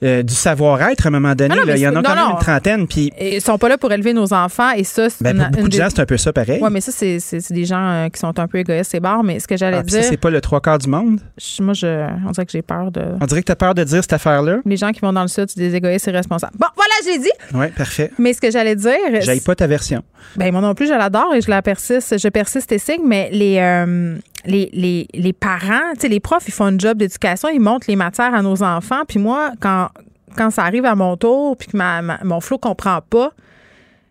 euh, 0.04 0.24
du 0.24 0.34
savoir-être 0.34 1.06
à 1.06 1.10
un 1.10 1.12
moment 1.12 1.36
donné. 1.36 1.50
Non, 1.50 1.56
non, 1.62 1.68
là. 1.68 1.74
mais 1.74 1.80
Il 1.80 1.84
y 1.84 1.88
en 1.88 1.96
a 1.96 2.02
quand 2.02 2.16
non, 2.16 2.22
même 2.28 2.32
une 2.32 2.40
trentaine. 2.40 2.88
Puis, 2.88 3.12
Ils 3.20 3.42
sont 3.42 3.58
pas 3.58 3.68
là 3.70 3.78
pour 3.78 3.92
élever 3.92 4.14
nos 4.14 4.32
enfants 4.34 4.72
et 4.72 4.84
ça, 4.86 5.10
c'est 5.10 5.22
ben, 5.24 5.50
beaucoup 5.52 5.66
une 5.66 5.70
de 5.70 5.74
gens, 5.78 5.88
c'est 5.90 6.00
un 6.00 6.06
peu 6.06 6.18
ça 6.18 6.32
pareil. 6.32 6.62
Ouais, 6.62 6.70
mais 6.70 6.80
ça, 6.82 6.92
c'est, 6.94 7.20
des 7.52 7.66
gens 7.66 7.84
euh, 8.06 8.10
qui 8.10 8.20
sont 8.20 8.40
un 8.40 8.48
peu 8.48 8.60
égoïstes 8.60 8.96
et 8.96 9.00
barres. 9.02 9.24
Mais 9.24 9.40
ce 9.42 9.48
que 9.48 9.58
j'allais 9.58 9.78
Ah, 9.80 9.84
dire, 9.84 10.04
c'est 10.04 10.16
pas 10.18 10.30
le 10.30 10.40
trois 10.40 10.62
quarts 10.62 10.78
du 10.80 10.88
monde? 10.90 11.20
je- 11.38 11.62
moi, 11.62 11.74
je, 11.74 12.08
on 12.26 12.32
dirait 12.32 12.46
que 12.46 12.52
j'ai 12.54 12.62
peur 12.62 12.92
de. 12.92 13.02
On 13.20 13.26
dirait 13.26 13.42
que 13.42 13.48
tu 13.48 13.52
as 13.52 13.56
peur 13.58 13.76
de 13.76 13.84
dire 13.84 14.02
cette 14.02 14.14
affaire-là? 14.14 14.60
Les 14.66 14.78
gens 14.78 14.92
qui 14.92 15.02
vont 15.02 15.12
dans 15.12 15.24
le 15.24 15.28
sud, 15.28 15.50
c'est 15.50 15.60
des 15.60 15.76
égoïstes 15.76 16.08
irresponsables. 16.08 16.54
Bon, 16.58 16.68
voilà, 16.76 16.87
j'ai 17.06 17.18
dit. 17.20 17.32
Oui, 17.54 17.68
parfait. 17.70 18.12
Mais 18.18 18.34
ce 18.34 18.42
que 18.42 18.52
j'allais 18.52 18.76
dire. 18.76 18.98
J'aille 19.22 19.40
pas 19.42 19.56
ta 19.56 19.68
version. 19.68 20.04
Ben 20.36 20.52
moi 20.52 20.62
non 20.62 20.74
plus, 20.76 20.88
je 20.88 20.94
l'adore 20.94 21.34
et 21.36 21.42
je 21.42 21.50
la 21.50 21.62
persiste, 21.62 22.18
je 22.18 22.28
persiste 22.28 22.72
et 22.72 22.80
signe, 22.80 23.02
mais 23.06 23.30
les, 23.32 23.58
euh, 23.60 24.18
les, 24.46 24.70
les, 24.74 25.08
les 25.14 25.34
parents, 25.34 25.94
tu 25.96 26.02
sais, 26.02 26.08
les 26.10 26.20
profs, 26.20 26.48
ils 26.48 26.54
font 26.54 26.66
un 26.66 26.78
job 26.78 26.98
d'éducation, 26.98 27.50
ils 27.50 27.60
montrent 27.60 27.88
les 27.90 27.96
matières 27.96 28.34
à 28.34 28.42
nos 28.42 28.62
enfants. 28.64 29.04
Puis 29.08 29.20
moi, 29.20 29.52
quand, 29.60 29.90
quand 30.36 30.52
ça 30.52 30.64
arrive 30.64 30.86
à 30.86 30.96
mon 30.96 31.16
tour, 31.18 31.56
puis 31.58 31.68
que 31.70 31.78
ma, 31.78 32.02
ma- 32.02 32.20
mon 32.24 32.40
flot 32.42 32.58
comprend 32.58 33.00
pas, 33.02 33.32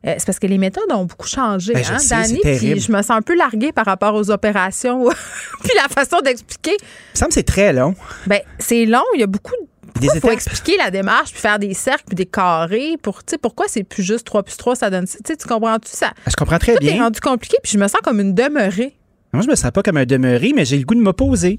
euh, 0.07 0.15
c'est 0.19 0.27
parce 0.27 0.39
que 0.39 0.47
les 0.47 0.59
méthodes 0.59 0.91
ont 0.93 1.05
beaucoup 1.05 1.27
changé, 1.27 1.73
Ben, 1.75 1.83
je 1.85 1.93
hein, 1.93 1.97
Dani. 2.09 2.41
Puis 2.43 2.81
je 2.81 2.93
me 2.93 2.99
sens 3.03 3.11
un 3.11 3.23
peu 3.23 3.37
larguée 3.37 3.73
par 3.73 3.85
rapport 3.87 4.15
aux 4.15 4.31
opérations, 4.31 5.05
puis 5.63 5.73
la 5.77 5.89
façon 5.89 6.21
d'expliquer. 6.25 6.77
Il 7.21 7.25
me 7.27 7.31
c'est 7.31 7.43
très 7.43 7.73
long. 7.73 7.95
Ben 8.27 8.41
c'est 8.59 8.85
long, 8.87 9.03
il 9.15 9.21
y 9.21 9.25
a 9.25 9.27
beaucoup 9.27 9.53
de 9.61 9.67
Des 10.01 10.07
il 10.07 10.11
faut 10.11 10.17
étapes. 10.29 10.33
expliquer 10.33 10.77
la 10.79 10.91
démarche, 10.91 11.33
puis 11.33 11.41
faire 11.41 11.59
des 11.59 11.75
cercles, 11.75 12.05
puis 12.09 12.17
des 12.17 12.27
carrés. 12.27 12.97
Pour, 13.03 13.25
tu 13.25 13.33
sais, 13.33 13.39
pourquoi 13.39 13.67
c'est 13.69 13.85
plus 13.85 14.03
juste 14.03 14.27
3 14.27 14.43
plus 14.43 14.57
3, 14.57 14.77
ça 14.77 14.91
donne. 14.91 15.07
Tu 15.07 15.35
comprends-tu? 15.49 15.91
Ça? 15.93 16.13
Je 16.27 16.35
comprends 16.37 16.59
très 16.59 16.77
Tout 16.77 16.85
est 16.85 16.93
bien. 16.93 17.03
rendu 17.05 17.21
compliqué, 17.21 17.57
puis 17.63 17.73
je 17.73 17.79
me 17.79 17.89
sens 17.89 18.01
comme 18.03 18.21
une 18.21 18.35
demeurée. 18.35 18.97
Moi, 19.33 19.43
je 19.43 19.49
me 19.51 19.55
sens 19.57 19.71
pas 19.71 19.83
comme 19.83 19.97
un 19.97 20.07
demeuré, 20.07 20.53
mais 20.55 20.65
j'ai 20.65 20.79
le 20.79 20.85
goût 20.85 20.95
de 20.95 21.01
m'opposer. 21.01 21.59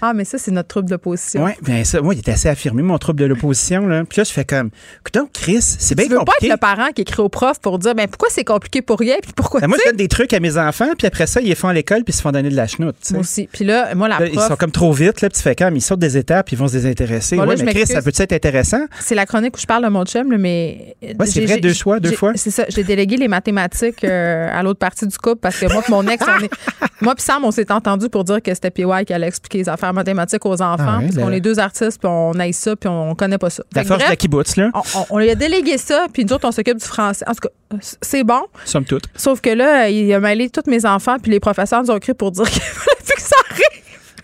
Ah, 0.00 0.12
mais 0.14 0.24
ça, 0.24 0.38
c'est 0.38 0.50
notre 0.50 0.68
trouble 0.68 0.88
d'opposition. 0.88 1.44
Oui, 1.44 1.52
bien 1.62 1.84
ça, 1.84 2.00
moi, 2.00 2.14
il 2.14 2.18
est 2.18 2.28
assez 2.28 2.48
affirmé, 2.48 2.82
mon 2.82 2.98
trouble 2.98 3.20
de 3.20 3.24
l'opposition. 3.26 3.86
Là. 3.86 4.04
Puis 4.04 4.18
là, 4.18 4.24
je 4.24 4.32
fais 4.32 4.44
comme, 4.44 4.70
écoute, 5.00 5.30
Chris, 5.32 5.60
c'est 5.60 5.94
bien 5.94 6.04
Tu 6.06 6.10
veux 6.10 6.18
pas 6.18 6.24
compliqué. 6.24 6.46
être 6.46 6.52
le 6.52 6.56
parent 6.58 6.88
qui 6.94 7.02
écrit 7.02 7.20
au 7.20 7.28
prof 7.28 7.58
pour 7.60 7.78
dire 7.78 7.94
ben 7.94 8.06
pourquoi 8.08 8.28
c'est 8.30 8.44
compliqué 8.44 8.82
pour 8.82 8.98
rien 8.98 9.16
puis 9.22 9.32
pourquoi 9.34 9.60
Ben, 9.60 9.66
moi, 9.68 9.76
je 9.84 9.90
donne 9.90 9.96
des 9.96 10.08
trucs 10.08 10.32
à 10.32 10.40
mes 10.40 10.56
enfants, 10.56 10.90
puis 10.96 11.06
après 11.06 11.26
ça, 11.26 11.40
ils 11.40 11.48
les 11.48 11.54
font 11.54 11.68
à 11.68 11.72
l'école, 11.72 12.04
puis 12.04 12.12
ils 12.12 12.16
se 12.16 12.22
font 12.22 12.32
donner 12.32 12.50
de 12.50 12.56
la 12.56 12.66
chenoute. 12.66 12.96
Moi 13.10 13.20
aussi. 13.20 13.48
Puis 13.52 13.64
là, 13.64 13.94
moi 13.94 14.08
la 14.08 14.18
Là, 14.20 14.26
ils 14.26 14.40
sont 14.40 14.56
comme 14.56 14.70
trop 14.70 14.92
vite, 14.92 15.20
là, 15.20 15.28
puis 15.28 15.36
tu 15.36 15.42
fais 15.42 15.54
comme, 15.54 15.76
ils 15.76 15.80
sautent 15.80 15.98
des 16.00 16.16
étapes, 16.16 16.50
ils 16.52 16.58
vont 16.58 16.68
se 16.68 16.72
désintéresser. 16.74 17.36
Bon, 17.36 17.42
là, 17.42 17.48
ouais, 17.50 17.56
je 17.56 17.64
mais 17.64 17.74
Chris, 17.74 17.86
ça 17.86 18.02
peut-être 18.02 18.20
être 18.20 18.32
intéressant? 18.32 18.84
c'est 19.00 19.14
la 19.14 19.26
chronique 19.26 19.56
où 19.56 19.60
je 19.60 19.66
parle 19.66 19.84
de 19.84 19.88
mon 19.88 20.04
chum 20.04 20.30
là, 20.30 20.38
mais 20.38 20.96
Ouais, 21.02 21.26
c'est 21.26 21.44
vrai, 21.44 21.58
deux 21.58 21.74
fois, 21.74 22.00
deux 22.00 22.12
fois. 22.12 22.32
C'est 22.36 22.50
ça, 22.50 22.64
j'ai 22.68 22.84
délégué 22.84 23.16
les 23.16 23.28
mathématiques 23.28 24.04
euh, 24.04 24.48
à 24.52 24.62
l'autre 24.62 24.78
partie 24.78 25.06
du 25.06 25.16
couple 25.18 25.40
parce 25.40 25.58
que 25.58 25.72
moi 25.72 25.82
mon 25.88 26.06
ex 26.06 26.24
on 26.26 26.44
est 26.44 26.50
moi 27.00 27.14
puis 27.14 27.24
Sam 27.24 27.44
on 27.44 27.50
s'est 27.50 27.70
entendu 27.72 28.08
pour 28.08 28.24
dire 28.24 28.42
que 28.42 28.52
c'était 28.54 28.70
PY 28.70 28.84
qui 29.06 29.12
allait 29.12 29.26
expliquer 29.28 29.58
les 29.58 29.68
affaires 29.68 29.87
mathématiques 29.92 30.44
aux 30.46 30.60
enfants 30.62 30.84
Ah 30.86 30.98
ouais, 30.98 31.04
parce 31.06 31.16
qu'on 31.16 31.28
la- 31.28 31.36
est 31.36 31.40
deux 31.40 31.58
artistes 31.58 31.98
puis 32.00 32.08
on 32.10 32.32
aille 32.38 32.52
ça 32.52 32.76
puis 32.76 32.88
on 32.88 33.14
connaît 33.14 33.38
pas 33.38 33.50
ça. 33.50 33.62
La 33.74 33.84
force 33.84 34.02
de 34.04 34.08
la 34.08 34.16
kibbutz, 34.16 34.56
là, 34.56 34.70
on, 34.74 34.78
on- 35.00 35.06
on 35.10 35.18
lui 35.18 35.30
a 35.30 35.34
délégué 35.34 35.78
ça, 35.78 36.06
puis 36.12 36.24
nous 36.24 36.32
autres, 36.32 36.46
on 36.48 36.52
s'occupe 36.52 36.78
du 36.78 36.84
français. 36.84 37.24
En 37.28 37.32
tout 37.32 37.48
cas, 37.48 37.78
c'est 38.00 38.24
bon. 38.24 38.42
somme 38.64 38.84
toute. 38.84 39.04
Sauf 39.16 39.40
que 39.40 39.50
là, 39.50 39.88
il 39.88 40.12
a 40.12 40.20
mêlé 40.20 40.48
tous 40.50 40.68
mes 40.70 40.84
enfants, 40.86 41.16
puis 41.22 41.30
les 41.30 41.40
professeurs 41.40 41.82
nous 41.82 41.90
ont 41.90 41.96
écrit 41.96 42.14
pour 42.14 42.30
dire 42.32 42.44
que. 42.50 42.58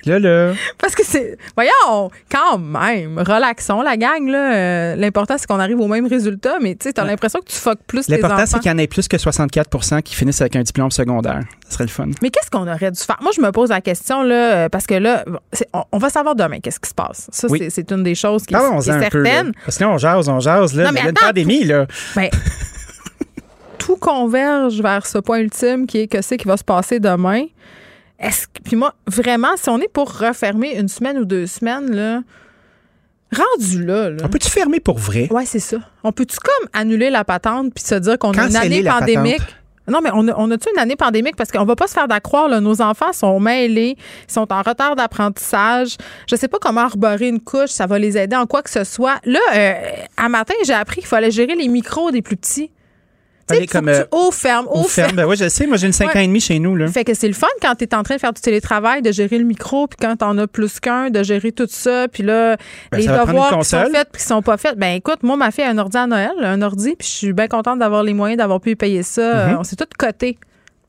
Là, 0.07 0.19
là, 0.19 0.53
Parce 0.79 0.95
que 0.95 1.03
c'est. 1.05 1.39
Voyons, 1.57 2.11
quand 2.31 2.59
même, 2.59 3.19
relaxons 3.19 3.81
la 3.83 3.97
gang, 3.97 4.27
là. 4.29 4.55
Euh, 4.55 4.97
L'important, 4.97 5.37
c'est 5.39 5.47
qu'on 5.47 5.59
arrive 5.61 5.81
au 5.81 5.89
même 5.89 6.07
résultat, 6.07 6.59
mais 6.61 6.75
tu 6.75 6.85
sais, 6.85 6.93
t'as 6.93 7.05
l'impression 7.05 7.41
que 7.41 7.47
tu 7.51 7.57
fuck 7.57 7.79
plus 7.87 8.09
les 8.09 8.17
l'important, 8.19 8.45
c'est 8.47 8.59
qu'il 8.61 8.71
y 8.71 8.75
en 8.75 8.79
ait 8.79 8.87
plus 8.87 9.09
que 9.09 9.17
64% 9.17 10.03
qui 10.03 10.15
finissent 10.15 10.41
avec 10.41 10.57
un 10.57 10.63
diplôme 10.63 10.91
secondaire. 10.91 11.41
Ce 11.69 11.75
serait 11.75 11.85
le 11.85 11.91
fun. 11.91 12.07
Mais 12.23 12.31
qu'est-ce 12.31 12.51
qu'on 12.51 12.69
aurait 12.69 12.91
dû 12.91 13.01
faire? 13.01 13.19
Moi, 13.23 13.33
je 13.35 13.41
me 13.41 13.51
pose 13.51 13.71
la 13.71 13.81
question, 13.81 14.23
là, 14.23 14.35
euh, 14.55 14.69
parce 14.69 14.87
que 14.87 14.95
là, 14.95 15.25
on, 15.73 15.85
on 15.93 15.99
va 15.99 16.11
savoir 16.11 16.35
demain 16.37 16.61
qu'est-ce 16.61 16.81
qui 16.81 16.91
se 16.91 16.95
passe. 16.95 17.29
Ça, 17.33 17.47
Oui. 17.51 17.67
c'est- 17.71 17.91
une 17.91 18.03
des 18.03 18.15
choses 18.15 18.45
qui 18.45 18.55
est, 18.55 18.59
Parlons-en 18.59 18.81
qui 18.81 18.89
est 18.91 18.93
un 18.93 19.09
peu. 19.11 19.19
là. 19.23 19.31
certaine. 19.31 19.53
Parce 19.65 19.79
que 19.79 19.85
là, 19.85 19.91
on 19.91 19.99
jase, 19.99 20.29
on 20.29 20.41
jase. 20.41 20.75
Là, 20.75 20.85
Non, 20.85 20.91
mais 20.93 21.01
il 21.01 21.03
y 21.05 21.07
a 21.07 21.11
une 21.11 21.15
pandémie, 21.17 21.65
là. 21.65 21.87
Ben, 22.17 22.29
tout 23.79 23.97
converge 23.97 24.81
vers 24.81 25.07
ce 25.07 25.19
point 25.19 25.39
ultime 25.41 25.87
qui 25.87 25.99
est 26.01 26.07
que 26.07 26.23
c'est 26.23 26.37
qui 26.37 26.47
va 26.49 26.57
se 26.57 26.65
passer 26.65 27.01
demain. 27.01 27.45
Est-ce 28.19 28.47
que, 28.47 28.63
puis 28.63 28.77
moi, 28.77 28.95
vraiment, 29.07 29.57
si 29.57 29.69
on 29.69 29.79
est 29.81 29.93
pour 29.93 30.19
refermer 30.19 30.79
une 30.79 30.89
semaine 30.89 31.19
ou 31.19 31.25
deux 31.25 31.47
semaines, 31.47 31.95
là, 31.95 32.23
rendu 33.35 33.85
là, 33.85 34.11
là. 34.11 34.25
On 34.25 34.29
peut-tu 34.29 34.49
fermer 34.49 34.81
pour 34.81 34.99
vrai? 34.99 35.29
Ouais, 35.31 35.47
c'est 35.47 35.59
ça. 35.59 35.79
On 36.03 36.13
peut-tu 36.13 36.37
comme 36.39 36.69
annuler 36.73 37.11
la 37.11 37.25
patente 37.25 37.75
puis 37.75 37.85
se 37.85 37.97
dire 37.97 38.19
qu'on 38.19 38.33
a 38.33 38.47
une 38.47 38.57
année 38.57 38.85
pandémique? 38.85 39.43
Non, 39.87 40.01
mais 40.03 40.11
on 40.15 40.27
a, 40.29 40.35
on 40.39 40.49
une 40.49 40.79
année 40.79 40.97
pandémique? 40.97 41.37
Parce 41.37 41.53
qu'on 41.53 41.65
va 41.65 41.77
pas 41.77 41.87
se 41.87 41.93
faire 41.93 42.09
d'accroire, 42.09 42.49
là. 42.49 42.61
Nos 42.61 42.81
enfants 42.81 43.13
sont 43.13 43.39
mêlés, 43.39 43.97
ils 44.29 44.33
sont 44.33 44.51
en 44.51 44.63
retard 44.63 44.97
d'apprentissage. 44.97 45.97
Je 46.27 46.37
sais 46.37 46.49
pas 46.49 46.59
comment 46.59 46.83
arborer 46.83 47.29
une 47.29 47.41
couche, 47.41 47.71
ça 47.71 47.87
va 47.87 47.99
les 47.99 48.17
aider 48.17 48.37
en 48.37 48.47
quoi 48.47 48.63
que 48.63 48.71
ce 48.71 48.85
soit. 48.85 49.17
Là, 49.25 49.41
euh, 49.55 49.75
à 50.17 50.29
matin, 50.29 50.55
j'ai 50.65 50.73
appris 50.73 51.01
qu'il 51.01 51.09
fallait 51.09 51.31
gérer 51.31 51.55
les 51.55 51.69
micros 51.69 52.11
des 52.11 52.23
plus 52.23 52.37
petits. 52.37 52.71
Tu 53.47 53.55
sais, 53.55 53.59
Allez, 53.61 53.67
faut 53.67 53.79
comme, 53.79 53.87
tu 54.31 54.37
ferme, 54.39 54.67
On 54.71 54.85
ferme. 54.85 55.09
ferme. 55.09 55.17
Ben 55.17 55.27
oui, 55.27 55.37
je 55.37 55.49
sais. 55.49 55.67
Moi, 55.67 55.77
j'ai 55.77 55.87
une 55.87 55.93
5 55.93 56.09
Ouais. 56.09 56.17
ans 56.17 56.21
et 56.23 56.27
demi 56.27 56.41
chez 56.41 56.59
nous, 56.59 56.77
là. 56.77 56.87
Fait 56.89 57.05
que 57.05 57.13
c'est 57.15 57.29
le 57.29 57.35
fun 57.35 57.47
quand 57.61 57.75
tu 57.75 57.85
es 57.85 57.95
en 57.95 58.03
train 58.03 58.15
de 58.15 58.21
faire 58.21 58.33
du 58.33 58.41
télétravail, 58.41 59.03
de 59.03 59.13
gérer 59.13 59.37
le 59.39 59.45
micro, 59.45 59.87
puis 59.87 59.99
quand 60.01 60.17
t'en 60.17 60.37
as 60.39 60.47
plus 60.47 60.81
qu'un, 60.81 61.11
de 61.11 61.23
gérer 61.23 61.53
tout 61.53 61.67
ça, 61.69 62.09
puis 62.09 62.23
là, 62.23 62.57
Ben, 62.91 62.99
les 62.99 63.07
devoirs 63.07 63.59
qui 63.59 63.65
sont 63.69 63.81
faits 63.83 64.09
puis 64.13 64.21
qui 64.23 64.27
sont 64.27 64.41
pas 64.43 64.57
faits. 64.57 64.79
Ben 64.79 64.95
écoute, 64.97 65.23
moi, 65.23 65.37
ma 65.37 65.51
fille 65.51 65.65
a 65.65 65.69
un 65.71 65.79
ordi 65.79 65.97
à 65.99 66.07
Noël, 66.07 66.33
un 66.43 66.63
ordi, 66.63 66.95
puis 66.99 67.07
je 67.07 67.13
suis 67.13 67.33
bien 67.35 67.49
contente 67.49 67.79
d'avoir 67.79 68.03
les 68.03 68.15
moyens 68.15 68.39
d'avoir 68.39 68.61
pu 68.61 68.77
payer 68.77 69.03
ça. 69.03 69.21
Euh, 69.21 69.57
on 69.59 69.65
s'est 69.65 69.77
tous 69.77 69.85
cotés, 69.99 70.39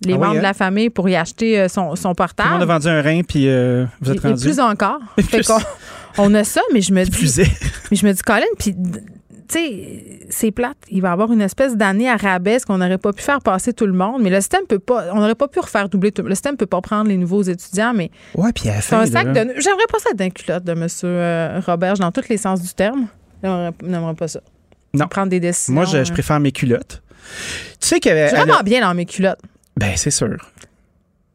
les. 0.06 0.14
Ah 0.14 0.16
oui, 0.16 0.22
membres 0.22 0.32
hein? 0.32 0.38
de 0.38 0.44
la 0.44 0.54
famille, 0.54 0.90
pour 0.90 1.10
y 1.10 1.16
acheter 1.18 1.60
euh, 1.60 1.68
son, 1.68 1.96
son 1.96 2.04
Tout 2.04 2.08
le 2.10 2.16
portable. 2.16 2.50
monde 2.52 2.62
a 2.62 2.66
vendu 2.66 2.88
un 2.88 3.02
rein, 3.02 3.22
puis 3.28 3.50
euh, 3.50 3.86
vous 4.00 4.12
êtes 4.12 4.24
Et- 4.24 4.28
et 4.28 4.32
rendu. 4.32 4.44
plus 4.46 4.60
encore. 4.62 5.00
Et 5.18 5.24
Fait 5.24 5.38
plus. 5.40 5.52
on 6.18 6.34
a 6.34 6.44
ça, 6.46 6.62
mais 6.74 6.80
je 6.82 6.94
me 6.94 7.04
dis, 7.06 7.12
Plus 7.12 7.38
mais 7.92 7.98
je 7.98 8.06
me 8.06 8.14
dis, 8.14 8.22
Colin, 8.22 8.46
puis 8.58 8.74
tu 9.48 9.58
sais, 9.60 10.20
c'est 10.30 10.52
plate. 10.52 10.78
Il 10.90 11.02
va 11.02 11.10
y 11.10 11.12
avoir 11.12 11.32
une 11.32 11.42
espèce 11.42 11.76
d'année 11.76 12.06
ce 12.08 12.66
qu'on 12.66 12.78
n'aurait 12.78 12.98
pas 12.98 13.14
pu 13.14 13.22
faire 13.22 13.40
passer 13.42 13.74
tout 13.74 13.86
le 13.86 13.94
monde. 13.94 14.22
Mais 14.22 14.30
le 14.30 14.40
système 14.42 14.66
peut 14.68 14.80
pas, 14.80 15.06
on 15.14 15.20
n'aurait 15.20 15.36
pas 15.36 15.48
pu 15.48 15.60
refaire 15.60 15.88
doubler 15.90 16.12
tout. 16.12 16.22
Le 16.24 16.36
système 16.36 16.58
peut 16.58 16.66
pas 16.66 16.82
prendre 16.82 17.10
les 17.10 17.18
nouveaux 17.18 17.44
étudiants, 17.44 17.94
mais 17.94 18.12
Ouais, 18.36 18.52
puis 18.54 18.70
à 18.70 18.76
la 18.76 18.82
c'est 18.82 18.90
fin. 18.90 19.02
un 19.02 19.06
sac 19.06 19.26
là, 19.28 19.46
de. 19.46 19.54
J'aimerais 19.60 19.86
pas 19.92 20.00
ça 20.00 20.14
d'un 20.14 20.30
culotte 20.30 20.64
de 20.64 20.72
M. 20.72 20.88
euh, 21.04 21.62
Roberge 21.66 22.00
dans 22.00 22.12
tous 22.12 22.28
les 22.30 22.38
sens 22.38 22.62
du 22.62 22.74
terme. 22.74 23.08
J'aimerais 23.44 24.16
pas 24.16 24.28
ça. 24.28 24.42
Non. 24.94 25.08
Prendre 25.08 25.30
des 25.30 25.40
décisions. 25.40 25.74
Moi, 25.74 25.86
je, 25.86 26.04
je 26.04 26.10
euh. 26.12 26.14
préfère 26.14 26.40
mes 26.40 26.52
culottes. 26.52 27.02
Tu 27.82 27.88
sais 27.88 28.00
que. 28.00 28.10
Je 28.10 28.36
vraiment 28.36 28.58
a- 28.60 28.64
bien 28.64 28.82
dans 28.82 28.94
mes 28.94 29.06
culottes. 29.06 29.42
Ben, 29.78 29.92
c'est 29.96 30.12
sûr. 30.12 30.38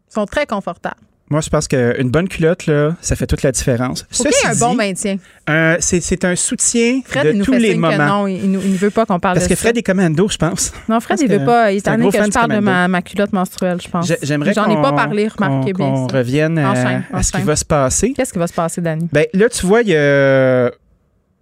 Ils 0.09 0.15
sont 0.15 0.27
très 0.27 0.47
confortables. 0.47 0.97
Moi, 1.31 1.41
je 1.41 1.49
pense 1.49 1.69
qu'une 1.69 2.11
bonne 2.11 2.29
culotte, 2.29 2.67
là, 2.67 2.97
ça 3.01 3.15
fait 3.15 3.27
toute 3.29 3.45
la 3.45 3.53
différence. 3.53 4.05
Faut 4.11 4.25
qu'il 4.25 4.33
y 4.33 4.35
ait 4.35 4.49
un 4.49 4.51
Ceci 4.51 4.61
bon 4.61 4.71
dit, 4.73 4.77
maintien? 4.79 5.17
euh, 5.49 5.77
c'est 5.79 6.25
un 6.25 6.35
soutien 6.35 7.03
Fred, 7.05 7.25
de 7.25 7.31
il 7.31 7.39
nous 7.39 7.45
tous 7.45 7.53
les 7.53 7.75
que 7.75 7.79
moments. 7.79 8.07
non, 8.07 8.27
il, 8.27 8.51
ne 8.51 8.59
veut 8.59 8.91
pas 8.91 9.07
qu'on 9.07 9.21
parle 9.21 9.35
Parce 9.35 9.47
de 9.47 9.51
que 9.51 9.55
ça. 9.55 9.61
Fred 9.63 9.79
est 9.79 9.85
commando, 9.85 10.29
je 10.29 10.37
pense. 10.37 10.73
Non, 10.89 10.99
Fred, 10.99 11.21
il 11.21 11.29
veut 11.29 11.45
pas. 11.45 11.71
Il 11.71 11.77
est 11.77 11.83
tanné 11.83 12.11
que 12.11 12.19
je 12.19 12.29
de 12.29 12.33
parle 12.33 12.53
de 12.53 12.59
ma, 12.59 12.89
ma 12.89 13.01
culotte 13.01 13.33
menstruelle, 13.33 13.81
je 13.81 13.89
pense. 13.89 14.13
J'aimerais 14.23 14.53
J'en 14.55 14.69
ai 14.69 14.83
pas 14.83 14.93
parlé, 14.93 15.29
remarquez 15.29 15.73
bien 15.73 16.09
ça. 16.09 16.17
revienne 16.19 16.59
à, 16.59 16.71
Enchaîne, 16.73 17.05
à 17.13 17.23
ce 17.23 17.31
qui 17.31 17.43
va 17.43 17.55
se 17.55 17.65
passer. 17.65 18.13
Qu'est-ce 18.13 18.33
qui 18.33 18.39
va 18.41 18.49
se 18.49 18.53
passer, 18.53 18.81
Dani? 18.81 19.09
Ben, 19.13 19.27
là, 19.33 19.49
tu 19.49 19.67
vois, 19.67 19.83
il 19.83 19.89
y 19.91 19.97
a, 19.97 20.71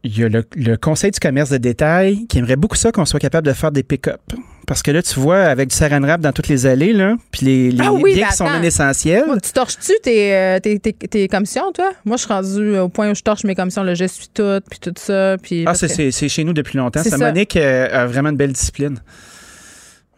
il 0.05 0.17
y 0.19 0.25
a 0.25 0.29
le, 0.29 0.45
le 0.55 0.77
Conseil 0.77 1.11
du 1.11 1.19
commerce 1.21 1.51
de 1.51 1.57
détail 1.59 2.27
qui 2.29 2.39
aimerait 2.39 2.57
beaucoup 2.57 2.77
ça 2.77 2.93
qu'on 2.93 3.05
soit 3.05 3.19
capable 3.21 3.47
de 3.47 3.53
faire 3.53 3.73
des 3.73 3.83
pick-up. 3.83 4.21
Parce 4.67 4.83
que 4.83 4.91
là, 4.91 5.03
tu 5.03 5.19
vois, 5.19 5.45
avec 5.45 5.71
du 5.71 5.75
saran 5.75 6.01
wrap 6.03 6.21
dans 6.21 6.31
toutes 6.33 6.49
les 6.49 6.67
allées, 6.67 6.93
là, 6.93 7.17
puis 7.33 7.47
les, 7.47 7.71
les 7.71 7.85
Ah 7.85 7.93
oui, 7.93 8.15
biens 8.15 8.27
mais 8.27 8.31
qui 8.31 8.37
sont 8.37 8.45
attends. 8.45 8.59
non 8.59 8.63
essentiels. 8.63 9.25
Moi, 9.27 9.41
tu 9.41 9.51
torches-tu 9.53 9.93
tes, 10.03 10.35
euh, 10.35 10.61
tes, 10.61 10.79
tes- 10.79 10.93
tes 10.93 11.27
commissions, 11.27 11.73
toi? 11.73 11.91
Moi, 12.05 12.17
je 12.19 12.25
suis 12.25 12.33
rendue 12.33 12.79
au 12.79 12.89
point 12.91 13.11
où 13.11 13.15
je 13.15 13.23
torche 13.23 13.45
mes 13.45 13.55
commissions. 13.55 13.83
Là, 13.83 13.95
je 13.95 14.05
suis 14.05 14.29
toute, 14.33 14.65
puis 14.69 14.79
tout 14.79 14.93
ça. 14.97 15.37
Puis 15.43 15.65
Ah, 15.67 15.75
c'est- 15.75 16.11
que- 16.11 16.29
chez 16.29 16.45
nous 16.45 16.53
depuis 16.53 16.77
longtemps. 16.77 17.03
Ça, 17.03 17.11
ça. 17.11 17.17
Monique 17.17 17.57
euh, 17.57 17.89
a 17.91 18.07
vraiment 18.07 18.29
une 18.29 18.37
belle 18.37 18.53
discipline. 18.53 19.01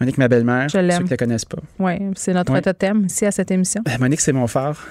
Monique, 0.01 0.19
ma 0.19 0.29
belle-mère, 0.29 0.69
Je 0.69 0.79
pour 0.79 0.83
l'aime. 0.83 0.99
ceux 0.99 1.05
qui 1.05 1.11
la 1.11 1.17
connaissent 1.17 1.45
pas. 1.45 1.59
Oui, 1.79 1.93
c'est 2.17 2.33
notre 2.33 2.53
Ouais. 2.53 2.63
totem 2.63 3.05
ici 3.07 3.27
à 3.27 3.31
cette 3.31 3.51
émission. 3.51 3.83
Ben, 3.85 3.99
Monique, 4.01 4.21
c'est 4.21 4.33
mon 4.33 4.47
phare. 4.47 4.85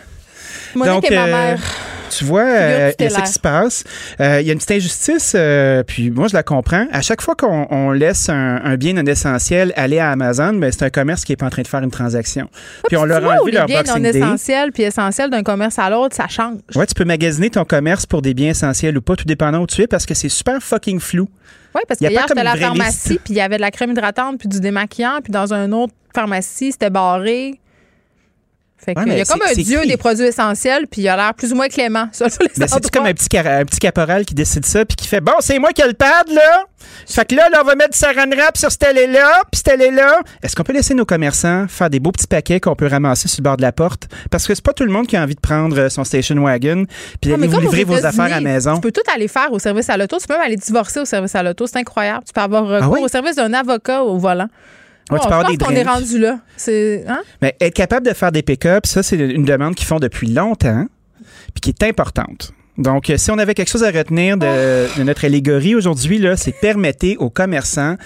Monique 0.75 0.93
Donc, 0.93 1.11
est 1.11 1.15
ma 1.15 1.25
euh, 1.25 1.31
mère. 1.31 1.61
Tu 2.09 2.25
vois, 2.25 2.41
euh, 2.41 2.91
il 2.97 3.03
y 3.03 3.07
a 3.07 3.09
ça 3.09 3.17
tutélaire. 3.17 3.23
qui 3.23 3.31
se 3.33 3.39
passe. 3.39 3.83
Euh, 4.19 4.41
Il 4.41 4.47
y 4.47 4.49
a 4.49 4.53
une 4.53 4.57
petite 4.59 4.71
injustice, 4.71 5.33
euh, 5.35 5.83
puis 5.83 6.09
moi, 6.09 6.27
je 6.27 6.33
la 6.33 6.43
comprends. 6.43 6.87
À 6.91 7.01
chaque 7.01 7.21
fois 7.21 7.35
qu'on 7.35 7.67
on 7.69 7.91
laisse 7.91 8.29
un, 8.29 8.59
un 8.63 8.77
bien 8.77 8.93
non 8.93 9.05
essentiel 9.05 9.73
aller 9.75 9.99
à 9.99 10.09
Amazon, 10.11 10.53
ben, 10.53 10.71
c'est 10.71 10.83
un 10.83 10.89
commerce 10.89 11.23
qui 11.23 11.33
est 11.33 11.35
pas 11.35 11.45
en 11.45 11.49
train 11.51 11.61
de 11.61 11.67
faire 11.67 11.83
une 11.83 11.91
transaction. 11.91 12.49
Puis 12.87 12.97
on 12.97 13.05
leur 13.05 13.23
a 13.23 13.37
enlevé 13.37 13.51
leur 13.51 13.67
biens 13.67 13.83
non 13.83 14.03
essentiels 14.03 14.71
puis 14.71 14.83
essentiels 14.83 15.29
d'un 15.29 15.43
commerce 15.43 15.77
à 15.77 15.89
l'autre, 15.89 16.15
ça 16.15 16.27
change. 16.27 16.57
Ouais, 16.75 16.85
tu 16.87 16.95
peux 16.95 17.05
magasiner 17.05 17.49
ton 17.51 17.63
commerce 17.65 18.05
pour 18.05 18.21
des 18.21 18.33
biens 18.33 18.49
essentiels 18.49 18.97
ou 18.97 19.01
pas, 19.01 19.15
tout 19.15 19.25
dépendant 19.25 19.59
où 19.59 19.67
tu 19.67 19.81
es, 19.83 19.87
parce 19.87 20.05
que 20.05 20.13
c'est 20.13 20.29
super 20.29 20.61
fucking 20.61 20.99
flou. 20.99 21.27
Oui, 21.75 21.81
parce 21.87 22.01
Y 22.01 22.05
que 22.05 22.05
a 22.05 22.07
pas 22.07 22.13
hier, 22.13 22.25
comme 22.25 22.37
j'étais 22.39 22.49
à 22.49 22.55
la 22.55 22.59
pharmacie, 22.59 23.19
puis 23.23 23.33
il 23.33 23.37
y 23.37 23.41
avait 23.41 23.57
de 23.57 23.61
la 23.61 23.69
crème 23.69 23.91
hydratante, 23.91 24.39
puis 24.39 24.49
du 24.49 24.59
démaquillant, 24.59 25.19
puis 25.23 25.31
dans 25.31 25.53
une 25.53 25.73
autre 25.75 25.93
pharmacie, 26.15 26.71
c'était 26.71 26.89
barré. 26.89 27.59
Fait 28.83 28.95
que 28.95 28.99
Ouais, 29.01 29.05
il 29.09 29.17
y 29.17 29.21
a 29.21 29.25
comme 29.25 29.41
un 29.41 29.53
dieu 29.53 29.81
qui? 29.81 29.87
des 29.89 29.97
produits 29.97 30.25
essentiels, 30.25 30.87
puis 30.89 31.01
il 31.01 31.09
a 31.09 31.15
l'air 31.17 31.33
plus 31.33 31.51
ou 31.51 31.55
moins 31.55 31.67
clément. 31.67 32.07
c'est 32.13 32.91
comme 32.91 33.05
un 33.05 33.13
petit, 33.13 33.27
cara- 33.27 33.57
un 33.57 33.65
petit 33.65 33.79
caporal 33.79 34.25
qui 34.25 34.33
décide 34.33 34.65
ça 34.65 34.85
puis 34.85 34.95
qui 34.95 35.07
fait 35.07 35.19
bon, 35.21 35.33
c'est 35.41 35.59
moi 35.59 35.71
qui 35.73 35.81
ai 35.81 35.87
le 35.87 35.93
pad 35.93 36.29
là. 36.31 36.63
Fait 37.05 37.25
que 37.27 37.35
là, 37.35 37.49
là 37.51 37.59
on 37.61 37.65
va 37.65 37.75
mettre 37.75 37.91
du 37.91 37.97
saran 37.97 38.29
wrap 38.35 38.55
sur 38.57 38.71
cette 38.71 38.83
allée-là, 38.85 39.41
puis 39.51 39.57
cette 39.63 39.67
allée-là. 39.67 40.21
Est-ce 40.41 40.55
qu'on 40.55 40.63
peut 40.63 40.71
laisser 40.73 40.93
nos 40.93 41.05
commerçants 41.05 41.65
faire 41.67 41.89
des 41.89 41.99
beaux 41.99 42.11
petits 42.13 42.25
paquets 42.27 42.59
qu'on 42.61 42.75
peut 42.75 42.87
ramasser 42.87 43.27
sur 43.27 43.41
le 43.41 43.43
bord 43.43 43.57
de 43.57 43.61
la 43.63 43.73
porte? 43.73 44.07
Parce 44.31 44.47
que 44.47 44.55
c'est 44.55 44.63
pas 44.63 44.73
tout 44.73 44.85
le 44.85 44.91
monde 44.91 45.05
qui 45.07 45.17
a 45.17 45.21
envie 45.23 45.35
de 45.35 45.39
prendre 45.41 45.77
euh, 45.77 45.89
son 45.89 46.05
station 46.05 46.35
wagon 46.41 46.85
puis 47.21 47.31
Ah, 47.33 47.35
d'aller 47.35 47.47
vous 47.47 47.55
comme 47.57 47.65
aux 47.67 47.71
livrer 47.71 47.83
vos 47.83 48.05
affaires 48.05 48.25
à 48.25 48.29
la 48.29 48.41
maison. 48.41 48.75
Tu 48.75 48.81
peux 48.81 48.91
tout 48.93 49.01
aller 49.13 49.27
faire 49.27 49.51
au 49.51 49.59
service 49.59 49.89
à 49.89 49.97
l'auto. 49.97 50.17
Tu 50.19 50.25
peux 50.27 50.33
même 50.35 50.43
aller 50.43 50.55
divorcer 50.55 51.01
au 51.01 51.05
service 51.05 51.35
à 51.35 51.43
l'auto. 51.43 51.67
C'est 51.67 51.77
incroyable. 51.79 52.23
Tu 52.25 52.31
peux 52.33 52.41
avoir 52.41 52.65
recours 52.65 52.83
Ah 52.83 52.89
oui? 52.89 53.01
au 53.03 53.07
service 53.09 53.35
d'un 53.35 53.51
avocat 53.53 54.03
au 54.03 54.17
volant. 54.17 54.47
Ouais, 55.09 55.19
tu 55.19 55.25
je 55.25 55.29
pense 55.29 55.57
qu'on 55.57 55.75
est 55.75 55.83
rendu 55.83 56.19
là. 56.19 56.39
C'est, 56.55 57.03
hein? 57.07 57.19
Mais 57.41 57.55
être 57.59 57.73
capable 57.73 58.05
de 58.05 58.13
faire 58.13 58.31
des 58.31 58.43
pick-up, 58.43 58.85
ça 58.85 59.03
c'est 59.03 59.17
une 59.17 59.45
demande 59.45 59.75
qu'ils 59.75 59.87
font 59.87 59.99
depuis 59.99 60.27
longtemps 60.27 60.85
puis 61.53 61.61
qui 61.61 61.69
est 61.69 61.83
importante. 61.83 62.53
Donc, 62.79 63.09
euh, 63.09 63.17
si 63.17 63.29
on 63.29 63.37
avait 63.37 63.53
quelque 63.53 63.69
chose 63.69 63.83
à 63.83 63.91
retenir 63.91 64.37
de, 64.37 64.97
de 64.97 65.03
notre 65.03 65.25
allégorie 65.25 65.75
aujourd'hui, 65.75 66.17
là, 66.17 66.37
c'est 66.37 66.53
permettez 66.53 67.17
aux 67.17 67.29
commerçants 67.29 67.97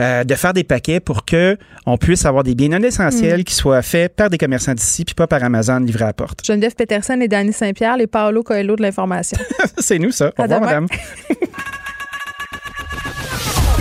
euh, 0.00 0.22
de 0.22 0.34
faire 0.34 0.52
des 0.52 0.64
paquets 0.64 1.00
pour 1.00 1.24
que 1.24 1.56
on 1.86 1.96
puisse 1.96 2.26
avoir 2.26 2.44
des 2.44 2.54
biens 2.54 2.68
non 2.68 2.82
essentiels 2.82 3.42
qui 3.42 3.54
soient 3.54 3.80
faits 3.80 4.14
par 4.14 4.28
des 4.28 4.36
commerçants 4.36 4.74
d'ici, 4.74 5.06
puis 5.06 5.14
pas 5.14 5.26
par 5.26 5.42
Amazon 5.42 5.80
livrés 5.80 6.04
à 6.04 6.08
la 6.08 6.12
porte. 6.12 6.44
Geneviève 6.44 6.74
Peterson 6.74 7.18
et 7.22 7.28
Danny 7.28 7.54
Saint-Pierre, 7.54 7.96
les 7.96 8.06
Paolo 8.06 8.42
Coelho 8.42 8.76
de 8.76 8.82
l'information. 8.82 9.38
c'est 9.78 9.98
nous, 9.98 10.12
ça. 10.12 10.30
Au 10.36 10.42
revoir, 10.42 10.60
demain. 10.60 10.66
madame. 10.66 10.86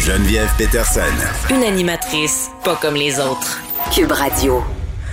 Geneviève 0.07 0.49
Peterson. 0.57 1.01
Une 1.49 1.65
animatrice 1.65 2.49
pas 2.63 2.77
comme 2.81 2.95
les 2.95 3.19
autres. 3.19 3.59
Cube 3.93 4.13
Radio. 4.13 4.63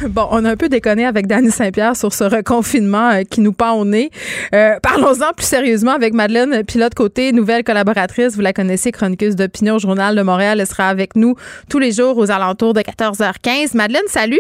Bon, 0.09 0.29
on 0.31 0.45
a 0.45 0.53
un 0.53 0.57
peu 0.57 0.69
déconné 0.69 1.05
avec 1.05 1.27
Danny 1.27 1.51
Saint-Pierre 1.51 1.97
sur 1.97 2.13
ce 2.13 2.23
reconfinement 2.23 3.11
euh, 3.11 3.23
qui 3.29 3.41
nous 3.41 3.53
pend 3.53 3.73
au 3.73 3.85
nez. 3.85 4.13
Euh, 4.55 4.79
Parlons-en 4.81 5.33
plus 5.37 5.47
sérieusement 5.47 5.91
avec 5.91 6.15
Madeleine 6.15 6.63
Pilote-Côté, 6.63 7.33
nouvelle 7.33 7.65
collaboratrice. 7.65 8.37
Vous 8.37 8.41
la 8.41 8.53
connaissez, 8.53 8.93
chroniqueuse 8.93 9.35
d'opinion 9.35 9.75
au 9.75 9.79
Journal 9.81 10.15
de 10.15 10.23
Montréal. 10.23 10.61
Elle 10.61 10.67
sera 10.69 10.89
avec 10.91 11.17
nous 11.17 11.35
tous 11.69 11.81
les 11.81 11.91
jours 11.91 12.17
aux 12.17 12.31
alentours 12.31 12.73
de 12.73 12.81
14h15. 12.81 13.77
Madeleine, 13.77 14.07
salut. 14.07 14.39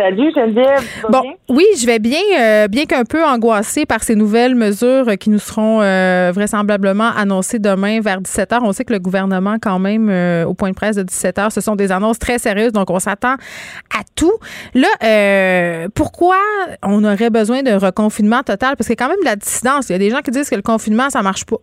Salut 0.00 0.32
Geneviève. 0.34 0.82
Bon, 1.10 1.20
bien? 1.20 1.32
oui, 1.50 1.64
je 1.78 1.84
vais 1.84 1.98
bien, 1.98 2.22
euh, 2.38 2.68
bien 2.68 2.86
qu'un 2.86 3.04
peu 3.04 3.22
angoissée 3.22 3.84
par 3.84 4.02
ces 4.02 4.14
nouvelles 4.14 4.54
mesures 4.54 5.04
qui 5.18 5.28
nous 5.28 5.38
seront 5.38 5.82
euh, 5.82 6.32
vraisemblablement 6.34 7.10
annoncées 7.14 7.58
demain 7.58 8.00
vers 8.00 8.22
17 8.22 8.50
h. 8.50 8.60
On 8.62 8.72
sait 8.72 8.86
que 8.86 8.94
le 8.94 8.98
gouvernement, 8.98 9.56
quand 9.60 9.78
même, 9.78 10.08
euh, 10.08 10.46
au 10.46 10.54
point 10.54 10.70
de 10.70 10.74
presse 10.74 10.96
de 10.96 11.02
17 11.02 11.36
h, 11.36 11.50
ce 11.50 11.60
sont 11.60 11.76
des 11.76 11.92
annonces 11.92 12.18
très 12.18 12.38
sérieuses, 12.38 12.72
donc 12.72 12.88
on 12.88 12.98
s'attend 12.98 13.34
à 13.34 14.00
tout. 14.14 14.32
Là, 14.72 15.88
pourquoi 15.94 16.38
on 16.82 17.04
aurait 17.04 17.28
besoin 17.28 17.62
d'un 17.62 17.76
reconfinement 17.76 18.42
total? 18.42 18.76
Parce 18.78 18.88
qu'il 18.88 18.98
y 18.98 19.02
a 19.02 19.04
quand 19.04 19.10
même 19.10 19.20
de 19.20 19.26
la 19.26 19.36
dissidence. 19.36 19.90
Il 19.90 19.92
y 19.92 19.96
a 19.96 19.98
des 19.98 20.08
gens 20.08 20.20
qui 20.20 20.30
disent 20.30 20.48
que 20.48 20.56
le 20.56 20.62
confinement, 20.62 21.10
ça 21.10 21.20
marche 21.20 21.44
pas. 21.44 21.58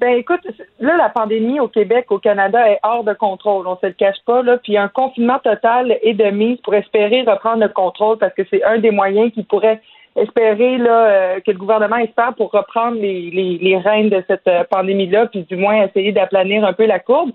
Ben 0.00 0.16
écoute, 0.16 0.40
là, 0.78 0.96
la 0.96 1.10
pandémie 1.10 1.60
au 1.60 1.68
Québec, 1.68 2.06
au 2.10 2.18
Canada 2.18 2.66
est 2.70 2.80
hors 2.82 3.04
de 3.04 3.12
contrôle. 3.12 3.66
On 3.66 3.76
se 3.76 3.86
le 3.86 3.92
cache 3.92 4.16
pas, 4.24 4.42
là. 4.42 4.56
Puis 4.56 4.78
un 4.78 4.88
confinement 4.88 5.38
total 5.40 5.98
est 6.02 6.14
de 6.14 6.30
mise 6.30 6.58
pour 6.62 6.74
espérer 6.74 7.20
reprendre 7.22 7.60
le 7.60 7.68
contrôle 7.68 8.16
parce 8.16 8.32
que 8.32 8.42
c'est 8.48 8.64
un 8.64 8.78
des 8.78 8.92
moyens 8.92 9.30
qui 9.32 9.42
pourrait 9.42 9.82
espérer 10.16 10.78
là 10.78 11.06
euh, 11.06 11.40
que 11.40 11.50
le 11.50 11.58
gouvernement 11.58 11.98
espère 11.98 12.32
pour 12.34 12.50
reprendre 12.50 12.96
les, 12.96 13.30
les, 13.30 13.58
les 13.58 13.76
rênes 13.76 14.08
de 14.08 14.24
cette 14.26 14.48
euh, 14.48 14.64
pandémie-là, 14.64 15.26
puis 15.26 15.42
du 15.42 15.56
moins 15.56 15.84
essayer 15.84 16.12
d'aplanir 16.12 16.64
un 16.64 16.72
peu 16.72 16.86
la 16.86 16.98
courbe. 16.98 17.32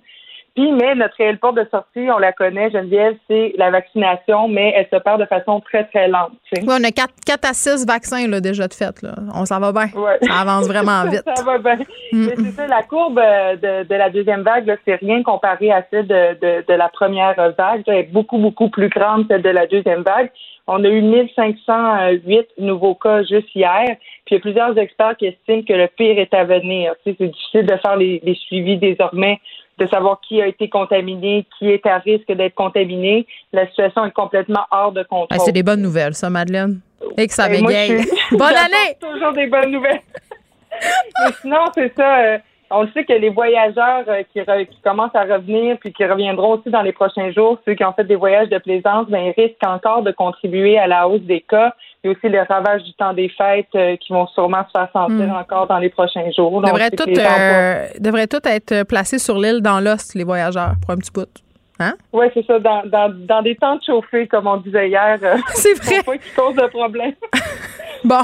Puis, 0.56 0.72
mais 0.72 0.95
notre 0.95 1.18
réelle 1.18 1.38
porte 1.38 1.58
de 1.58 1.68
sortie, 1.70 2.10
on 2.10 2.18
la 2.18 2.32
connaît, 2.32 2.72
Geneviève, 2.72 3.18
c'est 3.28 3.53
la 3.58 3.72
vaccination, 3.72 4.47
mais 4.47 4.74
elle 4.76 4.88
se 4.91 5.03
perd 5.03 5.20
de 5.20 5.26
façon 5.26 5.60
très, 5.60 5.84
très 5.86 6.08
lente. 6.08 6.32
tu 6.45 6.62
sais. 6.62 6.66
Oui, 6.66 6.74
on 6.80 6.84
a 6.84 6.91
4, 6.91 7.12
à 7.43 7.53
6 7.53 7.86
vaccins 7.86 8.26
là, 8.28 8.39
déjà 8.39 8.66
de 8.68 8.74
fait. 8.74 9.01
Là. 9.01 9.16
On 9.34 9.45
s'en 9.45 9.60
va 9.60 9.74
bien. 9.74 9.89
Ouais. 9.99 10.18
Ça 10.22 10.39
avance 10.39 10.68
vraiment 10.68 11.03
vite. 11.12 11.24
ça 11.36 11.43
va 11.43 11.58
bien. 11.58 11.76
Mm. 12.14 12.26
Mais 12.28 12.36
c'est 12.38 12.51
ça, 12.51 12.68
la 12.68 12.84
courbe 12.84 13.20
euh, 13.20 13.56
de, 13.58 13.88
de 13.88 13.95
la 13.95 14.10
deuxième 14.10 14.43
vague, 14.43 14.66
là, 14.66 14.78
c'est 14.86 14.95
rien 14.95 15.24
comparé 15.24 15.72
à 15.72 15.86
celle 15.91 16.08
de, 16.08 16.39
de, 16.39 16.66
de 16.66 16.74
la 16.74 16.88
première 16.88 17.36
vague. 17.36 17.84
Elle 17.88 17.95
est 17.95 18.14
beaucoup, 18.14 18.38
beaucoup 18.38 18.70
plus 18.70 18.88
grande, 18.88 19.26
celle 19.28 19.41
de 19.41 19.49
la 19.49 19.68
deuxième 19.68 20.03
vague. 20.03 20.32
On 20.68 20.84
a 20.84 20.88
eu 20.88 21.01
1508 21.01 22.47
nouveaux 22.58 22.95
cas 22.95 23.22
juste 23.24 23.53
hier. 23.53 23.97
Puis 24.26 24.32
il 24.32 24.34
y 24.36 24.38
a 24.38 24.39
plusieurs 24.39 24.78
experts 24.78 25.16
qui 25.18 25.28
estiment 25.28 25.62
que 25.62 25.74
le 25.74 25.88
pire 25.88 26.18
est 26.18 26.34
à 26.34 26.43
venir. 26.43 26.95
Tu 27.03 27.12
sais, 27.12 27.18
c'est 27.20 27.28
difficile 27.28 27.66
de 27.68 27.78
faire 27.78 27.95
les, 27.97 28.20
les 28.24 28.34
suivis 28.34 28.78
désormais, 28.78 29.39
de 29.78 29.88
savoir 29.88 30.21
qui 30.21 30.41
a 30.41 30.47
été 30.47 30.69
contaminé, 30.69 31.45
qui 31.59 31.69
est 31.69 31.86
à 31.86 31.97
risque 31.97 32.32
d'être 32.32 32.55
contaminé. 32.55 33.26
La 33.53 33.67
situation 33.67 34.05
est 34.05 34.11
complètement 34.11 34.65
hors 34.71 34.91
de 34.91 35.03
contrôle. 35.03 35.28
Ah, 35.32 35.39
c'est 35.39 35.51
des 35.51 35.63
bonnes 35.63 35.82
nouvelles, 35.82 36.13
ça, 36.13 36.30
Madeleine. 36.30 36.80
Et 37.17 37.28
que 37.28 37.34
ça 37.34 37.47
Ben, 37.49 37.65
je 37.67 37.97
suis- 38.03 38.38
Bonne 38.38 38.41
année! 38.55 38.97
Toujours 38.99 39.34
des 39.34 39.47
bonnes 39.47 39.71
nouvelles. 39.71 40.01
Mais 40.71 41.32
sinon, 41.41 41.65
c'est 41.73 41.93
ça. 41.95 42.19
euh, 42.19 42.38
on 42.72 42.82
le 42.84 42.89
sait 42.93 43.03
que 43.05 43.13
les 43.13 43.30
voyageurs 43.30 44.03
euh, 44.07 44.24
qui, 44.34 44.39
re- 44.41 44.66
qui 44.68 44.80
commencent 44.82 45.16
à 45.16 45.24
revenir 45.24 45.78
puis 45.80 45.93
qui 45.93 46.03
reviendront 46.05 46.53
aussi 46.57 46.70
dans 46.70 46.82
les 46.82 46.91
prochains 46.93 47.32
jours, 47.32 47.57
ceux 47.66 47.76
qui 47.76 47.84
ont 47.84 47.93
fait 47.93 48.03
des 48.03 48.16
voyages 48.16 48.49
de 48.49 48.57
plaisance, 48.57 49.07
ben, 49.07 49.20
ils 49.36 49.41
risquent 49.41 49.66
encore 49.68 50.01
de 50.03 50.11
contribuer 50.11 50.78
à 50.80 50.88
la 50.88 51.07
hausse 51.07 51.22
des 51.22 51.41
cas. 51.41 51.74
A 52.03 52.07
aussi 52.09 52.30
les 52.30 52.41
ravages 52.41 52.84
du 52.84 52.93
temps 52.93 53.13
des 53.13 53.30
fêtes 53.30 53.68
euh, 53.76 53.95
qui 53.97 54.13
vont 54.13 54.28
sûrement 54.28 54.63
se 54.66 54.72
faire 54.78 54.89
sentir 54.93 55.28
Mm. 55.28 55.36
encore 55.36 55.66
dans 55.68 55.80
les 55.80 55.89
prochains 55.89 56.30
jours. 56.36 56.61
Donc, 56.61 56.66
devrait 56.72 56.91
tout, 56.91 57.09
euh, 57.09 57.88
devrait 57.99 58.28
tout 58.28 58.41
être 58.45 58.84
placé 58.84 59.18
sur 59.18 59.39
l'île 59.39 59.61
dans 59.61 59.80
l'os, 59.80 60.13
les 60.13 60.24
voyageurs, 60.24 60.74
pour 60.82 60.91
un 60.91 60.97
petit 60.97 61.11
bout. 61.11 61.28
Hein? 61.80 61.93
Oui, 62.13 62.28
c'est 62.34 62.45
ça. 62.45 62.57
Dans, 62.59 62.84
dans, 62.86 63.11
dans 63.13 63.41
des 63.41 63.55
temps 63.55 63.76
de 63.76 63.82
chauffer, 63.84 64.28
comme 64.28 64.47
on 64.47 64.57
disait 64.57 64.88
hier. 64.89 65.18
C'est 65.47 65.74
vrai. 65.74 65.95
Pour 66.03 66.13
pas 66.13 66.18
qu'ils 66.20 66.34
causent 66.34 66.55
de 66.55 66.68
problème. 66.68 67.13
Bon. 68.03 68.20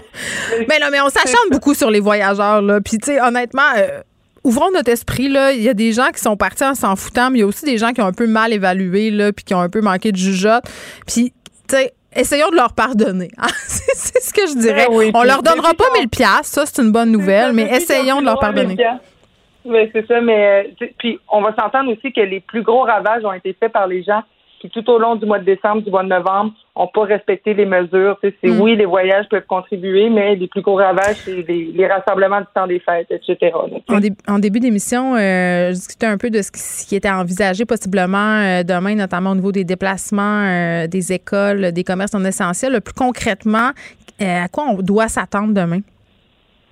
Mais 0.70 0.78
non, 0.80 0.88
mais 0.92 1.02
on 1.02 1.10
s'acharne 1.10 1.50
beaucoup 1.50 1.74
sur 1.74 1.90
les 1.90 2.00
voyageurs, 2.02 2.62
là. 2.62 2.80
Puis, 2.82 3.00
tu 3.00 3.14
sais, 3.14 3.20
honnêtement, 3.22 3.64
euh, 3.78 4.02
ouvrons 4.44 4.72
notre 4.72 4.90
esprit, 4.90 5.30
là. 5.30 5.52
Il 5.52 5.62
y 5.62 5.70
a 5.70 5.74
des 5.74 5.92
gens 5.92 6.10
qui 6.14 6.20
sont 6.20 6.38
partis 6.38 6.64
en 6.64 6.76
s'en 6.76 6.96
foutant, 6.96 7.30
mais 7.30 7.40
il 7.40 7.42
y 7.42 7.44
a 7.44 7.48
aussi 7.48 7.66
des 7.66 7.78
gens 7.78 7.92
qui 7.92 8.02
ont 8.02 8.08
un 8.08 8.14
peu 8.14 8.28
mal 8.28 8.54
évalué, 8.54 9.12
là, 9.12 9.32
puis 9.32 9.46
qui 9.46 9.54
ont 9.54 9.60
un 9.60 9.70
peu 9.70 9.82
manqué 9.82 10.12
de 10.12 10.18
jugeote. 10.18 10.64
Puis, 11.08 11.34
tu 11.68 11.76
sais, 11.76 11.94
essayons 12.16 12.50
de 12.50 12.56
leur 12.56 12.74
pardonner. 12.74 13.30
hein. 13.38 13.48
c'est 13.68 14.22
ce 14.22 14.34
que 14.34 14.48
je 14.48 14.60
dirais. 14.60 14.88
Ben 14.90 14.96
oui, 14.96 15.12
on 15.14 15.24
leur 15.24 15.44
donnera 15.44 15.74
pas 15.74 15.86
puis 15.94 16.02
1000 16.02 16.10
pièces, 16.10 16.48
ça, 16.48 16.66
c'est 16.66 16.82
une 16.82 16.92
bonne 16.92 17.12
nouvelle, 17.12 17.54
mais 17.54 17.70
essayons 17.76 18.20
de 18.20 18.26
leur 18.26 18.40
pardonner. 18.40 18.76
Oui, 19.64 19.90
c'est 19.94 20.08
ça, 20.08 20.20
mais 20.22 20.66
euh, 20.82 20.86
puis 20.98 21.20
on 21.32 21.42
va 21.42 21.54
s'entendre 21.56 21.92
aussi 21.92 22.12
que 22.12 22.22
les 22.22 22.40
plus 22.40 22.64
gros 22.64 22.82
ravages 22.82 23.24
ont 23.24 23.34
été 23.34 23.56
faits 23.60 23.72
par 23.72 23.86
les 23.86 24.02
gens 24.02 24.24
qui 24.62 24.70
tout 24.70 24.88
au 24.90 25.00
long 25.00 25.16
du 25.16 25.26
mois 25.26 25.40
de 25.40 25.44
décembre, 25.46 25.82
du 25.82 25.90
mois 25.90 26.04
de 26.04 26.10
novembre, 26.10 26.54
n'ont 26.78 26.88
pas 26.88 27.04
respecté 27.04 27.54
les 27.54 27.66
mesures. 27.66 28.18
c'est 28.22 28.36
Mm. 28.48 28.62
oui, 28.62 28.76
les 28.76 28.86
voyages 28.86 29.26
peuvent 29.30 29.46
contribuer, 29.48 30.10
mais 30.10 30.36
les 30.36 30.48
plus 30.48 30.62
gros 30.62 30.76
ravages, 30.76 31.18
c'est 31.26 31.44
les, 31.48 31.72
les 31.74 31.88
rassemblements 31.88 32.40
du 32.42 32.48
temps 32.56 32.68
des 32.68 32.80
fêtes, 32.80 33.08
etc. 33.12 33.52
En, 33.90 34.00
dé- 34.00 34.14
en 34.28 34.40
début 34.40 34.60
d'émission, 34.60 35.16
euh, 35.16 35.70
je 35.70 35.74
discutais 35.74 36.06
un 36.06 36.18
peu 36.18 36.30
de 36.30 36.42
ce 36.42 36.52
qui, 36.52 36.60
ce 36.60 36.88
qui 36.88 36.96
était 36.96 37.10
envisagé 37.10 37.66
possiblement 37.66 38.18
euh, 38.40 38.64
demain, 38.64 38.96
notamment 38.96 39.32
au 39.32 39.36
niveau 39.36 39.52
des 39.52 39.64
déplacements 39.66 40.44
euh, 40.46 40.88
des 40.88 41.12
écoles, 41.12 41.72
des 41.72 41.84
commerces 41.84 42.14
non 42.14 42.24
essentiels. 42.24 42.80
Plus 42.82 42.94
concrètement, 42.94 43.72
euh, 44.22 44.44
à 44.46 44.48
quoi 44.48 44.66
on 44.70 44.82
doit 44.82 45.08
s'attendre 45.08 45.54
demain? 45.54 45.80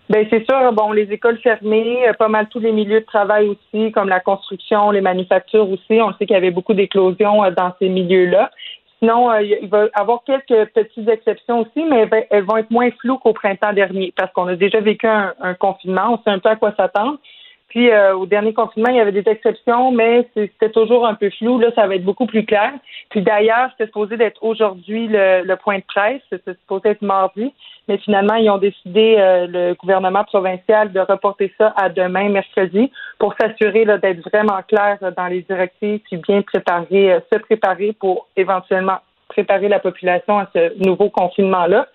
Ben 0.10 0.26
c'est 0.32 0.44
sûr, 0.50 0.74
bon, 0.74 0.92
les 0.92 1.12
écoles 1.12 1.38
fermées, 1.38 2.08
euh, 2.08 2.14
pas 2.14 2.30
mal 2.30 2.48
tous 2.50 2.60
les 2.60 2.72
milieux 2.72 3.02
de 3.02 3.06
travail 3.06 3.48
aussi, 3.48 3.92
comme 3.92 4.10
la 4.10 4.20
construction, 4.20 4.90
les 4.90 5.02
manufactures 5.02 5.70
aussi. 5.70 6.02
On 6.02 6.12
sait 6.14 6.26
qu'il 6.26 6.34
y 6.34 6.36
avait 6.36 6.50
beaucoup 6.50 6.74
d'éclosions 6.74 7.44
euh, 7.44 7.52
dans 7.52 7.74
ces 7.78 7.90
milieux-là. 7.90 8.50
Sinon, 8.98 9.32
euh, 9.32 9.44
il 9.44 9.70
va 9.70 9.86
y 9.86 9.90
avoir 9.94 10.24
quelques 10.24 10.72
petites 10.72 11.08
exceptions 11.08 11.60
aussi, 11.60 11.86
mais 11.88 12.00
elles 12.00 12.10
va- 12.10 12.26
elles 12.32 12.44
vont 12.44 12.58
être 12.58 12.72
moins 12.72 12.90
floues 13.00 13.20
qu'au 13.20 13.34
printemps 13.34 13.72
dernier, 13.72 14.12
parce 14.18 14.34
qu'on 14.34 14.48
a 14.48 14.56
déjà 14.56 14.80
vécu 14.80 15.06
un, 15.06 15.54
confinement, 15.60 16.14
on 16.14 16.18
sait 16.24 16.36
un 16.36 16.40
peu 16.40 16.50
à 16.50 16.56
quoi 16.56 16.74
s'attendre. 16.76 17.20
Puis 17.70 17.92
au 18.16 18.26
dernier 18.26 18.52
confinement, 18.52 18.90
il 18.90 18.96
y 18.96 19.00
avait 19.00 19.12
des 19.12 19.30
exceptions, 19.30 19.92
mais 19.92 20.28
c'était 20.34 20.72
toujours 20.72 21.06
un 21.06 21.14
peu 21.14 21.30
flou. 21.30 21.60
Là, 21.60 21.68
ça 21.76 21.86
va 21.86 21.96
être 21.96 22.04
beaucoup 22.04 22.26
plus 22.26 22.44
clair. 22.44 22.74
Puis 23.12 23.22
d'ailleurs, 23.22 23.70
c'était 23.72 23.86
supposé 23.86 24.18
d'être 24.18 24.44
aujourd'hui 24.44 25.08
le, 25.08 25.44
le 25.44 25.56
point 25.56 25.78
de 25.78 25.84
presse, 25.84 26.22
c'était 26.32 26.56
supposé 26.56 26.90
être 26.90 27.04
mardi, 27.04 27.54
mais 27.90 27.98
finalement, 27.98 28.36
ils 28.36 28.50
ont 28.52 28.60
décidé, 28.60 29.16
euh, 29.18 29.48
le 29.48 29.74
gouvernement 29.74 30.24
provincial, 30.24 30.94
de 30.94 31.00
reporter 31.00 31.52
ça 31.58 31.74
à 31.76 31.90
demain, 31.90 32.30
mercredi, 32.30 32.92
pour 33.18 33.34
s'assurer 33.34 33.84
d'être 33.86 34.22
vraiment 34.30 34.62
clair 34.68 35.00
euh, 35.02 35.12
dans 35.18 35.26
les 35.26 35.42
directives, 35.42 36.00
puis 36.06 36.18
bien 36.18 36.44
préparer, 36.44 37.14
euh, 37.14 37.20
se 37.34 37.40
préparer 37.40 37.94
pour 37.94 38.28
éventuellement 38.38 39.00
préparer 39.28 39.68
la 39.68 39.80
population 39.80 40.38
à 40.38 40.48
ce 40.54 40.78
nouveau 40.88 41.10
confinement-là. 41.10 41.88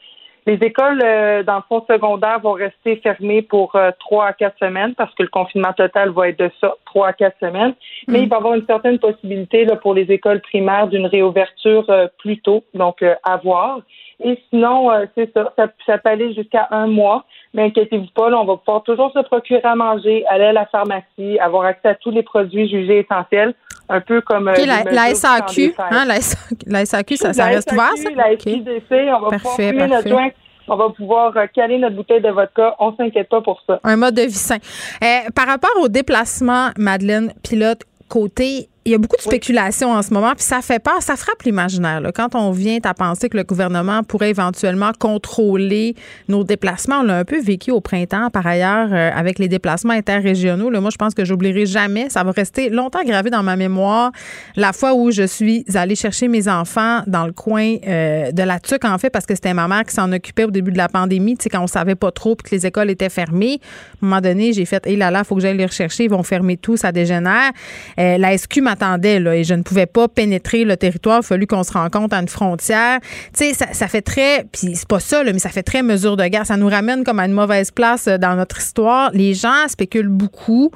Les 0.46 0.54
écoles, 0.54 1.00
euh, 1.02 1.42
dans 1.42 1.56
le 1.56 1.62
fond 1.68 1.82
secondaire, 1.88 2.38
vont 2.40 2.52
rester 2.52 2.96
fermées 2.96 3.40
pour 3.40 3.74
euh, 3.76 3.92
trois 3.98 4.26
à 4.26 4.32
quatre 4.34 4.58
semaines 4.58 4.94
parce 4.94 5.14
que 5.14 5.22
le 5.22 5.30
confinement 5.30 5.72
total 5.72 6.10
va 6.10 6.28
être 6.28 6.38
de 6.38 6.50
ça, 6.60 6.74
trois 6.84 7.08
à 7.08 7.12
quatre 7.14 7.38
semaines. 7.40 7.74
Mais 8.08 8.22
il 8.22 8.28
va 8.28 8.36
y 8.36 8.38
avoir 8.38 8.54
une 8.54 8.66
certaine 8.66 8.98
possibilité 8.98 9.64
là, 9.64 9.76
pour 9.76 9.94
les 9.94 10.10
écoles 10.12 10.42
primaires 10.42 10.88
d'une 10.88 11.06
réouverture 11.06 11.88
euh, 11.88 12.08
plus 12.18 12.40
tôt, 12.42 12.62
donc 12.74 13.02
euh, 13.02 13.14
à 13.22 13.38
voir. 13.38 13.80
Et 14.22 14.38
sinon, 14.50 14.90
euh, 14.90 15.06
c'est 15.14 15.32
ça, 15.32 15.52
ça, 15.56 15.68
ça 15.86 15.98
peut 15.98 16.10
aller 16.10 16.34
jusqu'à 16.34 16.68
un 16.70 16.86
mois. 16.86 17.24
Mais 17.54 17.64
inquiétez-vous 17.64 18.10
pas, 18.14 18.30
là, 18.30 18.38
on 18.38 18.44
va 18.44 18.56
pouvoir 18.56 18.82
toujours 18.82 19.12
se 19.12 19.20
procurer 19.20 19.62
à 19.64 19.74
manger, 19.74 20.26
aller 20.26 20.44
à 20.44 20.52
la 20.52 20.66
pharmacie, 20.66 21.38
avoir 21.38 21.64
accès 21.64 21.88
à 21.88 21.94
tous 21.94 22.10
les 22.10 22.22
produits 22.22 22.68
jugés 22.68 22.98
essentiels, 22.98 23.54
un 23.89 24.01
peu 24.01 24.20
comme 24.23 24.48
euh, 24.48 24.55
la, 24.66 25.15
SAQ, 25.15 25.74
hein, 25.78 26.05
la, 26.06 26.20
SAQ, 26.20 26.56
la 26.66 26.86
SAQ, 26.86 27.16
ça, 27.16 27.32
ça 27.32 27.47
reste 27.47 27.70
ouvert, 27.73 27.93
ça? 27.97 28.11
La. 28.15 28.32
SQDC, 28.36 28.90
on 28.90 29.20
va 29.20 29.31
pouvoir 29.31 29.31
Parfait, 29.43 29.73
notre 29.73 29.89
parfait. 29.94 30.09
joint, 30.09 30.28
on 30.69 30.77
va 30.77 30.89
pouvoir 30.90 31.36
euh, 31.36 31.47
caler 31.55 31.78
notre 31.78 31.97
bouteille 31.97 32.23
de 32.23 32.31
vodka, 32.31 32.74
on 32.78 32.97
s'inquiète 32.97 33.28
pas 33.28 33.40
pour 33.40 33.61
ça. 33.66 33.81
Un 33.85 33.97
mode 33.97 34.15
de 34.15 34.23
vie 34.23 34.32
sain. 34.32 34.56
Euh, 35.02 35.31
par 35.35 35.47
rapport 35.47 35.74
au 35.82 35.89
déplacement, 35.89 36.70
Madeleine 36.78 37.32
Pilote, 37.43 37.82
côté, 38.09 38.69
il 38.86 38.93
y 38.93 38.94
a 38.94 38.98
beaucoup 38.98 39.16
de 39.16 39.23
spéculation 39.23 39.93
en 39.93 40.02
ce 40.02 40.12
moment, 40.12 40.32
puis 40.35 40.44
ça 40.44 40.61
fait 40.61 40.78
peur, 40.78 41.01
ça 41.01 41.16
frappe 41.16 41.43
l'imaginaire. 41.44 42.02
Quand 42.15 42.35
on 42.35 42.51
vient 42.51 42.78
à 42.85 42.93
penser 42.93 43.31
que 43.31 43.36
le 43.36 43.44
gouvernement 43.44 44.02
pourrait 44.02 44.28
éventuellement 44.28 44.90
contrôler 44.98 45.94
nos 46.28 46.44
déplacements, 46.44 47.01
on 47.01 47.02
l'a 47.02 47.19
un 47.19 47.24
peu 47.24 47.40
vécu 47.40 47.70
au 47.70 47.81
printemps, 47.81 48.28
par 48.31 48.47
ailleurs, 48.47 48.89
euh, 48.93 49.11
avec 49.15 49.39
les 49.39 49.48
déplacements 49.48 49.94
interrégionaux. 49.94 50.69
Là, 50.69 50.82
moi, 50.82 50.90
je 50.90 50.98
pense 50.98 51.15
que 51.15 51.24
j'oublierai 51.24 51.65
jamais, 51.65 52.11
ça 52.11 52.23
va 52.24 52.32
rester 52.32 52.69
longtemps 52.69 53.02
gravé 53.05 53.31
dans 53.31 53.43
ma 53.43 53.56
mémoire, 53.56 54.12
la 54.55 54.74
fois 54.74 54.93
où 54.93 55.11
je 55.11 55.27
suis 55.27 55.65
allée 55.74 55.97
chercher 55.97 56.28
mes 56.28 56.47
enfants 56.48 57.02
dans 57.06 57.24
le 57.24 57.32
coin 57.32 57.77
euh, 57.86 58.32
de 58.32 58.43
la 58.43 58.61
TUC, 58.61 58.85
en 58.85 58.98
fait, 58.98 59.09
parce 59.09 59.24
que 59.24 59.35
c'était 59.35 59.55
ma 59.55 59.66
mère 59.66 59.85
qui 59.85 59.94
s'en 59.94 60.12
occupait 60.12 60.44
au 60.44 60.51
début 60.51 60.73
de 60.73 60.78
la 60.78 60.89
pandémie, 60.89 61.39
tu 61.39 61.44
sais, 61.44 61.48
quand 61.48 61.62
on 61.62 61.66
savait 61.66 61.94
pas 61.94 62.11
trop, 62.11 62.36
puis 62.36 62.51
que 62.51 62.55
les 62.55 62.66
écoles 62.66 62.90
étaient 62.90 63.09
fermées. 63.09 63.61
À 63.62 64.05
un 64.05 64.09
moment 64.09 64.20
donné, 64.20 64.52
j'ai 64.52 64.66
fait, 64.66 64.86
hé 64.86 64.97
là 64.97 65.11
là, 65.11 65.24
faut 65.24 65.36
que 65.36 65.40
j'aille 65.40 65.56
les 65.56 65.65
rechercher, 65.65 66.05
ils 66.05 66.11
vont 66.11 66.23
fermer 66.23 66.59
tout, 66.59 66.77
ça 66.77 66.93
dégénère. 66.93 67.51
Euh, 67.98 68.19
la 68.19 68.36
SQ 68.36 68.61
là, 68.80 69.36
et 69.36 69.44
je 69.44 69.55
ne 69.55 69.62
pouvais 69.62 69.86
pas 69.86 70.09
pénétrer 70.09 70.64
le 70.64 70.76
territoire. 70.76 71.16
Il 71.16 71.20
a 71.20 71.22
fallu 71.22 71.46
qu'on 71.46 71.62
se 71.62 71.72
rencontre 71.72 72.16
à 72.16 72.20
une 72.20 72.28
frontière. 72.28 73.01
Tu 73.36 73.52
sais, 73.52 73.66
ça, 73.72 73.88
fait 73.88 74.02
très, 74.02 74.44
puis 74.52 74.74
c'est 74.74 74.88
pas 74.88 75.01
ça, 75.01 75.22
mais 75.24 75.38
ça 75.38 75.51
fait 75.51 75.62
très 75.62 75.82
mesure 75.82 76.16
de 76.16 76.26
guerre. 76.26 76.46
Ça 76.46 76.56
nous 76.56 76.68
ramène 76.68 77.05
comme 77.05 77.18
à 77.18 77.26
une 77.26 77.32
mauvaise 77.32 77.70
place 77.70 78.09
euh, 78.09 78.18
dans 78.18 78.34
notre 78.34 78.59
histoire. 78.59 79.10
Les 79.12 79.34
gens 79.34 79.68
spéculent 79.68 80.09
beaucoup. 80.09 80.70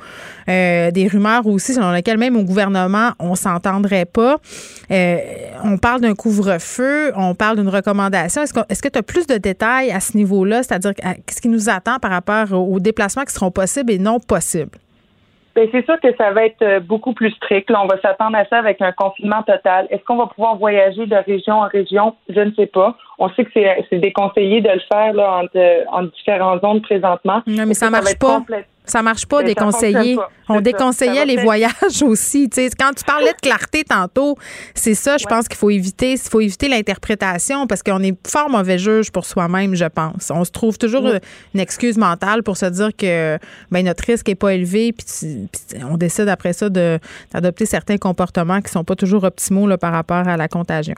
Euh, 0.48 0.90
des 0.90 1.08
rumeurs 1.08 1.46
aussi 1.46 1.74
selon 1.74 1.92
lesquelles 1.92 2.18
même 2.18 2.36
au 2.36 2.42
gouvernement, 2.42 3.10
on 3.18 3.34
s'entendrait 3.34 4.06
pas. 4.06 4.38
Euh, 4.90 5.18
on 5.64 5.76
parle 5.76 6.00
d'un 6.00 6.14
couvre-feu, 6.14 7.12
on 7.16 7.34
parle 7.34 7.58
d'une 7.58 7.68
recommandation. 7.68 8.42
Est-ce 8.42 8.82
que 8.82 8.88
tu 8.88 8.98
as 8.98 9.02
plus 9.02 9.26
de 9.26 9.36
détails 9.36 9.90
à 9.90 10.00
ce 10.00 10.16
niveau-là, 10.16 10.62
c'est-à-dire 10.62 10.94
qu'est-ce 10.94 11.40
qui 11.40 11.48
nous 11.48 11.68
attend 11.68 11.98
par 11.98 12.10
rapport 12.10 12.52
aux 12.52 12.80
déplacements 12.80 13.24
qui 13.24 13.34
seront 13.34 13.50
possibles 13.50 13.92
et 13.92 13.98
non 13.98 14.20
possibles? 14.20 14.70
Ben, 15.58 15.68
c'est 15.72 15.84
sûr 15.86 15.98
que 16.00 16.14
ça 16.16 16.30
va 16.30 16.44
être 16.44 16.62
euh, 16.62 16.78
beaucoup 16.78 17.12
plus 17.12 17.32
strict. 17.32 17.68
Là, 17.68 17.80
on 17.82 17.88
va 17.88 18.00
s'attendre 18.00 18.36
à 18.36 18.44
ça 18.44 18.58
avec 18.58 18.80
un 18.80 18.92
confinement 18.92 19.42
total. 19.42 19.88
Est-ce 19.90 20.04
qu'on 20.04 20.14
va 20.16 20.28
pouvoir 20.28 20.54
voyager 20.54 21.04
de 21.06 21.16
région 21.16 21.54
en 21.54 21.66
région? 21.66 22.14
Je 22.28 22.38
ne 22.38 22.52
sais 22.54 22.66
pas. 22.66 22.96
On 23.18 23.28
sait 23.30 23.44
que 23.44 23.50
c'est, 23.52 23.84
c'est 23.90 23.98
déconseillé 23.98 24.60
de 24.60 24.68
le 24.68 24.78
faire 24.88 25.12
là, 25.14 25.40
entre, 25.42 25.56
euh, 25.56 25.82
entre 25.90 26.12
différentes 26.14 26.60
zones 26.60 26.80
présentement. 26.80 27.42
Non, 27.48 27.64
mais 27.66 27.74
ça 27.74 27.86
que 27.88 27.90
va 27.92 27.98
marche 27.98 28.12
être 28.12 28.20
pas. 28.20 28.36
complète- 28.36 28.68
Ça 28.88 29.02
marche 29.02 29.26
pas, 29.26 29.42
déconseiller. 29.42 30.16
pas. 30.16 30.30
On 30.48 30.60
déconseillait 30.60 31.26
les 31.26 31.36
voyages 31.36 31.72
aussi. 32.02 32.48
Tu 32.48 32.62
sais, 32.62 32.70
quand 32.78 32.92
tu 32.94 33.04
parlais 33.04 33.32
de 33.32 33.40
clarté 33.40 33.84
tantôt, 33.84 34.36
c'est 34.74 34.94
ça, 34.94 35.18
je 35.18 35.26
pense 35.26 35.46
qu'il 35.46 35.58
faut 35.58 35.70
éviter. 35.70 36.12
Il 36.12 36.18
faut 36.18 36.40
éviter 36.40 36.68
l'interprétation 36.68 37.66
parce 37.66 37.82
qu'on 37.82 38.02
est 38.02 38.16
fort 38.26 38.48
mauvais 38.48 38.78
juge 38.78 39.10
pour 39.10 39.26
soi-même, 39.26 39.74
je 39.74 39.84
pense. 39.84 40.30
On 40.34 40.44
se 40.44 40.50
trouve 40.50 40.78
toujours 40.78 41.06
une 41.54 41.60
excuse 41.60 41.98
mentale 41.98 42.42
pour 42.42 42.56
se 42.56 42.66
dire 42.66 42.90
que 42.96 43.38
ben, 43.70 43.84
notre 43.84 44.04
risque 44.04 44.28
est 44.28 44.34
pas 44.34 44.54
élevé, 44.54 44.92
puis, 44.92 45.48
on 45.88 45.96
décide 45.96 46.28
après 46.28 46.52
ça 46.52 46.68
d'adopter 46.68 47.66
certains 47.66 47.98
comportements 47.98 48.60
qui 48.60 48.70
sont 48.70 48.84
pas 48.84 48.96
toujours 48.96 49.24
optimaux 49.24 49.66
là, 49.66 49.78
par 49.78 49.92
rapport 49.92 50.26
à 50.26 50.36
la 50.36 50.48
contagion. 50.48 50.94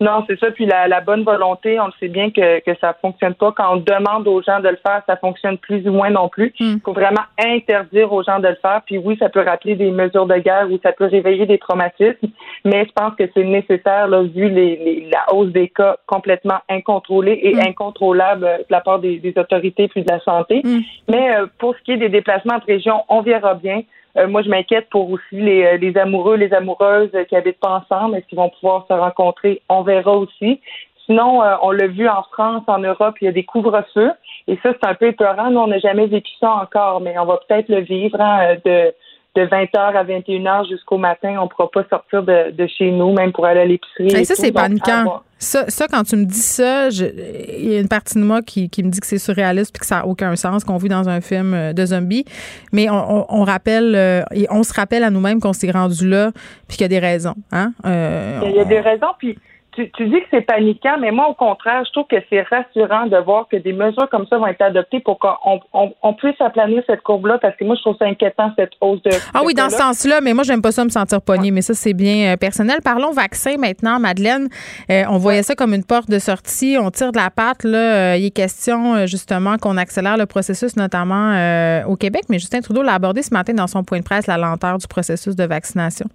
Non, 0.00 0.24
c'est 0.28 0.38
ça. 0.38 0.50
Puis 0.50 0.66
la, 0.66 0.88
la 0.88 1.00
bonne 1.00 1.22
volonté, 1.24 1.80
on 1.80 1.86
le 1.86 1.92
sait 1.98 2.08
bien 2.08 2.30
que, 2.30 2.60
que 2.60 2.76
ça 2.80 2.94
fonctionne 3.00 3.34
pas. 3.34 3.52
Quand 3.56 3.74
on 3.74 3.76
demande 3.76 4.28
aux 4.28 4.42
gens 4.42 4.60
de 4.60 4.68
le 4.68 4.78
faire, 4.86 5.02
ça 5.06 5.16
fonctionne 5.16 5.56
plus 5.56 5.88
ou 5.88 5.92
moins 5.92 6.10
non 6.10 6.28
plus. 6.28 6.52
Il 6.60 6.80
faut 6.84 6.92
vraiment 6.92 7.22
interdire 7.42 8.12
aux 8.12 8.22
gens 8.22 8.38
de 8.38 8.48
le 8.48 8.56
faire. 8.56 8.82
Puis 8.84 8.98
oui, 8.98 9.16
ça 9.18 9.28
peut 9.30 9.40
rappeler 9.42 9.74
des 9.74 9.90
mesures 9.90 10.26
de 10.26 10.36
guerre 10.36 10.68
ou 10.70 10.78
ça 10.82 10.92
peut 10.92 11.06
réveiller 11.06 11.46
des 11.46 11.58
traumatismes. 11.58 12.28
Mais 12.64 12.84
je 12.84 12.92
pense 12.92 13.14
que 13.14 13.24
c'est 13.32 13.44
nécessaire, 13.44 14.08
là, 14.08 14.22
vu 14.22 14.48
les, 14.48 14.76
les- 14.76 15.08
la 15.10 15.32
hausse 15.34 15.48
des 15.52 15.68
cas 15.68 15.96
complètement 16.06 16.58
incontrôlée 16.68 17.38
et 17.42 17.58
incontrôlable 17.60 18.44
euh, 18.44 18.58
de 18.58 18.64
la 18.70 18.80
part 18.80 18.98
des, 18.98 19.18
des 19.18 19.32
autorités 19.38 19.88
puis 19.88 20.02
de 20.02 20.10
la 20.12 20.20
santé. 20.20 20.62
Mais 21.08 21.36
euh, 21.36 21.46
pour 21.58 21.74
ce 21.76 21.82
qui 21.82 21.92
est 21.92 21.96
des 21.96 22.08
déplacements 22.10 22.54
entre 22.56 22.66
régions, 22.66 23.02
on 23.08 23.22
verra 23.22 23.54
bien. 23.54 23.82
Euh, 24.16 24.28
moi, 24.28 24.42
je 24.42 24.48
m'inquiète 24.48 24.88
pour 24.90 25.10
aussi 25.10 25.22
les, 25.32 25.64
euh, 25.64 25.76
les 25.76 25.96
amoureux, 25.96 26.36
les 26.36 26.52
amoureuses 26.52 27.10
euh, 27.14 27.24
qui 27.24 27.36
habitent 27.36 27.60
pas 27.60 27.84
ensemble. 27.84 28.16
Est-ce 28.16 28.26
qu'ils 28.26 28.38
vont 28.38 28.48
pouvoir 28.48 28.86
se 28.88 28.94
rencontrer? 28.94 29.62
On 29.68 29.82
verra 29.82 30.16
aussi. 30.16 30.60
Sinon, 31.04 31.42
euh, 31.42 31.54
on 31.62 31.70
l'a 31.70 31.86
vu 31.86 32.08
en 32.08 32.22
France, 32.32 32.64
en 32.66 32.78
Europe, 32.78 33.16
il 33.20 33.26
y 33.26 33.28
a 33.28 33.32
des 33.32 33.44
couvre-feux. 33.44 34.12
Et 34.48 34.58
ça, 34.62 34.72
c'est 34.72 34.88
un 34.88 34.94
peu 34.94 35.06
épeurant. 35.06 35.50
Nous, 35.50 35.60
on 35.60 35.66
n'a 35.68 35.78
jamais 35.78 36.06
vécu 36.06 36.32
ça 36.40 36.50
encore, 36.54 37.00
mais 37.00 37.18
on 37.18 37.26
va 37.26 37.38
peut-être 37.46 37.68
le 37.68 37.80
vivre 37.80 38.20
hein, 38.20 38.56
de, 38.64 38.92
de 39.36 39.42
20h 39.42 39.76
à 39.78 40.02
21h 40.04 40.68
jusqu'au 40.68 40.98
matin. 40.98 41.36
On 41.38 41.44
ne 41.44 41.48
pourra 41.48 41.70
pas 41.70 41.84
sortir 41.88 42.22
de, 42.22 42.50
de 42.50 42.66
chez 42.66 42.90
nous, 42.90 43.12
même 43.12 43.32
pour 43.32 43.46
aller 43.46 43.60
à 43.60 43.64
l'épicerie. 43.66 44.08
Et 44.20 44.24
ça, 44.24 44.34
c'est 44.34 44.50
paniquant. 44.52 45.22
Ça, 45.38 45.66
ça, 45.68 45.86
quand 45.86 46.02
tu 46.02 46.16
me 46.16 46.24
dis 46.24 46.40
ça, 46.40 46.88
il 46.88 47.68
y 47.72 47.76
a 47.76 47.80
une 47.80 47.88
partie 47.88 48.18
de 48.18 48.24
moi 48.24 48.40
qui, 48.40 48.70
qui 48.70 48.82
me 48.82 48.88
dit 48.90 49.00
que 49.00 49.06
c'est 49.06 49.18
surréaliste 49.18 49.70
puis 49.74 49.80
que 49.80 49.86
ça 49.86 49.96
n'a 49.96 50.06
aucun 50.06 50.34
sens, 50.34 50.64
qu'on 50.64 50.78
vit 50.78 50.88
dans 50.88 51.10
un 51.10 51.20
film 51.20 51.52
euh, 51.52 51.72
de 51.74 51.84
zombies. 51.84 52.24
Mais 52.72 52.88
on, 52.88 52.94
on- 53.20 53.26
on 53.28 53.44
rappelle, 53.44 53.94
euh, 53.94 54.22
et 54.34 54.46
on 54.50 54.62
se 54.62 54.72
rappelle 54.72 55.04
à 55.04 55.10
nous-mêmes 55.10 55.38
qu'on 55.40 55.52
s'est 55.52 55.70
rendu 55.70 56.08
là 56.08 56.30
puis 56.68 56.78
qu'il 56.78 56.84
y 56.84 56.84
a 56.86 56.88
des 56.88 56.98
raisons. 57.06 57.34
Hein? 57.52 57.72
Euh, 57.84 58.40
Il 58.46 58.56
y 58.56 58.60
a 58.60 58.64
des 58.64 58.80
raisons, 58.80 59.12
puis 59.18 59.38
tu, 59.76 59.90
tu 59.92 60.06
dis 60.06 60.20
que 60.20 60.26
c'est 60.30 60.40
paniquant, 60.40 60.96
mais 60.98 61.10
moi, 61.12 61.28
au 61.28 61.34
contraire, 61.34 61.84
je 61.86 61.92
trouve 61.92 62.06
que 62.06 62.16
c'est 62.28 62.42
rassurant 62.42 63.06
de 63.06 63.16
voir 63.18 63.46
que 63.48 63.56
des 63.56 63.72
mesures 63.72 64.08
comme 64.10 64.26
ça 64.26 64.38
vont 64.38 64.46
être 64.46 64.62
adoptées 64.62 65.00
pour 65.00 65.18
qu'on 65.18 65.60
on, 65.72 65.92
on 66.02 66.14
puisse 66.14 66.40
aplanir 66.40 66.82
cette 66.86 67.02
courbe-là, 67.02 67.38
parce 67.38 67.56
que 67.56 67.64
moi, 67.64 67.76
je 67.76 67.82
trouve 67.82 67.96
ça 67.98 68.06
inquiétant, 68.06 68.50
cette 68.56 68.72
hausse 68.80 69.02
de. 69.02 69.10
Ah 69.34 69.42
oui, 69.44 69.54
dans 69.54 69.68
ce 69.68 69.76
sens-là, 69.76 70.20
mais 70.20 70.34
moi, 70.34 70.44
j'aime 70.44 70.62
pas 70.62 70.72
ça 70.72 70.84
me 70.84 70.90
sentir 70.90 71.20
pognée, 71.22 71.50
mais 71.50 71.62
ça, 71.62 71.74
c'est 71.74 71.94
bien 71.94 72.32
euh, 72.32 72.36
personnel. 72.36 72.78
Parlons 72.82 73.12
vaccin 73.12 73.56
maintenant, 73.58 74.00
Madeleine. 74.00 74.48
Euh, 74.90 75.04
on 75.08 75.18
voyait 75.18 75.42
ça 75.42 75.54
comme 75.54 75.74
une 75.74 75.84
porte 75.84 76.10
de 76.10 76.18
sortie. 76.18 76.76
On 76.80 76.90
tire 76.90 77.12
de 77.12 77.18
la 77.18 77.30
patte. 77.30 77.64
Là. 77.64 78.14
Euh, 78.14 78.16
il 78.16 78.26
est 78.26 78.30
question, 78.30 79.06
justement, 79.06 79.56
qu'on 79.58 79.76
accélère 79.76 80.16
le 80.16 80.26
processus, 80.26 80.76
notamment 80.76 81.32
euh, 81.34 81.84
au 81.84 81.96
Québec, 81.96 82.24
mais 82.28 82.38
Justin 82.38 82.60
Trudeau 82.60 82.82
l'a 82.82 82.94
abordé 82.94 83.22
ce 83.22 83.32
matin 83.32 83.52
dans 83.54 83.66
son 83.66 83.84
point 83.84 83.98
de 83.98 84.04
presse, 84.04 84.26
la 84.26 84.36
lenteur 84.36 84.78
du 84.78 84.86
processus 84.86 85.36
de 85.36 85.44
vaccination. 85.44 86.06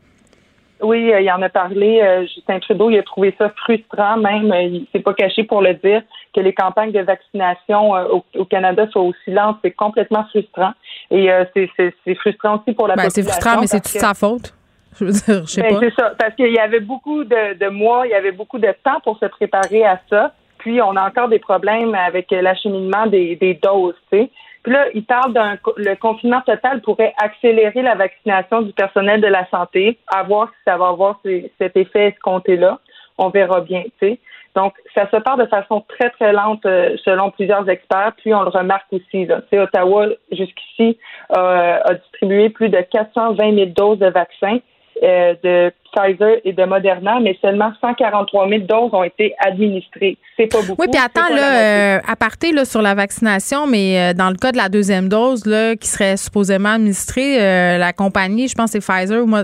Oui, 0.82 1.12
euh, 1.14 1.22
il 1.22 1.32
en 1.32 1.42
a 1.42 1.50
parlé. 1.50 2.02
euh, 2.02 2.22
Justin 2.28 2.60
Trudeau, 2.60 2.90
il 2.90 2.98
a 3.00 3.04
trouvé 3.04 3.34
ça 3.38 3.50
frustrant, 3.50 4.18
même. 4.18 4.52
euh, 4.52 4.62
il 4.62 4.88
s'est 4.92 5.00
pas 5.00 5.14
caché 5.14 5.44
pour 5.44 5.62
le 5.62 5.74
dire 5.76 6.02
que 6.36 6.40
les 6.42 6.54
campagnes 6.54 6.92
de 6.92 7.02
vaccination 7.02 7.92
au, 7.92 8.24
au 8.38 8.46
Canada 8.46 8.88
soient 8.92 9.02
aussi 9.04 9.30
lentes. 9.32 9.58
C'est 9.64 9.72
complètement 9.72 10.26
frustrant. 10.32 10.72
Et 11.12 11.30
c'est- 11.54 12.16
frustrant 12.16 12.58
aussi 12.62 12.74
pour 12.74 12.88
la 12.88 12.96
Ben, 12.96 13.10
c'est 13.10 13.22
population. 13.22 13.42
frustrant, 13.42 13.62
mais 13.62 13.68
c'est 13.68 13.82
toute 13.82 13.94
que- 13.94 14.00
sa 14.00 14.14
faute? 14.14 14.54
Je 15.00 15.06
veux 15.06 15.12
dire, 15.12 15.42
je 15.46 15.52
sais 15.52 15.62
Ben, 15.62 15.74
pas. 15.76 15.80
C'est 15.80 15.94
ça, 15.96 16.12
parce 16.20 16.36
qu'il 16.36 16.52
y 16.52 16.60
avait 16.60 16.82
beaucoup 16.82 17.24
de, 17.24 17.58
de 17.58 17.70
mois, 17.70 18.06
il 18.06 18.12
y 18.12 18.14
avait 18.14 18.34
beaucoup 18.34 18.60
de 18.60 18.74
temps 18.84 19.00
pour 19.04 19.18
se 19.20 19.26
préparer 19.26 19.86
à 19.86 20.00
ça. 20.10 20.34
Puis 20.58 20.82
on 20.82 20.96
a 20.98 21.08
encore 21.08 21.30
des 21.30 21.40
problèmes 21.40 21.96
avec 21.96 22.30
l'acheminement 22.32 23.08
des, 23.08 23.36
des 23.38 23.54
doses, 23.56 23.96
tu 24.12 24.18
sais. 24.20 24.30
Puis 24.64 24.74
là, 24.74 24.86
il 24.94 25.04
parle 25.06 25.34
d'un 25.34 25.58
le 25.78 25.96
confinement 25.96 26.42
total 26.42 26.82
pourrait 26.82 27.14
accélérer 27.18 27.82
la 27.82 27.96
vaccination 27.96 28.62
du 28.62 28.74
personnel 28.74 29.22
de 29.22 29.28
la 29.28 29.48
santé, 29.50 29.98
à 30.08 30.24
voir 30.24 30.50
si 30.50 30.64
ça 30.66 30.78
va 30.78 30.90
avoir 30.90 31.20
cet 31.58 31.76
effet 31.76 32.10
escompté-là. 32.10 32.80
On 33.18 33.30
verra 33.30 33.62
bien, 33.62 33.84
tu 34.00 34.08
sais. 34.08 34.20
Donc, 34.56 34.74
ça 34.96 35.10
se 35.10 35.18
part 35.18 35.38
de 35.38 35.46
façon 35.46 35.84
très, 35.88 36.10
très 36.10 36.34
lente 36.34 36.66
euh, 36.66 36.98
selon 37.06 37.32
plusieurs 37.32 37.70
experts, 37.70 38.14
puis 38.18 38.34
on 38.34 38.44
le 38.44 38.50
remarque 38.50 38.92
aussi. 38.92 39.26
Là. 39.26 39.42
Ottawa, 39.54 40.08
jusqu'ici, 40.32 40.98
euh, 41.38 41.80
a 41.84 41.94
distribué 41.94 42.50
plus 42.50 42.70
de 42.70 42.82
420 42.82 43.56
000 43.56 43.66
doses 43.68 44.00
de 44.00 44.08
vaccins 44.08 44.60
euh, 45.04 45.34
de 45.44 45.72
Pfizer 45.92 46.38
et 46.46 46.54
de 46.54 46.64
Moderna, 46.64 47.20
mais 47.20 47.38
seulement 47.42 47.72
143 47.82 48.50
000 48.50 48.62
doses 48.62 48.94
ont 48.94 49.04
été 49.04 49.34
administrées. 49.40 50.18
C'est 50.38 50.48
pas 50.48 50.62
beaucoup. 50.62 50.82
Oui, 50.82 50.88
puis 50.92 51.02
attends, 51.02 51.34
là, 51.34 51.98
euh, 51.98 52.00
à 52.08 52.16
partir 52.16 52.54
là, 52.54 52.66
sur 52.66 52.82
la 52.82 52.96
vaccination, 52.96 53.68
mais 53.68 54.00
euh, 54.00 54.14
dans 54.14 54.30
le 54.30 54.36
cas 54.36 54.52
de 54.52 54.58
la 54.58 54.70
deuxième 54.70 55.10
dose 55.10 55.46
là, 55.46 55.76
qui 55.76 55.88
serait 55.88 56.18
supposément 56.18 56.70
administrée, 56.70 57.42
euh, 57.42 57.78
la 57.78 57.94
compagnie, 57.94 58.48
je 58.48 58.56
pense 58.56 58.72
que 58.72 58.80
c'est 58.80 58.94
Pfizer, 58.94 59.24
ou 59.24 59.28
moi, 59.28 59.44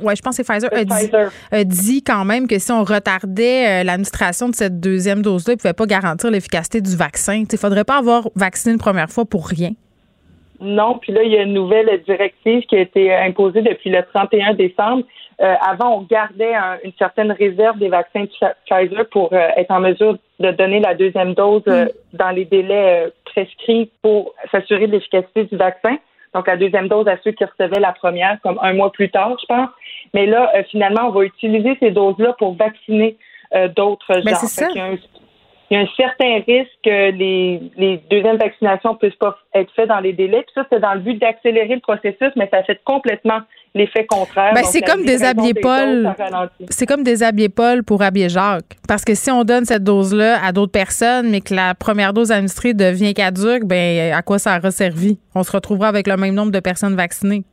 ouais, 0.00 0.16
je 0.16 0.22
pense 0.22 0.36
que 0.36 0.44
c'est 0.44 0.50
Pfizer, 0.50 0.70
a 0.72 0.84
dit, 0.84 0.94
Pfizer. 0.94 1.30
a 1.50 1.64
dit 1.64 2.02
quand 2.02 2.24
même 2.24 2.48
que 2.48 2.58
si 2.58 2.72
on 2.72 2.84
retardait 2.84 3.84
l'administration 3.84 4.48
de 4.48 4.54
cette 4.54 4.80
deuxième 4.80 5.22
dose-là, 5.22 5.54
il 5.54 5.56
ne 5.56 5.60
pouvait 5.60 5.74
pas 5.74 5.86
garantir 5.86 6.30
l'efficacité 6.30 6.80
du 6.80 6.96
vaccin. 6.96 7.34
Il 7.34 7.46
ne 7.52 7.58
faudrait 7.58 7.84
pas 7.84 7.98
avoir 7.98 8.28
vacciné 8.34 8.72
une 8.72 8.80
première 8.80 9.10
fois 9.10 9.24
pour 9.24 9.46
rien. 9.46 9.70
Non, 10.62 10.98
puis 10.98 11.12
là, 11.12 11.22
il 11.24 11.30
y 11.32 11.36
a 11.36 11.42
une 11.42 11.52
nouvelle 11.54 12.02
directive 12.06 12.62
qui 12.66 12.76
a 12.76 12.80
été 12.80 13.12
euh, 13.12 13.22
imposée 13.24 13.62
depuis 13.62 13.90
le 13.90 14.02
31 14.14 14.54
décembre. 14.54 15.04
Euh, 15.40 15.54
avant, 15.60 15.96
on 15.98 16.02
gardait 16.02 16.54
un- 16.54 16.78
une 16.84 16.92
certaine 16.98 17.32
réserve 17.32 17.78
des 17.78 17.88
vaccins 17.88 18.24
Pfi- 18.24 18.54
Pfizer 18.66 19.06
pour 19.10 19.32
euh, 19.32 19.48
être 19.56 19.70
en 19.72 19.80
mesure 19.80 20.16
de 20.38 20.50
donner 20.52 20.78
la 20.80 20.94
deuxième 20.94 21.34
dose 21.34 21.62
euh, 21.68 21.86
dans 22.12 22.30
les 22.30 22.44
délais 22.44 23.08
prescrits 23.24 23.90
pour 24.02 24.32
s'assurer 24.52 24.86
de 24.86 24.92
l'efficacité 24.92 25.44
du 25.44 25.56
vaccin. 25.56 25.96
Donc, 26.34 26.46
la 26.46 26.56
deuxième 26.56 26.88
dose 26.88 27.08
à 27.08 27.16
ceux 27.24 27.32
qui 27.32 27.44
recevaient 27.44 27.80
la 27.80 27.92
première, 27.92 28.38
comme 28.42 28.58
un 28.62 28.72
mois 28.72 28.90
plus 28.92 29.10
tard, 29.10 29.36
je 29.40 29.46
pense. 29.46 29.68
Mais 30.14 30.26
là, 30.26 30.50
finalement, 30.70 31.08
on 31.08 31.10
va 31.10 31.24
utiliser 31.24 31.76
ces 31.80 31.90
doses-là 31.90 32.34
pour 32.38 32.54
vacciner 32.54 33.16
d'autres 33.76 34.14
gens. 34.14 34.20
Ben, 34.24 34.34
c'est 34.36 34.60
Fait 34.60 34.64
ça. 34.64 34.68
qu'il 34.68 34.78
y 34.80 34.80
a 34.80 34.86
un- 34.86 34.96
il 35.72 35.76
y 35.76 35.78
a 35.78 35.84
un 35.84 35.88
certain 35.96 36.34
risque 36.46 36.70
que 36.84 37.12
les, 37.12 37.62
les 37.78 37.98
deuxièmes 38.10 38.36
vaccinations 38.36 38.94
puissent 38.94 39.14
pas 39.14 39.38
être 39.54 39.72
faites 39.74 39.88
dans 39.88 40.00
les 40.00 40.12
délais. 40.12 40.42
Puis 40.42 40.52
ça, 40.54 40.66
c'est 40.70 40.80
dans 40.80 40.92
le 40.92 41.00
but 41.00 41.18
d'accélérer 41.18 41.76
le 41.76 41.80
processus, 41.80 42.30
mais 42.36 42.46
ça 42.52 42.62
fait 42.62 42.78
complètement 42.84 43.38
l'effet 43.74 44.04
contraire. 44.04 44.52
Ben, 44.54 44.64
c'est 44.64 44.82
comme 44.82 45.02
déshabiller 45.02 45.54
des 45.54 45.60
Paul. 45.62 46.14
C'est 46.68 46.84
comme 46.84 47.02
déshabiller 47.02 47.48
Paul 47.48 47.84
pour 47.84 48.02
habiller 48.02 48.28
Jacques. 48.28 48.76
Parce 48.86 49.02
que 49.02 49.14
si 49.14 49.30
on 49.30 49.44
donne 49.44 49.64
cette 49.64 49.82
dose-là 49.82 50.44
à 50.44 50.52
d'autres 50.52 50.72
personnes, 50.72 51.30
mais 51.30 51.40
que 51.40 51.54
la 51.54 51.74
première 51.74 52.12
dose 52.12 52.32
administrée 52.32 52.74
devient 52.74 53.14
caduque, 53.14 53.64
ben 53.64 54.12
à 54.12 54.20
quoi 54.20 54.38
ça 54.38 54.58
aura 54.58 54.72
servi? 54.72 55.18
On 55.34 55.42
se 55.42 55.52
retrouvera 55.52 55.88
avec 55.88 56.06
le 56.06 56.18
même 56.18 56.34
nombre 56.34 56.52
de 56.52 56.60
personnes 56.60 56.96
vaccinées. 56.96 57.44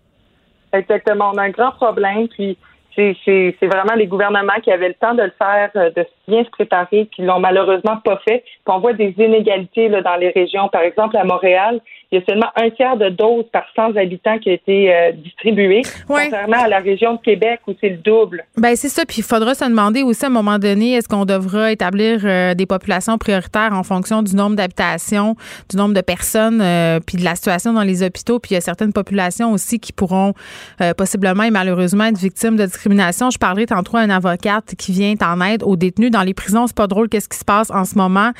Exactement. 0.73 1.31
On 1.33 1.37
a 1.37 1.43
un 1.43 1.51
grand 1.51 1.71
problème. 1.71 2.27
Puis 2.27 2.57
c'est 2.95 3.55
vraiment 3.61 3.95
les 3.95 4.07
gouvernements 4.07 4.59
qui 4.63 4.71
avaient 4.71 4.89
le 4.89 4.93
temps 4.93 5.13
de 5.13 5.23
le 5.23 5.33
faire, 5.37 5.69
euh, 5.75 5.89
de 5.91 6.05
bien 6.27 6.43
se 6.43 6.49
préparer, 6.49 7.07
qui 7.07 7.21
l'ont 7.21 7.39
malheureusement 7.39 7.97
pas 7.97 8.19
fait. 8.27 8.43
On 8.65 8.79
voit 8.79 8.93
des 8.93 9.13
inégalités 9.17 9.89
dans 9.89 10.15
les 10.15 10.29
régions. 10.29 10.67
Par 10.69 10.81
exemple, 10.81 11.17
à 11.17 11.23
Montréal, 11.23 11.79
il 12.11 12.19
y 12.19 12.21
a 12.21 12.25
seulement 12.25 12.47
un 12.55 12.69
tiers 12.71 12.97
de 12.97 13.09
doses 13.09 13.45
par 13.53 13.63
100 13.75 13.95
habitants 13.95 14.39
qui 14.39 14.49
a 14.49 14.53
été 14.53 14.93
euh, 14.93 15.11
distribué, 15.11 15.81
Ouais. 16.09 16.23
contrairement 16.23 16.63
à 16.63 16.67
la 16.67 16.79
région 16.79 17.13
de 17.15 17.19
Québec 17.21 17.59
où 17.67 17.73
c'est 17.79 17.89
le 17.89 17.97
double. 17.97 18.43
Ben 18.57 18.75
c'est 18.75 18.89
ça. 18.89 19.05
Puis 19.05 19.17
il 19.19 19.23
faudra 19.23 19.53
se 19.53 19.63
demander 19.65 20.01
aussi 20.03 20.25
à 20.25 20.27
un 20.27 20.31
moment 20.31 20.57
donné, 20.59 20.93
est-ce 20.93 21.07
qu'on 21.07 21.25
devra 21.25 21.71
établir 21.71 22.21
euh, 22.23 22.53
des 22.55 22.65
populations 22.65 23.17
prioritaires 23.17 23.73
en 23.73 23.83
fonction 23.83 24.23
du 24.23 24.35
nombre 24.35 24.55
d'habitations, 24.55 25.35
du 25.69 25.77
nombre 25.77 25.93
de 25.93 26.01
personnes, 26.01 26.61
euh, 26.61 26.99
puis 27.05 27.17
de 27.17 27.23
la 27.23 27.35
situation 27.35 27.73
dans 27.73 27.83
les 27.83 28.01
hôpitaux. 28.03 28.39
Puis 28.39 28.51
il 28.51 28.53
y 28.55 28.57
a 28.57 28.61
certaines 28.61 28.93
populations 28.93 29.51
aussi 29.51 29.79
qui 29.79 29.93
pourront 29.93 30.33
euh, 30.81 30.93
possiblement 30.93 31.43
et 31.43 31.51
malheureusement 31.51 32.05
être 32.05 32.17
victimes 32.17 32.55
de 32.55 32.65
discrimination. 32.65 33.29
Je 33.29 33.37
parlerai 33.37 33.65
tantôt 33.67 33.97
à 33.97 34.03
une 34.03 34.11
avocate 34.11 34.75
qui 34.77 34.91
vient 34.91 35.13
en 35.21 35.41
aide 35.41 35.63
aux 35.63 35.75
détenus 35.75 36.11
dans 36.11 36.23
les 36.23 36.33
prisons. 36.33 36.65
C'est 36.67 36.75
pas 36.75 36.87
drôle 36.87 37.07
qu'est-ce 37.09 37.29
qui 37.29 37.37
se 37.37 37.45
passe 37.45 37.69
en 37.71 37.85
ce 37.85 37.95
moment. 37.97 38.31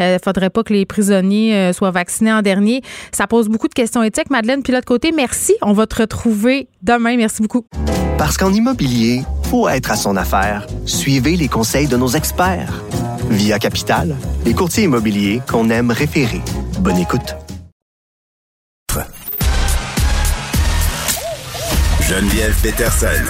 Euh, 0.00 0.16
faudrait 0.24 0.50
pas 0.50 0.62
que 0.62 0.72
les 0.72 0.86
prisonniers 0.86 1.54
euh, 1.54 1.72
soient 1.72 1.90
vaccinés 1.90 2.32
en 2.32 2.42
dernier. 2.42 2.80
Ça 3.18 3.26
pose 3.26 3.48
beaucoup 3.48 3.66
de 3.66 3.74
questions 3.74 4.04
éthiques. 4.04 4.30
Madeleine, 4.30 4.62
puis 4.62 4.72
l'autre 4.72 4.86
côté, 4.86 5.10
merci. 5.10 5.52
On 5.60 5.72
va 5.72 5.88
te 5.88 5.96
retrouver 5.96 6.68
demain. 6.82 7.16
Merci 7.16 7.42
beaucoup. 7.42 7.64
Parce 8.16 8.36
qu'en 8.36 8.52
immobilier, 8.52 9.22
pour 9.50 9.70
être 9.70 9.90
à 9.90 9.96
son 9.96 10.16
affaire, 10.16 10.68
suivez 10.84 11.34
les 11.34 11.48
conseils 11.48 11.88
de 11.88 11.96
nos 11.96 12.10
experts. 12.10 12.80
Via 13.28 13.58
Capital, 13.58 14.14
les 14.44 14.54
courtiers 14.54 14.84
immobiliers 14.84 15.42
qu'on 15.50 15.68
aime 15.68 15.90
référer. 15.90 16.40
Bonne 16.78 16.98
écoute. 16.98 17.34
Geneviève 22.02 22.54
Peterson. 22.62 23.24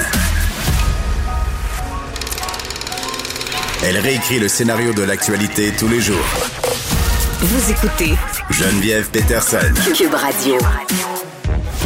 Elle 3.87 3.97
réécrit 3.97 4.39
le 4.39 4.49
scénario 4.49 4.93
de 4.93 5.01
l'actualité 5.01 5.73
tous 5.79 5.89
les 5.89 6.03
jours. 6.03 6.27
Vous 7.41 7.71
écoutez 7.71 8.13
Geneviève 8.51 9.11
Peterson. 9.11 9.59
Cube 9.95 10.15
Radio. 10.15 10.59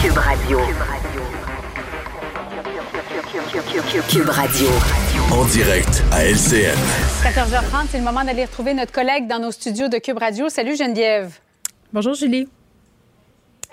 Cube 0.01 0.17
Radio. 0.17 0.59
Cube 4.09 4.29
Radio. 4.29 4.69
En 5.33 5.45
direct 5.47 6.03
à 6.13 6.25
LCN. 6.25 6.79
14h30, 7.25 7.89
c'est 7.91 7.99
le 7.99 8.05
moment 8.05 8.25
d'aller 8.25 8.45
retrouver 8.45 8.75
notre 8.75 8.93
collègue 8.93 9.27
dans 9.27 9.41
nos 9.41 9.51
studios 9.51 9.89
de 9.89 9.99
Cube 9.99 10.19
Radio. 10.19 10.49
Salut 10.49 10.77
Geneviève. 10.77 11.39
Bonjour 11.93 12.15
Julie. 12.15 12.49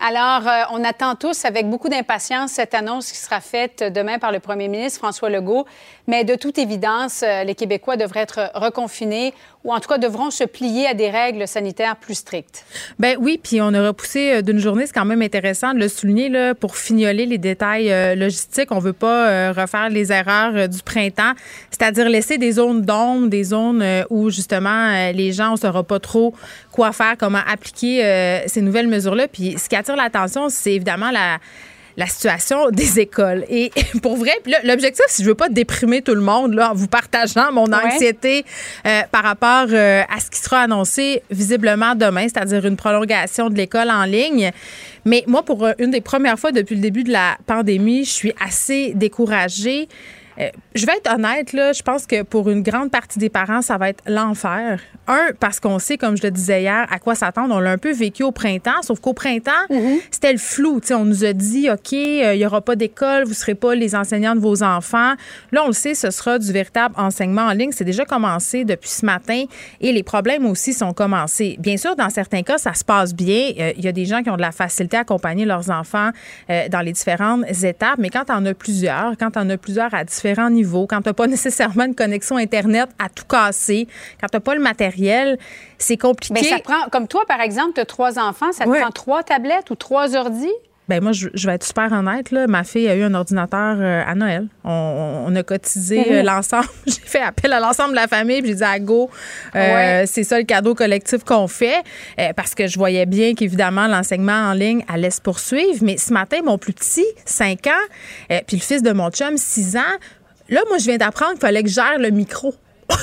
Alors, 0.01 0.47
euh, 0.47 0.63
on 0.71 0.85
attend 0.85 1.15
tous 1.15 1.43
avec 1.43 1.69
beaucoup 1.69 1.89
d'impatience 1.89 2.51
cette 2.51 2.73
annonce 2.73 3.11
qui 3.11 3.17
sera 3.17 3.41
faite 3.41 3.83
demain 3.83 4.17
par 4.17 4.31
le 4.31 4.39
premier 4.39 4.69
ministre 4.69 4.99
François 4.99 5.29
Legault. 5.29 5.65
Mais 6.07 6.23
de 6.23 6.35
toute 6.35 6.57
évidence, 6.57 7.21
euh, 7.21 7.43
les 7.43 7.53
Québécois 7.53 7.97
devraient 7.97 8.21
être 8.21 8.49
reconfinés 8.55 9.33
ou 9.63 9.73
en 9.73 9.79
tout 9.79 9.89
cas 9.89 9.97
devront 9.97 10.31
se 10.31 10.45
plier 10.45 10.87
à 10.87 10.93
des 10.93 11.09
règles 11.09 11.47
sanitaires 11.47 11.97
plus 11.97 12.15
strictes. 12.15 12.65
Ben 12.97 13.17
oui, 13.19 13.39
puis 13.41 13.61
on 13.61 13.73
a 13.73 13.87
repoussé 13.87 14.31
euh, 14.31 14.41
d'une 14.41 14.59
journée, 14.59 14.85
c'est 14.85 14.93
quand 14.93 15.05
même 15.05 15.21
intéressant 15.21 15.73
de 15.73 15.79
le 15.79 15.89
souligner 15.89 16.29
là, 16.29 16.55
pour 16.55 16.77
fignoler 16.77 17.25
les 17.25 17.37
détails 17.37 17.91
euh, 17.91 18.15
logistiques. 18.15 18.71
On 18.71 18.79
veut 18.79 18.93
pas 18.93 19.27
euh, 19.27 19.53
refaire 19.55 19.89
les 19.89 20.11
erreurs 20.11 20.69
du 20.69 20.81
printemps, 20.81 21.33
c'est-à-dire 21.71 22.07
laisser 22.07 22.37
des 22.37 22.53
zones 22.53 22.83
d'ombre, 22.83 23.27
des 23.27 23.43
zones 23.43 23.83
où 24.09 24.29
justement 24.29 25.11
les 25.11 25.31
gens 25.31 25.53
on 25.53 25.57
saura 25.57 25.83
pas 25.83 25.99
trop 25.99 26.33
quoi 26.71 26.91
faire, 26.91 27.15
comment 27.17 27.41
appliquer 27.47 28.43
ces 28.47 28.61
nouvelles 28.61 28.87
mesures-là. 28.87 29.27
Puis 29.27 29.55
ce 29.57 29.69
qui 29.69 29.75
attire 29.75 29.95
l'attention, 29.95 30.49
c'est 30.49 30.73
évidemment 30.73 31.11
la 31.11 31.39
la 31.97 32.07
situation 32.07 32.69
des 32.71 32.99
écoles. 32.99 33.45
Et 33.49 33.71
pour 34.01 34.15
vrai, 34.17 34.31
l'objectif, 34.63 35.05
si 35.09 35.23
je 35.23 35.27
veux 35.27 35.35
pas 35.35 35.49
déprimer 35.49 36.01
tout 36.01 36.15
le 36.15 36.21
monde 36.21 36.53
là, 36.53 36.71
en 36.71 36.73
vous 36.73 36.87
partageant 36.87 37.51
mon 37.51 37.65
Ouais. 37.69 37.75
anxiété 37.85 38.45
euh, 38.87 39.01
par 39.11 39.23
rapport 39.23 39.67
euh, 39.71 40.01
à 40.09 40.19
ce 40.19 40.29
qui 40.31 40.39
sera 40.39 40.61
annoncé 40.61 41.21
visiblement 41.29 41.93
demain, 41.95 42.23
c'est-à-dire 42.23 42.65
une 42.65 42.77
prolongation 42.77 43.49
de 43.49 43.55
l'école 43.55 43.89
en 43.91 44.05
ligne. 44.05 44.51
Mais 45.05 45.23
moi, 45.27 45.43
pour 45.43 45.65
euh, 45.65 45.73
une 45.79 45.91
des 45.91 46.01
premières 46.01 46.39
fois 46.39 46.51
depuis 46.51 46.75
le 46.75 46.81
début 46.81 47.03
de 47.03 47.11
la 47.11 47.37
pandémie, 47.45 48.05
je 48.05 48.11
suis 48.11 48.33
assez 48.43 48.93
découragée. 48.95 49.87
Euh, 50.39 50.49
je 50.73 50.85
vais 50.85 50.93
être 50.93 51.13
honnête, 51.13 51.51
là, 51.53 51.73
je 51.73 51.81
pense 51.81 52.05
que 52.05 52.23
pour 52.23 52.49
une 52.49 52.63
grande 52.63 52.91
partie 52.91 53.19
des 53.19 53.29
parents, 53.29 53.61
ça 53.61 53.77
va 53.77 53.89
être 53.89 54.03
l'enfer. 54.07 54.79
Un, 55.07 55.29
parce 55.39 55.59
qu'on 55.59 55.79
sait, 55.79 55.97
comme 55.97 56.15
je 56.15 56.23
le 56.23 56.31
disais 56.31 56.61
hier, 56.61 56.85
à 56.89 56.99
quoi 56.99 57.15
s'attendre. 57.15 57.53
On 57.55 57.59
l'a 57.59 57.71
un 57.71 57.77
peu 57.77 57.91
vécu 57.91 58.23
au 58.23 58.31
printemps, 58.31 58.81
sauf 58.83 58.99
qu'au 58.99 59.13
printemps, 59.13 59.51
c'était 60.11 60.31
le 60.31 60.37
flou. 60.37 60.79
On 60.91 61.05
nous 61.05 61.25
a 61.25 61.33
dit, 61.33 61.69
OK, 61.69 61.93
euh, 61.93 62.35
il 62.35 62.37
n'y 62.37 62.45
aura 62.45 62.61
pas 62.61 62.75
d'école, 62.75 63.23
vous 63.23 63.31
ne 63.31 63.35
serez 63.35 63.55
pas 63.55 63.75
les 63.75 63.95
enseignants 63.95 64.35
de 64.35 64.39
vos 64.39 64.63
enfants. 64.63 65.13
Là, 65.51 65.63
on 65.63 65.67
le 65.67 65.73
sait, 65.73 65.95
ce 65.95 66.11
sera 66.11 66.37
du 66.39 66.51
véritable 66.53 66.95
enseignement 66.97 67.43
en 67.43 67.51
ligne. 67.51 67.71
C'est 67.73 67.83
déjà 67.83 68.05
commencé 68.05 68.63
depuis 68.63 68.89
ce 68.89 69.05
matin 69.05 69.45
et 69.81 69.91
les 69.91 70.03
problèmes 70.03 70.45
aussi 70.45 70.73
sont 70.73 70.93
commencés. 70.93 71.57
Bien 71.59 71.77
sûr, 71.77 71.95
dans 71.95 72.09
certains 72.09 72.43
cas, 72.43 72.57
ça 72.57 72.73
se 72.73 72.85
passe 72.85 73.13
bien. 73.13 73.51
Euh, 73.59 73.73
Il 73.77 73.83
y 73.83 73.87
a 73.87 73.91
des 73.91 74.05
gens 74.05 74.21
qui 74.21 74.29
ont 74.29 74.37
de 74.37 74.41
la 74.41 74.51
facilité 74.51 74.97
à 74.97 75.01
accompagner 75.01 75.45
leurs 75.45 75.69
enfants 75.69 76.11
euh, 76.49 76.69
dans 76.69 76.81
les 76.81 76.93
différentes 76.93 77.45
étapes, 77.63 77.97
mais 77.97 78.09
quand 78.09 78.25
tu 78.25 78.31
en 78.31 78.45
as 78.45 78.53
plusieurs, 78.53 79.17
quand 79.17 79.35
en 79.35 79.49
as 79.49 79.57
plusieurs 79.57 79.93
à 79.93 80.03
différents 80.03 80.28
niveaux, 80.49 80.87
quand 80.87 81.01
tu 81.01 81.09
n'as 81.09 81.13
pas 81.13 81.27
nécessairement 81.27 81.85
une 81.85 81.95
connexion 81.95 82.37
Internet 82.37 82.89
à 82.99 83.09
tout 83.09 83.25
casser, 83.25 83.87
quand 84.21 84.27
tu 84.27 84.35
n'as 84.35 84.41
pas 84.41 84.55
le 84.55 84.61
matériel, 84.61 85.37
c'est 85.77 85.97
compliqué. 85.97 86.33
Mais 86.33 86.43
ça 86.43 86.59
prend, 86.59 86.89
comme 86.91 87.07
toi, 87.07 87.23
par 87.27 87.41
exemple, 87.41 87.73
tu 87.75 87.81
as 87.81 87.85
trois 87.85 88.19
enfants, 88.19 88.51
ça 88.51 88.65
te 88.65 88.69
Ouais. 88.69 88.81
prend 88.81 88.91
trois 88.91 89.23
tablettes 89.23 89.69
ou 89.71 89.75
trois 89.75 90.15
ordis? 90.15 90.53
Ben 90.89 91.03
moi, 91.03 91.11
je, 91.11 91.29
vais 91.45 91.53
être 91.53 91.63
super 91.63 91.91
honnête. 91.91 92.31
Là. 92.31 92.47
Ma 92.47 92.63
fille 92.63 92.89
a 92.89 92.95
eu 92.95 93.03
un 93.03 93.13
ordinateur 93.13 93.77
euh, 93.79 94.01
à 94.03 94.15
Noël. 94.15 94.47
On, 94.63 95.31
a 95.35 95.43
cotisé 95.43 96.03
euh, 96.11 96.23
l'ensemble. 96.23 96.67
j'ai 96.87 96.93
fait 96.93 97.21
appel 97.21 97.53
à 97.53 97.59
l'ensemble 97.59 97.91
de 97.91 97.97
la 97.97 98.07
famille. 98.07 98.41
Puis 98.41 98.49
j'ai 98.49 98.55
dit 98.55 98.63
à 98.63 98.79
Go, 98.79 99.07
euh, 99.55 100.05
c'est 100.07 100.23
ça 100.23 100.39
le 100.39 100.45
cadeau 100.45 100.73
collectif 100.73 101.23
qu'on 101.23 101.47
fait. 101.47 101.83
parce 102.35 102.55
que 102.55 102.65
je 102.65 102.79
voyais 102.79 103.05
bien 103.05 103.35
qu'évidemment, 103.35 103.85
l'enseignement 103.85 104.49
en 104.49 104.53
ligne 104.53 104.83
allait 104.91 105.11
se 105.11 105.21
poursuivre. 105.21 105.77
Mais 105.83 105.97
ce 105.97 106.11
matin, 106.11 106.37
mon 106.43 106.57
plus 106.57 106.73
petit, 106.73 107.05
5 107.23 107.67
ans, 107.67 108.39
puis 108.47 108.57
le 108.57 108.61
fils 108.63 108.81
de 108.81 108.91
mon 108.91 109.11
chum, 109.11 109.37
6 109.37 109.77
ans, 109.77 109.95
là, 110.49 110.61
moi, 110.67 110.77
je 110.77 110.85
viens 110.85 110.97
d'apprendre 110.97 111.33
qu'il 111.33 111.41
fallait 111.41 111.63
que 111.63 111.69
je 111.69 111.75
gère 111.75 111.97
le 111.99 112.09
micro. 112.09 112.53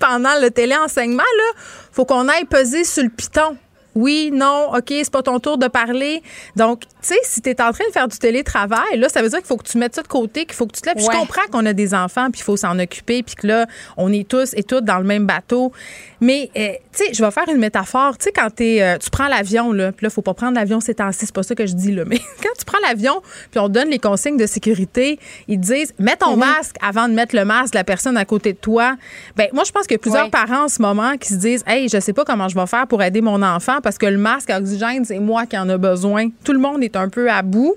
pendant 0.00 0.40
le 0.40 0.50
téléenseignement, 0.50 1.18
là, 1.18 1.60
faut 1.92 2.04
qu'on 2.04 2.28
aille 2.28 2.46
peser 2.46 2.84
sur 2.84 3.02
le 3.02 3.10
piton 3.10 3.58
oui, 3.96 4.30
non, 4.32 4.72
OK, 4.74 4.88
c'est 4.90 5.10
pas 5.10 5.22
ton 5.22 5.40
tour 5.40 5.56
de 5.56 5.68
parler. 5.68 6.22
Donc, 6.54 6.80
tu 6.80 6.88
sais, 7.00 7.18
si 7.24 7.40
tu 7.40 7.48
es 7.48 7.62
en 7.62 7.72
train 7.72 7.86
de 7.88 7.92
faire 7.92 8.06
du 8.06 8.18
télétravail, 8.18 8.98
là, 8.98 9.08
ça 9.08 9.22
veut 9.22 9.30
dire 9.30 9.38
qu'il 9.38 9.46
faut 9.46 9.56
que 9.56 9.66
tu 9.66 9.78
mettes 9.78 9.94
ça 9.94 10.02
de 10.02 10.08
côté, 10.08 10.44
qu'il 10.44 10.54
faut 10.54 10.66
que 10.66 10.74
tu 10.76 10.82
te 10.82 10.88
lèves. 10.88 10.98
Je 10.98 11.06
comprends 11.06 11.46
qu'on 11.50 11.64
a 11.64 11.72
des 11.72 11.94
enfants, 11.94 12.30
puis 12.30 12.42
il 12.42 12.44
faut 12.44 12.58
s'en 12.58 12.78
occuper, 12.78 13.22
puis 13.22 13.34
que 13.36 13.46
là, 13.46 13.66
on 13.96 14.12
est 14.12 14.28
tous 14.28 14.52
et 14.52 14.62
toutes 14.62 14.84
dans 14.84 14.98
le 14.98 15.04
même 15.04 15.26
bateau. 15.26 15.72
Mais, 16.20 16.50
euh, 16.56 16.68
tu 16.92 17.04
sais, 17.04 17.14
je 17.14 17.24
vais 17.24 17.30
faire 17.30 17.48
une 17.48 17.58
métaphore. 17.58 18.16
Tu 18.18 18.24
sais, 18.24 18.32
quand 18.32 18.60
es, 18.60 18.82
euh, 18.82 18.98
tu 18.98 19.10
prends 19.10 19.28
l'avion, 19.28 19.72
là, 19.72 19.92
puis 19.92 20.04
là, 20.04 20.10
faut 20.10 20.22
pas 20.22 20.34
prendre 20.34 20.54
l'avion 20.54 20.80
ces 20.80 20.94
temps-ci, 20.94 21.26
c'est 21.26 21.34
pas 21.34 21.42
ça 21.42 21.54
que 21.54 21.66
je 21.66 21.74
dis, 21.74 21.92
là. 21.92 22.04
Mais 22.06 22.18
quand 22.42 22.52
tu 22.58 22.64
prends 22.64 22.78
l'avion, 22.86 23.22
puis 23.50 23.60
on 23.60 23.68
donne 23.68 23.88
les 23.88 23.98
consignes 23.98 24.36
de 24.36 24.46
sécurité, 24.46 25.18
ils 25.48 25.60
disent, 25.60 25.92
mets 25.98 26.16
ton 26.16 26.32
mhm. 26.32 26.40
masque 26.40 26.76
avant 26.82 27.08
de 27.08 27.14
mettre 27.14 27.34
le 27.34 27.44
masque 27.44 27.72
de 27.72 27.78
la 27.78 27.84
personne 27.84 28.16
à 28.16 28.24
côté 28.24 28.52
de 28.52 28.58
toi. 28.58 28.96
Ben, 29.36 29.48
moi, 29.52 29.64
je 29.64 29.72
pense 29.72 29.86
qu'il 29.86 29.94
y 29.94 29.96
a 29.96 29.98
plusieurs 29.98 30.30
parents 30.30 30.64
en 30.64 30.68
ce 30.68 30.80
moment 30.80 31.16
qui 31.16 31.28
se 31.28 31.34
disent, 31.34 31.64
hey, 31.66 31.88
je 31.88 32.00
sais 32.00 32.12
pas 32.12 32.24
comment 32.24 32.48
je 32.48 32.54
vais 32.54 32.66
faire 32.66 32.86
pour 32.86 33.02
aider 33.02 33.20
mon 33.20 33.42
enfant 33.42 33.80
parce 33.82 33.98
que 33.98 34.06
le 34.06 34.18
masque 34.18 34.50
à 34.50 34.58
oxygène, 34.58 35.04
c'est 35.04 35.18
moi 35.18 35.46
qui 35.46 35.58
en 35.58 35.68
a 35.68 35.76
besoin. 35.76 36.28
Tout 36.44 36.52
le 36.52 36.58
monde 36.58 36.82
est 36.82 36.96
un 36.96 37.08
peu 37.08 37.30
à 37.30 37.42
bout. 37.42 37.74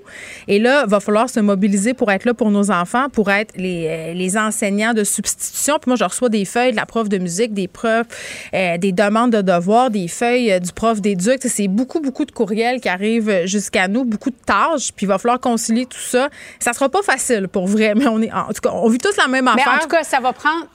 Et 0.48 0.58
là, 0.58 0.84
il 0.86 0.90
va 0.90 1.00
falloir 1.00 1.28
se 1.28 1.40
mobiliser 1.40 1.94
pour 1.94 2.10
être 2.10 2.24
là 2.24 2.34
pour 2.34 2.50
nos 2.50 2.70
enfants, 2.70 3.08
pour 3.08 3.30
être 3.30 3.54
les, 3.56 3.86
euh, 3.88 4.12
les 4.14 4.36
enseignants 4.36 4.94
de 4.94 5.04
substitution. 5.04 5.78
Puis 5.80 5.90
moi, 5.90 5.96
je 5.96 6.04
reçois 6.04 6.28
des 6.28 6.44
feuilles 6.44 6.72
de 6.72 6.76
la 6.76 6.86
prof 6.86 7.08
de 7.08 7.18
musique, 7.18 7.52
des 7.52 7.68
profs, 7.68 8.06
euh, 8.54 8.78
des 8.78 8.92
demandes 8.92 9.32
de 9.32 9.42
devoirs, 9.42 9.90
des 9.90 10.08
feuilles 10.08 10.52
euh, 10.52 10.58
du 10.58 10.72
prof 10.72 11.00
d'éduc. 11.00 11.40
C'est 11.42 11.68
beaucoup, 11.68 12.00
beaucoup 12.00 12.24
de 12.24 12.32
courriels 12.32 12.80
qui 12.80 12.88
arrivent 12.88 13.46
jusqu'à 13.46 13.88
nous, 13.88 14.04
beaucoup 14.04 14.30
de 14.30 14.36
tâches. 14.44 14.92
Puis 14.92 15.06
il 15.06 15.08
va 15.08 15.18
falloir 15.18 15.40
concilier 15.40 15.86
tout 15.86 15.98
ça. 15.98 16.28
Ça 16.58 16.72
sera 16.72 16.88
pas 16.88 17.02
facile 17.02 17.48
pour 17.48 17.66
vrai, 17.66 17.94
mais 17.96 18.06
on 18.06 18.20
est, 18.20 18.32
en 18.32 18.48
tout 18.48 18.60
cas, 18.62 18.70
on 18.72 18.88
vit 18.88 18.98
tous 18.98 19.16
la 19.16 19.28
même 19.28 19.48
affaire. 19.48 19.64
Mais 19.66 19.78
en 19.78 19.82
tout 19.82 19.88
cas, 19.88 20.02
ça 20.04 20.20
va 20.20 20.32
prendre 20.32 20.66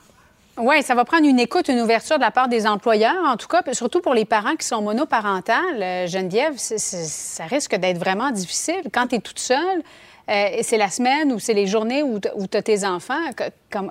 oui, 0.57 0.81
ça 0.83 0.95
va 0.95 1.03
prendre 1.03 1.25
une 1.27 1.39
écoute, 1.39 1.67
une 1.67 1.81
ouverture 1.81 2.15
de 2.15 2.21
la 2.21 2.31
part 2.31 2.47
des 2.47 2.65
employeurs, 2.65 3.25
en 3.25 3.35
tout 3.35 3.47
cas, 3.47 3.61
surtout 3.73 3.99
pour 3.99 4.13
les 4.13 4.23
parents 4.23 4.55
qui 4.55 4.65
sont 4.65 4.81
monoparentales. 4.81 5.81
Euh, 5.81 6.07
Geneviève, 6.07 6.53
ça 6.55 7.43
risque 7.45 7.75
d'être 7.75 7.97
vraiment 7.97 8.31
difficile. 8.31 8.81
Quand 8.93 9.07
tu 9.07 9.15
es 9.15 9.19
toute 9.19 9.39
seule, 9.39 9.83
euh, 10.29 10.57
c'est 10.61 10.77
la 10.77 10.89
semaine 10.89 11.31
ou 11.31 11.39
c'est 11.39 11.53
les 11.53 11.67
journées 11.67 12.03
où 12.03 12.19
tu 12.19 12.57
as 12.57 12.61
tes 12.61 12.85
enfants? 12.85 13.13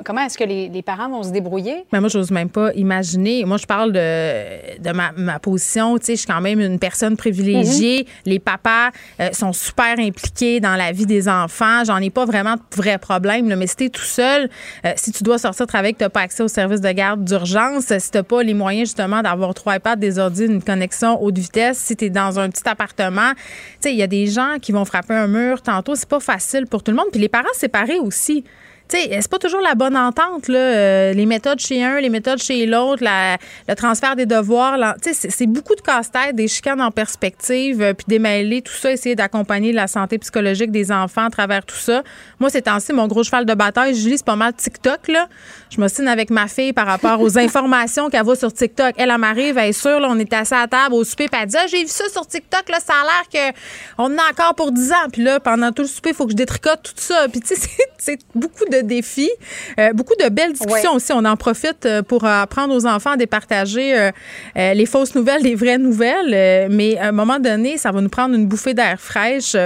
comment 0.04 0.22
est-ce 0.22 0.38
que 0.38 0.44
les, 0.44 0.82
parents 0.82 1.08
vont 1.08 1.22
se 1.22 1.30
débrouiller? 1.30 1.84
Mais 1.92 2.00
moi, 2.00 2.08
je 2.08 2.18
n'ose 2.18 2.30
même 2.30 2.48
pas 2.48 2.72
imaginer. 2.74 3.44
Moi, 3.44 3.56
je 3.56 3.66
parle 3.66 3.92
de, 3.92 4.78
de 4.78 4.92
ma, 4.92 5.38
position. 5.38 5.98
Tu 5.98 6.06
sais, 6.06 6.12
je 6.14 6.20
suis 6.20 6.26
quand 6.26 6.40
même 6.40 6.60
une 6.60 6.78
personne 6.78 7.16
privilégiée. 7.16 8.02
Mm-hmm. 8.02 8.26
Les 8.26 8.38
papas 8.38 8.90
euh, 9.20 9.32
sont 9.32 9.52
super 9.52 9.98
impliqués 9.98 10.60
dans 10.60 10.76
la 10.76 10.92
vie 10.92 11.06
des 11.06 11.28
enfants. 11.28 11.84
J'en 11.84 11.98
ai 11.98 12.10
pas 12.10 12.24
vraiment 12.24 12.54
de 12.54 12.60
vrai 12.76 12.98
problème. 12.98 13.54
Mais 13.54 13.66
si 13.66 13.76
tu 13.76 13.84
es 13.84 13.88
tout 13.88 14.02
seul, 14.02 14.48
euh, 14.84 14.92
si 14.96 15.12
tu 15.12 15.22
dois 15.22 15.38
sortir 15.38 15.66
travailler, 15.66 15.92
que 15.92 15.98
tu 15.98 16.04
n'as 16.04 16.10
pas 16.10 16.20
accès 16.20 16.42
au 16.42 16.48
service 16.48 16.80
de 16.80 16.90
garde 16.90 17.24
d'urgence, 17.24 17.86
si 17.98 18.10
tu 18.10 18.18
n'as 18.18 18.22
pas 18.22 18.42
les 18.42 18.54
moyens 18.54 18.88
justement 18.88 19.22
d'avoir 19.22 19.54
trois 19.54 19.76
iPads, 19.76 19.96
des 19.96 20.18
ordi, 20.18 20.44
une 20.44 20.62
connexion 20.62 21.22
haute 21.22 21.38
vitesse, 21.38 21.78
si 21.78 21.96
tu 21.96 22.06
es 22.06 22.10
dans 22.10 22.38
un 22.38 22.48
petit 22.50 22.68
appartement, 22.68 23.32
tu 23.34 23.40
sais, 23.80 23.92
il 23.92 23.98
y 23.98 24.02
a 24.02 24.06
des 24.06 24.26
gens 24.26 24.56
qui 24.60 24.72
vont 24.72 24.84
frapper 24.84 25.14
un 25.14 25.26
mur 25.26 25.62
tantôt. 25.62 25.94
C'est 25.94 26.08
pas 26.08 26.20
facile 26.24 26.66
pour 26.66 26.82
tout 26.82 26.90
le 26.90 26.96
monde. 26.96 27.08
Puis 27.12 27.20
les 27.20 27.28
parents 27.28 27.52
séparés 27.54 27.98
aussi 27.98 28.44
tu 28.86 28.98
sais, 28.98 29.18
c'est 29.20 29.30
pas 29.30 29.38
toujours 29.38 29.62
la 29.62 29.74
bonne 29.74 29.96
entente, 29.96 30.48
là. 30.48 30.58
Euh, 30.58 31.12
les 31.14 31.24
méthodes 31.24 31.58
chez 31.58 31.82
un, 31.82 32.00
les 32.00 32.10
méthodes 32.10 32.38
chez 32.38 32.66
l'autre, 32.66 33.02
le 33.02 33.74
transfert 33.74 34.14
des 34.14 34.26
devoirs. 34.26 34.76
Tu 35.02 35.14
sais, 35.14 35.30
c'est 35.30 35.46
beaucoup 35.46 35.74
de 35.74 35.80
casse-tête, 35.80 36.36
des 36.36 36.48
chicanes 36.48 36.82
en 36.82 36.90
perspective, 36.90 37.80
euh, 37.80 37.94
puis 37.94 38.04
démêler 38.08 38.60
tout 38.60 38.74
ça, 38.74 38.92
essayer 38.92 39.14
d'accompagner 39.14 39.72
la 39.72 39.86
santé 39.86 40.18
psychologique 40.18 40.70
des 40.70 40.92
enfants 40.92 41.24
à 41.24 41.30
travers 41.30 41.64
tout 41.64 41.76
ça. 41.76 42.02
Moi, 42.40 42.50
c'est 42.50 42.62
temps 42.62 42.78
mon 42.92 43.06
gros 43.08 43.22
cheval 43.22 43.46
de 43.46 43.54
bataille, 43.54 43.94
je 43.94 44.06
lis, 44.06 44.18
c'est 44.18 44.26
pas 44.26 44.36
mal 44.36 44.52
TikTok, 44.52 45.08
là. 45.08 45.28
Je 45.70 45.80
me 45.80 45.88
signe 45.88 46.06
avec 46.06 46.28
ma 46.28 46.46
fille 46.46 46.74
par 46.74 46.86
rapport 46.86 47.20
aux 47.22 47.38
informations 47.44 48.10
qu'elle 48.10 48.24
voit 48.24 48.36
sur 48.36 48.52
TikTok. 48.52 48.94
Elle, 48.98 49.10
elle 49.10 49.18
m'arrive, 49.18 49.56
elle 49.56 49.70
est 49.70 49.72
sûre, 49.72 49.98
là, 49.98 50.08
on 50.10 50.18
est 50.18 50.32
assis 50.34 50.54
à 50.54 50.68
table 50.68 50.94
au 50.94 51.04
souper, 51.04 51.28
puis 51.28 51.40
elle 51.42 51.48
dit, 51.48 51.56
ah, 51.58 51.66
j'ai 51.66 51.82
vu 51.82 51.88
ça 51.88 52.04
sur 52.10 52.26
TikTok, 52.26 52.68
là, 52.68 52.78
ça 52.80 52.92
a 52.92 53.04
l'air 53.38 53.54
qu'on 53.96 54.04
en 54.04 54.18
a 54.18 54.30
encore 54.30 54.54
pour 54.54 54.72
10 54.72 54.92
ans. 54.92 55.08
Puis 55.10 55.22
là, 55.22 55.40
pendant 55.40 55.72
tout 55.72 55.82
le 55.82 55.88
souper, 55.88 56.10
il 56.10 56.14
faut 56.14 56.26
que 56.26 56.32
je 56.32 56.36
détricote 56.36 56.82
tout 56.82 56.92
ça. 56.96 57.26
Puis, 57.30 57.40
tu 57.40 57.56
sais, 57.56 57.68
c'est 57.98 58.18
beaucoup 58.34 58.64
de 58.70 58.73
défis. 58.82 59.30
Euh, 59.78 59.92
beaucoup 59.92 60.14
de 60.22 60.28
belles 60.28 60.52
discussions 60.52 60.94
aussi. 60.94 61.12
On 61.12 61.24
en 61.24 61.36
profite 61.36 61.86
euh, 61.86 62.02
pour 62.02 62.24
apprendre 62.24 62.74
aux 62.74 62.86
enfants 62.86 63.12
à 63.12 63.16
départager 63.16 63.96
euh, 63.96 64.10
les 64.54 64.86
fausses 64.86 65.14
nouvelles 65.14 65.42
les 65.42 65.54
vraies 65.54 65.78
nouvelles. 65.78 66.68
mais 66.70 66.96
à 66.98 67.08
un 67.08 67.12
moment 67.12 67.38
donné, 67.38 67.78
ça 67.78 67.90
va 67.90 68.00
nous 68.00 68.08
prendre 68.08 68.34
une 68.34 68.46
bouffée 68.46 68.74
d'air 68.74 69.00
fraîche. 69.00 69.56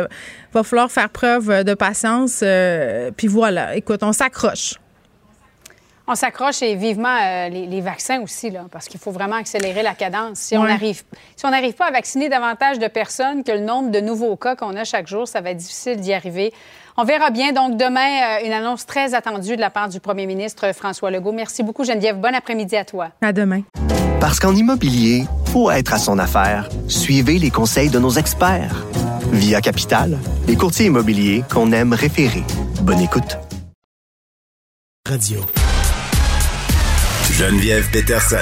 Va 0.53 0.63
falloir 0.63 0.91
faire 0.91 1.11
preuve 1.11 1.65
de 1.65 1.75
patience. 1.75 2.43
puis 3.17 3.27
voilà, 3.27 3.77
écoute, 3.77 4.03
on 4.03 4.13
s'accroche. 4.13 4.75
On 6.11 6.15
s'accroche 6.15 6.63
et 6.63 6.75
vivement 6.75 7.49
les, 7.51 7.81
vaccins 7.83 8.23
aussi, 8.23 8.49
là, 8.49 8.65
parce 8.73 8.89
qu'il 8.89 8.99
faut 8.99 9.11
vraiment 9.11 9.37
accélérer 9.37 9.83
la 9.83 9.95
cadence. 9.95 10.39
Si 10.39 10.57
on 10.57 10.65
n'arrive 10.65 11.03
si 11.37 11.45
on 11.45 11.51
n'arrive 11.51 11.75
pas 11.75 11.89
à 11.89 11.91
vacciner 11.91 12.31
davantage 12.31 12.79
de 12.79 12.87
personnes 12.87 13.45
que 13.45 13.53
le 13.53 13.61
nombre 13.61 13.91
de 13.91 14.01
nouveaux 14.01 14.37
cas 14.37 14.57
qu'on 14.57 14.75
a 14.75 14.85
chaque 14.85 15.07
jour, 15.07 15.29
ça 15.29 15.43
va 15.43 15.51
être 15.51 15.59
difficile 15.59 16.01
d'y 16.01 16.15
arriver. 16.15 16.55
On 17.01 17.05
verra 17.05 17.31
bien. 17.31 17.53
Donc, 17.53 17.77
demain, 17.77 18.41
euh, 18.41 18.47
une 18.47 18.53
annonce 18.53 18.85
très 18.85 19.15
attendue 19.15 19.55
de 19.55 19.61
la 19.61 19.71
part 19.71 19.89
du 19.89 20.01
premier 20.01 20.27
ministre 20.27 20.75
François 20.75 21.13
Legault. 21.13 21.31
Merci 21.31 21.63
beaucoup, 21.63 21.85
Geneviève. 21.85 22.19
Bon 22.19 22.35
après-midi 22.35 22.75
à 22.75 22.85
toi. 22.85 23.11
À 23.23 23.33
demain. 23.33 23.63
Parce 24.21 24.41
qu'en 24.41 24.53
immobilier, 24.53 25.25
faut 25.53 25.71
être 25.71 25.95
à 25.95 25.99
son 25.99 26.19
affaire. 26.19 26.69
Suivez 26.89 27.39
les 27.39 27.51
conseils 27.51 27.89
de 27.89 28.01
nos 28.01 28.11
experts. 28.11 28.85
Via 29.31 29.61
Capital, 29.61 30.19
les 30.49 30.57
courtiers 30.57 30.87
immobiliers 30.87 31.45
qu'on 31.49 31.71
aime 31.71 31.93
référer. 31.93 32.43
Bonne 32.83 33.01
écoute. 33.01 33.39
Radio. 35.09 35.39
Geneviève 37.31 37.89
Peterson. 37.93 38.37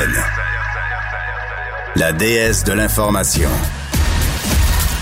La 1.96 2.12
déesse 2.14 2.64
de 2.64 2.72
l'information. 2.72 3.50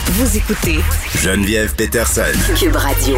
Vous 0.06 0.36
écoutez 0.36 0.80
Geneviève 1.16 1.74
Peterson. 1.74 2.22
Cube 2.58 2.76
Radio. 2.76 3.16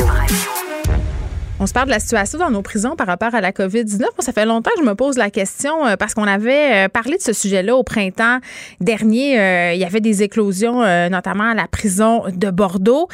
On 1.59 1.67
se 1.67 1.73
parle 1.73 1.87
de 1.87 1.91
la 1.91 1.99
situation 1.99 2.39
dans 2.39 2.51
nos 2.51 2.63
prisons 2.63 2.95
par 2.95 3.09
rapport 3.09 3.35
à 3.35 3.41
la 3.41 3.51
COVID-19. 3.51 3.99
Moi, 3.99 4.11
ça 4.21 4.33
fait 4.33 4.47
longtemps 4.47 4.71
que 4.77 4.83
je 4.83 4.89
me 4.89 4.95
pose 4.95 5.17
la 5.17 5.31
question 5.31 5.85
euh, 5.85 5.97
parce 5.97 6.15
qu'on 6.15 6.29
avait 6.29 6.87
euh, 6.87 6.89
parlé 6.89 7.17
de 7.17 7.23
ce 7.23 7.33
sujet-là 7.33 7.75
au 7.75 7.83
printemps 7.83 8.39
dernier. 8.81 9.41
Euh, 9.41 9.73
il 9.73 9.81
y 9.81 9.85
avait 9.85 10.01
des 10.01 10.23
éclosions, 10.23 10.83
notamment 11.11 11.51
à 11.51 11.55
la 11.55 11.67
prison 11.67 12.23
de 12.29 12.51
Bordeaux. 12.51 13.09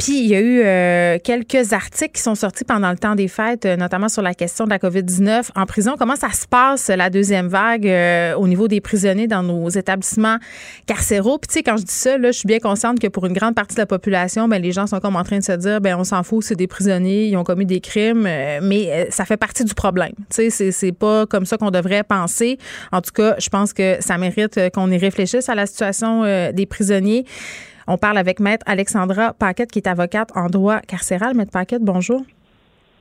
Puis 0.00 0.18
il 0.18 0.28
y 0.28 0.34
a 0.34 0.40
eu 0.40 0.62
euh, 0.64 1.18
quelques 1.22 1.74
articles 1.74 2.12
qui 2.12 2.22
sont 2.22 2.34
sortis 2.34 2.64
pendant 2.64 2.90
le 2.90 2.96
temps 2.96 3.14
des 3.14 3.28
fêtes, 3.28 3.66
euh, 3.66 3.76
notamment 3.76 4.08
sur 4.08 4.22
la 4.22 4.32
question 4.32 4.64
de 4.64 4.70
la 4.70 4.78
COVID-19 4.78 5.50
en 5.54 5.66
prison. 5.66 5.96
Comment 5.98 6.16
ça 6.16 6.30
se 6.32 6.46
passe, 6.48 6.88
la 6.88 7.10
deuxième 7.10 7.48
vague, 7.48 7.86
euh, 7.86 8.34
au 8.34 8.48
niveau 8.48 8.66
des 8.66 8.80
prisonniers 8.80 9.26
dans 9.26 9.42
nos 9.42 9.68
établissements 9.68 10.38
carcéraux? 10.86 11.36
Puis 11.36 11.48
tu 11.48 11.54
sais, 11.54 11.62
quand 11.62 11.76
je 11.76 11.84
dis 11.84 11.92
ça, 11.92 12.16
là, 12.16 12.32
je 12.32 12.38
suis 12.38 12.46
bien 12.46 12.60
consciente 12.60 12.98
que 12.98 13.08
pour 13.08 13.26
une 13.26 13.34
grande 13.34 13.54
partie 13.54 13.74
de 13.74 13.80
la 13.80 13.84
population, 13.84 14.48
ben, 14.48 14.62
les 14.62 14.72
gens 14.72 14.86
sont 14.86 15.00
comme 15.00 15.16
en 15.16 15.22
train 15.22 15.38
de 15.38 15.44
se 15.44 15.52
dire, 15.52 15.82
ben 15.82 15.94
on 15.98 16.04
s'en 16.04 16.22
fout, 16.22 16.44
c'est 16.44 16.56
des 16.56 16.66
prisonniers, 16.66 17.26
ils 17.26 17.36
ont 17.36 17.44
commis 17.44 17.66
des 17.66 17.80
crimes, 17.80 18.22
mais 18.62 19.08
ça 19.10 19.26
fait 19.26 19.36
partie 19.36 19.66
du 19.66 19.74
problème. 19.74 20.12
Tu 20.34 20.50
sais, 20.50 20.72
c'est 20.72 20.92
pas 20.92 21.26
comme 21.26 21.44
ça 21.44 21.58
qu'on 21.58 21.70
devrait 21.70 22.04
penser. 22.04 22.56
En 22.90 23.02
tout 23.02 23.12
cas, 23.12 23.34
je 23.38 23.50
pense 23.50 23.74
que 23.74 23.98
ça 24.00 24.16
mérite 24.16 24.58
qu'on 24.72 24.90
y 24.90 24.96
réfléchisse 24.96 25.50
à 25.50 25.54
la 25.54 25.66
situation 25.66 26.22
des 26.52 26.66
prisonniers. 26.66 27.26
On 27.92 27.98
parle 27.98 28.18
avec 28.18 28.38
Maître 28.38 28.62
Alexandra 28.68 29.32
Paquette, 29.32 29.72
qui 29.72 29.80
est 29.80 29.88
avocate 29.88 30.30
en 30.36 30.46
droit 30.46 30.78
carcéral. 30.78 31.34
Maître 31.34 31.50
Paquette, 31.50 31.82
bonjour. 31.82 32.22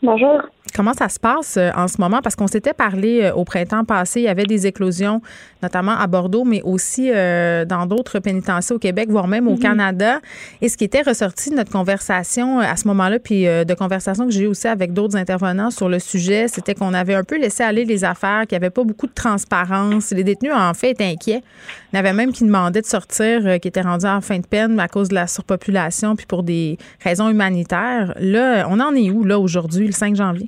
Bonjour. 0.01 0.41
Comment 0.73 0.93
ça 0.93 1.09
se 1.09 1.19
passe 1.19 1.57
euh, 1.57 1.71
en 1.75 1.87
ce 1.87 1.99
moment? 1.99 2.21
Parce 2.23 2.35
qu'on 2.35 2.47
s'était 2.47 2.73
parlé 2.73 3.23
euh, 3.23 3.33
au 3.33 3.43
printemps 3.43 3.83
passé, 3.83 4.21
il 4.21 4.23
y 4.23 4.27
avait 4.29 4.45
des 4.45 4.65
éclosions, 4.65 5.21
notamment 5.61 5.91
à 5.91 6.07
Bordeaux, 6.07 6.45
mais 6.45 6.61
aussi 6.63 7.11
euh, 7.11 7.65
dans 7.65 7.85
d'autres 7.85 8.19
pénitenciers 8.19 8.75
au 8.75 8.79
Québec, 8.79 9.09
voire 9.09 9.27
même 9.27 9.47
au 9.47 9.53
mhm. 9.53 9.59
Canada. 9.59 10.19
Et 10.61 10.69
ce 10.69 10.77
qui 10.77 10.85
était 10.85 11.01
ressorti 11.01 11.49
de 11.49 11.55
notre 11.55 11.71
conversation 11.71 12.59
à 12.59 12.75
ce 12.77 12.87
moment-là, 12.87 13.19
puis 13.19 13.43
de 13.43 13.73
conversation 13.73 14.25
que 14.25 14.31
j'ai 14.31 14.43
eu 14.43 14.47
aussi 14.47 14.67
avec 14.67 14.93
d'autres 14.93 15.17
intervenants 15.17 15.69
sur 15.69 15.89
le 15.89 15.99
sujet, 15.99 16.47
c'était 16.47 16.75
qu'on 16.75 16.93
avait 16.93 17.15
un 17.15 17.23
peu 17.23 17.37
laissé 17.37 17.63
aller 17.63 17.83
les 17.83 18.03
affaires, 18.03 18.47
qu'il 18.47 18.57
n'y 18.57 18.63
avait 18.63 18.69
pas 18.69 18.83
beaucoup 18.83 19.07
de 19.07 19.13
transparence. 19.13 20.11
Les 20.11 20.23
détenus, 20.23 20.53
en 20.55 20.73
fait, 20.73 20.91
étaient 20.91 21.05
inquiets. 21.05 21.43
Il 21.91 21.95
y 21.95 21.97
en 21.97 21.99
avait 22.01 22.13
même 22.13 22.31
qui 22.31 22.43
demandaient 22.43 22.81
de 22.81 22.85
sortir, 22.85 23.41
qui 23.59 23.67
étaient 23.67 23.81
rendus 23.81 24.05
en 24.05 24.21
fin 24.21 24.37
de 24.37 24.47
peine 24.47 24.79
à 24.79 24.87
cause 24.87 25.09
de 25.09 25.15
la 25.15 25.27
surpopulation, 25.27 26.15
puis 26.15 26.25
pour 26.25 26.43
des 26.43 26.77
raisons 27.03 27.29
humanitaires. 27.29 28.13
Là, 28.19 28.67
on 28.69 28.79
en 28.79 28.93
est 28.93 29.09
où, 29.09 29.23
là, 29.23 29.39
aujourd'hui, 29.39 29.87
le 29.87 29.91
5 29.91 30.15
janvier? 30.15 30.47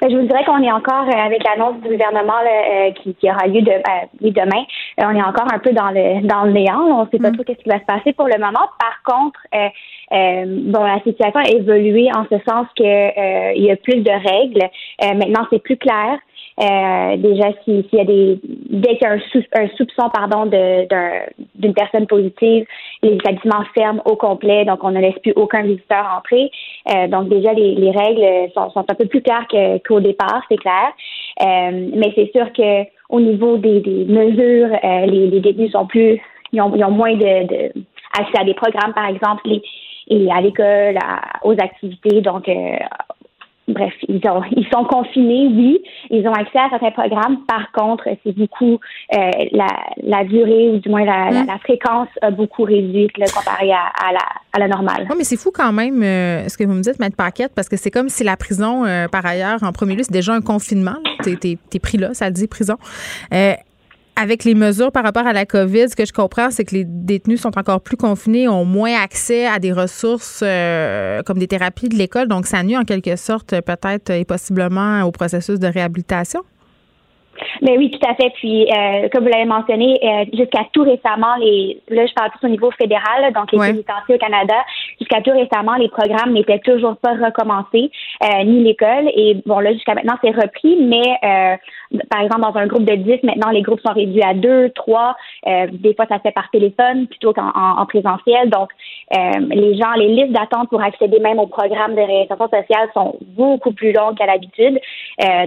Ben, 0.00 0.10
je 0.10 0.16
vous 0.16 0.26
dirais 0.28 0.44
qu'on 0.44 0.62
est 0.62 0.70
encore 0.70 1.08
euh, 1.08 1.26
avec 1.26 1.42
l'annonce 1.42 1.80
du 1.82 1.88
gouvernement 1.88 2.40
là, 2.44 2.50
euh, 2.50 2.90
qui, 2.92 3.14
qui, 3.14 3.28
aura 3.28 3.48
lieu 3.48 3.62
de, 3.62 4.30
demain. 4.30 4.62
Euh, 5.00 5.04
on 5.06 5.16
est 5.16 5.22
encore 5.22 5.52
un 5.52 5.58
peu 5.58 5.72
dans 5.72 5.90
le 5.90 6.24
dans 6.24 6.44
le 6.44 6.52
néant. 6.52 6.80
On 6.80 7.04
ne 7.04 7.10
sait 7.10 7.18
pas 7.18 7.30
mm. 7.30 7.36
trop 7.36 7.44
ce 7.48 7.60
qui 7.60 7.68
va 7.68 7.80
se 7.80 7.84
passer 7.84 8.12
pour 8.12 8.26
le 8.26 8.38
moment. 8.38 8.66
Par 8.78 9.02
contre, 9.04 9.40
bon, 10.10 10.84
la 10.84 11.00
situation 11.02 11.40
a 11.40 11.48
évolué 11.48 12.08
en 12.14 12.24
ce 12.30 12.38
sens 12.48 12.66
que 12.76 13.54
il 13.56 13.64
y 13.64 13.72
a 13.72 13.76
plus 13.76 14.00
de 14.02 14.10
règles. 14.10 14.70
maintenant, 15.18 15.46
c'est 15.50 15.62
plus 15.62 15.76
clair. 15.76 16.18
Euh, 16.60 17.16
déjà, 17.18 17.52
s'il 17.64 17.84
y 17.92 18.00
a 18.00 18.04
des 18.04 18.40
dès 18.42 18.96
qu'il 18.96 19.02
y 19.02 19.06
a 19.06 19.12
un, 19.12 19.68
soupçon 19.76 20.10
pardon 20.12 20.46
d'une 20.46 21.74
personne 21.74 22.06
positive, 22.06 22.66
les 23.02 23.12
établissements 23.12 23.64
ferment 23.74 24.02
au 24.04 24.16
complet, 24.16 24.64
donc 24.64 24.82
on 24.82 24.90
ne 24.90 25.00
laisse 25.00 25.18
plus 25.22 25.32
aucun 25.36 25.62
visiteur 25.62 26.04
entrer. 26.16 26.50
Euh, 26.92 27.06
donc 27.06 27.28
déjà 27.28 27.52
les, 27.52 27.74
les 27.76 27.90
règles 27.90 28.52
sont, 28.54 28.70
sont, 28.70 28.80
un 28.80 28.94
peu 28.94 29.06
plus 29.06 29.22
claires 29.22 29.46
qu'au 29.86 30.00
départ, 30.00 30.42
c'est 30.48 30.56
clair. 30.56 30.92
Euh, 31.42 31.90
mais 31.94 32.12
c'est 32.16 32.30
sûr 32.32 32.52
que 32.52 32.84
au 33.08 33.20
niveau 33.20 33.56
des, 33.56 33.80
des 33.80 34.04
mesures, 34.04 34.76
euh, 34.84 35.06
les, 35.06 35.28
les, 35.28 35.40
détenus 35.40 35.72
sont 35.72 35.86
plus 35.86 36.20
ils 36.52 36.60
ont, 36.60 36.74
ils 36.74 36.84
ont 36.84 36.90
moins 36.90 37.14
de, 37.14 37.46
de, 37.46 37.72
accès 38.18 38.38
à 38.38 38.44
des 38.44 38.54
programmes, 38.54 38.94
par 38.94 39.06
exemple, 39.06 39.42
les, 39.44 39.62
et 40.10 40.30
à 40.30 40.40
l'école, 40.40 40.98
aux 41.42 41.52
activités. 41.52 42.20
Donc, 42.20 42.48
euh, 42.48 42.76
bref, 43.68 43.92
ils, 44.08 44.20
ont, 44.28 44.42
ils 44.56 44.66
sont 44.72 44.84
confinés, 44.84 45.48
oui, 45.48 45.82
ils 46.10 46.26
ont 46.26 46.32
accès 46.32 46.58
à 46.58 46.68
certains 46.70 46.90
programmes. 46.90 47.44
Par 47.46 47.70
contre, 47.72 48.08
c'est 48.24 48.36
beaucoup 48.36 48.78
euh, 49.14 49.30
la, 49.52 49.66
la, 50.02 50.24
durée 50.24 50.70
ou 50.70 50.78
du 50.78 50.88
moins 50.88 51.04
la, 51.04 51.30
la, 51.30 51.54
mm. 51.54 51.58
fréquence 51.60 52.08
a 52.22 52.30
beaucoup 52.30 52.64
réduit 52.64 53.08
là, 53.16 53.26
comparé 53.34 53.70
à, 53.72 53.86
à, 53.86 54.12
la, 54.12 54.24
à 54.52 54.58
la 54.58 54.68
normale. 54.68 55.06
Oui, 55.10 55.16
mais 55.18 55.24
c'est 55.24 55.36
fou 55.36 55.50
quand 55.52 55.72
même 55.72 56.02
euh, 56.02 56.48
ce 56.48 56.56
que 56.56 56.64
vous 56.64 56.74
me 56.74 56.82
dites, 56.82 56.98
Maître 56.98 57.16
Paquette, 57.16 57.52
parce 57.54 57.68
que 57.68 57.76
c'est 57.76 57.90
comme 57.90 58.08
si 58.08 58.24
la 58.24 58.36
prison, 58.36 58.84
euh, 58.84 59.08
par 59.08 59.24
ailleurs, 59.24 59.62
en 59.62 59.72
premier 59.72 59.94
lieu, 59.94 60.02
c'est 60.02 60.12
déjà 60.12 60.32
un 60.32 60.40
confinement. 60.40 60.96
T'es 61.22 61.36
es, 61.42 61.78
pris 61.78 61.98
là, 61.98 62.14
ça 62.14 62.30
dit 62.30 62.46
prison 62.48 62.76
avec 64.20 64.44
les 64.44 64.54
mesures 64.54 64.90
par 64.90 65.04
rapport 65.04 65.26
à 65.26 65.32
la 65.32 65.46
COVID, 65.46 65.88
ce 65.88 65.96
que 65.96 66.04
je 66.04 66.12
comprends, 66.12 66.50
c'est 66.50 66.64
que 66.64 66.74
les 66.74 66.84
détenus 66.84 67.40
sont 67.40 67.56
encore 67.56 67.80
plus 67.80 67.96
confinés, 67.96 68.48
ont 68.48 68.64
moins 68.64 68.94
accès 69.00 69.46
à 69.46 69.60
des 69.60 69.72
ressources 69.72 70.42
euh, 70.44 71.22
comme 71.22 71.38
des 71.38 71.46
thérapies 71.46 71.88
de 71.88 71.94
l'école. 71.94 72.26
Donc, 72.26 72.46
ça 72.46 72.62
nuit 72.64 72.76
en 72.76 72.84
quelque 72.84 73.14
sorte 73.16 73.60
peut-être 73.60 74.10
et 74.10 74.24
possiblement 74.24 75.02
au 75.02 75.12
processus 75.12 75.60
de 75.60 75.68
réhabilitation? 75.68 76.40
Mais 77.62 77.76
oui, 77.78 77.90
tout 77.90 78.08
à 78.08 78.14
fait. 78.14 78.30
Puis, 78.34 78.66
euh, 78.66 79.08
comme 79.12 79.24
vous 79.24 79.30
l'avez 79.30 79.44
mentionné, 79.44 79.98
euh, 80.02 80.24
jusqu'à 80.32 80.64
tout 80.72 80.82
récemment, 80.82 81.36
les 81.40 81.80
là, 81.88 82.06
je 82.06 82.12
parle 82.14 82.30
plus 82.30 82.46
au 82.46 82.50
niveau 82.50 82.70
fédéral, 82.72 83.32
donc 83.32 83.52
les 83.52 83.58
ouais. 83.58 83.74
au 84.08 84.18
Canada, 84.18 84.54
jusqu'à 84.98 85.20
tout 85.20 85.30
récemment, 85.30 85.76
les 85.76 85.88
programmes 85.88 86.32
n'étaient 86.32 86.58
toujours 86.60 86.96
pas 86.96 87.12
recommencés, 87.12 87.90
euh, 88.24 88.44
ni 88.44 88.64
l'école. 88.64 89.08
Et 89.14 89.36
bon, 89.46 89.60
là, 89.60 89.72
jusqu'à 89.72 89.94
maintenant, 89.94 90.16
c'est 90.22 90.30
repris, 90.30 90.78
mais 90.80 91.58
par 92.10 92.20
exemple, 92.20 92.42
dans 92.42 92.56
un 92.56 92.66
groupe 92.66 92.84
de 92.84 92.94
10, 92.94 93.22
maintenant, 93.22 93.50
les 93.50 93.62
groupes 93.62 93.80
sont 93.80 93.92
réduits 93.92 94.22
à 94.22 94.34
deux, 94.34 94.70
trois. 94.70 95.16
Euh, 95.46 95.66
des 95.72 95.94
fois, 95.94 96.06
ça 96.08 96.16
se 96.16 96.22
fait 96.22 96.32
par 96.32 96.50
téléphone 96.50 97.06
plutôt 97.06 97.32
qu'en 97.32 97.50
en, 97.54 97.86
présentiel. 97.86 98.50
Donc, 98.50 98.70
les 99.10 99.76
gens, 99.76 99.92
les 99.96 100.08
listes 100.08 100.32
d'attente 100.32 100.68
pour 100.68 100.82
accéder 100.82 101.18
même 101.18 101.38
au 101.38 101.46
programme 101.46 101.94
de 101.94 102.00
réinsertion 102.00 102.48
sociale 102.48 102.88
sont 102.92 103.16
beaucoup 103.36 103.72
plus 103.72 103.92
longues 103.92 104.16
qu'à 104.16 104.26
l'habitude. 104.26 104.78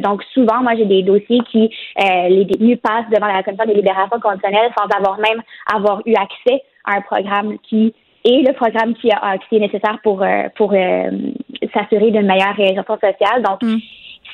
donc, 0.02 0.24
souvent, 0.34 0.62
moi, 0.62 0.74
j'ai 0.76 0.86
des 0.86 1.04
dossiers 1.04 1.42
qui 1.52 1.70
euh, 2.00 2.30
les 2.30 2.46
détenus 2.46 2.80
passent 2.82 3.10
devant 3.12 3.28
la 3.28 3.44
commission 3.44 3.66
des 3.66 3.74
libérations 3.74 4.20
conditionnelles 4.20 4.72
sans 4.78 4.88
avoir 4.96 5.20
même 5.20 5.42
avoir 5.74 6.02
eu 6.06 6.14
accès 6.16 6.64
à 6.86 6.98
un 6.98 7.02
programme 7.02 7.58
qui 7.60 7.94
est 8.24 8.48
le 8.48 8.54
programme 8.54 8.94
qui, 8.96 9.12
a, 9.12 9.38
qui 9.38 9.56
est 9.56 9.60
nécessaire 9.60 9.98
pour 10.04 10.22
euh, 10.22 10.44
pour 10.56 10.74
euh, 10.74 11.12
s'assurer 11.74 12.12
d'une 12.12 12.28
meilleure 12.28 12.56
réinsertion 12.56 12.96
sociale. 12.96 13.44
Donc, 13.44 13.62
mm. 13.64 13.78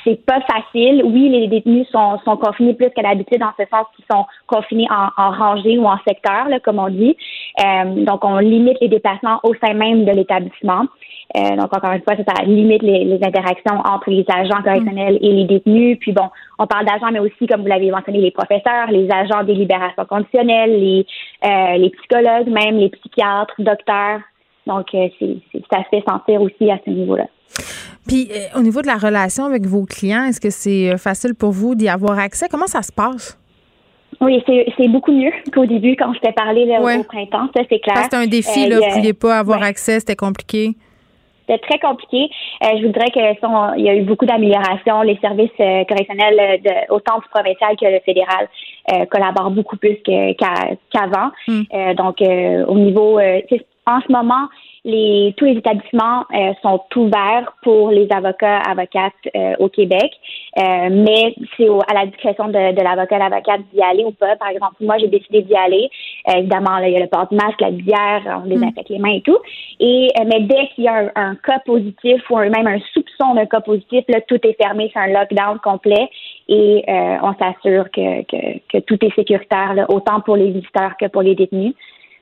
C'est 0.08 0.26
pas 0.26 0.40
facile. 0.42 1.04
Oui, 1.04 1.30
les 1.30 1.48
détenus 1.48 1.88
sont, 1.92 2.20
sont 2.24 2.38
confinés 2.38 2.74
plus 2.74 2.90
qu'à 2.92 3.02
l'habitude, 3.02 3.40
dans 3.40 3.52
ce 3.60 3.66
sens 3.70 3.86
qu'ils 3.96 4.06
sont 4.10 4.26
confinés 4.48 4.88
en, 4.90 5.10
en, 5.22 5.32
rangée 5.32 5.78
ou 5.78 5.86
en 5.86 5.98
secteur, 6.08 6.48
comme 6.64 6.80
on 6.80 6.90
dit. 6.90 7.18
donc, 8.06 8.24
on 8.24 8.38
limite 8.38 8.78
les 8.80 8.88
déplacements 8.88 9.40
au 9.44 9.54
sein 9.56 9.74
même 9.74 10.06
de 10.06 10.12
l'établissement. 10.12 10.86
Euh, 11.36 11.56
donc, 11.58 11.76
encore 11.76 11.92
une 11.92 12.02
fois, 12.02 12.16
ça, 12.16 12.44
limite 12.44 12.82
les, 12.84 13.20
interactions 13.22 13.80
entre 13.86 14.10
les 14.10 14.26
agents 14.30 14.62
correctionnels 14.64 15.18
et 15.22 15.32
les 15.34 15.46
détenus. 15.46 15.98
Puis 16.00 16.14
bon, 16.14 16.30
on 16.58 16.68
parle 16.68 16.86
d'agents, 16.86 17.12
mais 17.12 17.20
aussi, 17.20 17.48
comme 17.48 17.62
vous 17.62 17.68
l'avez 17.68 17.92
mentionné, 17.92 18.20
les 18.20 18.32
professeurs, 18.32 18.90
les 18.90 19.10
agents 19.12 19.44
des 19.44 19.56
libérations 19.56 20.06
conditionnelles, 20.06 20.72
les, 20.72 21.06
euh, 21.44 21.90
psychologues, 21.98 22.48
même 22.48 22.78
les 22.78 22.90
psychiatres, 22.90 23.56
docteurs. 23.60 24.22
Donc, 24.66 24.94
euh, 24.94 25.08
c'est, 25.20 25.38
ça 25.72 25.84
se 25.84 25.90
fait 25.90 26.04
sentir 26.08 26.42
aussi 26.42 26.72
à 26.72 26.80
ce 26.86 26.90
niveau-là. 26.90 27.26
Puis, 28.08 28.30
au 28.56 28.62
niveau 28.62 28.82
de 28.82 28.88
la 28.88 28.98
relation 28.98 29.46
avec 29.46 29.66
vos 29.66 29.86
clients, 29.86 30.24
est-ce 30.24 30.40
que 30.40 30.50
c'est 30.50 30.98
facile 30.98 31.36
pour 31.36 31.52
vous 31.52 31.76
d'y 31.76 31.90
avoir 31.90 32.18
accès? 32.20 32.48
Comment 32.50 32.68
ça 32.68 32.82
se 32.82 32.92
passe? 32.92 33.38
Oui, 34.22 34.44
c'est 34.48 34.88
beaucoup 34.88 35.12
mieux 35.12 35.32
qu'au 35.54 35.66
début 35.66 35.96
quand 35.96 36.14
je 36.14 36.20
t'ai 36.20 36.32
parlé 36.32 36.64
au 36.80 37.04
printemps, 37.04 37.50
ça 37.56 37.64
c'est 37.70 37.80
clair. 37.80 37.98
C'était 38.04 38.16
un 38.16 38.26
défi, 38.28 38.68
là, 38.68 38.78
vous 38.78 38.86
ne 38.86 38.94
pouviez 38.94 39.14
pas 39.14 39.38
avoir 39.38 39.62
accès, 39.62 40.00
c'était 40.00 40.16
compliqué. 40.16 40.76
C'était 41.48 41.66
très 41.66 41.80
compliqué. 41.80 42.30
Euh, 42.64 42.78
je 42.80 42.86
voudrais 42.88 43.10
que 43.10 43.78
il 43.78 43.86
y 43.86 43.90
a 43.90 43.96
eu 43.96 44.04
beaucoup 44.04 44.26
d'améliorations. 44.26 45.02
Les 45.04 45.18
services 45.20 45.50
euh, 45.60 45.84
correctionnels, 45.86 46.40
euh, 46.40 46.58
de, 46.58 46.94
autant 46.94 47.20
du 47.20 47.28
provincial 47.30 47.76
que 47.80 47.86
le 47.86 48.00
fédéral, 48.06 48.50
collaborent 49.10 49.52
beaucoup 49.52 49.76
plus 49.76 49.98
qu'avant. 50.06 51.32
Mm. 51.48 51.94
donc, 51.96 52.22
au 52.22 52.78
niveau, 52.78 53.20
en 53.20 54.00
ce 54.00 54.10
moment, 54.10 54.48
les, 54.88 55.34
tous 55.36 55.44
les 55.44 55.58
établissements 55.58 56.24
euh, 56.34 56.54
sont 56.62 56.82
ouverts 56.96 57.54
pour 57.62 57.92
les 57.92 58.08
avocats, 58.10 58.60
avocates 58.60 59.14
euh, 59.36 59.54
au 59.60 59.68
Québec, 59.68 60.12
euh, 60.58 60.88
mais 60.90 61.36
c'est 61.56 61.68
à 61.90 61.94
la 61.94 62.06
discrétion 62.06 62.48
de, 62.48 62.74
de 62.74 62.82
l'avocat, 62.82 63.18
l'avocate 63.18 63.62
d'y 63.74 63.82
aller 63.82 64.06
ou 64.06 64.12
pas. 64.12 64.38
Par 64.38 64.48
exemple, 64.48 64.76
moi, 64.80 64.98
j'ai 64.98 65.10
décidé 65.10 65.42
d'y 65.42 65.56
aller. 65.56 65.90
évidemment, 66.26 66.78
il 66.78 66.94
y 66.94 66.96
a 66.96 67.02
le 67.02 67.08
port 67.08 67.28
du 67.28 67.36
masque, 67.36 67.60
la 67.60 67.72
visière, 67.72 68.42
on 68.44 68.48
désinfecte 68.48 68.90
les 68.90 69.00
mains 69.00 69.16
et 69.16 69.22
tout. 69.22 69.38
Et 69.82 70.08
mais 70.26 70.40
dès 70.40 70.68
qu'il 70.74 70.86
y 70.86 70.88
a 70.88 71.12
un, 71.16 71.36
cas 71.36 71.60
positif 71.66 72.22
ou 72.30 72.38
même 72.38 72.68
un 72.68 72.80
soupçon 72.94 73.36
d'un 73.36 73.46
cas 73.46 73.60
positif, 73.60 74.06
là, 74.08 74.22
tout 74.22 74.40
est 74.48 74.56
fermé, 74.62 74.90
c'est 74.94 75.00
un 75.00 75.08
lockdown 75.08 75.60
complet 75.60 76.10
et 76.48 76.86
on 76.88 77.34
s'assure 77.34 77.92
que, 77.92 78.24
que, 78.24 78.60
que, 78.72 78.78
tout 78.80 79.04
est 79.06 79.14
sécuritaire, 79.16 79.74
là, 79.74 79.86
autant 79.90 80.22
pour 80.22 80.38
les 80.38 80.52
visiteurs 80.52 80.96
que 80.98 81.08
pour 81.08 81.22
les 81.22 81.36
détenus. 81.36 81.74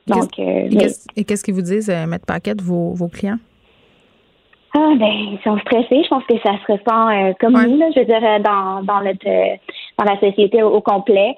Donc, 0.08 0.38
euh, 0.40 0.70
et 1.16 1.24
qu'est-ce 1.24 1.44
qu'ils 1.44 1.54
vous 1.54 1.62
disent, 1.62 1.90
euh, 1.90 2.06
Paquette, 2.26 2.62
vos, 2.62 2.94
vos 2.94 3.08
clients? 3.08 3.40
Ah, 4.78 4.94
ben, 4.98 5.08
ils 5.08 5.40
sont 5.44 5.58
stressés. 5.60 6.04
Je 6.04 6.08
pense 6.10 6.24
que 6.26 6.38
ça 6.40 6.52
se 6.66 6.72
ressent 6.72 7.10
euh, 7.10 7.34
comme 7.40 7.54
nous, 7.54 7.78
là, 7.78 7.88
je 7.96 8.00
veux 8.02 8.06
dire, 8.06 8.22
dans, 8.42 8.84
dans, 8.84 9.02
notre, 9.02 9.58
dans 9.98 10.04
la 10.04 10.20
société 10.20 10.62
au, 10.62 10.82
complet. 10.82 11.36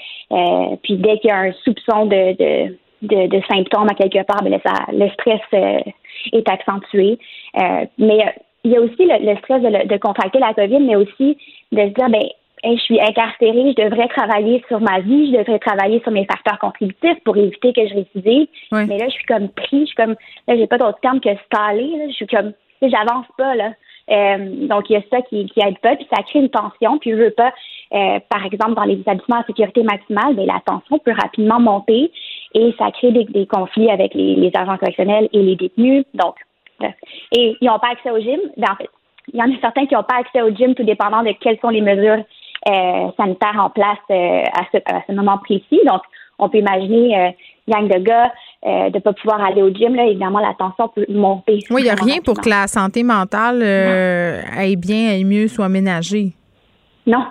puis 0.83 0.97
dès 0.97 1.19
qu'il 1.19 1.29
y 1.29 1.31
a 1.31 1.41
un 1.41 1.51
soupçon 1.63 2.07
de, 2.07 2.35
de, 2.35 2.77
de, 3.03 3.27
de 3.27 3.41
symptômes 3.49 3.89
à 3.89 3.93
quelque 3.93 4.25
part, 4.25 4.43
ben, 4.43 4.59
ça, 4.65 4.73
le 4.91 5.07
stress 5.11 5.41
est 5.53 6.49
accentué. 6.49 7.19
mais 7.97 8.33
il 8.63 8.71
y 8.71 8.75
a 8.75 8.81
aussi 8.81 8.95
le, 8.99 9.31
le 9.31 9.37
stress 9.37 9.61
de, 9.61 9.87
de, 9.87 9.97
contracter 9.97 10.39
la 10.39 10.53
COVID, 10.53 10.79
mais 10.79 10.95
aussi 10.95 11.37
de 11.71 11.79
se 11.79 11.93
dire, 11.93 12.09
ben, 12.09 12.27
je 12.63 12.79
suis 12.79 12.99
incarcérée, 12.99 13.73
je 13.77 13.83
devrais 13.83 14.07
travailler 14.07 14.63
sur 14.67 14.79
ma 14.79 14.99
vie, 14.99 15.31
je 15.31 15.37
devrais 15.37 15.59
travailler 15.59 16.01
sur 16.01 16.11
mes 16.11 16.25
facteurs 16.25 16.59
contributifs 16.59 17.23
pour 17.23 17.37
éviter 17.37 17.73
que 17.73 17.87
je 17.87 17.93
récidive. 17.93 18.47
Mais 18.71 18.97
là, 18.97 19.05
je 19.07 19.13
suis 19.13 19.25
comme 19.25 19.49
pris, 19.49 19.81
je 19.81 19.85
suis 19.85 19.95
comme, 19.95 20.15
là, 20.47 20.57
j'ai 20.57 20.67
pas 20.67 20.77
d'autre 20.77 20.99
terme 21.01 21.19
que 21.19 21.29
staller, 21.45 22.07
je 22.09 22.13
suis 22.13 22.27
comme, 22.27 22.53
j'avance 22.81 23.25
pas, 23.37 23.55
là. 23.55 23.71
Euh, 24.09 24.67
donc, 24.67 24.89
il 24.89 24.93
y 24.93 24.95
a 24.95 25.01
ça 25.11 25.21
qui, 25.23 25.47
qui 25.47 25.59
aide 25.59 25.77
pas, 25.79 25.95
puis 25.95 26.07
ça 26.13 26.23
crée 26.23 26.39
une 26.39 26.49
tension, 26.49 26.97
puis 26.97 27.11
je 27.11 27.17
veux 27.17 27.31
pas, 27.31 27.51
euh, 27.93 28.19
par 28.29 28.45
exemple, 28.45 28.73
dans 28.75 28.83
les 28.83 28.95
établissements 28.95 29.41
à 29.41 29.43
sécurité 29.43 29.83
maximale, 29.83 30.33
mais 30.35 30.45
ben, 30.45 30.53
la 30.53 30.61
tension 30.65 30.97
peut 30.99 31.11
rapidement 31.11 31.59
monter 31.59 32.11
et 32.53 32.73
ça 32.79 32.91
crée 32.91 33.11
des, 33.11 33.45
conflits 33.45 33.91
avec 33.91 34.13
les, 34.13 34.51
agents 34.55 34.77
correctionnels 34.77 35.27
et 35.33 35.41
les 35.41 35.55
détenus. 35.57 36.05
Donc, 36.13 36.35
et 37.35 37.57
ils 37.59 37.65
n'ont 37.65 37.79
pas 37.79 37.91
accès 37.91 38.11
au 38.11 38.19
gym? 38.19 38.39
Ben, 38.55 38.71
en 38.71 38.75
fait, 38.75 38.89
il 39.33 39.39
y 39.39 39.43
en 39.43 39.51
a 39.51 39.59
certains 39.59 39.85
qui 39.85 39.93
n'ont 39.93 40.03
pas 40.03 40.19
accès 40.19 40.41
au 40.41 40.55
gym, 40.55 40.73
tout 40.73 40.83
dépendant 40.83 41.23
de 41.23 41.33
quelles 41.41 41.59
sont 41.59 41.69
les 41.69 41.81
mesures 41.81 42.23
euh, 42.67 43.11
sanitaires 43.17 43.59
en 43.59 43.69
place 43.69 43.97
euh, 44.09 44.43
à, 44.53 44.63
ce, 44.71 44.77
à 44.85 45.01
ce 45.07 45.11
moment 45.13 45.37
précis. 45.37 45.79
Donc, 45.85 46.01
on 46.39 46.49
peut 46.49 46.59
imaginer 46.59 47.17
euh, 47.17 47.29
gang 47.67 47.87
de 47.87 47.99
gars 47.99 48.31
euh, 48.65 48.89
de 48.89 48.95
ne 48.95 48.99
pas 48.99 49.13
pouvoir 49.13 49.43
aller 49.43 49.61
au 49.61 49.69
gym. 49.69 49.95
Là, 49.95 50.05
évidemment, 50.05 50.39
la 50.39 50.53
tension 50.53 50.87
peut 50.89 51.05
monter. 51.09 51.59
Oui, 51.69 51.81
il 51.81 51.85
n'y 51.85 51.89
a 51.89 51.95
rien 51.95 52.17
pour 52.23 52.39
que 52.39 52.49
la 52.49 52.67
santé 52.67 53.03
mentale 53.03 53.61
euh, 53.63 54.41
aille 54.55 54.75
bien, 54.75 55.11
aille 55.11 55.25
mieux, 55.25 55.47
soit 55.47 55.69
ménagée. 55.69 56.33
Non. 57.05 57.25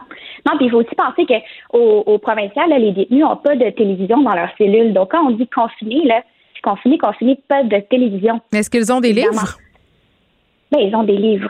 Non, 0.47 0.57
puis 0.57 0.67
il 0.67 0.71
faut 0.71 0.79
aussi 0.79 0.95
penser 0.95 1.27
qu'au 1.27 2.03
au 2.07 2.19
provincial, 2.19 2.71
les 2.71 2.93
détenus 2.93 3.23
n'ont 3.23 3.37
pas 3.37 3.57
de 3.57 3.69
télévision 3.71 4.23
dans 4.23 4.35
leur 4.35 4.49
cellule. 4.57 4.93
Donc, 4.93 5.11
quand 5.11 5.27
on 5.27 5.31
dit 5.31 5.49
confiné, 5.49 6.05
là, 6.05 6.23
confiné, 6.63 6.99
confiné, 6.99 7.39
pas 7.49 7.63
de 7.65 7.79
télévision. 7.81 8.41
Est-ce 8.53 8.71
qu'ils 8.71 8.93
ont 8.93 9.01
des 9.01 9.13
livres? 9.13 9.59
Bien, 10.73 10.81
ils 10.81 10.95
ont 10.97 11.05
des 11.05 11.17
livres. 11.17 11.49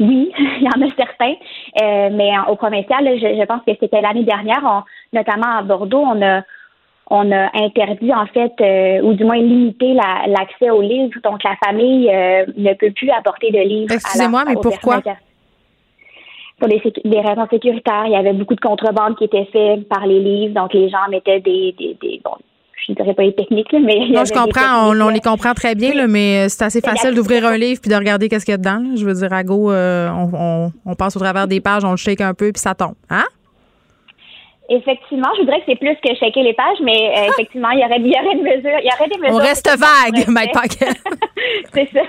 Oui, 0.00 0.32
il 0.38 0.62
y 0.62 0.68
en 0.68 0.86
a 0.86 0.90
certains, 0.96 1.34
euh, 1.82 2.10
mais 2.12 2.30
au 2.48 2.56
provincial, 2.56 3.04
je, 3.18 3.44
pense 3.46 3.62
que 3.66 3.72
c'était 3.78 4.00
l'année 4.00 4.24
dernière, 4.24 4.84
notamment 5.12 5.58
à 5.58 5.62
Bordeaux, 5.62 6.04
on 6.04 6.22
a 6.22 6.42
on 7.10 7.30
a 7.32 7.50
interdit 7.54 8.14
en 8.14 8.26
fait, 8.26 8.52
euh, 8.60 9.02
ou 9.02 9.12
du 9.12 9.24
moins 9.24 9.36
limité 9.36 9.92
l'accès 9.92 10.70
aux 10.70 10.80
livres. 10.80 11.18
Donc 11.22 11.42
la 11.44 11.54
famille 11.64 12.08
euh, 12.10 12.46
ne 12.56 12.72
peut 12.74 12.92
plus 12.92 13.10
apporter 13.10 13.50
de 13.50 13.58
livres. 13.58 13.92
Excusez-moi, 13.92 14.44
mais 14.46 14.54
pourquoi? 14.54 15.02
pour 16.58 16.68
des, 16.68 16.80
des, 17.04 17.20
raisons 17.20 17.46
sécuritaires. 17.50 18.04
Il 18.06 18.12
y 18.12 18.16
avait 18.16 18.32
beaucoup 18.32 18.54
de 18.54 18.60
contrebande 18.60 19.16
qui 19.18 19.24
était 19.24 19.44
fait 19.46 19.86
par 19.88 20.06
les 20.06 20.20
livres, 20.20 20.54
donc 20.54 20.72
les 20.72 20.88
gens 20.88 21.08
mettaient 21.10 21.40
des, 21.40 21.74
des, 21.76 21.96
des 22.00 22.20
bon, 22.24 22.36
je 22.86 22.92
ne 22.92 22.96
dirais 22.96 23.14
pas 23.14 23.22
les 23.22 23.34
techniques, 23.34 23.72
là, 23.72 23.78
mais. 23.80 24.08
Non, 24.10 24.24
je 24.24 24.32
comprends, 24.32 24.90
on, 24.90 25.00
on, 25.00 25.08
les 25.08 25.20
comprend 25.20 25.54
très 25.54 25.74
bien, 25.74 25.94
là, 25.94 26.06
mais 26.06 26.48
c'est 26.48 26.64
assez 26.64 26.80
facile 26.80 27.14
d'ouvrir 27.14 27.46
un 27.46 27.56
livre 27.56 27.80
puis 27.80 27.90
de 27.90 27.96
regarder 27.96 28.28
qu'est-ce 28.28 28.44
qu'il 28.44 28.52
y 28.52 28.54
a 28.54 28.58
dedans. 28.58 28.78
Là. 28.78 28.96
Je 28.96 29.04
veux 29.04 29.14
dire, 29.14 29.32
à 29.32 29.42
go, 29.42 29.72
euh, 29.72 30.08
on, 30.10 30.30
on, 30.34 30.72
on, 30.84 30.94
passe 30.94 31.16
au 31.16 31.20
travers 31.20 31.46
des 31.46 31.60
pages, 31.60 31.84
on 31.84 31.92
le 31.92 31.96
shake 31.96 32.20
un 32.20 32.34
peu 32.34 32.52
puis 32.52 32.60
ça 32.60 32.74
tombe. 32.74 32.94
Hein? 33.08 33.24
Effectivement, 34.68 35.28
je 35.36 35.42
voudrais 35.42 35.58
que 35.58 35.64
c'est 35.68 35.76
plus 35.76 35.94
que 36.02 36.14
shaker 36.14 36.42
les 36.42 36.54
pages, 36.54 36.78
mais 36.82 37.12
euh, 37.16 37.28
effectivement, 37.28 37.68
il 37.70 37.80
y 37.80 37.84
aurait, 37.84 38.00
il 38.00 38.06
y 38.06 38.18
aurait 38.18 38.34
des 38.34 38.42
mesures, 38.42 38.78
il 38.82 38.90
y 38.90 38.94
aurait 38.98 39.10
des 39.10 39.18
mesures. 39.18 39.34
On 39.34 39.38
reste 39.38 39.68
vague, 39.68 40.28
Mike 40.28 40.52
Paquet. 40.52 40.92
c'est 41.74 41.88
ça. 41.92 42.00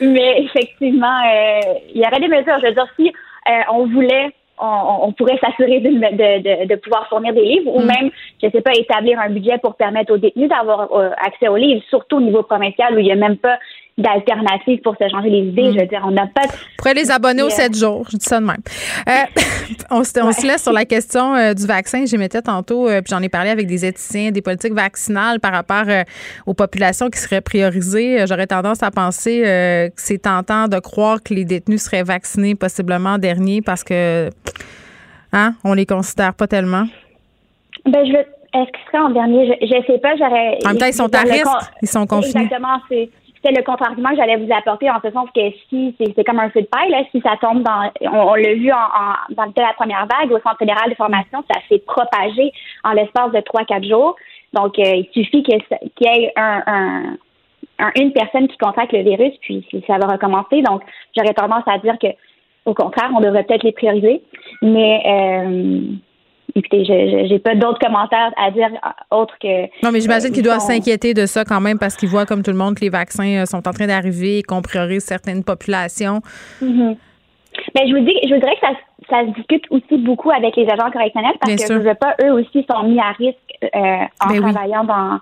Mais 0.00 0.42
effectivement, 0.42 1.16
euh, 1.26 1.74
il 1.92 2.00
y 2.00 2.06
aurait 2.06 2.20
des 2.20 2.28
mesures. 2.28 2.56
Je 2.62 2.66
veux 2.66 2.74
dire, 2.74 2.86
si 2.96 3.08
euh, 3.08 3.52
on 3.72 3.86
voulait 3.86 4.30
on, 4.60 5.08
on, 5.08 5.12
pourrait 5.12 5.38
s'assurer 5.38 5.80
de, 5.80 5.90
de, 5.90 6.66
de, 6.66 6.74
pouvoir 6.76 7.08
fournir 7.08 7.32
des 7.32 7.44
livres 7.44 7.74
ou 7.74 7.80
mm. 7.80 7.86
même, 7.86 8.10
je 8.42 8.48
sais 8.50 8.60
pas, 8.60 8.72
établir 8.72 9.18
un 9.20 9.30
budget 9.30 9.58
pour 9.58 9.76
permettre 9.76 10.12
aux 10.12 10.18
détenus 10.18 10.48
d'avoir 10.48 10.88
accès 11.18 11.48
aux 11.48 11.56
livres, 11.56 11.82
surtout 11.88 12.16
au 12.16 12.20
niveau 12.20 12.42
provincial 12.42 12.94
où 12.94 12.98
il 12.98 13.04
n'y 13.04 13.12
a 13.12 13.16
même 13.16 13.36
pas 13.36 13.58
d'alternatives 13.98 14.80
pour 14.82 14.96
se 14.96 15.08
changer 15.08 15.28
les 15.28 15.48
idées. 15.48 15.70
Mm. 15.70 15.72
Je 15.74 15.80
veux 15.80 15.86
dire, 15.86 16.02
on 16.04 16.12
n'a 16.12 16.26
pas. 16.26 16.42
Vous 16.42 16.56
pourrez 16.78 16.94
les 16.94 17.10
abonner 17.10 17.42
aux 17.42 17.50
7 17.50 17.76
jours. 17.76 18.06
Je 18.10 18.16
dis 18.16 18.24
ça 18.24 18.40
de 18.40 18.46
même. 18.46 18.62
Euh, 19.08 19.42
on, 19.90 20.04
se, 20.04 20.18
on 20.22 20.32
se 20.32 20.46
laisse 20.46 20.62
sur 20.62 20.72
la 20.72 20.84
question 20.84 21.34
euh, 21.34 21.52
du 21.52 21.66
vaccin. 21.66 22.06
J'y 22.06 22.16
mettais 22.16 22.40
tantôt, 22.40 22.88
euh, 22.88 23.02
puis 23.02 23.10
j'en 23.10 23.20
ai 23.20 23.28
parlé 23.28 23.50
avec 23.50 23.66
des 23.66 23.84
éthiciens, 23.84 24.30
des 24.30 24.40
politiques 24.40 24.72
vaccinales 24.72 25.40
par 25.40 25.52
rapport 25.52 25.84
aux 26.46 26.54
populations 26.54 27.10
qui 27.10 27.18
seraient 27.18 27.40
priorisées. 27.40 28.24
J'aurais 28.26 28.46
tendance 28.46 28.82
à 28.82 28.90
penser 28.90 29.42
que 29.42 30.00
c'est 30.00 30.18
tentant 30.18 30.68
de 30.68 30.78
croire 30.78 31.22
que 31.22 31.34
les 31.34 31.44
détenus 31.44 31.82
seraient 31.82 32.04
vaccinés 32.04 32.54
possiblement 32.54 33.10
en 33.10 33.18
dernier 33.18 33.62
parce 33.62 33.82
que, 33.82 34.30
hein, 35.32 35.54
on 35.64 35.74
les 35.74 35.86
considère 35.86 36.34
pas 36.34 36.46
tellement. 36.46 36.84
Ben, 37.84 38.06
je 38.06 38.12
veux. 38.12 38.24
Est-ce 38.54 38.70
qu'ils 38.72 38.86
seraient 38.86 39.04
en 39.04 39.10
dernier? 39.10 39.58
Je, 39.60 39.76
ne 39.76 39.82
sais 39.82 39.98
pas. 39.98 40.16
J'aurais. 40.16 40.58
En 40.64 40.68
même 40.68 40.78
temps, 40.78 40.86
ils 40.86 40.94
sont 40.94 41.14
à 41.14 41.20
risque. 41.20 41.46
Ils 41.82 41.88
sont 41.88 42.06
confinés. 42.06 42.44
Exactement. 42.44 42.80
C'est 42.88 43.10
c'est 43.44 43.52
le 43.52 43.62
contre-argument 43.62 44.10
que 44.10 44.16
j'allais 44.16 44.36
vous 44.36 44.52
apporter 44.52 44.90
en 44.90 45.00
ce 45.02 45.10
sens 45.10 45.28
que 45.34 45.40
si 45.68 45.94
c'est 45.98 46.24
comme 46.24 46.40
un 46.40 46.50
feu 46.50 46.62
de 46.62 46.66
paille, 46.66 46.94
si 47.12 47.20
ça 47.20 47.36
tombe 47.40 47.62
dans, 47.62 47.90
on, 48.12 48.34
l'a 48.34 48.54
vu 48.54 48.72
en, 48.72 49.34
dans 49.34 49.52
la 49.56 49.72
première 49.74 50.06
vague 50.06 50.32
au 50.32 50.40
Centre 50.40 50.58
fédéral 50.58 50.90
de 50.90 50.94
formation, 50.94 51.44
ça 51.50 51.60
s'est 51.68 51.82
propagé 51.86 52.52
en 52.84 52.92
l'espace 52.92 53.32
de 53.32 53.40
trois 53.40 53.64
quatre 53.64 53.86
jours. 53.86 54.16
Donc, 54.52 54.78
euh, 54.78 54.82
il 54.94 55.08
suffit 55.12 55.42
qu'il 55.42 55.60
y 56.00 56.06
ait 56.06 56.32
un, 56.36 57.16
une 57.96 58.12
personne 58.12 58.48
qui 58.48 58.56
contracte 58.58 58.92
le 58.92 59.02
virus, 59.02 59.34
puis 59.40 59.64
ça 59.86 59.98
va 59.98 60.06
recommencer. 60.06 60.62
Donc, 60.62 60.82
j'aurais 61.16 61.34
tendance 61.34 61.64
à 61.66 61.78
dire 61.78 61.96
que, 62.00 62.08
au 62.64 62.74
contraire, 62.74 63.10
on 63.14 63.20
devrait 63.20 63.44
peut-être 63.44 63.62
les 63.62 63.72
prioriser. 63.72 64.22
Mais 64.62 65.02
euh, 65.06 65.80
écoutez, 66.54 66.84
je 66.84 67.32
n'ai 67.32 67.38
pas 67.38 67.54
d'autres 67.54 67.78
commentaires 67.78 68.32
à 68.36 68.50
dire 68.50 68.68
autre 69.10 69.34
que. 69.40 69.62
Non, 69.84 69.92
mais 69.92 70.00
j'imagine 70.00 70.32
qu'il 70.32 70.42
doit 70.42 70.60
s'inquiéter 70.60 71.14
de 71.14 71.26
ça 71.26 71.44
quand 71.44 71.60
même 71.60 71.78
parce 71.78 71.96
qu'il 71.96 72.08
voit, 72.08 72.26
comme 72.26 72.42
tout 72.42 72.50
le 72.50 72.56
monde, 72.56 72.74
que 72.74 72.80
les 72.80 72.90
vaccins 72.90 73.42
euh, 73.42 73.46
sont 73.46 73.66
en 73.68 73.72
train 73.72 73.86
d'arriver 73.86 74.38
et 74.38 74.42
qu'on 74.42 74.62
priorise 74.62 75.04
certaines 75.04 75.44
populations. 75.44 76.20
Mm-hmm. 76.62 76.96
Mais 77.74 77.88
je 77.88 77.94
vous 77.94 78.04
dis, 78.04 78.14
je 78.28 78.34
voudrais 78.34 78.54
que 78.54 78.60
ça, 78.60 78.72
ça, 79.10 79.26
se 79.26 79.34
discute 79.34 79.64
aussi 79.70 79.98
beaucoup 79.98 80.30
avec 80.30 80.56
les 80.56 80.66
agents 80.68 80.90
correctionnels 80.90 81.34
parce 81.40 81.54
que 81.54 81.74
je 81.74 81.78
veux 81.78 81.94
pas, 81.94 82.14
eux 82.22 82.32
aussi 82.32 82.64
sont 82.70 82.84
mis 82.84 83.00
à 83.00 83.12
risque 83.12 83.36
euh, 83.62 84.04
en 84.24 84.28
ben 84.28 84.40
travaillant 84.40 84.84
dans 84.84 85.18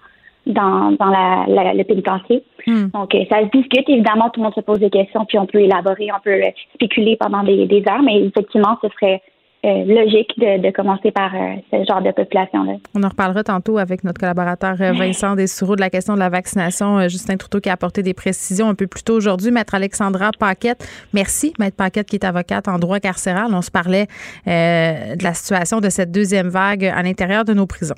dans, 0.46 0.92
dans 0.92 1.06
la, 1.06 1.74
le 1.74 1.82
pénitencier. 1.82 2.44
Hmm. 2.68 2.86
Donc, 2.94 3.12
euh, 3.16 3.24
ça 3.28 3.40
se 3.40 3.50
discute. 3.50 3.88
Évidemment, 3.88 4.30
tout 4.30 4.38
le 4.38 4.44
monde 4.44 4.54
se 4.54 4.60
pose 4.60 4.78
des 4.78 4.90
questions, 4.90 5.24
puis 5.24 5.40
on 5.40 5.46
peut 5.46 5.58
élaborer, 5.58 6.08
on 6.16 6.20
peut 6.22 6.40
spéculer 6.74 7.16
pendant 7.16 7.42
des, 7.42 7.66
des 7.66 7.82
heures, 7.88 8.02
mais 8.02 8.20
effectivement, 8.20 8.78
ce 8.80 8.88
serait 8.90 9.22
euh, 9.64 9.84
logique 9.84 10.32
de, 10.38 10.70
commencer 10.70 11.10
par 11.10 11.34
euh, 11.34 11.56
ce 11.72 11.84
genre 11.88 12.00
de 12.00 12.12
population-là. 12.12 12.74
On 12.94 13.02
en 13.02 13.08
reparlera 13.08 13.42
tantôt 13.42 13.78
avec 13.78 14.04
notre 14.04 14.20
collaborateur 14.20 14.76
euh, 14.80 14.92
Vincent 14.92 15.34
Dessoureau 15.36 15.74
de 15.74 15.80
la 15.80 15.90
question 15.90 16.14
de 16.14 16.20
la 16.20 16.28
vaccination. 16.28 17.08
Justin 17.08 17.36
Trouteau 17.36 17.60
qui 17.60 17.68
a 17.68 17.72
apporté 17.72 18.02
des 18.02 18.14
précisions 18.14 18.68
un 18.68 18.74
peu 18.74 18.86
plus 18.86 19.02
tôt 19.02 19.14
aujourd'hui. 19.14 19.50
Maître 19.50 19.74
Alexandra 19.74 20.30
Paquette, 20.38 20.86
merci. 21.12 21.52
Maître 21.58 21.76
Paquette 21.76 22.06
qui 22.06 22.16
est 22.16 22.24
avocate 22.24 22.68
en 22.68 22.78
droit 22.78 23.00
carcéral. 23.00 23.48
On 23.52 23.62
se 23.62 23.70
parlait 23.70 24.06
de 24.46 25.22
la 25.22 25.34
situation 25.34 25.80
de 25.80 25.88
cette 25.88 26.12
deuxième 26.12 26.48
vague 26.48 26.84
à 26.84 27.02
l'intérieur 27.02 27.44
de 27.44 27.52
nos 27.52 27.66
prisons. 27.66 27.94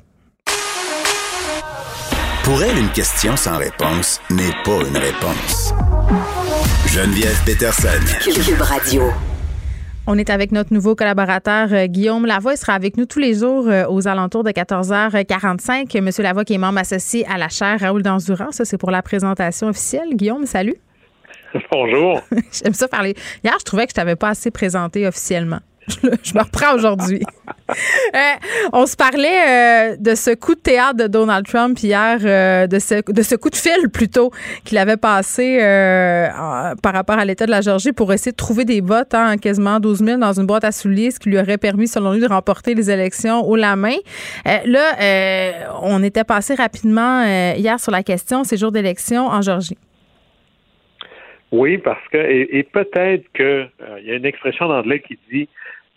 Pour 2.43 2.63
elle, 2.63 2.77
une 2.79 2.89
question 2.89 3.35
sans 3.35 3.57
réponse 3.57 4.19
n'est 4.31 4.55
pas 4.63 4.79
une 4.87 4.97
réponse. 4.97 5.73
Geneviève 6.87 7.39
Peterson. 7.45 7.89
Cube 8.23 8.61
Radio. 8.61 9.03
On 10.11 10.17
est 10.17 10.31
avec 10.31 10.51
notre 10.51 10.73
nouveau 10.73 10.95
collaborateur 10.95 11.71
euh, 11.71 11.85
Guillaume 11.85 12.25
Lavoie. 12.25 12.53
Il 12.53 12.57
sera 12.57 12.73
avec 12.73 12.97
nous 12.97 13.05
tous 13.05 13.19
les 13.19 13.35
jours 13.35 13.67
euh, 13.67 13.85
aux 13.87 14.07
alentours 14.07 14.43
de 14.43 14.49
14h45. 14.49 16.01
Monsieur 16.01 16.23
Lavoie 16.23 16.43
qui 16.45 16.55
est 16.55 16.57
membre 16.57 16.79
associé 16.79 17.27
à 17.27 17.37
la 17.37 17.47
chaire 17.47 17.79
Raoul 17.79 18.01
Danzura. 18.01 18.47
Ça, 18.49 18.65
c'est 18.65 18.79
pour 18.79 18.89
la 18.89 19.03
présentation 19.03 19.67
officielle. 19.67 20.15
Guillaume, 20.15 20.47
salut. 20.47 20.77
Bonjour. 21.71 22.23
J'aime 22.51 22.73
ça 22.73 22.87
parler. 22.87 23.13
Hier, 23.43 23.53
je 23.59 23.63
trouvais 23.63 23.85
que 23.85 23.91
je 23.91 23.97
t'avais 23.97 24.15
pas 24.15 24.29
assez 24.29 24.49
présenté 24.49 25.05
officiellement. 25.05 25.59
Je, 25.89 26.33
me 26.37 26.43
reprends 26.43 26.75
aujourd'hui. 26.75 27.21
Euh, 28.15 28.19
on 28.73 28.87
se 28.87 28.95
parlait 28.95 29.91
euh, 29.93 29.95
de 29.99 30.15
ce 30.15 30.33
coup 30.33 30.55
de 30.55 30.59
théâtre 30.59 30.95
de 30.95 31.05
Donald 31.05 31.45
Trump 31.45 31.77
hier, 31.77 32.17
euh, 32.23 32.65
de, 32.65 32.79
ce, 32.79 33.11
de 33.11 33.21
ce 33.21 33.35
coup 33.35 33.51
de 33.51 33.55
fil 33.55 33.89
plutôt 33.93 34.31
qu'il 34.65 34.79
avait 34.79 34.97
passé 34.97 35.59
par 36.81 36.93
rapport 36.93 37.19
à 37.19 37.25
l'État 37.25 37.45
de 37.45 37.51
la 37.51 37.61
Géorgie 37.61 37.91
pour 37.91 38.11
essayer 38.11 38.31
de 38.31 38.37
trouver 38.37 38.65
des 38.65 38.81
votes, 38.81 39.13
hein, 39.13 39.37
quasiment 39.37 39.79
12 39.79 40.03
000 40.03 40.17
dans 40.17 40.33
une 40.33 40.47
boîte 40.47 40.63
à 40.63 40.71
souliers, 40.71 41.11
ce 41.11 41.19
qui 41.19 41.29
lui 41.29 41.37
aurait 41.37 41.59
permis, 41.59 41.87
selon 41.87 42.11
lui, 42.13 42.21
de 42.21 42.27
remporter 42.27 42.73
les 42.73 42.89
élections 42.89 43.47
au 43.47 43.55
la 43.55 43.75
main. 43.75 43.97
là, 44.45 44.95
on 45.83 46.01
était 46.01 46.23
passé 46.23 46.55
rapidement 46.55 47.23
hier 47.53 47.79
sur 47.79 47.91
la 47.91 48.01
question 48.01 48.43
ces 48.43 48.57
jours 48.57 48.71
d'élection 48.71 49.27
en 49.27 49.43
Géorgie. 49.43 49.77
Oui, 51.51 51.79
parce 51.79 52.05
que, 52.11 52.17
et, 52.17 52.63
peut-être 52.63 53.25
qu'il 53.33 53.69
y 54.03 54.11
a 54.11 54.15
une 54.15 54.25
expression 54.25 54.65
en 54.65 54.79
anglais 54.79 54.99
qui 54.99 55.17
dit 55.31 55.49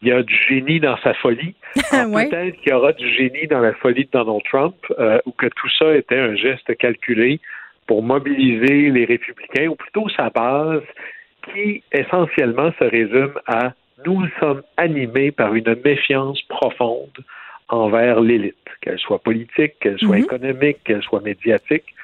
il 0.03 0.09
y 0.09 0.13
a 0.13 0.23
du 0.23 0.35
génie 0.49 0.81
dans 0.81 0.97
sa 0.99 1.15
folie. 1.15 1.55
Peut-être 1.75 2.57
qu'il 2.61 2.73
y 2.73 2.75
aura 2.75 2.93
du 2.93 3.09
génie 3.09 3.47
dans 3.47 3.61
la 3.61 3.73
folie 3.75 4.05
de 4.05 4.11
Donald 4.11 4.43
Trump, 4.51 4.75
euh, 4.99 5.19
ou 5.27 5.33
que 5.33 5.47
tout 5.47 5.71
ça 5.79 5.95
était 5.95 6.19
un 6.19 6.35
geste 6.35 6.77
calculé 6.77 7.41
pour 7.87 8.03
mobiliser 8.03 8.91
les 8.91 9.05
républicains, 9.05 9.69
ou 9.69 9.77
plutôt 9.77 10.09
sa 10.11 10.31
base, 10.31 10.83
qui 11.53 11.83
essentiellement 11.93 12.73
se 12.79 12.85
résume 12.85 13.35
à 13.47 13.73
nous 14.05 14.27
sommes 14.41 14.63
animés 14.77 15.31
par 15.31 15.55
une 15.55 15.77
méfiance 15.85 16.43
profonde 16.43 17.25
envers 17.69 18.21
l'élite, 18.21 18.57
qu'elle 18.81 18.99
soit 18.99 19.23
politique, 19.23 19.75
qu'elle 19.81 19.99
soit 19.99 20.17
mm-hmm. 20.17 20.25
économique, 20.25 20.79
qu'elle 20.85 21.03
soit 21.03 21.23
médiatique. 21.23 21.95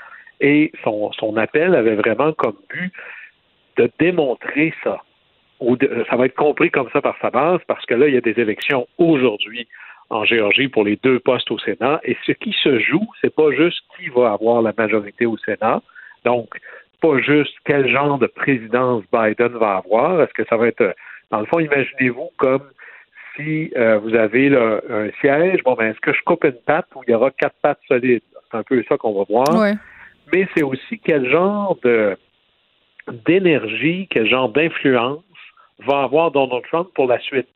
Et 0.40 0.70
son, 0.84 1.10
son 1.12 1.36
appel 1.36 1.74
avait 1.74 1.96
vraiment 1.96 2.32
comme 2.32 2.56
but 2.70 2.92
de 3.76 3.90
démontrer 3.98 4.72
ça, 4.84 5.02
ça 6.08 6.16
va 6.16 6.26
être 6.26 6.36
compris 6.36 6.70
comme 6.70 6.88
ça 6.92 7.00
par 7.00 7.16
sa 7.20 7.30
base, 7.30 7.60
parce 7.66 7.84
que 7.86 7.94
là, 7.94 8.08
il 8.08 8.14
y 8.14 8.16
a 8.16 8.20
des 8.20 8.38
élections 8.40 8.86
aujourd'hui 8.98 9.66
en 10.10 10.24
Géorgie 10.24 10.68
pour 10.68 10.84
les 10.84 10.96
deux 10.96 11.18
postes 11.20 11.50
au 11.50 11.58
Sénat. 11.58 12.00
Et 12.04 12.16
ce 12.24 12.32
qui 12.32 12.52
se 12.62 12.78
joue, 12.78 13.06
c'est 13.20 13.34
pas 13.34 13.50
juste 13.52 13.80
qui 13.96 14.08
va 14.08 14.32
avoir 14.32 14.62
la 14.62 14.72
majorité 14.76 15.26
au 15.26 15.36
Sénat. 15.38 15.82
Donc, 16.24 16.48
pas 17.00 17.18
juste 17.18 17.54
quel 17.64 17.88
genre 17.88 18.18
de 18.18 18.26
présidence 18.26 19.04
Biden 19.12 19.52
va 19.58 19.76
avoir. 19.76 20.20
Est-ce 20.22 20.32
que 20.32 20.44
ça 20.48 20.56
va 20.56 20.68
être, 20.68 20.94
dans 21.30 21.40
le 21.40 21.46
fond, 21.46 21.60
imaginez-vous 21.60 22.30
comme 22.38 22.64
si 23.36 23.70
euh, 23.76 23.98
vous 23.98 24.14
avez 24.14 24.48
un 24.56 25.10
siège, 25.20 25.62
bon, 25.62 25.74
ben, 25.74 25.90
est-ce 25.90 26.00
que 26.00 26.12
je 26.12 26.22
coupe 26.22 26.44
une 26.44 26.58
patte 26.66 26.86
ou 26.94 27.02
il 27.06 27.12
y 27.12 27.14
aura 27.14 27.30
quatre 27.30 27.54
pattes 27.62 27.80
solides? 27.86 28.22
C'est 28.50 28.56
un 28.56 28.62
peu 28.62 28.82
ça 28.88 28.96
qu'on 28.96 29.12
va 29.12 29.24
voir. 29.28 29.46
Mais 30.32 30.48
c'est 30.56 30.62
aussi 30.62 30.98
quel 30.98 31.28
genre 31.30 31.78
de 31.82 32.16
d'énergie, 33.26 34.06
quel 34.10 34.26
genre 34.28 34.50
d'influence 34.50 35.22
va 35.86 36.02
avoir 36.02 36.30
Donald 36.30 36.64
Trump 36.64 36.88
pour 36.94 37.06
la 37.06 37.18
suite. 37.20 37.48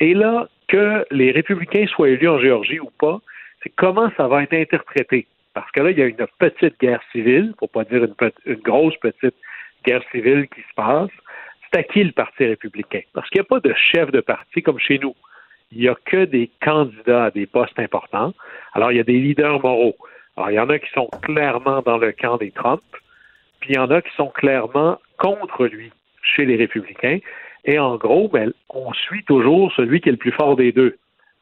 Et 0.00 0.14
là, 0.14 0.48
que 0.68 1.04
les 1.10 1.30
républicains 1.30 1.86
soient 1.86 2.08
élus 2.08 2.28
en 2.28 2.38
Géorgie 2.38 2.80
ou 2.80 2.90
pas, 2.98 3.20
c'est 3.62 3.72
comment 3.76 4.10
ça 4.16 4.26
va 4.26 4.42
être 4.42 4.54
interprété. 4.54 5.26
Parce 5.54 5.70
que 5.70 5.80
là, 5.80 5.90
il 5.90 5.98
y 5.98 6.02
a 6.02 6.06
une 6.06 6.26
petite 6.38 6.80
guerre 6.80 7.02
civile, 7.12 7.54
pour 7.58 7.68
pas 7.70 7.84
dire 7.84 8.04
une, 8.04 8.54
grosse 8.56 8.96
petite 8.96 9.34
guerre 9.84 10.02
civile 10.10 10.48
qui 10.48 10.60
se 10.62 10.74
passe. 10.74 11.10
C'est 11.70 11.80
à 11.80 11.82
qui 11.82 12.04
le 12.04 12.12
Parti 12.12 12.46
républicain? 12.46 13.02
Parce 13.12 13.28
qu'il 13.28 13.40
n'y 13.40 13.46
a 13.46 13.48
pas 13.48 13.60
de 13.60 13.74
chef 13.74 14.10
de 14.10 14.20
parti 14.20 14.62
comme 14.62 14.78
chez 14.78 14.98
nous. 14.98 15.14
Il 15.70 15.80
n'y 15.80 15.88
a 15.88 15.94
que 16.04 16.24
des 16.24 16.50
candidats 16.62 17.26
à 17.26 17.30
des 17.30 17.46
postes 17.46 17.78
importants. 17.78 18.34
Alors, 18.74 18.92
il 18.92 18.96
y 18.96 19.00
a 19.00 19.04
des 19.04 19.18
leaders 19.18 19.60
moraux. 19.62 19.96
Alors, 20.36 20.50
il 20.50 20.54
y 20.54 20.60
en 20.60 20.68
a 20.68 20.78
qui 20.78 20.90
sont 20.92 21.08
clairement 21.22 21.82
dans 21.82 21.98
le 21.98 22.12
camp 22.12 22.38
des 22.38 22.50
Trump, 22.50 22.82
puis 23.60 23.70
il 23.70 23.76
y 23.76 23.78
en 23.78 23.90
a 23.90 24.00
qui 24.02 24.14
sont 24.16 24.28
clairement 24.28 24.98
contre 25.18 25.66
lui 25.66 25.92
chez 26.22 26.44
les 26.44 26.56
républicains. 26.56 27.18
Et 27.64 27.78
en 27.78 27.96
gros, 27.96 28.28
ben, 28.28 28.52
on 28.70 28.92
suit 28.92 29.24
toujours 29.24 29.72
celui 29.76 30.00
qui 30.00 30.08
est 30.08 30.12
le 30.12 30.18
plus 30.18 30.32
fort 30.32 30.56
des 30.56 30.72
deux. 30.72 30.96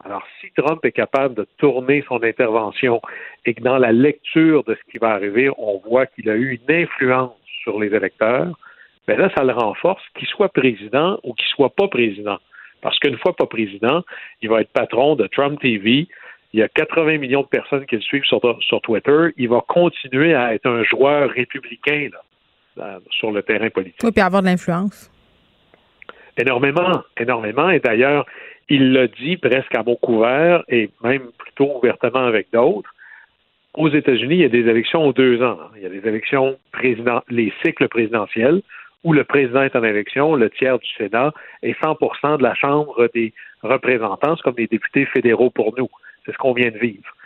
Alors, 0.04 0.22
si 0.40 0.50
Trump 0.56 0.82
est 0.84 0.92
capable 0.92 1.34
de 1.34 1.46
tourner 1.58 2.04
son 2.08 2.22
intervention 2.22 3.02
et 3.44 3.54
que 3.54 3.62
dans 3.62 3.76
la 3.76 3.92
lecture 3.92 4.64
de 4.64 4.74
ce 4.74 4.90
qui 4.90 4.98
va 4.98 5.10
arriver, 5.10 5.50
on 5.58 5.78
voit 5.78 6.06
qu'il 6.06 6.30
a 6.30 6.36
eu 6.36 6.58
une 6.58 6.74
influence 6.74 7.34
sur 7.62 7.78
les 7.78 7.88
électeurs, 7.94 8.58
ben 9.06 9.18
là, 9.18 9.30
ça 9.36 9.44
le 9.44 9.52
renforce, 9.52 10.02
qu'il 10.18 10.28
soit 10.28 10.48
président 10.48 11.18
ou 11.22 11.34
qu'il 11.34 11.46
soit 11.48 11.74
pas 11.74 11.88
président. 11.88 12.38
Parce 12.80 12.98
qu'une 12.98 13.18
fois 13.18 13.34
pas 13.36 13.46
président, 13.46 14.02
il 14.40 14.48
va 14.48 14.62
être 14.62 14.70
patron 14.70 15.16
de 15.16 15.26
Trump 15.26 15.60
TV. 15.60 16.08
Il 16.52 16.60
y 16.60 16.62
a 16.62 16.68
80 16.68 17.18
millions 17.18 17.42
de 17.42 17.46
personnes 17.46 17.84
qui 17.84 17.96
le 17.96 18.00
suivent 18.00 18.24
sur, 18.24 18.40
Twitter. 18.82 19.28
Il 19.36 19.50
va 19.50 19.62
continuer 19.68 20.34
à 20.34 20.54
être 20.54 20.66
un 20.66 20.82
joueur 20.84 21.30
républicain 21.30 22.08
là, 22.76 23.00
sur 23.10 23.32
le 23.32 23.42
terrain 23.42 23.68
politique. 23.68 24.00
Oui, 24.02 24.12
puis 24.12 24.22
avoir 24.22 24.40
de 24.40 24.46
l'influence. 24.46 25.10
Énormément, 26.40 27.02
énormément. 27.18 27.70
Et 27.70 27.80
d'ailleurs, 27.80 28.26
il 28.68 28.92
l'a 28.92 29.08
dit 29.08 29.36
presque 29.36 29.74
à 29.74 29.82
mot 29.82 29.96
couvert 29.96 30.62
et 30.68 30.90
même 31.02 31.30
plutôt 31.38 31.76
ouvertement 31.78 32.24
avec 32.24 32.48
d'autres. 32.52 32.90
Aux 33.74 33.88
États-Unis, 33.88 34.36
il 34.36 34.40
y 34.40 34.44
a 34.44 34.48
des 34.48 34.68
élections 34.68 35.06
aux 35.06 35.12
deux 35.12 35.42
ans. 35.42 35.58
Il 35.76 35.82
y 35.82 35.86
a 35.86 35.88
des 35.88 36.06
élections 36.08 36.56
président, 36.72 37.22
les 37.28 37.52
cycles 37.62 37.88
présidentiels 37.88 38.62
où 39.04 39.12
le 39.12 39.24
président 39.24 39.62
est 39.62 39.76
en 39.76 39.84
élection, 39.84 40.34
le 40.34 40.50
tiers 40.50 40.78
du 40.78 40.88
Sénat 40.98 41.32
et 41.62 41.72
100% 41.74 42.38
de 42.38 42.42
la 42.42 42.54
Chambre 42.54 43.08
des 43.14 43.32
représentants, 43.62 44.36
comme 44.36 44.54
les 44.58 44.66
députés 44.66 45.06
fédéraux 45.06 45.50
pour 45.50 45.74
nous. 45.78 45.88
C'est 46.24 46.32
ce 46.32 46.38
qu'on 46.38 46.52
vient 46.52 46.70
de 46.70 46.78
vivre. 46.78 47.16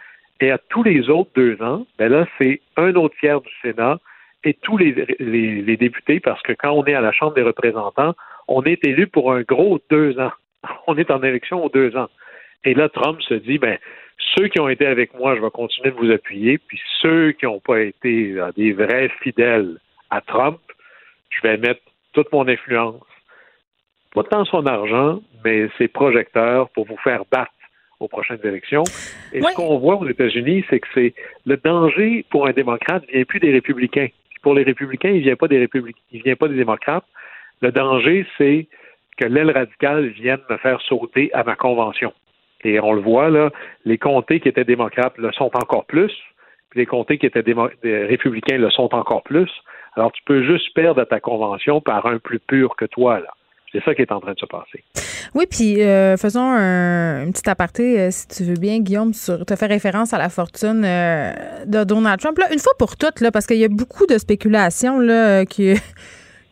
Et 0.40 0.50
à 0.50 0.58
tous 0.58 0.82
les 0.82 1.08
autres 1.10 1.30
deux 1.34 1.60
ans, 1.62 1.86
ben 1.98 2.10
là, 2.10 2.26
c'est 2.38 2.60
un 2.76 2.94
autre 2.94 3.14
tiers 3.18 3.40
du 3.40 3.50
Sénat 3.62 3.98
et 4.44 4.54
tous 4.54 4.76
les, 4.76 4.92
les, 5.18 5.76
députés, 5.76 6.20
parce 6.20 6.42
que 6.42 6.52
quand 6.52 6.72
on 6.72 6.84
est 6.84 6.94
à 6.94 7.00
la 7.00 7.12
Chambre 7.12 7.34
des 7.34 7.42
représentants, 7.42 8.14
on 8.48 8.62
est 8.62 8.84
élu 8.84 9.06
pour 9.06 9.32
un 9.32 9.42
gros 9.42 9.80
deux 9.90 10.18
ans. 10.18 10.32
On 10.86 10.96
est 10.96 11.10
en 11.10 11.22
élection 11.22 11.64
aux 11.64 11.68
deux 11.68 11.96
ans. 11.96 12.08
Et 12.64 12.74
là, 12.74 12.88
Trump 12.88 13.20
se 13.22 13.34
dit, 13.34 13.58
ben, 13.58 13.78
ceux 14.34 14.48
qui 14.48 14.60
ont 14.60 14.68
été 14.68 14.86
avec 14.86 15.14
moi, 15.14 15.36
je 15.36 15.40
vais 15.40 15.50
continuer 15.50 15.90
de 15.90 15.96
vous 15.96 16.10
appuyer, 16.10 16.58
puis 16.58 16.80
ceux 17.00 17.32
qui 17.32 17.44
n'ont 17.44 17.60
pas 17.60 17.80
été 17.80 18.32
euh, 18.32 18.50
des 18.56 18.72
vrais 18.72 19.10
fidèles 19.22 19.78
à 20.10 20.20
Trump, 20.20 20.58
je 21.30 21.46
vais 21.46 21.56
mettre 21.58 21.80
toute 22.12 22.32
mon 22.32 22.46
influence, 22.48 23.02
pas 24.14 24.22
tant 24.22 24.44
son 24.44 24.66
argent, 24.66 25.20
mais 25.44 25.68
ses 25.76 25.88
projecteurs 25.88 26.70
pour 26.70 26.86
vous 26.86 26.96
faire 26.98 27.24
battre 27.30 27.50
aux 28.00 28.08
prochaines 28.08 28.40
élections. 28.44 28.84
Et 29.32 29.42
ce 29.42 29.54
qu'on 29.54 29.78
voit 29.78 29.96
aux 29.96 30.08
États-Unis, 30.08 30.64
c'est 30.70 30.80
que 30.80 30.88
c'est 30.94 31.14
le 31.44 31.56
danger 31.56 32.24
pour 32.30 32.46
un 32.46 32.52
démocrate 32.52 33.04
vient 33.12 33.24
plus 33.24 33.40
des 33.40 33.52
républicains. 33.52 34.08
pour 34.42 34.54
les 34.54 34.62
républicains, 34.62 35.10
il 35.10 35.22
vient 35.22 35.36
pas 35.36 35.48
des 35.48 35.58
républicains, 35.58 36.00
il 36.12 36.22
vient 36.22 36.36
pas 36.36 36.48
des 36.48 36.56
démocrates. 36.56 37.06
Le 37.64 37.72
danger, 37.72 38.26
c'est 38.36 38.68
que 39.16 39.24
l'aile 39.24 39.50
radicale 39.50 40.08
vienne 40.08 40.40
me 40.50 40.58
faire 40.58 40.82
sauter 40.82 41.30
à 41.32 41.44
ma 41.44 41.56
convention. 41.56 42.12
Et 42.62 42.78
on 42.78 42.92
le 42.92 43.00
voit, 43.00 43.30
là, 43.30 43.50
les 43.86 43.96
comtés 43.96 44.38
qui 44.38 44.50
étaient 44.50 44.66
démocrates 44.66 45.16
le 45.16 45.32
sont 45.32 45.50
encore 45.54 45.86
plus, 45.86 46.12
puis 46.68 46.80
les 46.80 46.84
comtés 46.84 47.16
qui 47.16 47.24
étaient 47.24 47.42
républicains 47.82 48.58
le 48.58 48.68
sont 48.68 48.94
encore 48.94 49.22
plus. 49.22 49.50
Alors, 49.96 50.12
tu 50.12 50.20
peux 50.26 50.44
juste 50.44 50.74
perdre 50.74 51.02
ta 51.04 51.20
convention 51.20 51.80
par 51.80 52.04
un 52.04 52.18
plus 52.18 52.38
pur 52.38 52.76
que 52.76 52.84
toi, 52.84 53.20
là. 53.20 53.32
C'est 53.72 53.82
ça 53.82 53.94
qui 53.94 54.02
est 54.02 54.12
en 54.12 54.20
train 54.20 54.34
de 54.34 54.38
se 54.38 54.46
passer. 54.46 54.84
Oui, 55.34 55.46
puis 55.50 55.82
euh, 55.82 56.18
faisons 56.18 56.52
un, 56.52 57.30
petit 57.32 57.48
aparté, 57.48 57.98
euh, 57.98 58.08
si 58.10 58.28
tu 58.28 58.44
veux 58.44 58.54
bien, 58.56 58.80
Guillaume, 58.80 59.14
sur 59.14 59.46
te 59.46 59.56
faire 59.56 59.70
référence 59.70 60.12
à 60.12 60.18
la 60.18 60.28
fortune 60.28 60.84
euh, 60.84 61.32
de 61.64 61.82
Donald 61.82 62.20
Trump. 62.20 62.38
Là, 62.38 62.52
une 62.52 62.60
fois 62.60 62.74
pour 62.78 62.96
toutes, 62.96 63.20
là, 63.20 63.32
parce 63.32 63.46
qu'il 63.46 63.56
y 63.56 63.64
a 63.64 63.68
beaucoup 63.68 64.06
de 64.06 64.18
spéculations 64.18 65.00
là, 65.00 65.46
qui 65.46 65.74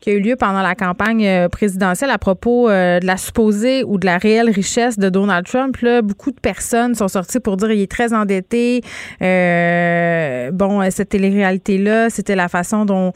qui 0.02 0.10
a 0.10 0.14
eu 0.14 0.20
lieu 0.20 0.34
pendant 0.34 0.62
la 0.62 0.74
campagne 0.74 1.24
euh, 1.24 1.48
présidentielle 1.48 2.10
à 2.10 2.18
propos 2.18 2.68
euh, 2.68 2.98
de 2.98 3.06
la 3.06 3.16
supposée 3.16 3.84
ou 3.84 3.98
de 3.98 4.04
la 4.04 4.18
réelle 4.18 4.50
richesse 4.50 4.98
de 4.98 5.08
Donald 5.08 5.46
Trump. 5.46 5.76
Là, 5.76 6.02
beaucoup 6.02 6.32
de 6.32 6.40
personnes 6.40 6.96
sont 6.96 7.06
sorties 7.06 7.38
pour 7.38 7.56
dire 7.56 7.68
qu'il 7.68 7.80
est 7.80 7.90
très 7.90 8.12
endetté. 8.12 8.80
Euh, 9.22 10.50
bon, 10.50 10.90
cette 10.90 11.10
télé-réalité-là, 11.10 12.10
c'était 12.10 12.34
la 12.34 12.48
façon 12.48 12.84
dont, 12.84 13.12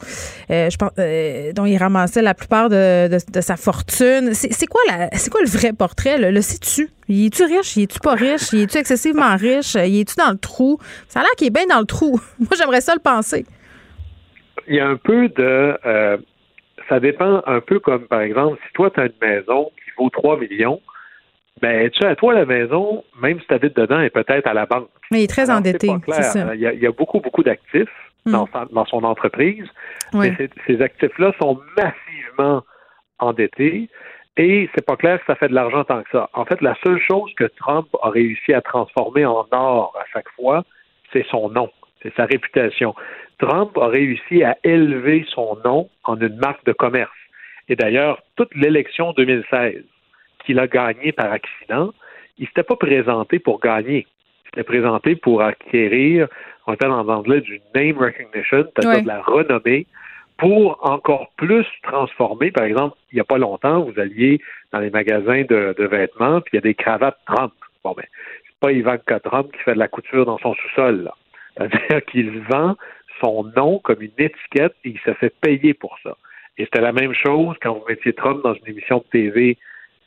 je 0.49 0.75
pense, 0.77 0.91
dont 1.53 1.65
il 1.65 1.77
ramassait 1.77 2.21
la 2.21 2.33
plupart 2.33 2.69
de, 2.69 3.09
sa 3.41 3.57
fortune. 3.57 4.33
C'est 4.33 4.67
quoi, 4.67 4.81
quoi 5.29 5.41
le 5.41 5.49
vrai 5.49 5.73
portrait? 5.73 6.17
Le 6.31 6.41
sais-tu? 6.41 6.89
Il 7.09 7.25
est-tu 7.25 7.43
riche? 7.43 7.75
Il 7.75 7.83
est-tu 7.83 7.99
pas 7.99 8.13
riche? 8.13 8.53
Il 8.53 8.61
est-tu 8.61 8.77
excessivement 8.77 9.35
riche? 9.35 9.75
Il 9.75 9.99
est-tu 9.99 10.15
dans 10.15 10.31
le 10.31 10.37
trou? 10.37 10.79
Ça 11.09 11.19
a 11.19 11.23
l'air 11.23 11.31
qu'il 11.37 11.47
est 11.47 11.51
bien 11.51 11.65
dans 11.65 11.79
le 11.79 11.85
trou. 11.85 12.17
Moi, 12.39 12.49
j'aimerais 12.57 12.81
ça 12.81 12.93
le 12.93 13.01
penser. 13.01 13.45
Il 14.69 14.75
y 14.75 14.79
a 14.79 14.87
un 14.87 14.97
peu 14.97 15.27
de 15.27 15.77
ça 16.89 16.99
dépend 16.99 17.41
un 17.45 17.61
peu 17.61 17.79
comme, 17.79 18.07
par 18.07 18.21
exemple, 18.21 18.57
si 18.65 18.73
toi, 18.73 18.89
tu 18.91 18.99
as 18.99 19.05
une 19.05 19.13
maison 19.21 19.71
qui 19.83 19.91
vaut 19.97 20.09
3 20.09 20.39
millions, 20.39 20.81
ben, 21.61 21.89
tu 21.89 21.99
sais, 21.99 22.05
à 22.07 22.15
toi, 22.15 22.33
la 22.33 22.45
maison, 22.45 23.03
même 23.21 23.39
si 23.39 23.47
tu 23.47 23.53
habites 23.53 23.75
dedans, 23.75 23.99
est 23.99 24.11
peut-être 24.11 24.47
à 24.47 24.53
la 24.53 24.65
banque? 24.65 24.89
Mais 25.11 25.21
il 25.21 25.23
est 25.23 25.27
très 25.27 25.49
endetté. 25.49 25.87
Il, 25.87 26.59
y 26.59 26.85
a, 26.85 26.91
beaucoup, 26.91 27.19
beaucoup 27.19 27.43
d'actifs 27.43 27.89
hmm. 28.25 28.31
dans, 28.71 28.85
son 28.85 29.03
entreprise, 29.03 29.65
mais 30.13 30.35
ces, 30.67 30.81
actifs-là 30.81 31.33
sont 31.41 31.59
massivement 31.75 32.63
endettés 33.19 33.89
et 34.37 34.69
c'est 34.75 34.85
pas 34.85 34.95
clair 34.95 35.19
que 35.19 35.25
ça 35.25 35.35
fait 35.35 35.47
de 35.47 35.55
l'argent 35.55 35.83
tant 35.83 36.03
que 36.03 36.09
ça. 36.11 36.29
En 36.33 36.45
fait, 36.45 36.61
la 36.61 36.75
seule 36.83 36.99
chose 36.99 37.33
que 37.35 37.45
Trump 37.45 37.87
a 38.03 38.09
réussi 38.09 38.53
à 38.53 38.61
transformer 38.61 39.25
en 39.25 39.47
or 39.51 39.95
à 39.99 40.05
chaque 40.13 40.29
fois, 40.35 40.63
c'est 41.11 41.25
son 41.31 41.49
nom, 41.49 41.71
c'est 42.03 42.13
sa 42.15 42.25
réputation. 42.25 42.93
Trump 43.39 43.77
a 43.77 43.87
réussi 43.87 44.43
à 44.43 44.57
élever 44.63 45.25
son 45.29 45.57
nom 45.63 45.89
en 46.03 46.19
une 46.19 46.37
marque 46.37 46.65
de 46.65 46.73
commerce. 46.73 47.11
Et 47.69 47.75
d'ailleurs, 47.75 48.21
toute 48.35 48.53
l'élection 48.55 49.13
2016 49.13 49.83
qu'il 50.45 50.59
a 50.59 50.67
gagnée 50.67 51.11
par 51.11 51.31
accident, 51.31 51.93
il 52.37 52.43
ne 52.43 52.47
s'était 52.47 52.63
pas 52.63 52.75
présenté 52.75 53.39
pour 53.39 53.59
gagner. 53.59 54.07
Il 54.45 54.49
s'était 54.49 54.63
présenté 54.63 55.15
pour 55.15 55.41
acquérir, 55.41 56.27
on 56.65 56.73
appelle 56.73 56.91
en 56.91 57.07
anglais 57.07 57.41
du 57.41 57.59
name 57.75 57.97
recognition, 57.97 58.65
c'est-à-dire 58.75 59.03
de 59.03 59.07
la 59.07 59.21
renommée, 59.21 59.87
pour 60.37 60.77
encore 60.85 61.31
plus 61.37 61.65
transformer. 61.83 62.51
Par 62.51 62.65
exemple, 62.65 62.95
il 63.11 63.15
n'y 63.15 63.21
a 63.21 63.25
pas 63.25 63.37
longtemps, 63.37 63.81
vous 63.81 63.99
alliez 63.99 64.39
dans 64.71 64.79
les 64.79 64.89
magasins 64.89 65.43
de, 65.43 65.75
vêtements, 65.79 66.41
puis 66.41 66.51
il 66.53 66.55
y 66.55 66.59
a 66.59 66.61
des 66.61 66.75
cravates 66.75 67.17
Trump. 67.25 67.53
Bon, 67.83 67.93
ben, 67.95 68.05
c'est 68.45 68.59
pas 68.59 68.71
Ivanka 68.71 69.19
Trump 69.19 69.51
qui 69.51 69.59
fait 69.59 69.73
de 69.73 69.79
la 69.79 69.87
couture 69.87 70.25
dans 70.25 70.37
son 70.37 70.53
sous-sol, 70.53 71.11
C'est-à-dire 71.57 72.05
qu'il 72.05 72.39
vend 72.41 72.75
son 73.21 73.43
nom 73.55 73.79
comme 73.79 74.01
une 74.01 74.11
étiquette 74.17 74.73
et 74.83 74.89
il 74.89 74.99
se 74.99 75.13
fait 75.13 75.33
payer 75.41 75.73
pour 75.73 75.97
ça. 76.03 76.15
Et 76.57 76.65
c'était 76.65 76.81
la 76.81 76.91
même 76.91 77.13
chose 77.13 77.55
quand 77.61 77.73
vous 77.73 77.83
mettiez 77.87 78.13
Trump 78.13 78.43
dans 78.43 78.53
une 78.53 78.67
émission 78.67 78.97
de 78.97 79.03
TV, 79.11 79.57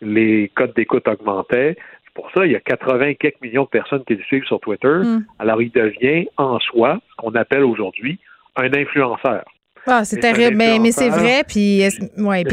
les 0.00 0.50
codes 0.54 0.74
d'écoute 0.74 1.06
augmentaient. 1.06 1.76
C'est 2.04 2.14
pour 2.14 2.30
ça 2.32 2.44
il 2.46 2.52
y 2.52 2.56
a 2.56 2.60
80 2.60 3.14
quelques 3.14 3.40
millions 3.40 3.64
de 3.64 3.68
personnes 3.68 4.04
qui 4.04 4.14
le 4.14 4.22
suivent 4.24 4.44
sur 4.44 4.60
Twitter. 4.60 5.00
Mm. 5.04 5.24
Alors 5.38 5.62
il 5.62 5.70
devient 5.70 6.26
en 6.36 6.58
soi 6.58 6.98
ce 7.10 7.16
qu'on 7.16 7.34
appelle 7.34 7.64
aujourd'hui 7.64 8.18
un 8.56 8.72
influenceur. 8.74 9.44
Ah, 9.86 10.04
c'est 10.04 10.18
terrible, 10.18 10.56
mais, 10.56 10.78
mais 10.78 10.92
c'est 10.92 11.08
vrai. 11.08 11.42
Puis, 11.46 11.82
ouais, 12.18 12.44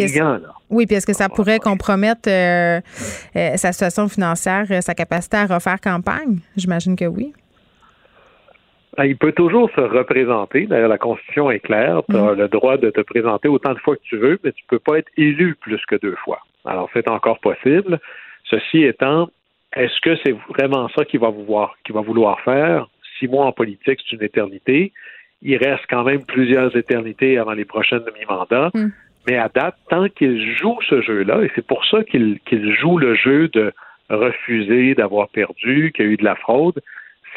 oui, 0.70 0.86
puis 0.86 0.96
est-ce 0.96 1.06
que 1.06 1.14
ça 1.14 1.30
pourrait 1.30 1.60
compromettre 1.60 2.30
euh, 2.30 2.80
euh, 3.36 3.58
sa 3.58 3.72
situation 3.72 4.08
financière, 4.08 4.66
sa 4.82 4.94
capacité 4.94 5.38
à 5.38 5.46
refaire 5.46 5.80
campagne? 5.80 6.40
J'imagine 6.56 6.96
que 6.96 7.06
oui. 7.06 7.34
Ben, 8.98 9.06
il 9.06 9.16
peut 9.16 9.32
toujours 9.32 9.70
se 9.76 9.82
représenter. 9.82 10.66
D'ailleurs, 10.66 10.90
la 10.90 10.98
Constitution 10.98 11.52
est 11.52 11.60
claire. 11.60 12.02
Tu 12.10 12.16
as 12.16 12.34
mm. 12.34 12.38
le 12.38 12.48
droit 12.48 12.78
de 12.78 12.90
te 12.90 13.02
présenter 13.02 13.48
autant 13.48 13.74
de 13.74 13.80
fois 13.80 13.96
que 13.96 14.02
tu 14.02 14.18
veux, 14.18 14.40
mais 14.44 14.52
tu 14.52 14.64
ne 14.64 14.68
peux 14.70 14.80
pas 14.80 14.98
être 14.98 15.12
élu 15.18 15.56
plus 15.56 15.80
que 15.86 15.96
deux 15.96 16.16
fois. 16.16 16.40
Alors, 16.66 16.90
c'est 16.94 17.08
encore 17.08 17.40
possible. 17.40 18.00
Ceci 18.46 18.84
étant, 18.84 19.30
est-ce 19.76 20.02
que 20.02 20.18
c'est 20.24 20.36
vraiment 20.50 20.90
ça 20.90 21.06
qu'il 21.06 21.20
va 21.20 21.30
vouloir, 21.30 21.76
qu'il 21.86 21.94
va 21.94 22.02
vouloir 22.02 22.40
faire? 22.42 22.88
Six 23.20 23.28
mois 23.28 23.46
en 23.46 23.52
politique, 23.52 24.00
c'est 24.04 24.16
une 24.16 24.24
éternité. 24.24 24.92
Il 25.44 25.58
reste 25.58 25.84
quand 25.90 26.04
même 26.04 26.26
plusieurs 26.26 26.76
éternités 26.76 27.38
avant 27.38 27.54
les 27.54 27.66
prochaines 27.66 28.04
demi-mandats. 28.04 28.72
Mm. 28.74 28.88
Mais 29.30 29.38
à 29.38 29.50
date, 29.50 29.76
tant 29.90 30.10
qu'il 30.10 30.58
joue 30.58 30.80
ce 30.90 31.02
jeu-là, 31.02 31.44
et 31.44 31.52
c'est 31.54 31.66
pour 31.66 31.86
ça 31.86 32.04
qu'il 32.04 32.40
joue 32.80 32.98
le 32.98 33.14
jeu 33.14 33.48
de 33.50 33.74
refuser 34.10 34.96
d'avoir 34.96 35.28
perdu, 35.30 35.92
qu'il 35.94 36.06
y 36.06 36.08
a 36.08 36.12
eu 36.14 36.18
de 36.18 36.24
la 36.24 36.36
fraude, 36.36 36.82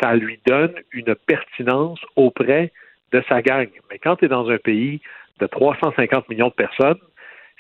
ça 0.01 0.15
lui 0.15 0.39
donne 0.47 0.75
une 0.93 1.15
pertinence 1.27 2.01
auprès 2.17 2.73
de 3.13 3.23
sa 3.29 3.43
gang. 3.43 3.69
Mais 3.91 3.99
quand 3.99 4.17
tu 4.17 4.27
es 4.27 4.29
dans 4.29 4.49
un 4.49 4.59
pays 4.59 5.01
de 5.41 5.47
350 5.47 6.29
millions 6.29 6.49
de 6.49 6.53
personnes, 6.53 6.99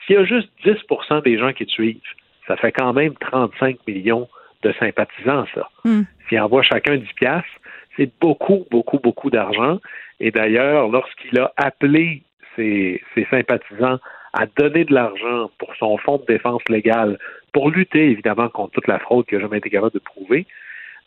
s'il 0.07 0.17
y 0.17 0.19
a 0.19 0.25
juste 0.25 0.49
10% 0.65 1.23
des 1.23 1.39
gens 1.39 1.53
qui 1.53 1.67
te 1.67 1.71
suivent, 1.71 2.01
ça 2.47 2.57
fait 2.57 2.73
quand 2.73 2.93
même 2.93 3.15
35 3.15 3.79
millions 3.87 4.29
de 4.62 4.73
sympathisants, 4.79 5.47
ça. 5.55 5.69
Mm. 5.85 6.03
S'il 6.29 6.41
envoie 6.41 6.62
chacun 6.62 6.97
10 6.97 7.07
piastres, 7.15 7.49
c'est 7.97 8.11
beaucoup, 8.21 8.67
beaucoup, 8.71 8.99
beaucoup 8.99 9.31
d'argent. 9.31 9.81
Et 10.21 10.31
d'ailleurs, 10.31 10.89
lorsqu'il 10.89 11.39
a 11.39 11.53
appelé 11.57 12.23
ses, 12.57 13.03
ses, 13.15 13.27
sympathisants 13.31 13.99
à 14.33 14.47
donner 14.59 14.85
de 14.85 14.95
l'argent 14.95 15.51
pour 15.59 15.75
son 15.77 15.97
fonds 15.99 16.19
de 16.19 16.27
défense 16.27 16.62
légale, 16.69 17.19
pour 17.53 17.71
lutter 17.71 18.11
évidemment 18.11 18.49
contre 18.49 18.73
toute 18.73 18.87
la 18.87 18.99
fraude 18.99 19.27
qu'il 19.27 19.39
n'a 19.39 19.45
jamais 19.45 19.59
été 19.59 19.71
capable 19.71 19.95
de 19.95 19.99
prouver, 19.99 20.47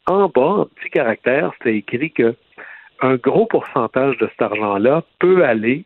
en 0.07 0.27
bas, 0.27 0.41
en 0.41 0.65
petit 0.65 0.89
caractère, 0.89 1.51
c'est 1.63 1.75
écrit 1.75 2.11
que 2.11 2.35
un 3.01 3.15
gros 3.15 3.45
pourcentage 3.45 4.17
de 4.17 4.27
cet 4.27 4.41
argent-là 4.41 5.03
peut 5.19 5.43
aller 5.43 5.83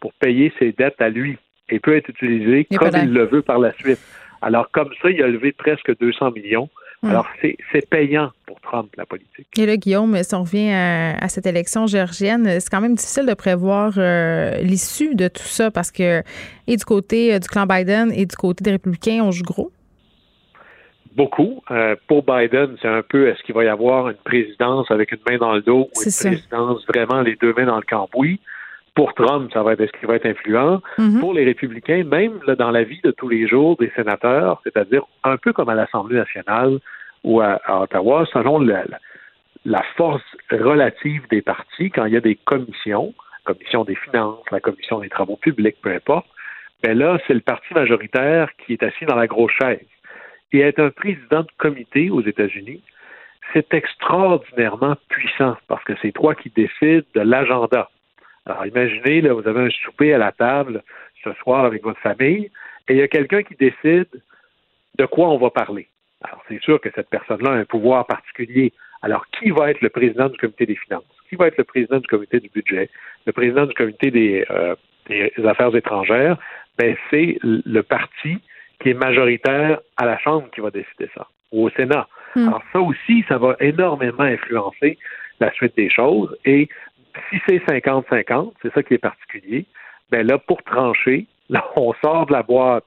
pour 0.00 0.12
payer 0.14 0.52
ses 0.58 0.72
dettes 0.72 1.00
à 1.00 1.08
lui 1.08 1.38
et 1.70 1.80
peut 1.80 1.96
être 1.96 2.08
utilisé 2.08 2.66
comme 2.76 2.90
il 2.94 3.12
le 3.12 3.24
veut 3.24 3.42
par 3.42 3.58
la 3.58 3.72
suite. 3.72 3.98
Alors, 4.40 4.70
comme 4.70 4.90
ça, 5.02 5.10
il 5.10 5.22
a 5.22 5.28
levé 5.28 5.52
presque 5.52 5.98
200 5.98 6.32
millions. 6.32 6.68
Hmm. 7.02 7.10
Alors, 7.10 7.26
c'est 7.40 7.88
payant 7.88 8.30
pour 8.46 8.60
Trump, 8.60 8.90
la 8.96 9.06
politique. 9.06 9.46
Et 9.56 9.66
là, 9.66 9.76
Guillaume, 9.76 10.20
si 10.22 10.34
on 10.34 10.42
revient 10.42 10.70
à, 10.72 11.28
cette 11.28 11.46
élection 11.46 11.86
géorgienne, 11.86 12.60
c'est 12.60 12.70
quand 12.70 12.80
même 12.80 12.94
difficile 12.94 13.26
de 13.26 13.34
prévoir 13.34 13.94
euh, 13.96 14.56
l'issue 14.58 15.14
de 15.14 15.28
tout 15.28 15.42
ça 15.42 15.70
parce 15.70 15.90
que, 15.90 16.22
et 16.66 16.76
du 16.76 16.84
côté 16.84 17.34
euh, 17.34 17.38
du 17.38 17.48
clan 17.48 17.66
Biden 17.66 18.12
et 18.12 18.26
du 18.26 18.36
côté 18.36 18.64
des 18.64 18.72
républicains, 18.72 19.20
on 19.22 19.30
joue 19.30 19.44
gros. 19.44 19.70
Beaucoup. 21.16 21.62
Euh, 21.70 21.96
pour 22.06 22.22
Biden, 22.22 22.76
c'est 22.80 22.88
un 22.88 23.02
peu 23.02 23.28
est-ce 23.28 23.42
qu'il 23.42 23.54
va 23.54 23.64
y 23.64 23.68
avoir 23.68 24.08
une 24.08 24.16
présidence 24.16 24.90
avec 24.90 25.12
une 25.12 25.18
main 25.28 25.38
dans 25.38 25.52
le 25.52 25.62
dos 25.62 25.88
ou 25.94 26.02
une 26.02 26.12
présidence 26.12 26.86
vraiment 26.86 27.22
les 27.22 27.36
deux 27.36 27.52
mains 27.54 27.66
dans 27.66 27.76
le 27.76 27.82
cambouis? 27.82 28.40
Pour 28.94 29.14
Trump, 29.14 29.50
ça 29.52 29.62
va 29.62 29.74
être 29.74 29.80
est-ce 29.80 29.92
qu'il 29.92 30.08
va 30.08 30.16
être 30.16 30.26
influent? 30.26 30.80
Mhm. 30.98 31.20
Pour 31.20 31.32
les 31.32 31.44
républicains, 31.44 32.02
même 32.04 32.40
là, 32.46 32.56
dans 32.56 32.70
la 32.70 32.82
vie 32.82 33.00
de 33.04 33.12
tous 33.12 33.28
les 33.28 33.46
jours 33.46 33.76
des 33.76 33.92
sénateurs, 33.94 34.60
c'est-à-dire 34.64 35.02
un 35.22 35.36
peu 35.36 35.52
comme 35.52 35.68
à 35.68 35.74
l'Assemblée 35.74 36.16
nationale 36.16 36.78
ou 37.22 37.40
à, 37.40 37.60
à 37.64 37.82
Ottawa, 37.82 38.26
selon 38.32 38.58
la, 38.58 38.84
la 39.64 39.82
force 39.96 40.24
relative 40.50 41.22
des 41.30 41.42
partis, 41.42 41.90
quand 41.90 42.06
il 42.06 42.14
y 42.14 42.16
a 42.16 42.20
des 42.20 42.34
commissions, 42.34 43.14
commission 43.44 43.84
des 43.84 43.94
finances, 43.94 44.44
la 44.50 44.60
commission 44.60 44.98
des 45.00 45.08
travaux 45.08 45.36
publics, 45.36 45.76
peu 45.80 45.92
importe, 45.92 46.26
ben 46.82 46.96
là, 46.96 47.18
c'est 47.26 47.34
le 47.34 47.40
parti 47.40 47.74
majoritaire 47.74 48.50
qui 48.58 48.74
est 48.74 48.82
assis 48.82 49.04
dans 49.04 49.16
la 49.16 49.26
grosse 49.26 49.52
chaise. 49.60 49.86
Et 50.52 50.60
être 50.60 50.80
un 50.80 50.90
président 50.90 51.42
de 51.42 51.50
comité 51.58 52.10
aux 52.10 52.22
États-Unis, 52.22 52.82
c'est 53.52 53.72
extraordinairement 53.74 54.96
puissant 55.08 55.56
parce 55.68 55.84
que 55.84 55.94
c'est 56.00 56.12
toi 56.12 56.34
qui 56.34 56.50
décides 56.50 57.04
de 57.14 57.20
l'agenda. 57.20 57.90
Alors 58.46 58.66
imaginez, 58.66 59.20
là, 59.20 59.34
vous 59.34 59.46
avez 59.46 59.60
un 59.60 59.70
souper 59.70 60.14
à 60.14 60.18
la 60.18 60.32
table 60.32 60.82
ce 61.22 61.32
soir 61.34 61.64
avec 61.64 61.82
votre 61.82 62.00
famille 62.00 62.50
et 62.88 62.94
il 62.94 62.96
y 62.96 63.02
a 63.02 63.08
quelqu'un 63.08 63.42
qui 63.42 63.54
décide 63.54 64.08
de 64.98 65.06
quoi 65.06 65.28
on 65.28 65.38
va 65.38 65.50
parler. 65.50 65.88
Alors 66.22 66.42
c'est 66.48 66.60
sûr 66.62 66.80
que 66.80 66.88
cette 66.94 67.10
personne-là 67.10 67.52
a 67.52 67.56
un 67.56 67.64
pouvoir 67.64 68.06
particulier. 68.06 68.72
Alors 69.02 69.26
qui 69.30 69.50
va 69.50 69.70
être 69.70 69.80
le 69.82 69.90
président 69.90 70.28
du 70.28 70.38
comité 70.38 70.66
des 70.66 70.76
finances? 70.76 71.04
Qui 71.28 71.36
va 71.36 71.48
être 71.48 71.58
le 71.58 71.64
président 71.64 71.98
du 71.98 72.06
comité 72.06 72.40
du 72.40 72.48
budget? 72.48 72.88
Le 73.26 73.32
président 73.32 73.66
du 73.66 73.74
comité 73.74 74.10
des, 74.10 74.44
euh, 74.50 74.74
des 75.08 75.32
affaires 75.44 75.74
étrangères? 75.76 76.38
Ben, 76.78 76.96
c'est 77.10 77.38
le 77.42 77.82
parti 77.82 78.38
qui 78.80 78.90
est 78.90 78.94
majoritaire 78.94 79.80
à 79.96 80.06
la 80.06 80.18
Chambre 80.18 80.48
qui 80.54 80.60
va 80.60 80.70
décider 80.70 81.10
ça, 81.14 81.26
ou 81.52 81.66
au 81.66 81.70
Sénat. 81.70 82.06
Hmm. 82.34 82.48
Alors 82.48 82.62
ça 82.72 82.80
aussi, 82.80 83.24
ça 83.28 83.38
va 83.38 83.56
énormément 83.60 84.24
influencer 84.24 84.98
la 85.40 85.52
suite 85.52 85.76
des 85.76 85.90
choses. 85.90 86.36
Et 86.44 86.68
si 87.30 87.40
c'est 87.46 87.58
50-50, 87.66 88.52
c'est 88.62 88.72
ça 88.72 88.82
qui 88.82 88.94
est 88.94 88.98
particulier, 88.98 89.66
ben 90.10 90.26
là, 90.26 90.38
pour 90.38 90.62
trancher, 90.62 91.26
là, 91.50 91.64
on 91.76 91.92
sort 92.02 92.26
de 92.26 92.32
la 92.32 92.42
boîte 92.42 92.84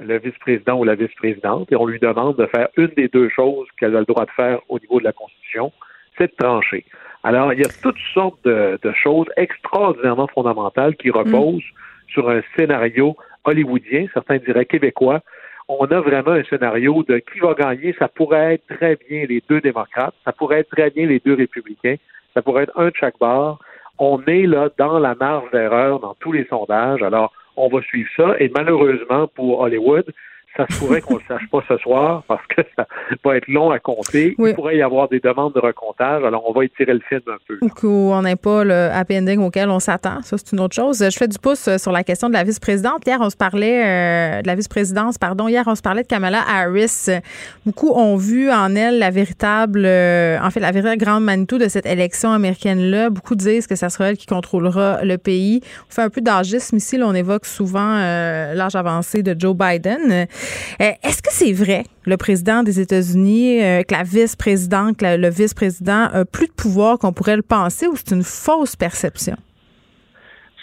le 0.00 0.18
vice-président 0.18 0.78
ou 0.78 0.84
la 0.84 0.96
vice-présidente 0.96 1.70
et 1.70 1.76
on 1.76 1.86
lui 1.86 2.00
demande 2.00 2.36
de 2.36 2.46
faire 2.46 2.68
une 2.76 2.88
des 2.96 3.08
deux 3.08 3.28
choses 3.28 3.68
qu'elle 3.78 3.94
a 3.94 4.00
le 4.00 4.04
droit 4.04 4.24
de 4.24 4.30
faire 4.32 4.58
au 4.68 4.78
niveau 4.78 4.98
de 4.98 5.04
la 5.04 5.12
Constitution, 5.12 5.72
c'est 6.18 6.26
de 6.26 6.36
trancher. 6.36 6.84
Alors, 7.22 7.52
il 7.52 7.60
y 7.60 7.64
a 7.64 7.68
toutes 7.82 7.98
sortes 8.12 8.44
de, 8.44 8.78
de 8.82 8.92
choses 8.92 9.26
extraordinairement 9.36 10.26
fondamentales 10.26 10.96
qui 10.96 11.10
reposent 11.10 11.62
sur 12.08 12.28
un 12.28 12.42
scénario 12.56 13.16
hollywoodien, 13.44 14.06
certains 14.12 14.38
diraient 14.38 14.66
québécois. 14.66 15.20
On 15.68 15.84
a 15.86 16.00
vraiment 16.00 16.32
un 16.32 16.44
scénario 16.44 17.02
de 17.08 17.18
qui 17.18 17.38
va 17.40 17.54
gagner. 17.54 17.94
Ça 17.98 18.08
pourrait 18.08 18.54
être 18.54 18.66
très 18.78 18.96
bien 18.96 19.24
les 19.26 19.42
deux 19.48 19.60
démocrates, 19.60 20.14
ça 20.24 20.32
pourrait 20.32 20.60
être 20.60 20.70
très 20.70 20.90
bien 20.90 21.06
les 21.06 21.20
deux 21.20 21.34
républicains, 21.34 21.96
ça 22.34 22.42
pourrait 22.42 22.64
être 22.64 22.78
un 22.78 22.88
de 22.88 22.96
chaque 22.96 23.18
barre. 23.18 23.58
On 23.98 24.22
est 24.26 24.46
là 24.46 24.68
dans 24.76 24.98
la 24.98 25.14
marge 25.14 25.50
d'erreur 25.52 26.00
dans 26.00 26.14
tous 26.20 26.32
les 26.32 26.44
sondages. 26.46 27.02
Alors, 27.02 27.32
on 27.56 27.68
va 27.68 27.80
suivre 27.82 28.10
ça. 28.16 28.34
Et 28.40 28.50
malheureusement 28.54 29.28
pour 29.28 29.60
Hollywood, 29.60 30.04
ça 30.56 30.66
se 30.68 30.78
pourrait 30.78 31.00
qu'on 31.00 31.14
ne 31.14 31.18
le 31.18 31.24
sache 31.26 31.48
pas 31.50 31.60
ce 31.68 31.76
soir 31.78 32.22
parce 32.28 32.46
que 32.46 32.62
ça 32.76 32.86
va 33.24 33.36
être 33.36 33.48
long 33.48 33.70
à 33.70 33.78
compter. 33.78 34.34
Oui. 34.38 34.50
Il 34.50 34.54
pourrait 34.54 34.76
y 34.76 34.82
avoir 34.82 35.08
des 35.08 35.20
demandes 35.20 35.52
de 35.52 35.60
recomptage. 35.60 36.22
Alors, 36.24 36.48
on 36.48 36.52
va 36.52 36.64
étirer 36.64 36.94
le 36.94 37.00
film 37.08 37.22
un 37.26 37.38
peu. 37.46 37.58
Ou 37.60 37.68
qu'on 37.68 38.22
n'ait 38.22 38.36
pas 38.36 38.64
le 38.64 38.90
happy 38.92 39.18
ending 39.18 39.40
auquel 39.40 39.68
on 39.70 39.80
s'attend. 39.80 40.22
Ça, 40.22 40.36
c'est 40.38 40.52
une 40.52 40.60
autre 40.60 40.74
chose. 40.74 40.98
Je 40.98 41.16
fais 41.16 41.28
du 41.28 41.38
pouce 41.38 41.68
euh, 41.68 41.78
sur 41.78 41.92
la 41.92 42.04
question 42.04 42.28
de 42.28 42.34
la 42.34 42.44
vice-présidente. 42.44 43.02
Hier, 43.06 43.18
on 43.20 43.30
se 43.30 43.36
parlait 43.36 43.82
euh, 43.84 44.42
de 44.42 44.46
la 44.46 44.54
vice-présidence, 44.54 45.18
pardon. 45.18 45.48
Hier, 45.48 45.64
on 45.66 45.74
se 45.74 45.82
parlait 45.82 46.02
de 46.02 46.08
Kamala 46.08 46.42
Harris. 46.48 47.08
Beaucoup 47.66 47.90
ont 47.90 48.16
vu 48.16 48.50
en 48.50 48.74
elle 48.74 48.98
la 48.98 49.10
véritable, 49.10 49.84
euh, 49.84 50.38
en 50.40 50.50
fait, 50.50 50.60
la 50.60 50.70
véritable 50.70 50.98
grande 50.98 51.24
Manitou 51.24 51.58
de 51.58 51.68
cette 51.68 51.86
élection 51.86 52.30
américaine-là. 52.30 53.10
Beaucoup 53.10 53.34
disent 53.34 53.66
que 53.66 53.76
ça 53.76 53.88
sera 53.90 54.10
elle 54.10 54.16
qui 54.16 54.26
contrôlera 54.26 55.04
le 55.04 55.18
pays. 55.18 55.60
On 55.88 55.92
fait 55.92 56.02
un 56.02 56.10
peu 56.10 56.20
d'âgisme 56.20 56.76
ici. 56.76 56.96
Là, 56.96 57.06
on 57.06 57.14
évoque 57.14 57.46
souvent 57.46 57.96
euh, 57.96 58.54
l'âge 58.54 58.76
avancé 58.76 59.22
de 59.22 59.34
Joe 59.38 59.56
Biden. 59.56 60.26
Euh, 60.80 60.90
Est-ce 61.02 61.22
que 61.22 61.30
c'est 61.32 61.52
vrai, 61.52 61.84
le 62.04 62.16
président 62.16 62.62
des 62.62 62.80
États-Unis, 62.80 63.62
euh, 63.62 63.82
que 63.82 63.92
la 63.94 64.02
vice-présidente, 64.02 64.96
le 65.02 65.28
vice-président 65.30 66.08
a 66.12 66.24
plus 66.24 66.46
de 66.48 66.52
pouvoir 66.52 66.98
qu'on 66.98 67.12
pourrait 67.12 67.36
le 67.36 67.42
penser 67.42 67.86
ou 67.86 67.96
c'est 67.96 68.10
une 68.14 68.22
fausse 68.24 68.76
perception? 68.76 69.36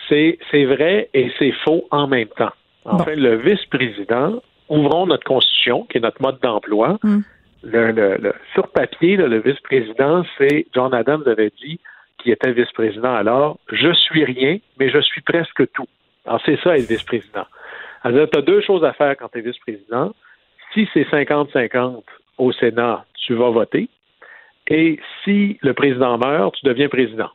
C'est, 0.10 0.66
vrai 0.66 1.10
et 1.14 1.32
c'est 1.40 1.54
faux 1.64 1.86
en 1.90 2.06
même 2.08 2.28
temps. 2.38 2.52
Enfin, 2.84 3.14
le 3.16 3.38
vice-président, 3.38 4.42
ouvrons 4.68 5.06
notre 5.08 5.24
constitution, 5.24 5.84
qui 5.90 6.00
est 6.00 6.02
notre 6.02 6.22
mode 6.22 6.38
d'emploi. 6.42 7.00
Le, 7.64 7.92
le- 7.92 8.18
le- 8.18 8.34
sur 8.54 8.68
papier, 8.70 9.16
là, 9.16 9.28
le 9.28 9.40
vice-président, 9.40 10.24
c'est 10.38 10.66
John 10.74 10.94
Adams 10.94 11.24
avait 11.28 11.52
dit, 11.64 11.80
qui 12.18 12.32
était 12.32 12.52
vice-président 12.52 13.14
alors, 13.14 13.58
je 13.72 13.94
suis 13.94 14.26
rien, 14.26 14.58
mais 14.80 14.90
je 14.90 15.00
suis 15.00 15.22
presque 15.22 15.72
tout. 15.74 15.88
Alors, 16.26 16.42
c'est 16.46 16.60
ça, 16.62 16.78
être 16.78 16.90
vice-président. 16.90 17.46
Alors, 18.04 18.30
tu 18.30 18.38
as 18.38 18.42
deux 18.42 18.62
choses 18.62 18.84
à 18.84 18.94
faire 18.94 19.16
quand 19.18 19.30
tu 19.30 19.40
es 19.40 19.42
vice-président. 19.42 20.14
Si 20.74 20.88
c'est 20.94 21.04
50-50 21.04 22.04
au 22.38 22.52
Sénat, 22.52 23.06
tu 23.16 23.36
vas 23.36 23.50
voter. 23.50 23.90
Et 24.68 25.00
si 25.24 25.58
le 25.62 25.74
président 25.74 26.18
meurt, 26.18 26.56
tu 26.56 26.66
deviens 26.66 26.88
président. 26.88 27.30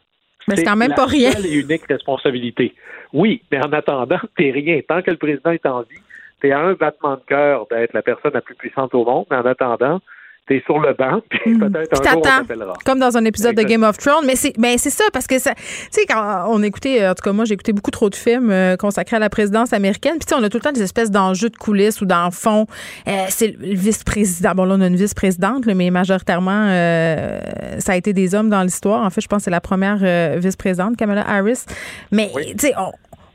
Mais 0.48 0.56
c'est 0.56 0.64
quand 0.64 0.76
même 0.76 0.90
la 0.90 0.96
pas 0.96 1.06
rien. 1.06 1.32
seule 1.32 1.46
et 1.46 1.54
unique 1.54 1.86
responsabilité. 1.88 2.74
Oui, 3.12 3.42
mais 3.50 3.58
en 3.58 3.72
attendant, 3.72 4.18
t'es 4.36 4.50
rien. 4.50 4.80
Tant 4.86 5.02
que 5.02 5.10
le 5.10 5.16
président 5.16 5.50
est 5.50 5.66
en 5.66 5.82
vie, 5.82 6.00
t'es 6.40 6.52
à 6.52 6.60
un 6.60 6.74
battement 6.74 7.16
de 7.16 7.22
cœur 7.26 7.66
d'être 7.70 7.92
la 7.92 8.02
personne 8.02 8.32
la 8.34 8.40
plus 8.40 8.54
puissante 8.54 8.94
au 8.94 9.04
monde, 9.04 9.26
mais 9.30 9.36
en 9.36 9.46
attendant, 9.46 10.00
t'es 10.46 10.62
sur 10.64 10.78
le 10.78 10.94
banc, 10.94 11.20
puis 11.30 11.58
peut-être 11.58 11.76
un 11.76 12.00
Puis 12.00 12.10
jour 12.10 12.18
on 12.18 12.20
t'attends, 12.20 12.38
t'appellera. 12.46 12.74
comme 12.84 12.98
dans 12.98 13.16
un 13.16 13.24
épisode 13.24 13.54
de. 13.56 13.62
Game 13.62 13.82
of 13.82 13.98
Thrones. 13.98 14.24
Mais 14.26 14.36
c'est 14.36 14.52
ben 14.58 14.78
c'est 14.78 14.90
ça, 14.90 15.04
parce 15.12 15.26
que 15.26 15.38
ça. 15.38 15.54
Tu 15.54 15.62
sais, 15.90 16.06
quand 16.06 16.46
on 16.48 16.62
écoutait, 16.62 17.06
en 17.06 17.14
tout 17.14 17.22
cas, 17.22 17.32
moi, 17.32 17.44
j'ai 17.44 17.54
écouté 17.54 17.72
beaucoup 17.72 17.90
trop 17.90 18.08
de 18.10 18.14
films 18.14 18.50
euh, 18.50 18.76
consacrés 18.76 19.16
à 19.16 19.18
la 19.18 19.28
présidence 19.30 19.72
américaine. 19.72 20.12
Puis, 20.18 20.26
tu 20.26 20.34
sais, 20.34 20.40
on 20.40 20.42
a 20.44 20.48
tout 20.48 20.58
le 20.58 20.62
temps 20.62 20.72
des 20.72 20.82
espèces 20.82 21.10
d'enjeux 21.10 21.50
de 21.50 21.56
coulisses 21.56 22.00
ou 22.00 22.06
dans 22.06 22.24
le 22.26 22.30
fond. 22.30 22.66
euh, 23.08 23.24
c'est 23.28 23.56
le 23.58 23.74
vice-président. 23.74 24.52
Bon, 24.54 24.64
là, 24.64 24.76
on 24.78 24.80
a 24.82 24.86
une 24.86 24.96
vice-présidente, 24.96 25.66
mais 25.66 25.90
majoritairement, 25.90 26.66
euh, 26.68 27.38
ça 27.78 27.92
a 27.92 27.96
été 27.96 28.12
des 28.12 28.34
hommes 28.34 28.48
dans 28.50 28.62
l'histoire. 28.62 29.04
En 29.04 29.10
fait, 29.10 29.20
je 29.20 29.26
pense 29.28 29.38
que 29.38 29.44
c'est 29.44 29.50
la 29.50 29.60
première 29.60 29.98
euh, 30.02 30.36
vice-présidente, 30.38 30.96
Kamala 30.96 31.28
Harris. 31.28 31.64
Mais, 32.12 32.30
tu 32.34 32.66
sais, 32.68 32.74
on. 32.78 32.92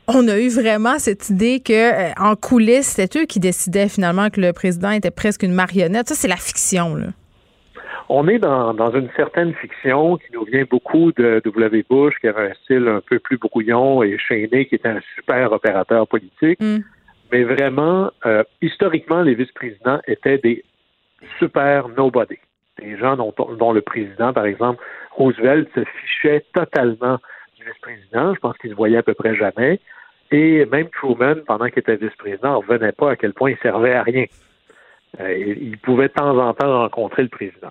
On 0.08 0.26
a 0.28 0.38
eu 0.38 0.48
vraiment 0.48 0.98
cette 0.98 1.30
idée 1.30 1.60
que 1.60 1.72
euh, 1.72 2.12
en 2.18 2.34
coulisses, 2.34 2.88
c'était 2.88 3.20
eux 3.20 3.26
qui 3.26 3.38
décidaient 3.38 3.88
finalement 3.88 4.30
que 4.30 4.40
le 4.40 4.52
président 4.52 4.90
était 4.90 5.12
presque 5.12 5.42
une 5.42 5.54
marionnette. 5.54 6.08
Ça, 6.08 6.14
c'est 6.14 6.28
la 6.28 6.36
fiction, 6.36 6.96
là. 6.96 7.08
On 8.08 8.28
est 8.28 8.38
dans, 8.38 8.74
dans 8.74 8.90
une 8.92 9.08
certaine 9.16 9.54
fiction 9.54 10.18
qui 10.18 10.32
nous 10.34 10.44
vient 10.44 10.64
beaucoup 10.68 11.12
de 11.12 11.40
W. 11.44 11.86
Bush, 11.88 12.14
qui 12.20 12.28
avait 12.28 12.50
un 12.50 12.54
style 12.64 12.86
un 12.88 13.00
peu 13.00 13.18
plus 13.18 13.38
brouillon, 13.38 14.02
et 14.02 14.18
Cheney, 14.18 14.66
qui 14.66 14.74
était 14.74 14.88
un 14.88 15.00
super 15.14 15.50
opérateur 15.52 16.06
politique. 16.06 16.58
Mais 17.30 17.44
vraiment, 17.44 18.10
euh, 18.26 18.42
historiquement, 18.60 19.22
les 19.22 19.34
vice-présidents 19.34 20.00
étaient 20.06 20.36
des 20.38 20.62
super 21.38 21.88
nobody. 21.88 22.36
Des 22.78 22.98
gens 22.98 23.16
dont, 23.16 23.32
dont 23.58 23.72
le 23.72 23.80
président, 23.80 24.34
par 24.34 24.44
exemple, 24.44 24.82
Roosevelt, 25.12 25.68
se 25.74 25.84
fichait 25.84 26.44
totalement 26.52 27.18
vice-président. 27.66 28.34
Je 28.34 28.40
pense 28.40 28.56
qu'il 28.58 28.70
ne 28.70 28.74
se 28.74 28.76
voyait 28.76 28.98
à 28.98 29.02
peu 29.02 29.14
près 29.14 29.34
jamais. 29.34 29.80
Et 30.30 30.64
même 30.66 30.88
Truman, 30.90 31.36
pendant 31.46 31.66
qu'il 31.68 31.80
était 31.80 31.96
vice-président, 31.96 32.52
ne 32.52 32.66
revenait 32.66 32.92
pas 32.92 33.12
à 33.12 33.16
quel 33.16 33.34
point 33.34 33.50
il 33.50 33.58
servait 33.58 33.92
à 33.92 34.02
rien. 34.02 34.24
Euh, 35.20 35.36
il 35.36 35.76
pouvait 35.78 36.08
de 36.08 36.12
temps 36.14 36.38
en 36.38 36.54
temps 36.54 36.80
rencontrer 36.80 37.22
le 37.22 37.28
président. 37.28 37.70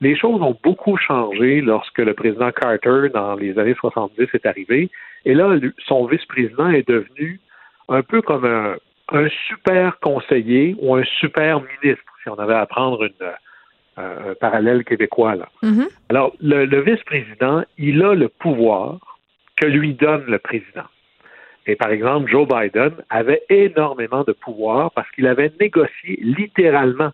Les 0.00 0.16
choses 0.16 0.42
ont 0.42 0.58
beaucoup 0.64 0.96
changé 0.96 1.60
lorsque 1.60 1.98
le 1.98 2.12
président 2.12 2.50
Carter, 2.50 3.08
dans 3.14 3.36
les 3.36 3.56
années 3.56 3.76
70, 3.78 4.28
est 4.34 4.46
arrivé. 4.46 4.90
Et 5.24 5.34
là, 5.34 5.56
son 5.86 6.06
vice-président 6.06 6.70
est 6.70 6.88
devenu 6.88 7.38
un 7.88 8.02
peu 8.02 8.20
comme 8.20 8.44
un, 8.44 8.74
un 9.12 9.28
super 9.46 10.00
conseiller 10.00 10.74
ou 10.80 10.96
un 10.96 11.04
super 11.20 11.60
ministre, 11.60 12.02
si 12.22 12.28
on 12.28 12.34
avait 12.34 12.54
à 12.54 12.66
prendre 12.66 13.04
une, 13.04 13.12
euh, 13.98 14.30
un 14.32 14.34
parallèle 14.34 14.84
québécois. 14.84 15.36
Là. 15.36 15.48
Alors, 16.08 16.32
le, 16.40 16.64
le 16.64 16.80
vice-président, 16.80 17.62
il 17.78 18.02
a 18.02 18.14
le 18.14 18.28
pouvoir 18.28 19.11
que 19.62 19.66
lui 19.68 19.94
donne 19.94 20.24
le 20.26 20.40
président. 20.40 20.88
Et 21.66 21.76
par 21.76 21.92
exemple, 21.92 22.28
Joe 22.28 22.48
Biden 22.48 22.94
avait 23.10 23.42
énormément 23.48 24.24
de 24.24 24.32
pouvoir 24.32 24.90
parce 24.90 25.08
qu'il 25.12 25.28
avait 25.28 25.52
négocié, 25.60 26.18
littéralement 26.20 27.12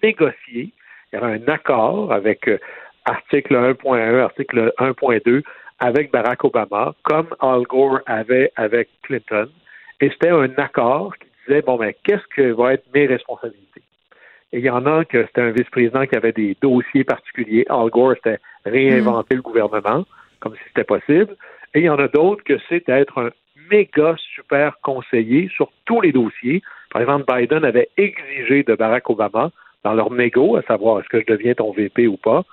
négocié, 0.00 0.36
il 0.46 0.70
y 1.12 1.16
avait 1.16 1.42
un 1.42 1.48
accord 1.52 2.12
avec 2.12 2.46
euh, 2.46 2.58
article 3.04 3.56
1.1, 3.56 4.20
article 4.20 4.72
1.2 4.78 5.42
avec 5.80 6.12
Barack 6.12 6.44
Obama, 6.44 6.94
comme 7.02 7.34
Al 7.40 7.62
Gore 7.62 8.00
avait 8.06 8.52
avec 8.54 8.88
Clinton. 9.02 9.48
Et 10.00 10.10
c'était 10.10 10.30
un 10.30 10.54
accord 10.56 11.16
qui 11.16 11.26
disait, 11.48 11.62
bon, 11.62 11.78
ben, 11.78 11.92
qu'est-ce 12.04 12.26
que 12.36 12.52
vont 12.52 12.68
être 12.68 12.84
mes 12.94 13.06
responsabilités? 13.06 13.82
Et 14.52 14.58
il 14.58 14.64
y 14.64 14.70
en 14.70 14.86
a 14.86 15.04
que 15.04 15.26
c'était 15.26 15.40
un 15.40 15.50
vice-président 15.50 16.06
qui 16.06 16.14
avait 16.14 16.32
des 16.32 16.56
dossiers 16.62 17.02
particuliers. 17.02 17.66
Al 17.68 17.90
Gore, 17.90 18.14
c'était 18.16 18.38
réinventer 18.64 19.34
le 19.34 19.42
gouvernement, 19.42 20.04
comme 20.38 20.54
si 20.54 20.62
c'était 20.68 20.84
possible. 20.84 21.34
Et 21.74 21.80
il 21.80 21.84
y 21.84 21.90
en 21.90 21.98
a 21.98 22.08
d'autres 22.08 22.42
que 22.44 22.58
c'est 22.68 22.86
d'être 22.86 23.18
un 23.18 23.30
méga 23.70 24.16
super 24.34 24.78
conseiller 24.80 25.48
sur 25.54 25.70
tous 25.84 26.00
les 26.00 26.12
dossiers. 26.12 26.62
Par 26.90 27.02
exemple, 27.02 27.24
Biden 27.32 27.64
avait 27.64 27.88
exigé 27.96 28.62
de 28.62 28.74
Barack 28.74 29.10
Obama 29.10 29.50
dans 29.84 29.94
leur 29.94 30.10
négo, 30.10 30.56
à 30.56 30.62
savoir 30.62 31.00
est-ce 31.00 31.08
que 31.08 31.20
je 31.20 31.26
deviens 31.26 31.54
ton 31.54 31.72
VP 31.72 32.06
ou 32.06 32.16
pas. 32.16 32.44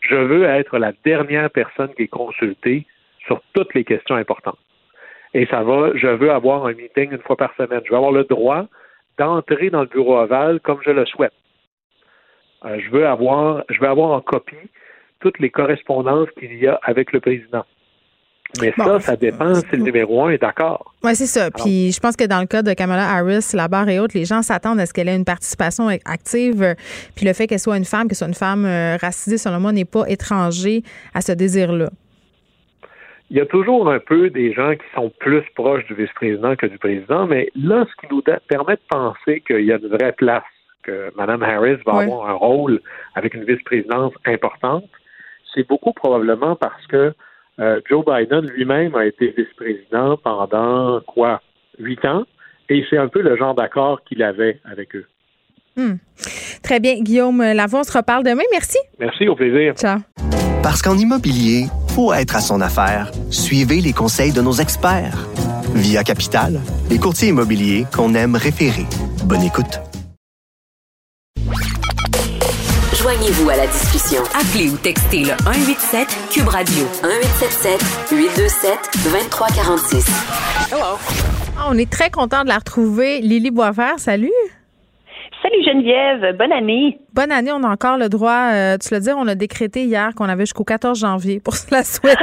Je 0.00 0.14
veux 0.14 0.44
être 0.44 0.78
la 0.78 0.92
dernière 1.04 1.50
personne 1.50 1.92
qui 1.94 2.02
est 2.02 2.08
consultée 2.08 2.86
sur 3.26 3.42
toutes 3.52 3.74
les 3.74 3.84
questions 3.84 4.16
importantes. 4.16 4.58
Et 5.34 5.46
ça 5.46 5.62
va, 5.62 5.90
je 5.94 6.08
veux 6.08 6.30
avoir 6.30 6.66
un 6.66 6.72
meeting 6.72 7.12
une 7.12 7.22
fois 7.22 7.36
par 7.36 7.54
semaine. 7.56 7.80
Je 7.84 7.90
veux 7.90 7.96
avoir 7.96 8.12
le 8.12 8.24
droit 8.24 8.66
d'entrer 9.18 9.70
dans 9.70 9.82
le 9.82 9.86
bureau 9.86 10.18
ovale 10.18 10.60
comme 10.60 10.80
je 10.84 10.90
le 10.90 11.04
souhaite. 11.06 11.34
Euh, 12.64 12.80
je 12.80 12.90
veux 12.90 13.06
avoir, 13.06 13.64
je 13.68 13.80
veux 13.80 13.88
avoir 13.88 14.10
en 14.10 14.20
copie 14.20 14.56
toutes 15.20 15.38
les 15.38 15.50
correspondances 15.50 16.30
qu'il 16.38 16.54
y 16.56 16.66
a 16.66 16.80
avec 16.82 17.12
le 17.12 17.20
président. 17.20 17.64
Mais 18.60 18.72
ça, 18.76 18.98
ça 19.00 19.16
dépend 19.16 19.54
si 19.54 19.66
le 19.72 19.82
numéro 19.82 20.24
un 20.24 20.30
est 20.30 20.38
d'accord. 20.38 20.94
Oui, 21.04 21.14
c'est 21.14 21.26
ça. 21.26 21.50
Puis 21.50 21.92
je 21.92 22.00
pense 22.00 22.16
que 22.16 22.24
dans 22.24 22.40
le 22.40 22.46
cas 22.46 22.62
de 22.62 22.72
Kamala 22.72 23.08
Harris, 23.08 23.50
la 23.54 23.68
barre 23.68 23.88
est 23.88 23.98
haute. 23.98 24.12
Les 24.14 24.24
gens 24.24 24.42
s'attendent 24.42 24.80
à 24.80 24.86
ce 24.86 24.92
qu'elle 24.92 25.08
ait 25.08 25.16
une 25.16 25.24
participation 25.24 25.88
active. 26.04 26.74
Puis 27.14 27.26
le 27.26 27.32
fait 27.32 27.46
qu'elle 27.46 27.60
soit 27.60 27.76
une 27.76 27.84
femme, 27.84 28.08
que 28.08 28.14
ce 28.14 28.20
soit 28.20 28.28
une 28.28 28.34
femme 28.34 28.64
euh, 28.64 28.96
racisée, 29.00 29.38
selon 29.38 29.60
moi, 29.60 29.72
n'est 29.72 29.84
pas 29.84 30.04
étranger 30.08 30.82
à 31.14 31.20
ce 31.20 31.32
désir-là. 31.32 31.90
Il 33.30 33.36
y 33.36 33.40
a 33.40 33.46
toujours 33.46 33.88
un 33.88 34.00
peu 34.00 34.28
des 34.30 34.52
gens 34.52 34.72
qui 34.72 34.86
sont 34.94 35.12
plus 35.20 35.44
proches 35.54 35.86
du 35.86 35.94
vice-président 35.94 36.56
que 36.56 36.66
du 36.66 36.78
président, 36.78 37.28
mais 37.28 37.48
là, 37.54 37.86
ce 37.88 38.00
qui 38.00 38.12
nous 38.12 38.22
permet 38.48 38.74
de 38.74 38.80
penser 38.88 39.40
qu'il 39.46 39.64
y 39.64 39.72
a 39.72 39.76
une 39.76 39.86
vraie 39.86 40.12
place, 40.12 40.42
que 40.82 41.12
Mme 41.16 41.42
Harris 41.42 41.78
va 41.86 42.00
avoir 42.00 42.28
un 42.28 42.32
rôle 42.32 42.80
avec 43.14 43.34
une 43.34 43.44
vice-présidence 43.44 44.12
importante, 44.24 44.88
c'est 45.54 45.68
beaucoup 45.68 45.92
probablement 45.92 46.56
parce 46.56 46.84
que 46.88 47.14
euh, 47.60 47.80
Joe 47.88 48.04
Biden 48.04 48.46
lui-même 48.46 48.94
a 48.94 49.06
été 49.06 49.34
vice-président 49.36 50.16
pendant 50.16 51.00
quoi? 51.06 51.40
Huit 51.78 52.04
ans? 52.04 52.24
Et 52.68 52.84
c'est 52.88 52.98
un 52.98 53.08
peu 53.08 53.20
le 53.20 53.36
genre 53.36 53.54
d'accord 53.54 54.02
qu'il 54.04 54.22
avait 54.22 54.60
avec 54.64 54.94
eux. 54.94 55.06
Hmm. 55.76 55.94
Très 56.62 56.80
bien. 56.80 57.00
Guillaume 57.00 57.42
Lavoie, 57.42 57.80
on 57.80 57.84
se 57.84 57.96
reparle 57.96 58.24
demain. 58.24 58.42
Merci. 58.52 58.78
Merci, 58.98 59.28
au 59.28 59.34
plaisir. 59.34 59.74
Ciao. 59.74 59.98
Parce 60.62 60.82
qu'en 60.82 60.96
immobilier, 60.96 61.64
pour 61.94 62.14
être 62.14 62.36
à 62.36 62.40
son 62.40 62.60
affaire, 62.60 63.10
suivez 63.30 63.80
les 63.80 63.92
conseils 63.92 64.32
de 64.32 64.40
nos 64.40 64.52
experts. 64.52 65.26
Via 65.74 66.02
Capital, 66.02 66.60
les 66.90 66.98
courtiers 66.98 67.28
immobiliers 67.28 67.84
qu'on 67.94 68.14
aime 68.14 68.36
référer. 68.36 68.86
Bonne 69.24 69.42
écoute. 69.42 69.89
Joignez-vous 73.10 73.50
à 73.50 73.56
la 73.56 73.66
discussion. 73.66 74.22
Appelez 74.38 74.70
ou 74.70 74.76
textez 74.76 75.24
le 75.24 75.34
187 75.42 76.06
Cube 76.30 76.46
Radio 76.46 76.84
1877 77.02 77.82
827 78.12 78.70
2346. 79.02 80.06
Hello. 80.70 80.94
On 81.68 81.76
est 81.76 81.90
très 81.90 82.10
content 82.10 82.44
de 82.44 82.48
la 82.48 82.58
retrouver. 82.58 83.20
Lily 83.20 83.50
Boisvert, 83.50 83.98
salut. 83.98 84.30
Salut 85.42 85.58
Geneviève, 85.64 86.36
bonne 86.38 86.52
année. 86.52 87.00
Bonne 87.12 87.32
année, 87.32 87.50
on 87.50 87.64
a 87.64 87.68
encore 87.68 87.98
le 87.98 88.08
droit, 88.08 88.52
euh, 88.52 88.78
tu 88.78 88.94
le 88.94 89.00
dire, 89.00 89.16
on 89.18 89.26
a 89.26 89.34
décrété 89.34 89.84
hier 89.84 90.14
qu'on 90.14 90.28
avait 90.28 90.44
jusqu'au 90.44 90.62
14 90.62 90.98
janvier 90.98 91.40
pour 91.40 91.56
se 91.56 91.66
la 91.70 91.82
souhaiter. 91.82 92.16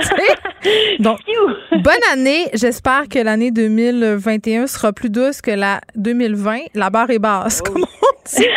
Donc, 1.00 1.20
bonne 1.72 1.94
année. 2.14 2.46
J'espère 2.54 3.08
que 3.10 3.20
l'année 3.20 3.52
2021 3.52 4.68
sera 4.68 4.94
plus 4.94 5.10
douce 5.10 5.42
que 5.42 5.52
la 5.52 5.82
2020. 5.96 6.60
La 6.74 6.90
barre 6.90 7.10
est 7.10 7.20
basse, 7.20 7.62
comme 7.62 7.84
on 7.84 8.38
dit. 8.38 8.46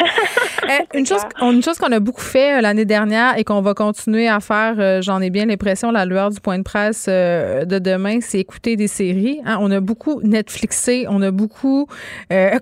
Eh, 0.69 0.99
une, 0.99 1.07
chose, 1.07 1.23
une 1.41 1.65
chose 1.65 1.79
qu'on 1.79 1.91
a 1.91 1.99
beaucoup 1.99 2.21
fait 2.21 2.59
euh, 2.59 2.61
l'année 2.61 2.85
dernière 2.85 3.37
et 3.37 3.43
qu'on 3.43 3.61
va 3.61 3.75
continuer 3.75 4.29
à 4.29 4.39
faire, 4.39 4.77
euh, 4.79 5.03
j'en 5.03 5.21
ai 5.21 5.31
bien 5.31 5.47
l'impression, 5.47 5.91
la 5.91 6.05
lueur 6.05 6.31
du 6.31 6.39
point 6.39 6.59
de 6.59 6.63
presse 6.63 7.07
de 7.09 7.79
demain, 7.79 8.21
c'est 8.21 8.39
écouter 8.39 8.77
des 8.77 8.87
séries. 8.87 9.41
Hein. 9.45 9.59
On 9.61 9.71
a 9.73 9.81
beaucoup 9.81 10.21
Netflixé, 10.23 11.07
on 11.09 11.23
a 11.23 11.33
beaucoup 11.33 11.89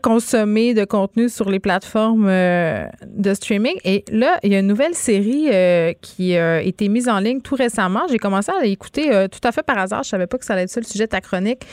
consommé 0.01 0.73
de 0.73 0.85
contenu 0.85 1.29
sur 1.29 1.51
les 1.51 1.59
plateformes 1.59 2.29
de 2.29 3.35
streaming 3.35 3.58
et 3.85 4.05
là, 4.11 4.39
il 4.43 4.53
y 4.53 4.57
a 4.57 4.61
une 4.61 4.67
nouvelle 4.67 4.95
série 4.95 5.49
euh, 5.53 5.93
qui 6.01 6.37
a 6.37 6.61
été 6.63 6.89
mise 6.89 7.09
en 7.09 7.19
ligne 7.19 7.41
tout 7.41 7.55
récemment. 7.55 8.03
J'ai 8.11 8.19
commencé 8.19 8.51
à 8.51 8.63
l'écouter 8.63 9.13
euh, 9.13 9.29
tout 9.29 9.41
à 9.45 9.53
fait 9.53 9.63
par 9.63 9.79
hasard. 9.79 10.03
Je 10.03 10.09
savais 10.09 10.27
pas 10.27 10.39
que 10.39 10.45
ça 10.45 10.55
allait 10.55 10.63
être 10.63 10.71
ça 10.71 10.81
le 10.81 10.87
sujet 10.87 11.05
de 11.05 11.11
ta 11.11 11.21
chronique. 11.21 11.67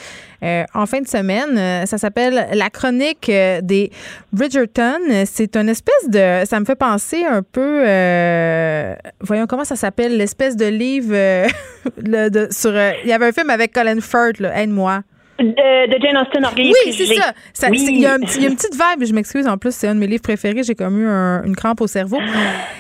Euh, 0.43 0.63
en 0.73 0.85
fin 0.85 1.01
de 1.01 1.07
semaine, 1.07 1.85
ça 1.85 1.97
s'appelle 1.97 2.47
La 2.53 2.69
chronique 2.69 3.29
des 3.29 3.91
Bridgerton. 4.31 4.99
C'est 5.25 5.55
une 5.55 5.69
espèce 5.69 6.09
de... 6.09 6.45
Ça 6.45 6.59
me 6.59 6.65
fait 6.65 6.75
penser 6.75 7.23
un 7.23 7.41
peu... 7.41 7.79
voyons 9.21 9.47
comment 9.47 9.65
ça 9.65 9.75
s'appelle, 9.75 10.17
l'espèce 10.17 10.55
de 10.55 10.65
livre 10.65 11.15
sur... 12.51 12.71
il 13.03 13.09
y 13.09 13.13
avait 13.13 13.27
un 13.27 13.31
film 13.31 13.49
avec 13.49 13.73
Colin 13.73 14.01
Firth, 14.01 14.41
Aide-moi. 14.41 15.01
De, 15.37 16.01
Jane 16.01 16.17
Austen, 16.17 16.45
Orgueil 16.45 16.71
Oui, 16.85 16.93
c'est 16.93 17.05
ça. 17.07 17.33
Il 17.69 17.99
y, 17.99 18.05
a 18.05 18.15
une 18.15 18.21
petite 18.55 18.73
vibe, 18.73 19.05
je 19.05 19.13
m'excuse, 19.13 19.47
en 19.47 19.57
plus, 19.57 19.75
c'est 19.75 19.87
un 19.87 19.95
de 19.95 19.99
mes 19.99 20.07
livres 20.07 20.21
préférés. 20.21 20.63
J'ai 20.63 20.75
comme 20.75 21.01
eu 21.01 21.07
une 21.07 21.55
crampe 21.55 21.81
au 21.81 21.87
cerveau. 21.87 22.19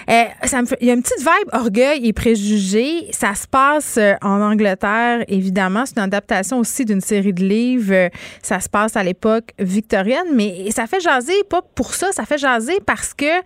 Euh, 0.07 0.23
ça 0.43 0.61
me 0.61 0.67
il 0.79 0.87
y 0.87 0.91
a 0.91 0.93
une 0.93 1.01
petite 1.01 1.19
vibe 1.19 1.49
Orgueil 1.51 2.07
et 2.07 2.13
Préjugés. 2.13 3.07
Ça 3.11 3.33
se 3.33 3.47
passe 3.47 3.97
euh, 3.97 4.13
en 4.21 4.39
Angleterre, 4.39 5.25
évidemment. 5.27 5.83
C'est 5.85 5.97
une 5.97 6.03
adaptation 6.03 6.59
aussi 6.59 6.85
d'une 6.85 7.01
série 7.01 7.33
de 7.33 7.43
livres. 7.43 8.09
Ça 8.41 8.59
se 8.59 8.69
passe 8.69 8.95
à 8.95 9.03
l'époque 9.03 9.49
victorienne, 9.59 10.27
mais 10.33 10.69
ça 10.71 10.85
fait 10.87 10.99
jaser, 10.99 11.43
pas 11.49 11.61
pour 11.61 11.93
ça, 11.93 12.11
ça 12.11 12.25
fait 12.25 12.37
jaser 12.37 12.79
parce 12.85 13.13
que 13.13 13.41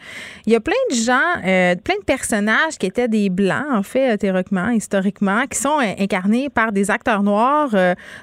il 0.45 0.53
y 0.53 0.55
a 0.55 0.59
plein 0.59 0.73
de 0.91 0.95
gens, 0.95 1.13
euh, 1.45 1.75
plein 1.75 1.95
de 1.95 2.05
personnages 2.05 2.77
qui 2.77 2.85
étaient 2.85 3.07
des 3.07 3.29
blancs, 3.29 3.65
en 3.71 3.83
fait, 3.83 4.17
théoriquement, 4.17 4.69
historiquement, 4.69 5.45
qui 5.49 5.57
sont 5.57 5.79
incarnés 5.79 6.49
par 6.49 6.71
des 6.71 6.91
acteurs 6.91 7.23
noirs, 7.23 7.71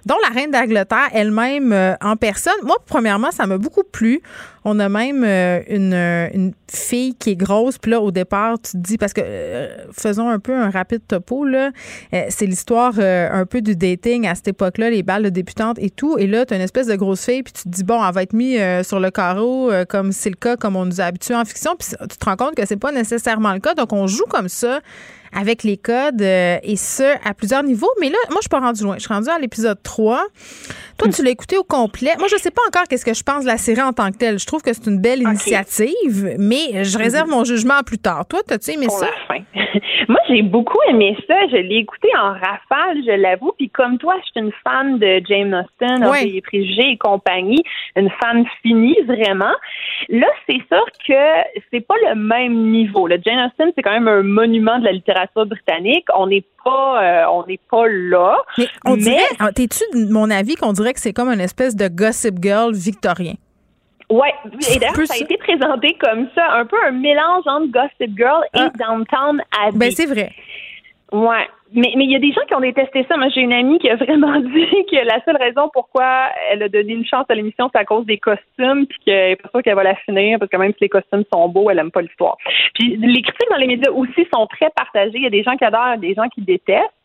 dont 0.04 0.16
la 0.28 0.34
reine 0.34 0.50
d'Angleterre 0.50 0.75
elle-même 1.12 1.72
euh, 1.72 1.94
en 2.00 2.16
personne. 2.16 2.54
Moi, 2.62 2.76
premièrement, 2.86 3.30
ça 3.30 3.46
m'a 3.46 3.58
beaucoup 3.58 3.82
plu. 3.84 4.20
On 4.64 4.78
a 4.80 4.88
même 4.88 5.22
euh, 5.24 5.60
euh, 5.70 6.28
une, 6.34 6.52
fille 6.68 7.14
qui 7.14 7.30
est 7.30 7.36
grosse. 7.36 7.78
Puis 7.78 7.92
là, 7.92 8.00
au 8.00 8.10
départ, 8.10 8.58
tu 8.60 8.72
te 8.72 8.76
dis, 8.78 8.98
parce 8.98 9.12
que 9.12 9.22
faisons 9.92 10.28
un 10.28 10.40
peu 10.40 10.52
un 10.52 10.68
rapide 10.68 11.00
topo, 11.06 11.44
là. 11.44 11.70
c'est 12.10 12.44
l'histoire 12.44 12.98
un 12.98 13.46
peu 13.46 13.60
du 13.60 13.76
dating 13.76 14.26
à 14.26 14.34
cette 14.34 14.48
époque-là, 14.48 14.90
les 14.90 15.04
balles 15.04 15.22
de 15.22 15.28
débutantes 15.28 15.78
et 15.78 15.90
tout. 15.90 16.18
Et 16.18 16.26
là, 16.26 16.44
tu 16.44 16.54
as 16.54 16.56
une 16.56 16.62
espèce 16.62 16.88
de 16.88 16.96
grosse 16.96 17.24
fille, 17.24 17.44
puis 17.44 17.52
tu 17.52 17.62
te 17.62 17.68
dis, 17.68 17.84
bon, 17.84 18.04
elle 18.04 18.12
va 18.12 18.24
être 18.24 18.32
mise 18.32 18.60
sur 18.82 18.98
le 18.98 19.12
carreau, 19.12 19.70
comme 19.88 20.10
c'est 20.10 20.28
le 20.28 20.34
cas, 20.34 20.56
comme 20.56 20.74
on 20.74 20.84
nous 20.84 21.00
a 21.00 21.04
habitués 21.04 21.36
en 21.36 21.44
fiction. 21.44 21.76
Puis 21.76 21.90
tu 22.00 22.18
te 22.18 22.24
rends 22.24 22.36
compte 22.36 22.56
que 22.56 22.66
c'est 22.66 22.76
pas 22.76 22.90
nécessairement 22.90 23.52
le 23.52 23.60
cas. 23.60 23.74
Donc, 23.74 23.92
on 23.92 24.08
joue 24.08 24.26
comme 24.28 24.48
ça 24.48 24.80
avec 25.36 25.62
les 25.62 25.76
codes 25.76 26.22
euh, 26.22 26.58
et 26.62 26.76
ce, 26.76 27.14
à 27.28 27.34
plusieurs 27.34 27.62
niveaux. 27.62 27.90
Mais 28.00 28.08
là, 28.08 28.16
moi, 28.30 28.38
je 28.38 28.42
suis 28.42 28.48
pas 28.48 28.60
rendue 28.60 28.82
loin. 28.82 28.94
Je 28.96 29.00
suis 29.00 29.12
rendue 29.12 29.28
à 29.28 29.38
l'épisode 29.38 29.78
3. 29.82 30.24
Toi, 30.98 31.08
tu 31.08 31.22
l'as 31.22 31.30
écouté 31.30 31.56
au 31.58 31.64
complet. 31.64 32.12
Moi, 32.18 32.28
je 32.28 32.36
sais 32.36 32.50
pas 32.50 32.62
encore 32.68 32.84
qu'est-ce 32.88 33.04
que 33.04 33.14
je 33.14 33.22
pense 33.22 33.44
de 33.44 33.48
la 33.48 33.56
série 33.58 33.82
en 33.82 33.92
tant 33.92 34.10
que 34.10 34.16
telle. 34.16 34.38
Je 34.38 34.46
trouve 34.46 34.62
que 34.62 34.72
c'est 34.72 34.86
une 34.86 35.00
belle 35.00 35.22
initiative, 35.22 36.36
mais 36.38 36.84
je 36.84 36.98
réserve 36.98 37.28
mon 37.28 37.44
jugement 37.44 37.82
plus 37.84 37.98
tard. 37.98 38.26
Toi, 38.26 38.40
as-tu 38.50 38.72
aimé 38.72 38.86
Pour 38.86 38.98
ça? 38.98 39.06
La 39.06 39.36
fin. 39.36 39.42
moi, 40.08 40.20
j'ai 40.28 40.42
beaucoup 40.42 40.78
aimé 40.88 41.16
ça. 41.26 41.34
Je 41.50 41.56
l'ai 41.56 41.76
écouté 41.76 42.08
en 42.16 42.32
rafale, 42.32 43.02
je 43.06 43.20
l'avoue. 43.20 43.52
Puis 43.58 43.70
comme 43.70 43.98
toi, 43.98 44.14
je 44.20 44.30
suis 44.30 44.46
une 44.46 44.52
fan 44.64 44.98
de 44.98 45.20
James 45.28 45.54
Austen, 45.54 46.04
ouais. 46.06 46.26
des 46.26 46.40
préjugés 46.40 46.92
et 46.92 46.96
compagnie. 46.96 47.62
Une 47.96 48.10
fan 48.20 48.44
finie, 48.62 48.96
vraiment. 49.06 49.54
Là, 50.08 50.28
c'est 50.48 50.62
sûr 50.72 50.84
que 51.06 51.60
c'est 51.70 51.86
pas 51.86 51.94
le 52.08 52.14
même 52.14 52.70
niveau. 52.70 53.06
Le 53.06 53.18
Jane 53.24 53.46
Austen, 53.46 53.72
c'est 53.74 53.82
quand 53.82 53.92
même 53.92 54.08
un 54.08 54.22
monument 54.22 54.78
de 54.78 54.84
la 54.84 54.92
littérature 54.92 55.46
britannique. 55.46 56.06
On 56.16 56.28
n'est 56.28 56.44
pas, 56.66 57.02
euh, 57.02 57.24
on 57.30 57.46
n'est 57.46 57.60
pas 57.70 57.86
là. 57.86 58.36
Mais 58.58 58.68
on 58.84 58.96
dirait, 58.96 59.22
ah, 59.38 59.52
t'es-tu 59.52 59.84
de 59.94 60.12
mon 60.12 60.30
avis 60.30 60.56
qu'on 60.56 60.72
dirait 60.72 60.92
que 60.92 61.00
c'est 61.00 61.12
comme 61.12 61.28
une 61.28 61.40
espèce 61.40 61.76
de 61.76 61.88
Gossip 61.88 62.42
Girl 62.42 62.74
victorien? 62.74 63.34
Oui, 64.08 64.28
et 64.72 64.78
d'ailleurs, 64.78 65.06
ça 65.06 65.14
a 65.14 65.18
été 65.18 65.36
présenté 65.36 65.96
comme 66.00 66.28
ça, 66.34 66.52
un 66.52 66.64
peu 66.64 66.76
un 66.86 66.92
mélange 66.92 67.42
entre 67.46 67.72
Gossip 67.72 68.16
Girl 68.16 68.42
et 68.54 68.60
ah. 68.60 68.70
Downtown 68.78 69.42
Abbey. 69.64 69.78
Ben, 69.78 69.90
c'est 69.90 70.06
vrai. 70.06 70.32
Ouais. 71.12 71.48
Mais 71.72 71.92
mais 71.96 72.04
il 72.04 72.12
y 72.12 72.16
a 72.16 72.20
des 72.20 72.32
gens 72.32 72.42
qui 72.46 72.54
ont 72.54 72.60
détesté 72.60 73.04
ça. 73.08 73.16
Moi, 73.16 73.28
j'ai 73.28 73.40
une 73.40 73.52
amie 73.52 73.78
qui 73.78 73.90
a 73.90 73.96
vraiment 73.96 74.38
dit 74.40 74.86
que 74.90 75.04
la 75.04 75.22
seule 75.24 75.36
raison 75.36 75.68
pourquoi 75.72 76.28
elle 76.50 76.62
a 76.62 76.68
donné 76.68 76.92
une 76.92 77.04
chance 77.04 77.26
à 77.28 77.34
l'émission, 77.34 77.68
c'est 77.72 77.80
à 77.80 77.84
cause 77.84 78.06
des 78.06 78.18
costumes, 78.18 78.86
puis 78.86 78.98
qu'elle 79.04 79.30
n'est 79.30 79.36
pas 79.36 79.48
sûre 79.50 79.62
qu'elle 79.62 79.74
va 79.74 79.82
la 79.82 79.96
finir, 79.96 80.38
parce 80.38 80.50
que 80.50 80.56
même 80.56 80.72
si 80.72 80.78
les 80.82 80.88
costumes 80.88 81.24
sont 81.32 81.48
beaux, 81.48 81.70
elle 81.70 81.78
aime 81.78 81.90
pas 81.90 82.02
l'histoire. 82.02 82.36
Puis 82.74 82.96
les 82.96 83.22
critiques 83.22 83.50
dans 83.50 83.56
les 83.56 83.66
médias 83.66 83.90
aussi 83.90 84.26
sont 84.32 84.46
très 84.46 84.70
partagées. 84.70 85.16
Il 85.16 85.22
y 85.22 85.26
a 85.26 85.30
des 85.30 85.42
gens 85.42 85.56
qui 85.56 85.64
adorent, 85.64 85.98
des 85.98 86.14
gens 86.14 86.28
qui 86.28 86.42
détestent. 86.42 86.95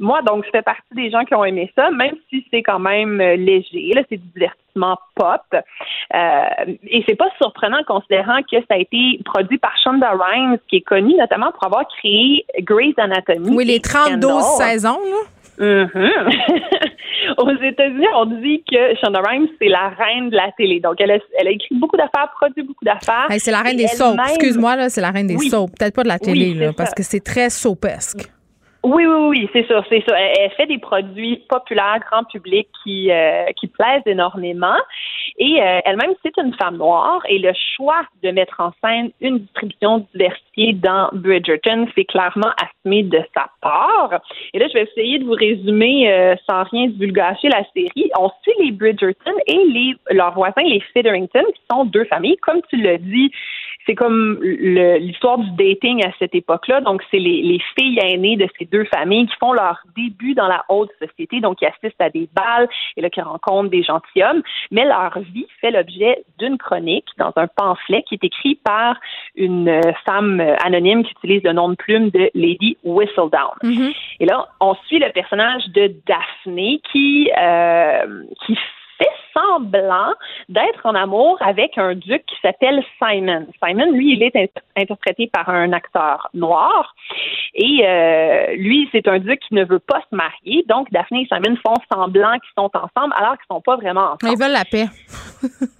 Moi, 0.00 0.22
donc, 0.22 0.44
je 0.44 0.50
fais 0.50 0.62
partie 0.62 0.94
des 0.94 1.10
gens 1.10 1.24
qui 1.24 1.34
ont 1.34 1.44
aimé 1.44 1.72
ça, 1.74 1.90
même 1.90 2.14
si 2.30 2.44
c'est 2.50 2.62
quand 2.62 2.78
même 2.78 3.20
euh, 3.20 3.36
léger. 3.36 3.92
Là, 3.94 4.02
c'est 4.08 4.16
du 4.16 4.28
divertissement 4.28 4.96
pop. 5.16 5.42
Euh, 5.52 6.74
et 6.86 7.04
c'est 7.08 7.16
pas 7.16 7.28
surprenant 7.40 7.82
considérant 7.86 8.40
que 8.42 8.56
ça 8.68 8.74
a 8.74 8.76
été 8.76 9.20
produit 9.24 9.58
par 9.58 9.72
Shonda 9.82 10.12
Rhimes, 10.12 10.58
qui 10.68 10.76
est 10.76 10.82
connue 10.82 11.16
notamment 11.16 11.50
pour 11.52 11.64
avoir 11.64 11.86
créé 11.88 12.44
Grey's 12.60 12.96
Anatomy. 12.96 13.50
Oui, 13.50 13.64
les 13.64 13.80
32 13.80 14.28
saisons, 14.58 14.98
là. 15.04 15.16
Mm-hmm. 15.58 16.84
Aux 17.38 17.50
États-Unis, 17.50 18.06
on 18.14 18.26
dit 18.26 18.62
que 18.70 18.94
Shonda 19.00 19.20
Rhimes, 19.20 19.48
c'est 19.60 19.68
la 19.68 19.88
reine 19.88 20.30
de 20.30 20.36
la 20.36 20.52
télé. 20.56 20.78
Donc, 20.78 21.00
elle 21.00 21.10
a, 21.10 21.18
elle 21.40 21.48
a 21.48 21.50
écrit 21.50 21.74
beaucoup 21.74 21.96
d'affaires, 21.96 22.30
produit 22.40 22.62
beaucoup 22.62 22.84
d'affaires. 22.84 23.26
c'est 23.38 23.50
la 23.50 23.62
reine 23.62 23.76
des 23.76 23.88
soaps. 23.88 24.16
Excuse-moi, 24.28 24.76
là, 24.76 24.88
c'est 24.88 25.00
la 25.00 25.10
reine 25.10 25.26
des 25.26 25.38
soaps. 25.38 25.72
Peut-être 25.76 25.94
pas 25.96 26.04
de 26.04 26.08
la 26.08 26.20
télé, 26.20 26.54
là, 26.54 26.72
parce 26.76 26.94
que 26.94 27.02
c'est 27.02 27.24
très 27.24 27.50
soapesque. 27.50 28.30
Oui, 28.88 29.04
oui, 29.04 29.28
oui, 29.28 29.50
c'est 29.52 29.66
sûr, 29.66 29.84
c'est 29.90 30.00
sûr. 30.00 30.14
Elle, 30.14 30.50
fait 30.52 30.64
des 30.64 30.78
produits 30.78 31.44
populaires, 31.46 32.00
grand 32.10 32.24
public, 32.24 32.68
qui, 32.82 33.10
euh, 33.12 33.44
qui 33.60 33.66
plaisent 33.66 34.06
énormément. 34.06 34.78
Et 35.38 35.60
euh, 35.60 35.80
elle-même, 35.84 36.14
c'est 36.22 36.34
une 36.38 36.54
femme 36.54 36.78
noire. 36.78 37.20
Et 37.28 37.38
le 37.38 37.52
choix 37.76 38.00
de 38.22 38.30
mettre 38.30 38.58
en 38.60 38.72
scène 38.82 39.10
une 39.20 39.40
distribution 39.40 40.06
diversifiée 40.14 40.72
dans 40.72 41.10
Bridgerton, 41.12 41.86
c'est 41.94 42.06
clairement 42.06 42.50
assumé 42.56 43.02
de 43.02 43.20
sa 43.34 43.48
part. 43.60 44.22
Et 44.54 44.58
là, 44.58 44.66
je 44.68 44.72
vais 44.72 44.84
essayer 44.84 45.18
de 45.18 45.24
vous 45.24 45.32
résumer 45.32 46.10
euh, 46.10 46.34
sans 46.48 46.62
rien 46.62 46.86
divulgacher 46.86 47.48
la 47.50 47.64
série. 47.76 48.10
On 48.18 48.30
suit 48.42 48.64
les 48.64 48.72
Bridgerton 48.72 49.34
et 49.46 49.64
les, 49.66 49.96
leurs 50.12 50.32
voisins, 50.32 50.62
les 50.64 50.80
Featherington, 50.94 51.44
qui 51.54 51.62
sont 51.70 51.84
deux 51.84 52.06
familles. 52.06 52.38
Comme 52.38 52.62
tu 52.70 52.76
l'as 52.76 52.96
dit, 52.96 53.30
c'est 53.88 53.94
comme 53.94 54.38
l'histoire 54.42 55.38
du 55.38 55.50
dating 55.52 56.04
à 56.04 56.10
cette 56.18 56.34
époque-là. 56.34 56.82
Donc, 56.82 57.02
c'est 57.10 57.18
les, 57.18 57.42
les, 57.42 57.58
filles 57.78 57.98
aînées 58.02 58.36
de 58.36 58.46
ces 58.58 58.66
deux 58.66 58.84
familles 58.84 59.26
qui 59.26 59.36
font 59.40 59.52
leur 59.52 59.80
début 59.96 60.34
dans 60.34 60.46
la 60.46 60.64
haute 60.68 60.90
société, 60.98 61.40
donc 61.40 61.58
qui 61.58 61.66
assistent 61.66 62.00
à 62.00 62.10
des 62.10 62.28
balles 62.34 62.68
et 62.96 63.00
là 63.00 63.08
qui 63.08 63.20
rencontrent 63.22 63.70
des 63.70 63.82
gentilshommes. 63.82 64.42
Mais 64.70 64.84
leur 64.84 65.18
vie 65.20 65.46
fait 65.60 65.70
l'objet 65.70 66.22
d'une 66.38 66.58
chronique 66.58 67.06
dans 67.16 67.32
un 67.36 67.46
pamphlet 67.46 68.02
qui 68.06 68.16
est 68.16 68.24
écrit 68.24 68.56
par 68.56 68.96
une 69.34 69.80
femme 70.04 70.40
anonyme 70.62 71.04
qui 71.04 71.12
utilise 71.12 71.42
le 71.44 71.52
nom 71.52 71.70
de 71.70 71.76
plume 71.76 72.10
de 72.10 72.30
Lady 72.34 72.76
Whistledown. 72.84 73.56
Mm-hmm. 73.62 73.96
Et 74.20 74.26
là, 74.26 74.48
on 74.60 74.74
suit 74.86 74.98
le 74.98 75.10
personnage 75.12 75.66
de 75.68 75.94
Daphné 76.06 76.80
qui 76.92 77.30
euh, 77.40 78.24
qui 78.44 78.58
fait 78.98 79.08
semblant 79.32 80.12
d'être 80.48 80.84
en 80.84 80.94
amour 80.94 81.38
avec 81.40 81.78
un 81.78 81.94
duc 81.94 82.24
qui 82.26 82.36
s'appelle 82.42 82.82
Simon. 82.98 83.46
Simon, 83.64 83.90
lui, 83.92 84.14
il 84.14 84.22
est 84.22 84.34
interprété 84.76 85.30
par 85.32 85.48
un 85.48 85.72
acteur 85.72 86.28
noir. 86.34 86.94
Et 87.54 87.86
euh, 87.86 88.54
lui, 88.56 88.88
c'est 88.92 89.06
un 89.08 89.18
duc 89.18 89.40
qui 89.40 89.54
ne 89.54 89.64
veut 89.64 89.78
pas 89.78 90.00
se 90.10 90.16
marier. 90.16 90.64
Donc, 90.68 90.90
Daphné 90.90 91.22
et 91.22 91.26
Simon 91.26 91.56
font 91.64 91.74
semblant 91.92 92.32
qu'ils 92.32 92.52
sont 92.56 92.70
ensemble 92.74 93.14
alors 93.16 93.32
qu'ils 93.32 93.46
ne 93.50 93.56
sont 93.56 93.60
pas 93.60 93.76
vraiment 93.76 94.12
ensemble. 94.12 94.32
Ils 94.32 94.38
veulent 94.38 94.52
la 94.52 94.64
paix. 94.64 94.86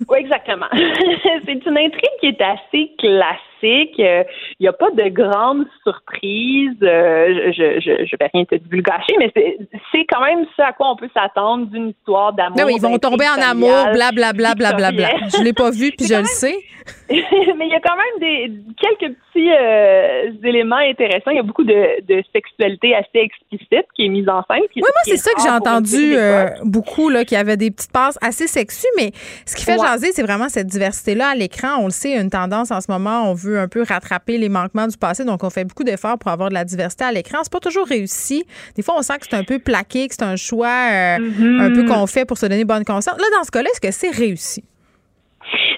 oui, 0.08 0.18
exactement. 0.18 0.66
c'est 0.72 1.66
une 1.66 1.78
intrigue 1.78 2.18
qui 2.20 2.26
est 2.26 2.40
assez 2.40 2.92
classique 2.98 3.48
il 3.62 4.26
n'y 4.60 4.68
a 4.68 4.72
pas 4.72 4.90
de 4.90 5.08
grandes 5.08 5.66
surprises. 5.82 6.76
Euh, 6.82 7.52
je, 7.56 7.80
je, 7.80 8.04
je 8.04 8.16
vais 8.18 8.30
rien 8.32 8.44
te 8.44 8.54
divulgacher, 8.54 9.14
mais 9.18 9.32
c'est 9.34 10.04
quand 10.08 10.22
même 10.22 10.46
ce 10.56 10.62
à 10.62 10.72
quoi 10.72 10.92
on 10.92 10.96
peut 10.96 11.10
s'attendre 11.14 11.66
d'une 11.66 11.90
histoire 11.90 12.32
d'amour. 12.32 12.58
Non, 12.58 12.68
ils 12.68 12.80
vont 12.80 12.98
tomber 12.98 13.26
en 13.28 13.40
amour, 13.40 13.88
blablabla, 13.92 14.54
bla, 14.54 14.72
bla, 14.72 14.72
bla, 14.72 14.92
bla, 14.92 15.08
Je 15.36 15.42
l'ai 15.42 15.52
pas 15.52 15.70
vu, 15.70 15.92
puis 15.96 16.06
je 16.06 16.14
le 16.14 16.24
sais. 16.24 16.56
mais 17.10 17.66
il 17.66 17.70
y 17.70 17.74
a 17.74 17.80
quand 17.80 17.96
même 17.96 18.20
des 18.20 18.52
quelques 18.80 19.14
petits 19.14 19.27
euh, 19.40 20.30
éléments 20.42 20.76
intéressants. 20.76 21.30
Il 21.30 21.36
y 21.36 21.40
a 21.40 21.42
beaucoup 21.42 21.64
de, 21.64 22.04
de, 22.06 22.22
sexualité 22.32 22.94
assez 22.94 23.18
explicite 23.18 23.86
qui 23.94 24.06
est 24.06 24.08
mise 24.08 24.28
en 24.28 24.42
scène. 24.50 24.62
oui, 24.74 24.80
moi, 24.80 24.90
c'est 25.04 25.16
ça 25.16 25.30
que 25.34 25.42
j'ai 25.42 25.50
entendu 25.50 26.14
euh, 26.16 26.46
beaucoup, 26.64 27.08
là, 27.08 27.24
qu'il 27.24 27.36
y 27.36 27.40
avait 27.40 27.56
des 27.56 27.70
petites 27.70 27.92
passes 27.92 28.18
assez 28.22 28.46
sexues, 28.46 28.88
mais 28.96 29.10
ce 29.46 29.56
qui 29.56 29.64
fait 29.64 29.78
jaser, 29.78 30.12
c'est 30.12 30.22
vraiment 30.22 30.48
cette 30.48 30.66
diversité-là 30.66 31.28
à 31.30 31.34
l'écran. 31.34 31.78
On 31.80 31.84
le 31.84 31.90
sait, 31.90 32.16
une 32.16 32.30
tendance 32.30 32.70
en 32.70 32.80
ce 32.80 32.90
moment, 32.90 33.30
on 33.30 33.34
veut 33.34 33.58
un 33.58 33.68
peu 33.68 33.82
rattraper 33.82 34.38
les 34.38 34.48
manquements 34.48 34.86
du 34.86 34.96
passé. 34.96 35.24
Donc, 35.24 35.44
on 35.44 35.50
fait 35.50 35.64
beaucoup 35.64 35.84
d'efforts 35.84 36.18
pour 36.18 36.30
avoir 36.30 36.48
de 36.48 36.54
la 36.54 36.64
diversité 36.64 37.04
à 37.04 37.12
l'écran. 37.12 37.38
C'est 37.42 37.52
pas 37.52 37.60
toujours 37.60 37.86
réussi. 37.86 38.44
Des 38.76 38.82
fois, 38.82 38.94
on 38.98 39.02
sent 39.02 39.18
que 39.18 39.26
c'est 39.28 39.36
un 39.36 39.44
peu 39.44 39.58
plaqué, 39.58 40.08
que 40.08 40.14
c'est 40.14 40.24
un 40.24 40.36
choix 40.36 40.66
euh, 40.68 41.18
mm-hmm. 41.18 41.60
un 41.60 41.74
peu 41.74 41.84
qu'on 41.86 42.06
fait 42.06 42.24
pour 42.24 42.38
se 42.38 42.46
donner 42.46 42.64
bonne 42.64 42.84
conscience. 42.84 43.16
Là, 43.18 43.24
dans 43.36 43.44
ce 43.44 43.50
cas-là, 43.50 43.68
est-ce 43.70 43.80
que 43.80 43.90
c'est 43.90 44.10
réussi? 44.10 44.64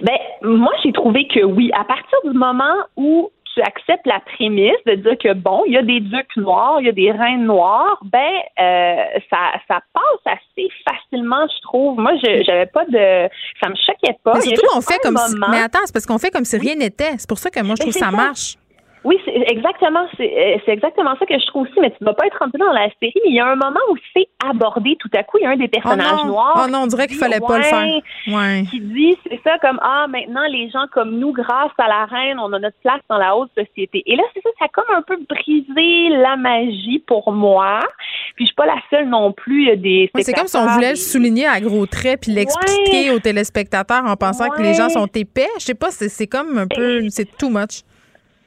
Ben, 0.02 0.16
moi, 0.42 0.72
j'ai 0.82 0.92
trouvé 0.92 1.26
que 1.28 1.44
oui. 1.44 1.70
À 1.78 1.84
partir 1.84 2.18
du 2.24 2.36
moment 2.36 2.74
où 2.96 3.30
tu 3.54 3.60
acceptes 3.62 4.06
la 4.06 4.20
prémisse 4.20 4.82
de 4.86 4.94
dire 4.94 5.18
que 5.18 5.32
bon, 5.34 5.62
il 5.66 5.72
y 5.72 5.76
a 5.76 5.82
des 5.82 6.00
ducs 6.00 6.36
noirs, 6.36 6.76
il 6.80 6.86
y 6.86 6.88
a 6.88 6.92
des 6.92 7.10
reines 7.10 7.44
noires, 7.44 7.98
ben 8.04 8.32
euh, 8.60 9.18
ça, 9.30 9.58
ça 9.66 9.80
passe 9.92 10.36
assez 10.38 10.68
facilement, 10.84 11.46
je 11.48 11.62
trouve. 11.62 11.98
Moi, 11.98 12.12
je 12.22 12.42
j'avais 12.44 12.66
pas 12.66 12.84
de, 12.86 13.28
ça 13.60 13.68
me 13.68 13.74
choquait 13.74 14.16
pas. 14.22 14.34
Mais 14.34 14.40
surtout 14.40 14.66
qu'on 14.72 14.80
fait 14.80 14.98
comme 15.02 15.16
si, 15.16 15.36
mais 15.50 15.62
attends, 15.62 15.80
c'est 15.84 15.92
parce 15.92 16.06
qu'on 16.06 16.18
fait 16.18 16.30
comme 16.30 16.44
si 16.44 16.56
rien 16.56 16.76
n'était. 16.76 17.12
C'est 17.18 17.28
pour 17.28 17.38
ça 17.38 17.50
que 17.50 17.60
moi 17.60 17.74
je 17.76 17.82
trouve 17.82 17.92
que 17.92 17.98
ça 17.98 18.10
marche. 18.10 18.56
Oui, 19.02 19.18
c'est 19.24 19.32
exactement, 19.32 20.04
euh, 20.20 20.56
c'est 20.66 20.72
exactement 20.72 21.14
ça 21.18 21.24
que 21.24 21.38
je 21.38 21.46
trouve 21.46 21.62
aussi, 21.62 21.80
mais 21.80 21.90
tu 21.90 21.96
ne 22.02 22.06
vas 22.06 22.12
pas 22.12 22.26
être 22.26 22.38
rendu 22.38 22.58
dans 22.58 22.72
la 22.72 22.88
série, 23.00 23.14
mais 23.24 23.30
il 23.30 23.34
y 23.34 23.40
a 23.40 23.46
un 23.46 23.56
moment 23.56 23.80
où 23.90 23.96
c'est 24.14 24.28
abordé 24.46 24.96
tout 25.00 25.08
à 25.14 25.22
coup, 25.22 25.38
il 25.38 25.44
y 25.44 25.46
a 25.46 25.50
un 25.50 25.56
des 25.56 25.68
personnages 25.68 26.20
oh 26.24 26.26
noirs. 26.26 26.62
Oh 26.64 26.70
non, 26.70 26.80
on 26.82 26.86
dirait 26.86 27.06
qu'il 27.06 27.16
fallait 27.16 27.40
pas 27.40 27.58
le 27.58 27.64
faire. 27.64 28.00
Ouais. 28.28 28.64
Qui 28.70 28.80
dit, 28.80 29.16
c'est 29.26 29.40
ça, 29.42 29.58
comme, 29.58 29.80
ah, 29.82 30.06
maintenant, 30.08 30.42
les 30.50 30.68
gens 30.70 30.84
comme 30.92 31.18
nous, 31.18 31.32
grâce 31.32 31.72
à 31.78 31.88
la 31.88 32.04
reine, 32.04 32.38
on 32.38 32.52
a 32.52 32.58
notre 32.58 32.76
place 32.82 33.00
dans 33.08 33.16
la 33.16 33.36
haute 33.36 33.50
société. 33.56 34.02
Et 34.04 34.16
là, 34.16 34.22
c'est 34.34 34.42
ça, 34.42 34.50
ça 34.58 34.66
a 34.66 34.68
comme 34.68 34.94
un 34.94 35.02
peu 35.02 35.16
brisé 35.28 36.08
la 36.10 36.36
magie 36.36 37.02
pour 37.06 37.32
moi. 37.32 37.80
Puis 38.36 38.44
je 38.44 38.48
suis 38.48 38.54
pas 38.54 38.66
la 38.66 38.80
seule 38.90 39.08
non 39.08 39.32
plus, 39.32 39.62
il 39.62 39.68
y 39.68 39.72
a 39.72 39.76
des... 39.76 40.10
c'est 40.20 40.32
comme 40.32 40.46
si 40.46 40.56
on 40.56 40.66
voulait 40.66 40.90
le 40.90 40.96
souligner 40.96 41.46
à 41.46 41.60
gros 41.60 41.86
traits 41.86 42.20
puis 42.20 42.32
l'expliquer 42.32 43.10
aux 43.12 43.18
téléspectateurs 43.18 44.04
en 44.04 44.16
pensant 44.16 44.50
que 44.50 44.62
les 44.62 44.74
gens 44.74 44.90
sont 44.90 45.08
épais. 45.14 45.48
Je 45.58 45.64
sais 45.64 45.74
pas, 45.74 45.90
c'est 45.90 46.26
comme 46.26 46.58
un 46.58 46.66
peu, 46.66 47.08
c'est 47.08 47.36
too 47.38 47.48
much. 47.48 47.82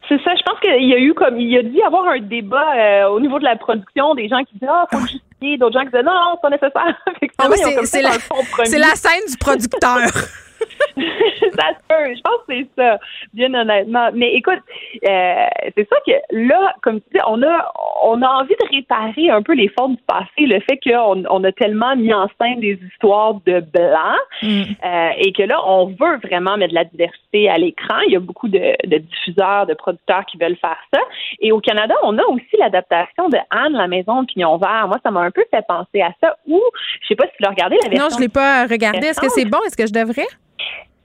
C'est 0.10 0.22
ça. 0.22 0.32
Je 0.36 0.44
pense 0.44 0.60
qu'il 0.60 0.88
y 0.88 0.94
a 0.94 1.00
eu 1.00 1.14
comme 1.14 1.40
il 1.40 1.50
y 1.50 1.58
a 1.58 1.64
dû 1.64 1.78
y 1.78 1.82
avoir 1.82 2.08
un 2.10 2.20
débat 2.20 2.76
euh, 2.76 3.08
au 3.10 3.20
niveau 3.20 3.40
de 3.40 3.44
la 3.44 3.56
production, 3.56 4.16
des 4.16 4.28
gens 4.28 4.44
qui 4.44 4.58
disent 4.58 4.70
ah 4.70 4.86
faut 4.92 5.00
le 5.00 5.08
justifier, 5.08 5.58
d'autres 5.58 5.80
gens 5.80 5.86
qui 5.86 5.92
disent 5.92 6.06
non, 6.06 6.14
non 6.14 6.36
c'est 6.36 6.42
pas 6.42 6.50
nécessaire. 6.50 6.98
Ah 7.40 7.50
c'est 7.86 8.78
la, 8.80 8.88
la 8.88 8.96
scène 8.96 9.26
du 9.30 9.38
producteur. 9.38 9.98
ça 10.98 11.68
se 11.70 11.88
peut. 11.88 12.16
Je 12.16 12.22
pense 12.22 12.40
que 12.48 12.54
c'est 12.54 12.68
ça, 12.78 13.00
bien 13.34 13.54
honnêtement. 13.54 14.10
Mais 14.14 14.34
écoute, 14.34 14.60
euh, 15.08 15.46
c'est 15.76 15.88
ça 15.90 15.96
que 16.06 16.14
là, 16.32 16.74
comme 16.82 17.02
tu 17.02 17.08
dis, 17.14 17.22
on 17.28 17.42
a, 17.44 17.72
on 18.04 18.22
a 18.22 18.28
envie 18.28 18.56
de 18.60 18.76
réparer 18.76 19.30
un 19.30 19.42
peu 19.42 19.54
les 19.54 19.70
fautes 19.78 19.92
du 19.92 20.04
passé, 20.08 20.28
le 20.40 20.60
fait 20.62 20.80
qu'on 20.84 21.24
on 21.30 21.44
a 21.44 21.52
tellement 21.52 21.96
mis 21.96 22.14
en 22.14 22.28
scène 22.40 22.60
des 22.60 22.80
histoires 22.92 23.36
de 23.46 23.60
blancs 23.60 24.20
mm. 24.42 24.64
euh, 24.86 25.10
et 25.18 25.32
que 25.34 25.44
là, 25.44 25.60
on 25.66 25.88
veut 25.88 26.18
vraiment 26.24 26.58
mettre 26.58 26.74
de 26.74 26.80
la 26.80 26.86
diversité 26.86 27.50
à 27.50 27.58
l'écran. 27.58 28.00
Il 28.08 28.14
y 28.14 28.16
a 28.16 28.20
beaucoup 28.20 28.48
de, 28.48 28.76
de, 28.88 28.98
diffuseurs, 28.98 29.66
de 29.66 29.74
producteurs 29.74 30.26
qui 30.26 30.38
veulent 30.38 30.58
faire 30.58 30.78
ça. 30.94 31.00
Et 31.40 31.52
au 31.52 31.60
Canada, 31.60 31.96
on 32.04 32.18
a 32.18 32.24
aussi 32.24 32.58
l'adaptation 32.60 33.30
de 33.30 33.38
Anne, 33.50 33.74
la 33.74 33.88
maison 33.88 34.22
de 34.22 34.28
pignon 34.28 34.58
vert. 34.58 34.88
Moi, 34.88 34.98
ça 35.04 35.12
m'a 35.12 35.22
un 35.22 35.32
peu 35.32 35.44
fait 35.52 35.66
penser 35.68 36.02
à 36.02 36.12
ça. 36.22 36.36
Ou, 36.48 36.62
je 37.02 37.08
sais 37.08 37.16
pas 37.16 37.26
si 37.26 37.32
tu 37.38 37.44
l'as 37.44 37.50
regardé, 37.50 37.78
la 37.84 37.90
version. 37.90 38.10
Non, 38.10 38.16
je 38.16 38.22
l'ai 38.22 38.30
pas 38.30 38.66
regardé. 38.66 39.08
Est-ce 39.08 39.22
que 39.22 39.30
c'est 39.30 39.46
bon? 39.46 39.60
Est-ce 39.66 39.78
que 39.78 39.88
je 39.88 39.94
devrais? 39.94 40.28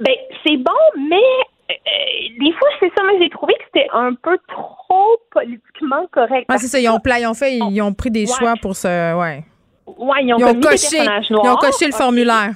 Ben, 0.01 0.15
c'est 0.47 0.57
bon, 0.57 0.73
mais 1.09 1.17
euh, 1.71 1.75
des 2.41 2.53
fois, 2.53 2.69
c'est 2.81 2.91
ça, 2.97 3.03
mais 3.07 3.19
j'ai 3.21 3.31
trouvé 3.31 3.55
que 3.55 3.65
c'était 3.67 3.89
un 3.93 4.15
peu 4.15 4.39
trop 4.49 5.19
politiquement 5.31 6.07
correct. 6.13 6.47
Ouais, 6.49 6.59
c'est 6.59 6.69
ça, 6.69 6.79
ils 6.79 6.89
ont, 6.89 7.01
ils 7.05 7.27
ont 7.27 7.35
fait, 7.35 7.57
ils 7.57 7.83
ont 7.83 7.93
pris 7.93 8.11
des 8.11 8.27
choix 8.27 8.55
pour 8.61 8.77
ce, 8.77 8.89
ouais. 9.15 9.45
Ouais, 9.87 10.23
ils 10.23 10.35
ont, 10.35 10.61
coché, 10.61 10.99
ils 10.99 11.37
ont 11.37 11.57
coché 11.57 11.87
le 11.87 11.93
formulaire. 11.93 12.55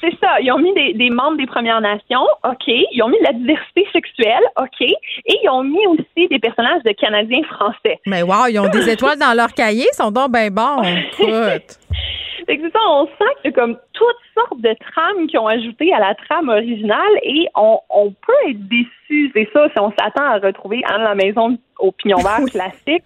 C'est 0.00 0.16
ça. 0.20 0.40
Ils 0.40 0.52
ont 0.52 0.58
mis 0.58 0.72
des, 0.74 0.94
des, 0.94 1.10
membres 1.10 1.36
des 1.36 1.46
Premières 1.46 1.80
Nations, 1.80 2.26
OK. 2.44 2.66
Ils 2.66 3.02
ont 3.02 3.08
mis 3.08 3.18
de 3.18 3.24
la 3.24 3.32
diversité 3.32 3.86
sexuelle, 3.92 4.42
OK. 4.60 4.80
Et 4.80 4.94
ils 5.42 5.48
ont 5.50 5.64
mis 5.64 5.86
aussi 5.86 6.28
des 6.28 6.38
personnages 6.38 6.82
de 6.84 6.92
Canadiens 6.92 7.42
français. 7.44 7.98
Mais 8.06 8.22
wow, 8.22 8.46
ils 8.48 8.58
ont 8.58 8.68
des 8.68 8.88
étoiles 8.92 9.18
dans 9.18 9.34
leur 9.34 9.52
cahier, 9.52 9.86
ils 9.90 9.96
sont 9.96 10.10
donc 10.10 10.32
bien 10.32 10.50
bons. 10.50 10.82
Écoute. 11.18 11.78
c'est 12.46 12.60
ça, 12.72 12.78
on 12.88 13.06
sent 13.06 13.32
que 13.44 13.50
comme 13.50 13.78
toutes 13.92 14.16
sortes 14.34 14.60
de 14.60 14.74
trames 14.92 15.26
qui 15.26 15.38
ont 15.38 15.46
ajouté 15.46 15.92
à 15.92 16.00
la 16.00 16.14
trame 16.14 16.48
originale 16.48 17.18
et 17.22 17.48
on, 17.56 17.78
on 17.90 18.10
peut 18.10 18.50
être 18.50 18.68
déçu, 18.68 19.30
c'est 19.34 19.48
ça, 19.52 19.68
si 19.68 19.80
on 19.80 19.90
s'attend 19.98 20.24
à 20.24 20.38
retrouver 20.38 20.82
Anne 20.88 21.02
la 21.02 21.14
maison 21.14 21.58
au 21.78 21.92
pignon 21.92 22.18
vert 22.18 22.44
classique. 22.50 23.04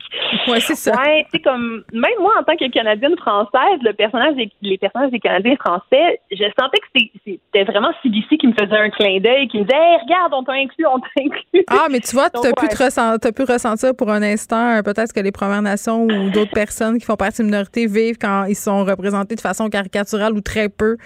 Ouais, 0.48 0.60
c'est 0.60 0.74
ça. 0.74 0.92
Ouais, 0.92 1.26
c'est 1.30 1.40
comme 1.40 1.84
même 1.92 2.18
moi 2.20 2.32
en 2.40 2.42
tant 2.42 2.56
que 2.56 2.70
Canadienne 2.70 3.16
française, 3.16 3.78
le 3.82 3.92
personnage 3.92 4.34
des, 4.34 4.50
les 4.62 4.78
personnages 4.78 5.10
des 5.10 5.20
Canadiens 5.20 5.56
français, 5.56 6.20
je 6.30 6.44
sentais 6.58 6.78
que 6.78 7.00
c'était 7.24 7.64
vraiment 7.64 7.90
CBC 8.02 8.38
qui 8.38 8.46
me 8.46 8.52
faisait 8.52 8.78
un 8.78 8.90
clin 8.90 9.20
d'œil, 9.20 9.48
qui 9.48 9.58
me 9.58 9.64
disait 9.64 9.76
hey, 9.76 9.98
regarde, 10.02 10.32
on 10.34 10.42
t'a 10.42 10.52
inclus, 10.52 10.86
on 10.86 10.98
t'a 10.98 11.08
inclus. 11.18 11.64
Ah, 11.68 11.86
mais 11.90 12.00
tu 12.00 12.14
vois, 12.14 12.30
tu 12.30 12.38
as, 12.38 12.52
pu 12.52 12.66
as 12.66 13.32
pu 13.32 13.44
ressentir 13.44 13.94
pour 13.94 14.10
un 14.10 14.22
instant 14.22 14.76
euh, 14.76 14.82
peut-être 14.82 15.12
que 15.12 15.20
les 15.20 15.32
Premières 15.32 15.62
Nations 15.62 16.04
ou 16.04 16.30
d'autres 16.30 16.52
personnes 16.52 16.98
qui 16.98 17.04
font 17.04 17.16
partie 17.16 17.42
de 17.42 17.46
minorité 17.46 17.86
vivent 17.86 18.18
quand 18.18 18.44
ils 18.44 18.56
sont 18.56 18.84
représentés 18.84 19.34
de 19.34 19.40
façon 19.40 19.68
caricaturale 19.68 20.32
ou 20.32 20.40
très 20.40 20.68
peu 20.68 20.96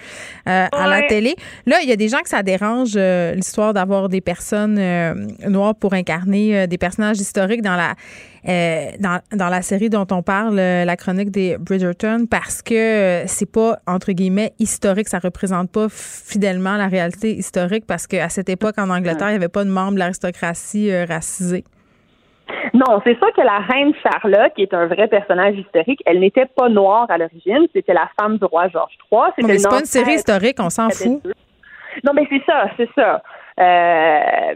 euh, 0.47 0.65
à 0.71 0.87
la 0.87 1.03
télé. 1.03 1.35
Là, 1.65 1.77
il 1.83 1.89
y 1.89 1.91
a 1.91 1.95
des 1.95 2.07
gens 2.07 2.19
que 2.19 2.29
ça 2.29 2.43
dérange 2.43 2.93
euh, 2.95 3.33
l'histoire 3.33 3.73
d'avoir 3.73 4.09
des 4.09 4.21
personnes 4.21 4.79
noires 5.47 5.75
pour 5.75 5.93
incarner 5.93 6.67
des 6.67 6.77
personnages 6.77 7.17
historiques 7.17 7.56
dans 7.61 7.75
la, 7.75 7.93
euh, 8.47 8.91
dans, 8.99 9.49
la 9.49 9.61
série 9.61 9.89
dont 9.89 10.07
on 10.11 10.21
parle, 10.21 10.57
euh, 10.59 10.85
la 10.85 10.95
chronique 10.95 11.31
des 11.31 11.57
Bridgerton, 11.59 12.25
parce 12.29 12.61
que 12.61 12.73
euh, 12.73 13.23
c'est 13.27 13.51
pas, 13.51 13.77
entre 13.87 14.11
guillemets, 14.11 14.53
historique. 14.59 15.07
Ça 15.07 15.19
représente 15.19 15.71
pas 15.71 15.87
fidèlement 15.89 16.77
la 16.77 16.87
réalité 16.87 17.33
historique 17.33 17.85
parce 17.87 18.07
qu'à 18.07 18.29
cette 18.29 18.49
époque, 18.49 18.75
en 18.77 18.89
Angleterre, 18.89 19.29
il 19.29 19.31
n'y 19.31 19.37
avait 19.37 19.49
pas 19.49 19.63
de 19.63 19.69
membres 19.69 19.93
de 19.93 19.99
l'aristocratie 19.99 20.91
racisée. 21.05 21.63
Non, 22.73 23.01
c'est 23.03 23.17
ça 23.19 23.27
que 23.35 23.41
la 23.41 23.59
reine 23.59 23.93
Charlotte, 24.01 24.53
qui 24.55 24.61
est 24.61 24.73
un 24.73 24.87
vrai 24.87 25.07
personnage 25.07 25.55
historique, 25.55 26.01
elle 26.05 26.19
n'était 26.19 26.45
pas 26.45 26.69
noire 26.69 27.07
à 27.09 27.17
l'origine. 27.17 27.67
C'était 27.73 27.93
la 27.93 28.09
femme 28.19 28.37
du 28.37 28.45
roi 28.45 28.69
George 28.69 28.93
III. 29.11 29.45
mais 29.45 29.57
c'est 29.57 29.69
pas 29.69 29.79
une 29.79 29.85
série 29.85 30.13
historique, 30.13 30.57
on 30.59 30.69
s'en 30.69 30.89
fout. 30.89 31.21
Non, 32.03 32.13
mais 32.13 32.27
c'est 32.29 32.43
ça, 32.45 32.69
c'est 32.77 32.89
ça. 32.95 33.21
Euh, 33.59 34.55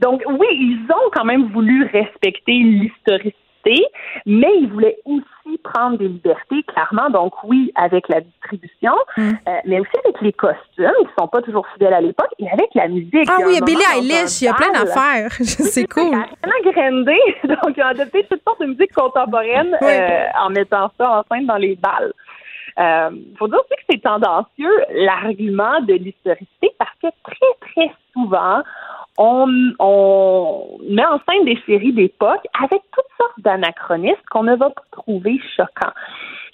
donc 0.00 0.22
oui, 0.26 0.46
ils 0.50 0.86
ont 0.90 1.10
quand 1.14 1.24
même 1.24 1.50
voulu 1.52 1.84
respecter 1.92 2.52
l'historicité 2.52 3.34
mais 4.26 4.48
il 4.60 4.68
voulait 4.72 4.96
aussi 5.04 5.58
prendre 5.62 5.98
des 5.98 6.08
libertés, 6.08 6.62
clairement. 6.62 7.10
Donc 7.10 7.34
oui, 7.44 7.70
avec 7.74 8.08
la 8.08 8.20
distribution, 8.22 8.94
Mm. 9.18 9.30
euh, 9.48 9.52
mais 9.66 9.80
aussi 9.80 9.90
avec 10.04 10.20
les 10.22 10.32
costumes 10.32 10.90
qui 11.00 11.08
sont 11.18 11.28
pas 11.28 11.42
toujours 11.42 11.66
fidèles 11.74 11.92
à 11.92 12.00
l'époque 12.00 12.30
et 12.38 12.48
avec 12.50 12.68
la 12.74 12.88
musique. 12.88 13.28
Ah 13.28 13.36
Il 13.40 13.46
oui, 13.46 13.52
il 13.52 13.58
y 13.58 13.62
a 13.62 13.64
Billie 13.64 13.82
Eilish, 13.96 14.40
il 14.40 14.44
y 14.44 14.48
a 14.48 14.54
plein 14.54 14.72
d'affaires. 14.72 15.32
C'est 15.32 15.86
cool. 15.92 16.04
vraiment 16.08 16.72
grindé. 16.72 17.18
Donc, 17.44 17.76
ils 17.76 17.82
ont 17.82 17.86
adopté 17.86 18.26
toutes 18.30 18.42
sortes 18.46 18.60
de 18.60 18.66
musique 18.66 18.94
contemporaine 18.94 19.76
Oui. 19.82 19.88
euh, 19.90 20.24
en 20.42 20.48
mettant 20.50 20.90
ça 20.98 21.18
en 21.18 21.24
scène 21.30 21.46
dans 21.46 21.56
les 21.56 21.76
balles. 21.76 22.12
Euh, 22.78 23.10
faut 23.38 23.48
dire 23.48 23.58
aussi 23.58 23.74
que 23.76 23.82
c'est 23.90 24.02
tendancieux 24.02 24.72
l'argument 24.94 25.80
de 25.82 25.94
l'historicité 25.94 26.70
parce 26.78 26.94
que 27.02 27.08
très, 27.24 27.72
très 27.74 27.92
souvent, 28.14 28.62
on, 29.22 29.46
on 29.78 30.78
met 30.88 31.04
en 31.04 31.20
scène 31.28 31.44
des 31.44 31.58
séries 31.66 31.92
d'époque 31.92 32.40
avec 32.62 32.80
toutes 32.92 33.04
sortes 33.18 33.38
d'anachronismes 33.38 34.16
qu'on 34.30 34.44
ne 34.44 34.56
va 34.56 34.70
pas 34.70 34.82
trouver 34.92 35.38
choquants. 35.56 35.92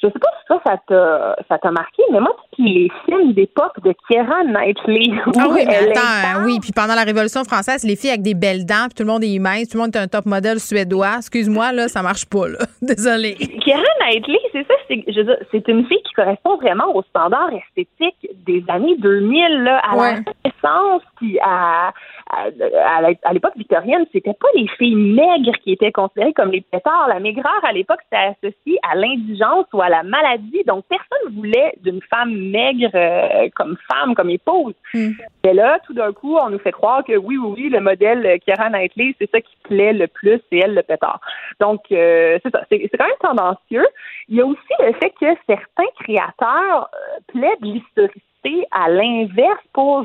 Je 0.03 0.09
sais 0.09 0.19
pas 0.19 0.29
si 0.41 0.47
ça, 0.49 0.61
ça 0.67 0.77
t'a, 0.87 1.37
ça 1.49 1.59
t'a 1.59 1.71
marqué, 1.71 2.03
mais 2.13 2.21
moi, 2.21 2.37
tous 2.53 2.63
les 2.63 2.91
films 3.07 3.33
d'époque 3.33 3.81
de 3.83 3.95
Keira 4.07 4.43
Knightley. 4.45 5.11
Ah 5.39 5.47
oui, 5.51 5.65
mais 5.67 5.75
attends, 5.91 6.01
incarne- 6.01 6.45
oui, 6.45 6.59
puis 6.61 6.71
pendant 6.75 6.95
la 6.95 7.03
Révolution 7.05 7.45
française, 7.45 7.83
les 7.83 7.97
filles 7.97 8.11
avec 8.11 8.23
des 8.23 8.35
belles 8.35 8.67
dents, 8.67 8.89
puis 8.89 8.95
tout 8.97 9.05
le 9.05 9.09
monde 9.11 9.25
est 9.25 9.39
mince, 9.39 9.69
tout 9.71 9.79
le 9.79 9.85
monde 9.85 9.97
est 9.97 9.99
un 9.99 10.07
top 10.09 10.27
modèle 10.27 10.61
suédois. 10.61 11.15
Excuse-moi, 11.19 11.73
là, 11.73 11.89
ça 11.89 12.03
marche 12.03 12.27
pas, 12.27 12.47
là. 12.49 12.59
Désolée. 12.83 13.37
Keira 13.65 13.83
Knightley, 14.01 14.39
c'est 14.53 14.67
ça, 14.67 14.75
c'est, 14.87 15.03
je 15.09 15.17
veux 15.21 15.25
dire, 15.25 15.39
c'est 15.51 15.67
une 15.69 15.87
fille 15.87 16.03
qui 16.07 16.13
correspond 16.13 16.57
vraiment 16.57 16.95
aux 16.95 17.03
standards 17.05 17.51
esthétiques 17.55 18.29
des 18.47 18.63
années 18.69 18.97
2000, 18.99 19.63
là, 19.63 19.79
à 19.79 19.97
Ouais. 19.97 20.13
la 20.13 20.17
Renaissance, 20.61 21.03
puis 21.17 21.39
à, 21.43 21.93
à, 22.37 23.33
l'époque 23.33 23.57
victorienne, 23.57 24.07
c'était 24.13 24.35
pas 24.35 24.49
les 24.55 24.69
filles 24.77 24.95
maigres 24.95 25.57
qui 25.63 25.73
étaient 25.73 25.93
considérées 25.93 26.33
comme 26.33 26.51
les 26.51 26.61
pétards. 26.61 27.09
La 27.09 27.21
maigreur, 27.21 27.61
à 27.63 27.73
l'époque, 27.73 28.01
c'était 28.05 28.35
associé 28.49 28.79
à 28.89 28.95
l'indigence 28.95 29.67
ou 29.73 29.81
à 29.81 29.89
la 29.89 30.03
maladie. 30.03 30.63
Donc, 30.67 30.85
personne 30.89 31.35
voulait 31.35 31.75
d'une 31.83 32.03
femme 32.03 32.35
maigre 32.35 32.91
euh, 32.95 33.49
comme 33.55 33.77
femme, 33.91 34.15
comme 34.15 34.31
épouse. 34.31 34.75
Et 34.95 35.53
là, 35.53 35.79
tout 35.87 35.95
d'un 35.95 36.13
coup, 36.13 36.37
on 36.37 36.51
nous 36.51 36.59
fait 36.59 36.73
croire 36.73 37.05
que 37.05 37.17
oui, 37.17 37.37
oui, 37.37 37.55
oui, 37.57 37.69
le 37.69 37.81
modèle 37.81 38.39
Keira 38.41 38.69
Knightley, 38.69 39.15
c'est 39.19 39.31
ça 39.31 39.41
qui 39.41 39.57
plaît 39.65 39.93
le 39.93 40.07
plus, 40.07 40.41
c'est 40.51 40.59
elle 40.59 40.75
le 40.75 40.83
pétard. 40.83 41.21
Donc, 41.61 41.81
euh, 41.93 42.39
c'est 42.43 42.51
ça, 42.51 42.63
c'est 42.71 42.89
c'est 42.91 42.99
quand 42.99 43.07
même 43.07 43.17
tendancieux. 43.21 43.87
Il 44.29 44.37
y 44.37 44.41
a 44.41 44.47
aussi 44.47 44.59
le 44.81 44.93
fait 44.95 45.11
que 45.21 45.27
certains 45.47 45.91
créateurs 46.01 46.91
euh, 46.93 47.19
plaident 47.29 47.63
l'historicité 47.63 48.67
à 48.71 48.89
l'inverse 48.89 49.63
pour 49.73 50.05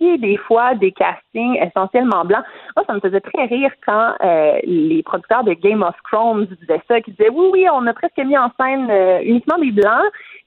justifier 0.00 0.18
des 0.18 0.36
fois 0.36 0.74
des 0.74 0.92
castings 0.92 1.56
essentiellement 1.62 2.24
blancs. 2.24 2.44
Moi, 2.76 2.84
ça 2.86 2.94
me 2.94 3.00
faisait 3.00 3.20
très 3.20 3.44
rire 3.46 3.70
quand 3.86 4.14
euh, 4.24 4.58
les 4.64 5.02
producteurs 5.02 5.44
de 5.44 5.52
Game 5.54 5.82
of 5.82 5.94
Thrones 6.10 6.46
disaient 6.60 6.82
ça, 6.88 7.00
qui 7.00 7.10
disaient 7.12 7.30
oui, 7.30 7.48
oui, 7.52 7.66
on 7.72 7.86
a 7.86 7.92
presque 7.92 8.18
mis 8.18 8.36
en 8.38 8.50
scène 8.60 8.88
euh, 8.90 9.20
uniquement 9.22 9.58
des 9.58 9.70
blancs. 9.72 10.04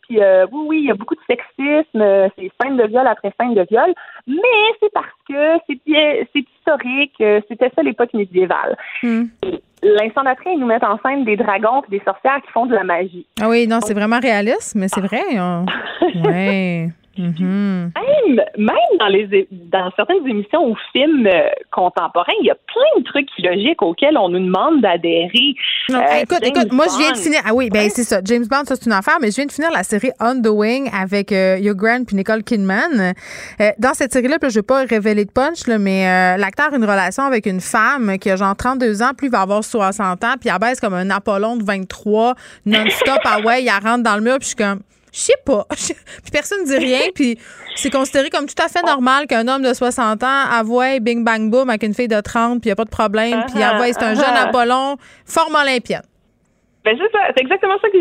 Puis 0.08 0.22
euh, 0.22 0.46
oui, 0.52 0.66
oui, 0.68 0.78
il 0.82 0.88
y 0.88 0.92
a 0.92 0.96
beaucoup 0.96 1.16
de 1.16 1.22
sexisme, 1.30 2.04
c'est 2.38 2.52
scène 2.62 2.76
de 2.78 2.88
viol 2.88 3.06
après 3.08 3.32
scène 3.40 3.54
de 3.54 3.66
viol, 3.70 3.94
mais 4.28 4.36
c'est 4.82 4.92
parce 4.94 5.08
que 5.30 5.58
c'est 5.68 6.40
historique, 6.40 7.24
c'était 7.48 7.72
ça 7.76 7.82
l'époque 7.84 8.14
médiévale. 8.14 8.76
L'instant 9.84 10.24
d'après, 10.24 10.54
ils 10.54 10.60
nous 10.60 10.68
mettent 10.68 10.84
en 10.84 11.00
scène 11.00 11.24
des 11.24 11.38
dragons 11.38 11.82
et 11.88 11.92
des 11.98 12.02
sorcières 12.06 12.40
qui 12.46 12.52
font 12.52 12.66
de 12.66 12.76
la 12.76 12.84
magie. 12.84 13.26
Ah 13.42 13.48
oui, 13.50 13.68
non, 13.68 13.80
c'est 13.82 13.94
vraiment 13.96 14.20
réaliste, 14.20 14.76
mais 14.76 14.88
c'est 14.88 15.02
vrai. 15.02 15.22
on- 15.40 15.66
Ouais. 16.26 16.88
Mhm. 17.22 17.92
Même, 17.96 18.42
même 18.58 18.98
dans 19.00 19.08
les 19.08 19.48
dans 19.52 19.92
certaines 19.96 20.28
émissions 20.28 20.70
ou 20.70 20.76
films 20.92 21.28
euh, 21.28 21.50
contemporains, 21.72 22.34
il 22.42 22.48
y 22.48 22.52
a 22.52 22.56
plein 22.56 23.00
de 23.00 23.04
trucs 23.04 23.28
logiques 23.40 23.82
auxquels 23.82 24.18
on 24.18 24.30
nous 24.30 24.40
demande 24.40 24.82
d'adhérer. 24.82 25.56
Euh, 25.90 26.00
écoute, 26.22 26.40
James 26.42 26.54
écoute, 26.56 26.74
moi, 26.74 26.86
je 26.92 26.98
viens 26.98 27.12
de 27.12 27.18
finir. 27.18 27.42
Ah 27.46 27.54
oui, 27.54 27.70
ben 27.70 27.90
c'est 27.90 28.04
ça. 28.04 28.22
James 28.24 28.46
Bond, 28.50 28.64
ça, 28.66 28.76
c'est 28.76 28.86
une 28.86 28.94
affaire, 28.94 29.18
mais 29.22 29.30
je 29.32 29.36
viens 29.36 29.46
de 29.46 29.52
finir 29.52 29.72
la 29.72 29.84
série 29.84 30.12
On 30.20 30.42
the 30.42 30.48
Wing 30.48 30.90
avec 30.94 31.32
euh, 31.32 31.58
Hugh 31.58 31.76
Grant 31.76 32.04
puis 32.06 32.16
Nicole 32.16 32.44
Kidman. 32.44 33.14
Euh, 33.60 33.72
dans 33.78 33.94
cette 33.94 34.14
série-là, 34.14 34.38
je 34.42 34.56
vais 34.56 34.62
pas 34.62 34.84
révéler 34.86 35.26
de 35.26 35.32
punch, 35.32 35.68
là, 35.68 35.78
mais 35.78 36.38
l'acteur 36.38 36.74
a 36.74 36.76
une 36.76 36.84
relation 36.84 37.24
avec 37.24 37.46
une 37.46 37.62
femme 37.62 38.18
qui 38.20 38.30
a 38.30 38.36
genre 38.36 38.56
32 38.56 39.02
ans, 39.02 39.12
puis 39.16 39.28
il 39.28 39.32
va 39.32 39.42
avoir 39.42 39.64
60 39.64 40.24
ans, 40.24 40.34
puis 40.40 40.50
elle 40.50 40.60
baisse 40.60 40.80
comme 40.80 40.94
un 40.94 41.10
Apollon 41.10 41.58
de 41.58 41.64
23, 41.64 42.36
non-stop. 42.66 43.20
ah 43.24 43.40
ouais, 43.42 43.64
il 43.64 43.70
rentre 43.70 44.04
dans 44.04 44.16
le 44.16 44.22
mur, 44.22 44.38
puis 44.40 44.44
je 44.44 44.48
suis 44.48 44.56
comme. 44.56 44.82
Je 45.12 45.20
sais 45.20 45.34
pas. 45.46 45.66
puis 45.70 46.32
personne 46.32 46.62
ne 46.62 46.66
dit 46.66 46.78
rien, 46.78 47.00
puis 47.16 47.38
c'est 47.76 47.90
considéré 47.90 48.30
comme 48.30 48.46
tout 48.46 48.62
à 48.64 48.68
fait 48.68 48.82
normal 48.86 49.28
qu'un 49.28 49.48
homme 49.48 49.62
de 49.62 49.74
60 49.74 50.24
ans 50.24 50.44
avoue 50.52 50.82
bing 51.02 51.24
bang 51.24 51.50
boom 51.50 51.70
avec 51.70 51.84
une 51.84 51.94
fille 51.94 52.08
de 52.08 52.20
30, 52.20 52.62
puis 52.62 52.70
il 52.70 52.70
n'y 52.70 52.72
a 52.72 52.76
pas 52.76 52.86
de 52.86 52.90
problème, 52.90 53.44
puis 53.48 53.62
Ah, 53.62 53.72
avoue 53.72 53.84
c'est 53.88 54.04
un 54.04 54.12
ah, 54.12 54.16
jeune 54.16 54.36
ah. 54.36 54.48
Apollon, 54.48 54.98
forme 55.26 55.56
olympienne. 55.56 56.04
Ben 56.84 56.98
c'est 56.98 57.12
ça, 57.12 57.20
c'est 57.36 57.42
exactement 57.44 57.78
ça 57.80 57.90
que 57.90 58.00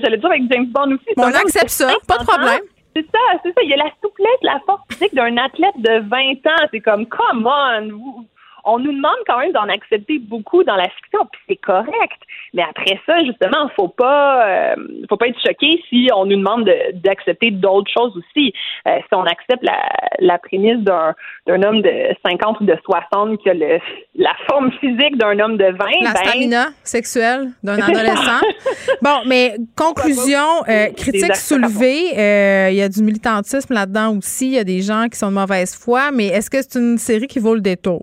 j'allais 0.00 0.16
dire 0.16 0.30
avec 0.30 0.42
James 0.50 0.66
Bond 0.66 0.92
aussi. 0.92 1.12
On 1.18 1.24
accepte 1.24 1.68
ça, 1.68 1.88
50 1.88 2.06
pas 2.06 2.18
de 2.18 2.24
problème. 2.24 2.60
C'est 2.94 3.06
ça, 3.12 3.18
c'est 3.42 3.50
ça. 3.50 3.62
Il 3.62 3.68
y 3.68 3.74
a 3.74 3.76
la 3.76 3.90
souplesse, 4.02 4.40
la 4.40 4.58
force 4.64 4.80
physique 4.90 5.14
d'un 5.14 5.36
athlète 5.36 5.76
de 5.76 6.08
20 6.08 6.50
ans. 6.50 6.66
C'est 6.72 6.80
comme, 6.80 7.06
come 7.06 7.46
on! 7.46 7.88
vous- 7.90 8.26
On 8.68 8.78
nous 8.80 8.92
demande 8.92 9.16
quand 9.26 9.38
même 9.38 9.52
d'en 9.52 9.68
accepter 9.68 10.18
beaucoup 10.18 10.64
dans 10.64 10.74
la 10.76 10.88
fiction, 10.88 11.20
puis 11.32 11.40
c'est 11.48 11.56
correct. 11.56 12.20
Mais 12.52 12.62
après 12.68 12.98
ça, 13.06 13.22
justement, 13.24 13.70
faut 13.76 13.88
pas, 13.88 14.46
euh, 14.46 14.74
faut 15.08 15.16
pas 15.16 15.28
être 15.28 15.40
choqué 15.40 15.80
si 15.88 16.08
on 16.14 16.26
nous 16.26 16.36
demande 16.36 16.64
de- 16.64 16.92
d'accepter 17.00 17.52
d'autres 17.52 17.90
choses 17.96 18.12
aussi. 18.16 18.52
Euh, 18.88 18.96
si 18.98 19.14
on 19.14 19.22
accepte 19.24 19.62
la, 19.62 19.88
la 20.18 20.38
prémisse 20.38 20.78
d'un 20.80 21.14
homme 21.48 21.80
de 21.82 21.92
50 22.26 22.60
ou 22.60 22.64
de 22.64 22.76
60 22.84 23.38
qui 23.40 23.50
a 23.50 23.54
le, 23.54 23.78
la 24.16 24.32
forme 24.48 24.72
physique 24.80 25.16
d'un 25.16 25.38
homme 25.38 25.56
de 25.56 25.66
20, 25.66 25.70
La 26.02 26.12
ben, 26.12 26.24
stamina 26.24 26.66
sexuelle 26.82 27.50
d'un 27.62 27.80
adolescent. 27.80 28.40
bon, 29.02 29.18
mais 29.26 29.54
conclusion, 29.76 30.64
euh, 30.68 30.86
critique 30.96 31.36
soulevée, 31.36 32.18
euh, 32.18 32.68
il 32.70 32.76
y 32.76 32.82
a 32.82 32.88
du 32.88 33.02
militantisme 33.02 33.74
là-dedans 33.74 34.16
aussi, 34.16 34.46
il 34.48 34.54
y 34.54 34.58
a 34.58 34.64
des 34.64 34.80
gens 34.82 35.06
qui 35.10 35.18
sont 35.18 35.28
de 35.28 35.34
mauvaise 35.34 35.76
foi, 35.76 36.10
mais 36.12 36.26
est-ce 36.26 36.50
que 36.50 36.58
c'est 36.60 36.78
une 36.78 36.98
série 36.98 37.26
qui 37.28 37.38
vaut 37.38 37.54
le 37.54 37.60
détour? 37.60 38.02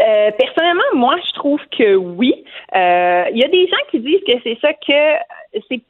Euh, 0.00 0.30
personnellement, 0.38 0.82
moi, 0.94 1.16
je 1.26 1.32
trouve 1.34 1.60
que 1.76 1.94
oui. 1.94 2.32
Euh, 2.74 3.24
Il 3.32 3.38
y 3.38 3.44
a 3.44 3.48
des 3.48 3.66
gens 3.68 3.76
qui 3.90 4.00
disent 4.00 4.20
que 4.26 4.32
c'est 4.42 4.58
ça 4.60 4.72
que 4.72 5.62
c'est 5.68 5.80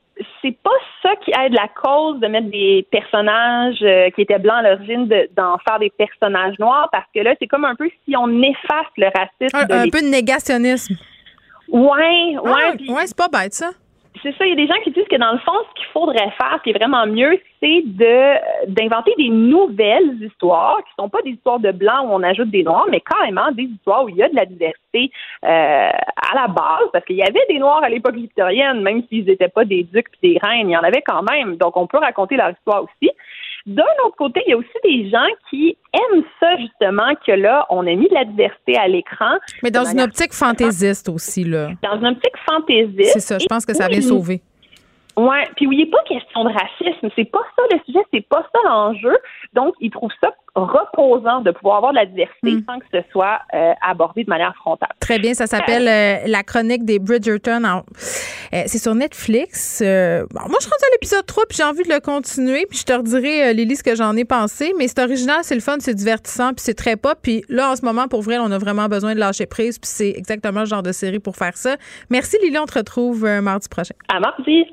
c'est 0.43 0.55
pas 0.63 0.71
ça 1.03 1.17
qui 1.25 1.31
aide 1.31 1.55
la 1.55 1.69
cause 1.69 2.21
de 2.21 2.27
mettre 2.27 2.51
des 2.51 2.87
personnages 2.91 3.79
euh, 3.81 4.11
qui 4.11 4.21
étaient 4.21 4.39
blancs 4.39 4.59
à 4.59 4.75
l'origine 4.75 5.09
de- 5.09 5.31
d'en 5.35 5.57
faire 5.67 5.79
des 5.79 5.89
personnages 5.89 6.59
noirs 6.59 6.91
parce 6.93 7.07
que 7.15 7.21
là 7.21 7.35
c'est 7.39 7.47
comme 7.47 7.65
un 7.65 7.75
peu 7.75 7.89
si 8.05 8.15
on 8.19 8.29
efface 8.43 8.87
le 8.99 9.07
racisme 9.07 9.57
Un, 9.57 9.65
de 9.65 9.73
un 9.73 9.85
l'é- 9.85 9.91
peu 9.91 10.03
de 10.03 10.09
négationnisme. 10.09 10.95
ouais 11.73 12.37
ouais 12.37 12.37
Ah, 12.45 12.93
ouais, 12.93 13.07
c'est 13.07 13.17
pas 13.17 13.29
bête 13.29 13.55
ça. 13.55 13.71
C'est 14.23 14.37
ça, 14.37 14.47
il 14.47 14.51
y 14.51 14.53
a 14.53 14.57
des 14.57 14.67
gens 14.67 14.81
qui 14.83 14.91
disent 14.91 15.09
que 15.09 15.17
dans 15.17 15.33
le 15.33 15.39
fond, 15.39 15.53
ce 15.69 15.75
qu'il 15.75 15.87
faudrait 15.93 16.31
faire, 16.31 16.57
ce 16.59 16.63
qui 16.63 16.71
est 16.71 16.79
vraiment 16.79 17.07
mieux, 17.07 17.39
c'est 17.61 17.83
de 17.85 18.69
d'inventer 18.69 19.15
des 19.17 19.29
nouvelles 19.29 20.23
histoires 20.23 20.79
qui 20.79 20.93
sont 20.99 21.09
pas 21.09 21.23
des 21.23 21.31
histoires 21.31 21.61
de 21.61 21.73
blancs 21.73 22.07
où 22.07 22.13
on 22.13 22.23
ajoute 22.23 22.51
des 22.51 22.63
noirs, 22.63 22.87
mais 22.91 23.01
carrément 23.01 23.51
des 23.53 23.65
histoires 23.65 24.05
où 24.05 24.09
il 24.09 24.17
y 24.17 24.23
a 24.23 24.29
de 24.29 24.37
la 24.37 24.45
diversité 24.45 25.11
euh, 25.45 25.91
à 25.91 26.35
la 26.35 26.49
base, 26.49 26.89
parce 26.93 27.05
qu'il 27.05 27.17
y 27.17 27.23
avait 27.23 27.45
des 27.49 27.59
noirs 27.59 27.83
à 27.83 27.89
l'époque 27.89 28.15
victorienne, 28.15 28.83
même 28.83 29.03
s'ils 29.09 29.25
n'étaient 29.25 29.49
pas 29.49 29.65
des 29.65 29.85
ducs 29.85 30.09
et 30.23 30.33
des 30.33 30.39
reines, 30.43 30.69
il 30.69 30.73
y 30.73 30.77
en 30.77 30.83
avait 30.83 31.03
quand 31.03 31.23
même. 31.23 31.57
Donc 31.57 31.77
on 31.77 31.87
peut 31.87 31.99
raconter 31.99 32.37
leur 32.37 32.51
histoire 32.51 32.85
aussi. 32.85 33.11
D'un 33.67 33.83
autre 34.07 34.17
côté, 34.17 34.43
il 34.47 34.51
y 34.51 34.53
a 34.55 34.57
aussi 34.57 34.69
des 34.85 35.11
gens 35.11 35.27
qui 35.49 35.77
aiment 35.93 36.25
ça 36.39 36.57
justement 36.57 37.15
que 37.27 37.33
là, 37.33 37.67
on 37.71 37.87
a 37.87 37.95
mis 37.95 38.09
de 38.09 38.15
la 38.15 38.25
diversité 38.25 38.77
à 38.77 38.89
l'écran. 38.89 39.39
Mais 39.63 39.71
dans 39.71 39.85
une 39.85 40.01
optique 40.01 40.33
fantaisiste 40.33 41.09
aussi, 41.09 41.45
là. 41.45 41.71
dans 41.83 41.99
une 41.99 42.07
optique 42.07 42.35
fantaisiste. 42.49 43.13
C'est 43.13 43.21
ça, 43.21 43.39
je 43.39 43.47
pense 43.47 43.67
que 43.67 43.75
ça 43.75 43.89
vient 43.89 44.01
sauver. 44.01 44.41
Ouais, 45.21 45.45
puis 45.57 45.67
oui, 45.67 45.77
il 45.79 45.85
n'est 45.85 45.91
pas 45.91 46.03
question 46.09 46.45
de 46.45 46.51
racisme, 46.51 47.09
c'est 47.17 47.25
pas 47.31 47.43
ça 47.57 47.63
le 47.73 47.79
sujet, 47.85 47.99
c'est 48.13 48.27
pas 48.29 48.43
ça 48.53 48.59
l'enjeu. 48.69 49.17
Donc, 49.53 49.75
ils 49.81 49.91
trouvent 49.91 50.11
ça 50.23 50.31
reposant 50.55 51.41
de 51.43 51.51
pouvoir 51.53 51.77
avoir 51.77 51.93
de 51.93 51.97
la 51.99 52.07
diversité 52.07 52.51
Hmm. 52.53 52.63
sans 52.67 52.79
que 52.81 52.87
ce 52.93 52.99
soit 53.13 53.39
euh, 53.55 53.73
abordé 53.87 54.25
de 54.25 54.29
manière 54.31 54.55
frontale. 54.57 54.89
Très 55.01 55.19
bien, 55.19 55.35
ça 55.35 55.47
s'appelle 55.47 55.87
euh, 55.87 56.27
La 56.27 56.43
chronique 56.43 56.85
des 56.85 56.99
Bridgerton. 56.99 57.63
En- 57.65 57.83
euh, 58.53 58.63
c'est 58.67 58.79
sur 58.79 58.95
Netflix. 58.95 59.81
Euh, 59.85 60.25
bon, 60.31 60.41
moi, 60.49 60.57
je 60.59 60.65
suis 60.65 60.71
rendue 60.71 60.85
à 60.89 60.93
l'épisode 60.95 61.25
3 61.27 61.45
puis 61.49 61.57
j'ai 61.59 61.63
envie 61.65 61.85
de 61.85 61.93
le 61.93 62.01
continuer. 62.01 62.67
Puis 62.69 62.79
je 62.79 62.85
te 62.85 62.93
redirai, 62.93 63.49
euh, 63.49 63.53
Lily, 63.53 63.77
ce 63.77 63.85
que 63.85 63.95
j'en 63.95 64.17
ai 64.17 64.25
pensé. 64.25 64.73
Mais 64.79 64.89
c'est 64.89 65.01
original, 65.01 65.39
c'est 65.43 65.55
le 65.55 65.61
fun, 65.61 65.77
c'est 65.79 65.95
divertissant, 65.95 66.49
puis 66.49 66.61
c'est 66.65 66.75
très 66.75 66.97
pop. 66.97 67.19
Puis 67.23 67.45
là, 67.49 67.71
en 67.71 67.77
ce 67.77 67.85
moment, 67.85 68.09
pour 68.09 68.23
vrai, 68.23 68.39
on 68.39 68.51
a 68.51 68.59
vraiment 68.59 68.87
besoin 68.89 69.15
de 69.15 69.21
lâcher 69.21 69.47
prise. 69.47 69.79
Puis 69.79 69.89
c'est 69.89 70.11
exactement 70.17 70.61
le 70.61 70.67
genre 70.67 70.83
de 70.83 70.93
série 70.93 71.21
pour 71.21 71.37
faire 71.37 71.57
ça. 71.57 71.77
Merci, 72.11 72.37
Lily. 72.43 72.59
On 72.59 72.67
te 72.67 72.77
retrouve 72.79 73.25
euh, 73.25 73.41
mardi 73.41 73.69
prochain. 73.69 73.95
À 74.09 74.19
mardi. 74.19 74.65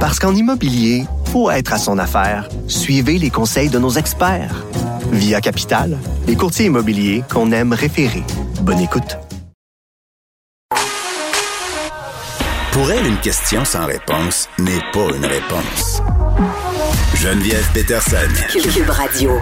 Parce 0.00 0.18
qu'en 0.18 0.34
immobilier, 0.34 1.04
pour 1.30 1.52
être 1.52 1.72
à 1.72 1.78
son 1.78 1.98
affaire, 1.98 2.48
suivez 2.66 3.18
les 3.18 3.30
conseils 3.30 3.68
de 3.68 3.78
nos 3.78 3.90
experts. 3.90 4.64
Via 5.12 5.40
Capital, 5.40 5.98
les 6.26 6.36
courtiers 6.36 6.66
immobiliers 6.66 7.22
qu'on 7.30 7.52
aime 7.52 7.72
référer. 7.72 8.22
Bonne 8.62 8.80
écoute. 8.80 9.18
Pour 12.72 12.90
elle, 12.90 13.06
une 13.06 13.18
question 13.18 13.64
sans 13.64 13.84
réponse 13.86 14.48
n'est 14.58 14.80
pas 14.92 15.14
une 15.14 15.26
réponse. 15.26 16.02
Geneviève 17.14 17.68
Peterson. 17.74 18.16
Cube 18.50 18.88
Radio. 18.88 19.32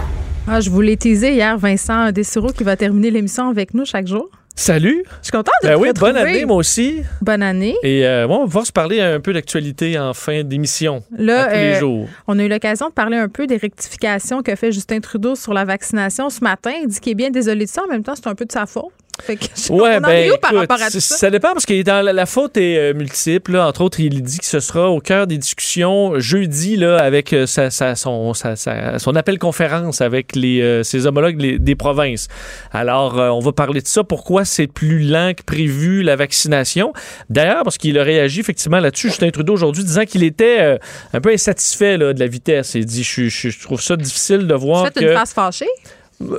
Ah, 0.47 0.59
je 0.59 0.69
vous 0.69 0.81
l'ai 0.81 0.97
teasé 0.97 1.33
hier, 1.33 1.57
Vincent 1.57 2.11
Dessureau 2.11 2.51
qui 2.51 2.63
va 2.63 2.75
terminer 2.75 3.09
l'émission 3.09 3.47
avec 3.49 3.73
nous 3.73 3.85
chaque 3.85 4.07
jour. 4.07 4.29
Salut. 4.55 5.03
Je 5.21 5.25
suis 5.27 5.31
contente 5.31 5.53
de 5.63 5.67
Ben 5.69 5.75
te 5.75 5.79
oui, 5.81 5.89
bonne 5.93 6.11
retrouver. 6.13 6.29
année, 6.31 6.45
moi 6.45 6.57
aussi. 6.57 7.01
Bonne 7.21 7.41
année. 7.41 7.75
Et 7.83 8.05
euh, 8.05 8.27
bon, 8.27 8.35
on 8.35 8.39
va 8.41 8.45
pouvoir 8.45 8.65
se 8.65 8.71
parler 8.71 9.01
un 9.01 9.19
peu 9.19 9.33
d'actualité 9.33 9.97
en 9.97 10.13
fin 10.13 10.43
d'émission. 10.43 11.03
Là, 11.17 11.43
à 11.43 11.47
tous 11.47 11.53
les 11.55 11.59
euh, 11.75 11.79
jours. 11.79 12.07
on 12.27 12.37
a 12.37 12.43
eu 12.43 12.47
l'occasion 12.49 12.89
de 12.89 12.93
parler 12.93 13.17
un 13.17 13.29
peu 13.29 13.47
des 13.47 13.57
rectifications 13.57 14.43
que 14.43 14.55
fait 14.55 14.71
Justin 14.71 14.99
Trudeau 14.99 15.35
sur 15.35 15.53
la 15.53 15.65
vaccination 15.65 16.29
ce 16.29 16.43
matin. 16.43 16.71
Il 16.81 16.87
dit 16.89 16.99
qu'il 16.99 17.13
est 17.13 17.15
bien 17.15 17.31
désolé 17.31 17.65
de 17.65 17.69
ça. 17.69 17.83
En 17.83 17.87
même 17.87 18.03
temps, 18.03 18.13
c'est 18.15 18.27
un 18.27 18.35
peu 18.35 18.45
de 18.45 18.51
sa 18.51 18.65
faute. 18.65 18.91
Fait 19.23 19.35
que, 19.35 19.45
Ouais, 19.71 19.91
on 19.93 19.97
en 19.97 20.01
ben, 20.01 20.09
est 20.09 20.31
où 20.31 20.37
par 20.37 20.51
écoute, 20.51 20.59
rapport 20.69 20.81
à 20.85 20.89
tout 20.89 20.99
c- 20.99 21.15
ça? 21.15 21.29
dépend 21.29 21.53
parce 21.53 21.65
que 21.65 21.79
dans 21.83 22.03
la, 22.03 22.11
la 22.11 22.25
faute 22.25 22.57
est 22.57 22.77
euh, 22.77 22.93
multiple. 22.93 23.53
là. 23.53 23.67
Entre 23.67 23.81
autres, 23.81 23.99
il 23.99 24.21
dit 24.23 24.39
que 24.39 24.45
ce 24.45 24.59
sera 24.59 24.89
au 24.89 24.99
cœur 24.99 25.27
des 25.27 25.37
discussions 25.37 26.19
jeudi 26.19 26.75
là, 26.75 26.97
avec 26.97 27.33
euh, 27.33 27.45
sa, 27.45 27.69
sa- 27.69 27.95
son, 27.95 28.33
sa- 28.33 28.55
son 28.97 29.15
appel 29.15 29.37
conférence 29.37 30.01
avec 30.01 30.35
les, 30.35 30.61
euh, 30.61 30.83
ses 30.83 31.05
homologues 31.05 31.39
les- 31.39 31.59
des 31.59 31.75
provinces. 31.75 32.27
Alors, 32.71 33.15
on 33.15 33.39
va 33.39 33.51
parler 33.51 33.81
de 33.81 33.87
ça. 33.87 34.03
Pourquoi 34.03 34.43
c'est 34.45 34.67
plus 34.67 34.99
lent 34.99 35.33
que 35.37 35.43
prévu 35.43 36.01
la 36.01 36.15
vaccination? 36.15 36.93
D'ailleurs, 37.29 37.63
parce 37.63 37.77
qu'il 37.77 37.97
a 37.99 38.03
réagi 38.03 38.39
effectivement 38.39 38.79
là-dessus, 38.79 39.09
Justin 39.09 39.29
Trudeau 39.29 39.53
aujourd'hui, 39.53 39.83
disant 39.83 40.05
qu'il 40.05 40.23
était 40.23 40.77
un 41.13 41.21
peu 41.21 41.31
insatisfait 41.31 41.97
là, 41.97 42.13
de 42.13 42.19
la 42.19 42.27
vitesse. 42.27 42.73
Il 42.75 42.85
dit, 42.85 43.03
je, 43.03 43.27
je- 43.29 43.49
je 43.49 43.59
trouve 43.61 43.81
ça 43.81 43.95
difficile 43.95 44.47
de 44.47 44.53
voir 44.55 44.91
Tu 44.91 44.99
que... 44.99 45.05
une 45.11 45.13
face 45.17 45.33
fâchée? 45.33 45.67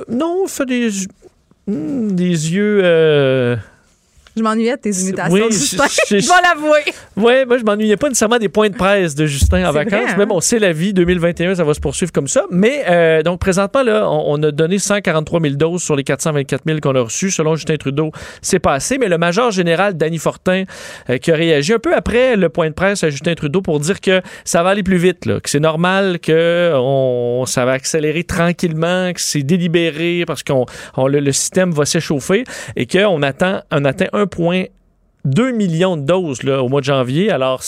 Non, 0.07 0.47
fait 0.47 0.65
des, 0.65 0.89
hmm, 1.67 2.15
des 2.15 2.53
yeux. 2.53 2.81
euh, 2.83 3.55
Je 4.35 4.41
m'ennuyais 4.41 4.75
de 4.75 4.81
tes 4.81 4.89
imitations, 4.91 5.33
oui, 5.33 5.41
de 5.47 5.51
Justin. 5.51 5.83
je- 6.09 6.15
Je, 6.15 6.21
je- 6.21 6.27
vais 6.27 6.33
l'avouer. 6.43 6.79
Ouais, 7.17 7.45
moi 7.45 7.57
je 7.57 7.63
m'ennuyais 7.63 7.97
pas 7.97 8.07
nécessairement 8.09 8.39
des 8.39 8.49
points 8.49 8.69
de 8.69 8.75
presse 8.75 9.13
de 9.15 9.25
Justin 9.27 9.67
en 9.69 9.71
vacances, 9.71 9.91
vrai, 10.01 10.09
hein? 10.11 10.15
mais 10.17 10.25
bon, 10.25 10.39
c'est 10.41 10.59
la 10.59 10.71
vie. 10.73 10.91
2021, 10.93 11.55
ça 11.55 11.63
va 11.63 11.73
se 11.73 11.79
poursuivre 11.79 12.11
comme 12.11 12.27
ça. 12.27 12.43
Mais 12.49 12.83
euh, 12.89 13.21
donc 13.23 13.39
présentement 13.39 13.83
là, 13.83 14.09
on, 14.09 14.39
on 14.39 14.43
a 14.43 14.51
donné 14.51 14.79
143 14.79 15.39
000 15.41 15.53
doses 15.55 15.83
sur 15.83 15.95
les 15.95 16.03
424 16.03 16.61
000 16.65 16.79
qu'on 16.81 16.95
a 16.95 17.01
reçus. 17.01 17.29
Selon 17.31 17.55
Justin 17.55 17.77
Trudeau, 17.77 18.11
c'est 18.41 18.59
pas 18.59 18.73
assez. 18.73 18.97
Mais 18.97 19.07
le 19.07 19.17
major 19.17 19.51
général 19.51 19.95
Danny 19.97 20.17
Fortin 20.17 20.63
euh, 21.09 21.17
qui 21.19 21.31
a 21.31 21.35
réagi 21.35 21.73
un 21.73 21.79
peu 21.79 21.93
après 21.95 22.35
le 22.35 22.49
point 22.49 22.69
de 22.69 22.73
presse 22.73 23.03
à 23.03 23.09
Justin 23.11 23.35
Trudeau 23.35 23.61
pour 23.61 23.79
dire 23.79 24.01
que 24.01 24.21
ça 24.45 24.63
va 24.63 24.69
aller 24.71 24.83
plus 24.83 24.97
vite, 24.97 25.25
là, 25.25 25.39
que 25.39 25.49
c'est 25.49 25.59
normal 25.59 26.19
que 26.19 26.71
on, 26.75 27.45
ça 27.45 27.65
va 27.65 27.73
accélérer 27.73 28.23
tranquillement, 28.23 29.13
que 29.13 29.21
c'est 29.21 29.43
délibéré 29.43 30.23
parce 30.25 30.43
qu'on 30.43 30.65
on- 30.97 31.07
le, 31.07 31.19
le 31.19 31.31
système 31.31 31.71
va 31.71 31.85
s'échauffer 31.85 32.43
et 32.75 32.85
qu'on 32.87 33.21
attend 33.21 33.61
on 33.71 33.85
atteint 33.85 34.07
un 34.13 34.22
point 34.25 34.65
2 35.25 35.51
millions 35.53 35.95
de 35.95 36.01
doses 36.01 36.43
là, 36.43 36.61
au 36.61 36.67
mois 36.67 36.81
de 36.81 36.85
janvier. 36.85 37.31
Alors, 37.31 37.61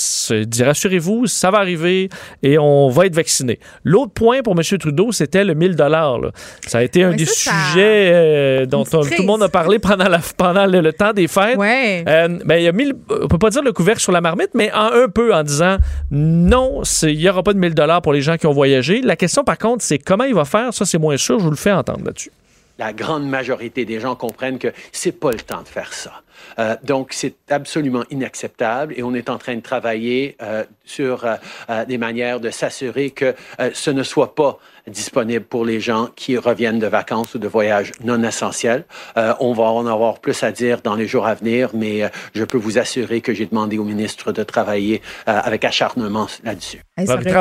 rassurez-vous, 0.59 1.25
ça 1.27 1.51
va 1.51 1.59
arriver 1.59 2.09
et 2.43 2.57
on 2.57 2.89
va 2.89 3.05
être 3.05 3.15
vacciné. 3.15 3.59
L'autre 3.85 4.11
point 4.11 4.41
pour 4.41 4.55
M. 4.59 4.77
Trudeau, 4.77 5.13
c'était 5.13 5.45
le 5.45 5.53
1000 5.55 5.77
dollars. 5.77 6.19
Ça 6.67 6.79
a 6.79 6.83
été 6.83 7.03
un 7.03 7.13
des 7.13 7.25
ça, 7.25 7.51
sujets 7.51 8.11
euh, 8.13 8.65
dont 8.65 8.81
on- 8.93 9.03
tout 9.03 9.09
le 9.19 9.25
monde 9.25 9.41
a 9.43 9.47
parlé 9.47 9.79
pendant, 9.79 10.09
la, 10.09 10.19
pendant 10.37 10.65
le, 10.65 10.81
le 10.81 10.91
temps 10.91 11.13
des 11.13 11.29
fêtes. 11.29 11.57
Ouais. 11.57 12.03
Euh, 12.07 12.39
ben, 12.43 12.57
il 12.57 12.67
a 12.67 12.71
mis, 12.73 12.85
le- 12.89 12.97
on 13.23 13.27
peut 13.29 13.37
pas 13.37 13.49
dire 13.51 13.63
le 13.63 13.71
couvercle 13.71 14.01
sur 14.01 14.11
la 14.11 14.19
marmite, 14.19 14.49
mais 14.53 14.69
en 14.73 14.91
un 14.91 15.07
peu 15.07 15.33
en 15.33 15.43
disant 15.43 15.77
non, 16.11 16.81
il 17.03 17.17
n'y 17.17 17.29
aura 17.29 17.41
pas 17.41 17.53
de 17.53 17.59
1000 17.59 17.73
dollars 17.73 18.01
pour 18.01 18.11
les 18.11 18.21
gens 18.21 18.35
qui 18.35 18.47
ont 18.47 18.53
voyagé. 18.53 19.01
La 19.01 19.15
question, 19.15 19.45
par 19.45 19.57
contre, 19.57 19.81
c'est 19.81 19.97
comment 19.97 20.25
il 20.25 20.35
va 20.35 20.43
faire. 20.43 20.73
Ça, 20.73 20.83
c'est 20.85 20.97
moins 20.97 21.15
sûr. 21.15 21.39
Je 21.39 21.45
vous 21.45 21.51
le 21.51 21.55
fais 21.55 21.71
entendre 21.71 22.03
là-dessus. 22.03 22.31
La 22.77 22.91
grande 22.91 23.25
majorité 23.29 23.85
des 23.85 24.01
gens 24.01 24.15
comprennent 24.15 24.59
que 24.59 24.73
c'est 24.91 25.13
pas 25.17 25.31
le 25.31 25.39
temps 25.39 25.61
de 25.61 25.67
faire 25.69 25.93
ça. 25.93 26.11
Euh, 26.59 26.75
donc, 26.83 27.13
c'est 27.13 27.35
absolument 27.49 28.03
inacceptable 28.09 28.93
et 28.97 29.03
on 29.03 29.13
est 29.13 29.29
en 29.29 29.37
train 29.37 29.55
de 29.55 29.61
travailler 29.61 30.35
euh, 30.41 30.63
sur 30.85 31.25
euh, 31.25 31.85
des 31.85 31.97
manières 31.97 32.39
de 32.39 32.49
s'assurer 32.49 33.11
que 33.11 33.35
ce 33.73 33.91
ne 33.91 34.03
soit 34.03 34.35
pas 34.35 34.59
disponible 34.89 35.45
pour 35.45 35.65
les 35.65 35.79
gens 35.79 36.09
qui 36.15 36.37
reviennent 36.37 36.79
de 36.79 36.87
vacances 36.87 37.33
ou 37.35 37.39
de 37.39 37.47
voyages 37.47 37.91
non 38.03 38.21
essentiels. 38.23 38.83
Euh, 39.17 39.33
on 39.39 39.53
va 39.53 39.63
en 39.63 39.85
avoir 39.87 40.19
plus 40.19 40.43
à 40.43 40.51
dire 40.51 40.79
dans 40.83 40.95
les 40.95 41.07
jours 41.07 41.25
à 41.25 41.33
venir, 41.35 41.69
mais 41.73 42.03
euh, 42.03 42.09
je 42.33 42.43
peux 42.43 42.57
vous 42.57 42.77
assurer 42.77 43.21
que 43.21 43.33
j'ai 43.33 43.45
demandé 43.45 43.77
au 43.77 43.83
ministre 43.83 44.31
de 44.31 44.43
travailler 44.43 45.01
euh, 45.27 45.39
avec 45.43 45.65
acharnement 45.65 46.27
là-dessus. 46.43 46.81
Hey, 46.97 47.07
ça 47.07 47.13
aurait- 47.21 47.31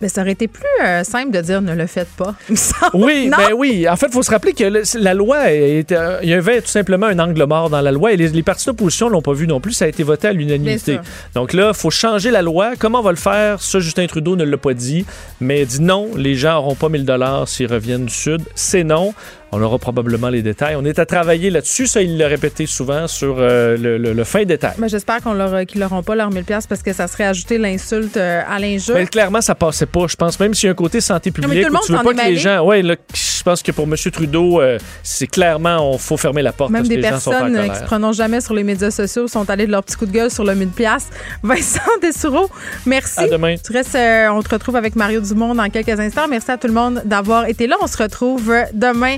Mais 0.00 0.08
ça 0.08 0.22
aurait 0.22 0.32
été 0.32 0.48
plus 0.48 0.64
euh, 0.84 1.04
simple 1.04 1.30
de 1.32 1.40
dire 1.40 1.60
ne 1.62 1.74
le 1.74 1.86
faites 1.86 2.08
pas. 2.16 2.34
Oui, 2.94 3.28
ben 3.48 3.52
oui. 3.54 3.88
En 3.88 3.96
fait, 3.96 4.06
il 4.06 4.12
faut 4.12 4.22
se 4.22 4.30
rappeler 4.30 4.52
que 4.52 4.64
le- 4.64 4.82
la 5.00 5.14
loi, 5.14 5.52
est- 5.52 5.92
euh, 5.92 6.18
il 6.22 6.28
y 6.30 6.32
avait 6.34 6.60
tout 6.62 6.68
simplement 6.68 7.06
un 7.06 7.18
angle 7.18 7.44
mort 7.44 7.68
dans 7.70 7.80
la 7.80 7.92
loi 7.92 8.12
et 8.12 8.16
les, 8.16 8.28
les 8.28 8.42
partis 8.42 8.66
d'opposition 8.66 9.08
l'ont 9.08 9.22
pas 9.22 9.32
vu 9.32 9.46
non 9.46 9.60
plus. 9.60 9.72
Ça 9.72 9.84
a 9.84 9.88
été 9.88 10.02
voté 10.02 10.28
à 10.28 10.32
l'unanimité. 10.32 10.92
Donc 11.34 11.52
là, 11.52 11.68
il 11.68 11.78
faut 11.78 11.90
changer 11.90 12.30
la 12.30 12.42
loi. 12.42 12.72
Comment 12.78 13.00
on 13.00 13.02
va 13.02 13.10
le 13.10 13.16
faire? 13.16 13.60
Ça, 13.60 13.80
Justin 13.80 14.06
Trudeau 14.06 14.34
ne 14.36 14.44
l'a 14.44 14.56
pas 14.56 14.74
dit, 14.74 15.04
mais 15.40 15.60
il 15.62 15.66
dit 15.66 15.82
non, 15.82 16.10
les 16.16 16.34
gens 16.34 16.54
n'auront 16.54 16.74
pas 16.74 16.85
1000 16.88 17.04
dollars 17.04 17.48
s'ils 17.48 17.72
reviennent 17.72 18.06
du 18.06 18.14
Sud. 18.14 18.42
C'est 18.54 18.84
non. 18.84 19.14
On 19.56 19.62
aura 19.62 19.78
probablement 19.78 20.28
les 20.28 20.42
détails. 20.42 20.76
On 20.76 20.84
est 20.84 20.98
à 20.98 21.06
travailler 21.06 21.50
là-dessus. 21.50 21.86
Ça, 21.86 22.02
il 22.02 22.18
l'a 22.18 22.28
répété 22.28 22.66
souvent 22.66 23.06
sur 23.08 23.36
euh, 23.38 23.76
le, 23.76 23.96
le- 23.98 24.12
le 24.12 24.24
fin 24.24 24.44
détail. 24.44 24.74
Ben, 24.78 24.88
J'espère 24.88 25.22
qu'on 25.22 25.32
leur, 25.32 25.64
qu'ils 25.66 25.80
n'auront 25.80 26.02
pas 26.02 26.14
leurs 26.14 26.30
1000 26.30 26.44
pièces 26.44 26.66
parce 26.66 26.82
que 26.82 26.92
ça 26.92 27.06
serait 27.08 27.24
ajouter 27.24 27.56
l'insulte 27.58 28.16
euh, 28.16 28.42
à 28.48 28.58
l'injure. 28.58 28.94
Mais 28.94 29.06
clairement, 29.06 29.40
ça 29.40 29.54
passait 29.54 29.86
pas. 29.86 30.06
Je 30.08 30.16
pense 30.16 30.38
même 30.38 30.52
s'il 30.54 30.66
y 30.66 30.68
a 30.68 30.72
un 30.72 30.74
côté 30.74 31.00
santé 31.00 31.30
mais 31.30 31.42
publique 31.42 31.66
tout 31.66 31.72
le 31.72 31.78
où 31.78 31.80
tu 31.86 31.92
monde 31.92 32.00
veux 32.06 32.14
pas 32.14 32.22
que 32.24 32.28
les 32.28 32.36
gens. 32.36 32.64
Ouais, 32.64 32.82
là, 32.82 32.96
je 33.14 33.42
pense 33.42 33.62
que 33.62 33.72
pour 33.72 33.84
M. 33.84 33.94
Trudeau, 34.12 34.60
euh, 34.60 34.78
c'est 35.02 35.26
clairement, 35.26 35.92
on 35.92 35.98
faut 35.98 36.16
fermer 36.16 36.42
la 36.42 36.52
porte 36.52 36.70
Même 36.70 36.82
parce 36.82 36.88
que 36.90 36.94
des 36.94 37.00
les 37.02 37.08
gens 37.08 37.20
sont 37.20 37.30
personnes 37.30 37.56
euh, 37.56 37.68
qui 37.68 37.76
se 37.76 37.84
prononcent 37.84 38.16
jamais 38.16 38.40
sur 38.40 38.54
les 38.54 38.64
médias 38.64 38.90
sociaux 38.90 39.28
sont 39.28 39.48
allées 39.48 39.66
de 39.66 39.72
leur 39.72 39.82
petit 39.84 39.96
coup 39.96 40.06
de 40.06 40.12
gueule 40.12 40.30
sur 40.30 40.44
le 40.44 40.54
1000 40.54 40.68
pièces. 40.68 41.08
Vincent 41.42 41.80
Dessoureau, 42.02 42.50
merci. 42.84 43.20
À 43.20 43.28
demain. 43.28 43.54
Tu 43.64 43.72
restes, 43.72 43.94
euh, 43.94 44.28
on 44.30 44.42
te 44.42 44.50
retrouve 44.50 44.76
avec 44.76 44.96
Mario 44.96 45.20
Dumont 45.20 45.54
dans 45.54 45.68
quelques 45.70 45.98
instants. 46.00 46.26
Merci 46.28 46.50
à 46.50 46.58
tout 46.58 46.66
le 46.66 46.72
monde 46.74 47.02
d'avoir 47.04 47.46
été 47.46 47.66
là. 47.66 47.76
On 47.80 47.86
se 47.86 47.96
retrouve 47.96 48.50
euh, 48.50 48.62
demain 48.72 49.16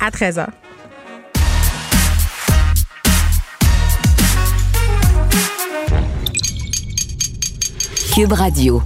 à 0.00 0.10
13h. 0.10 0.46
Cube 8.14 8.32
Radio. 8.32 8.82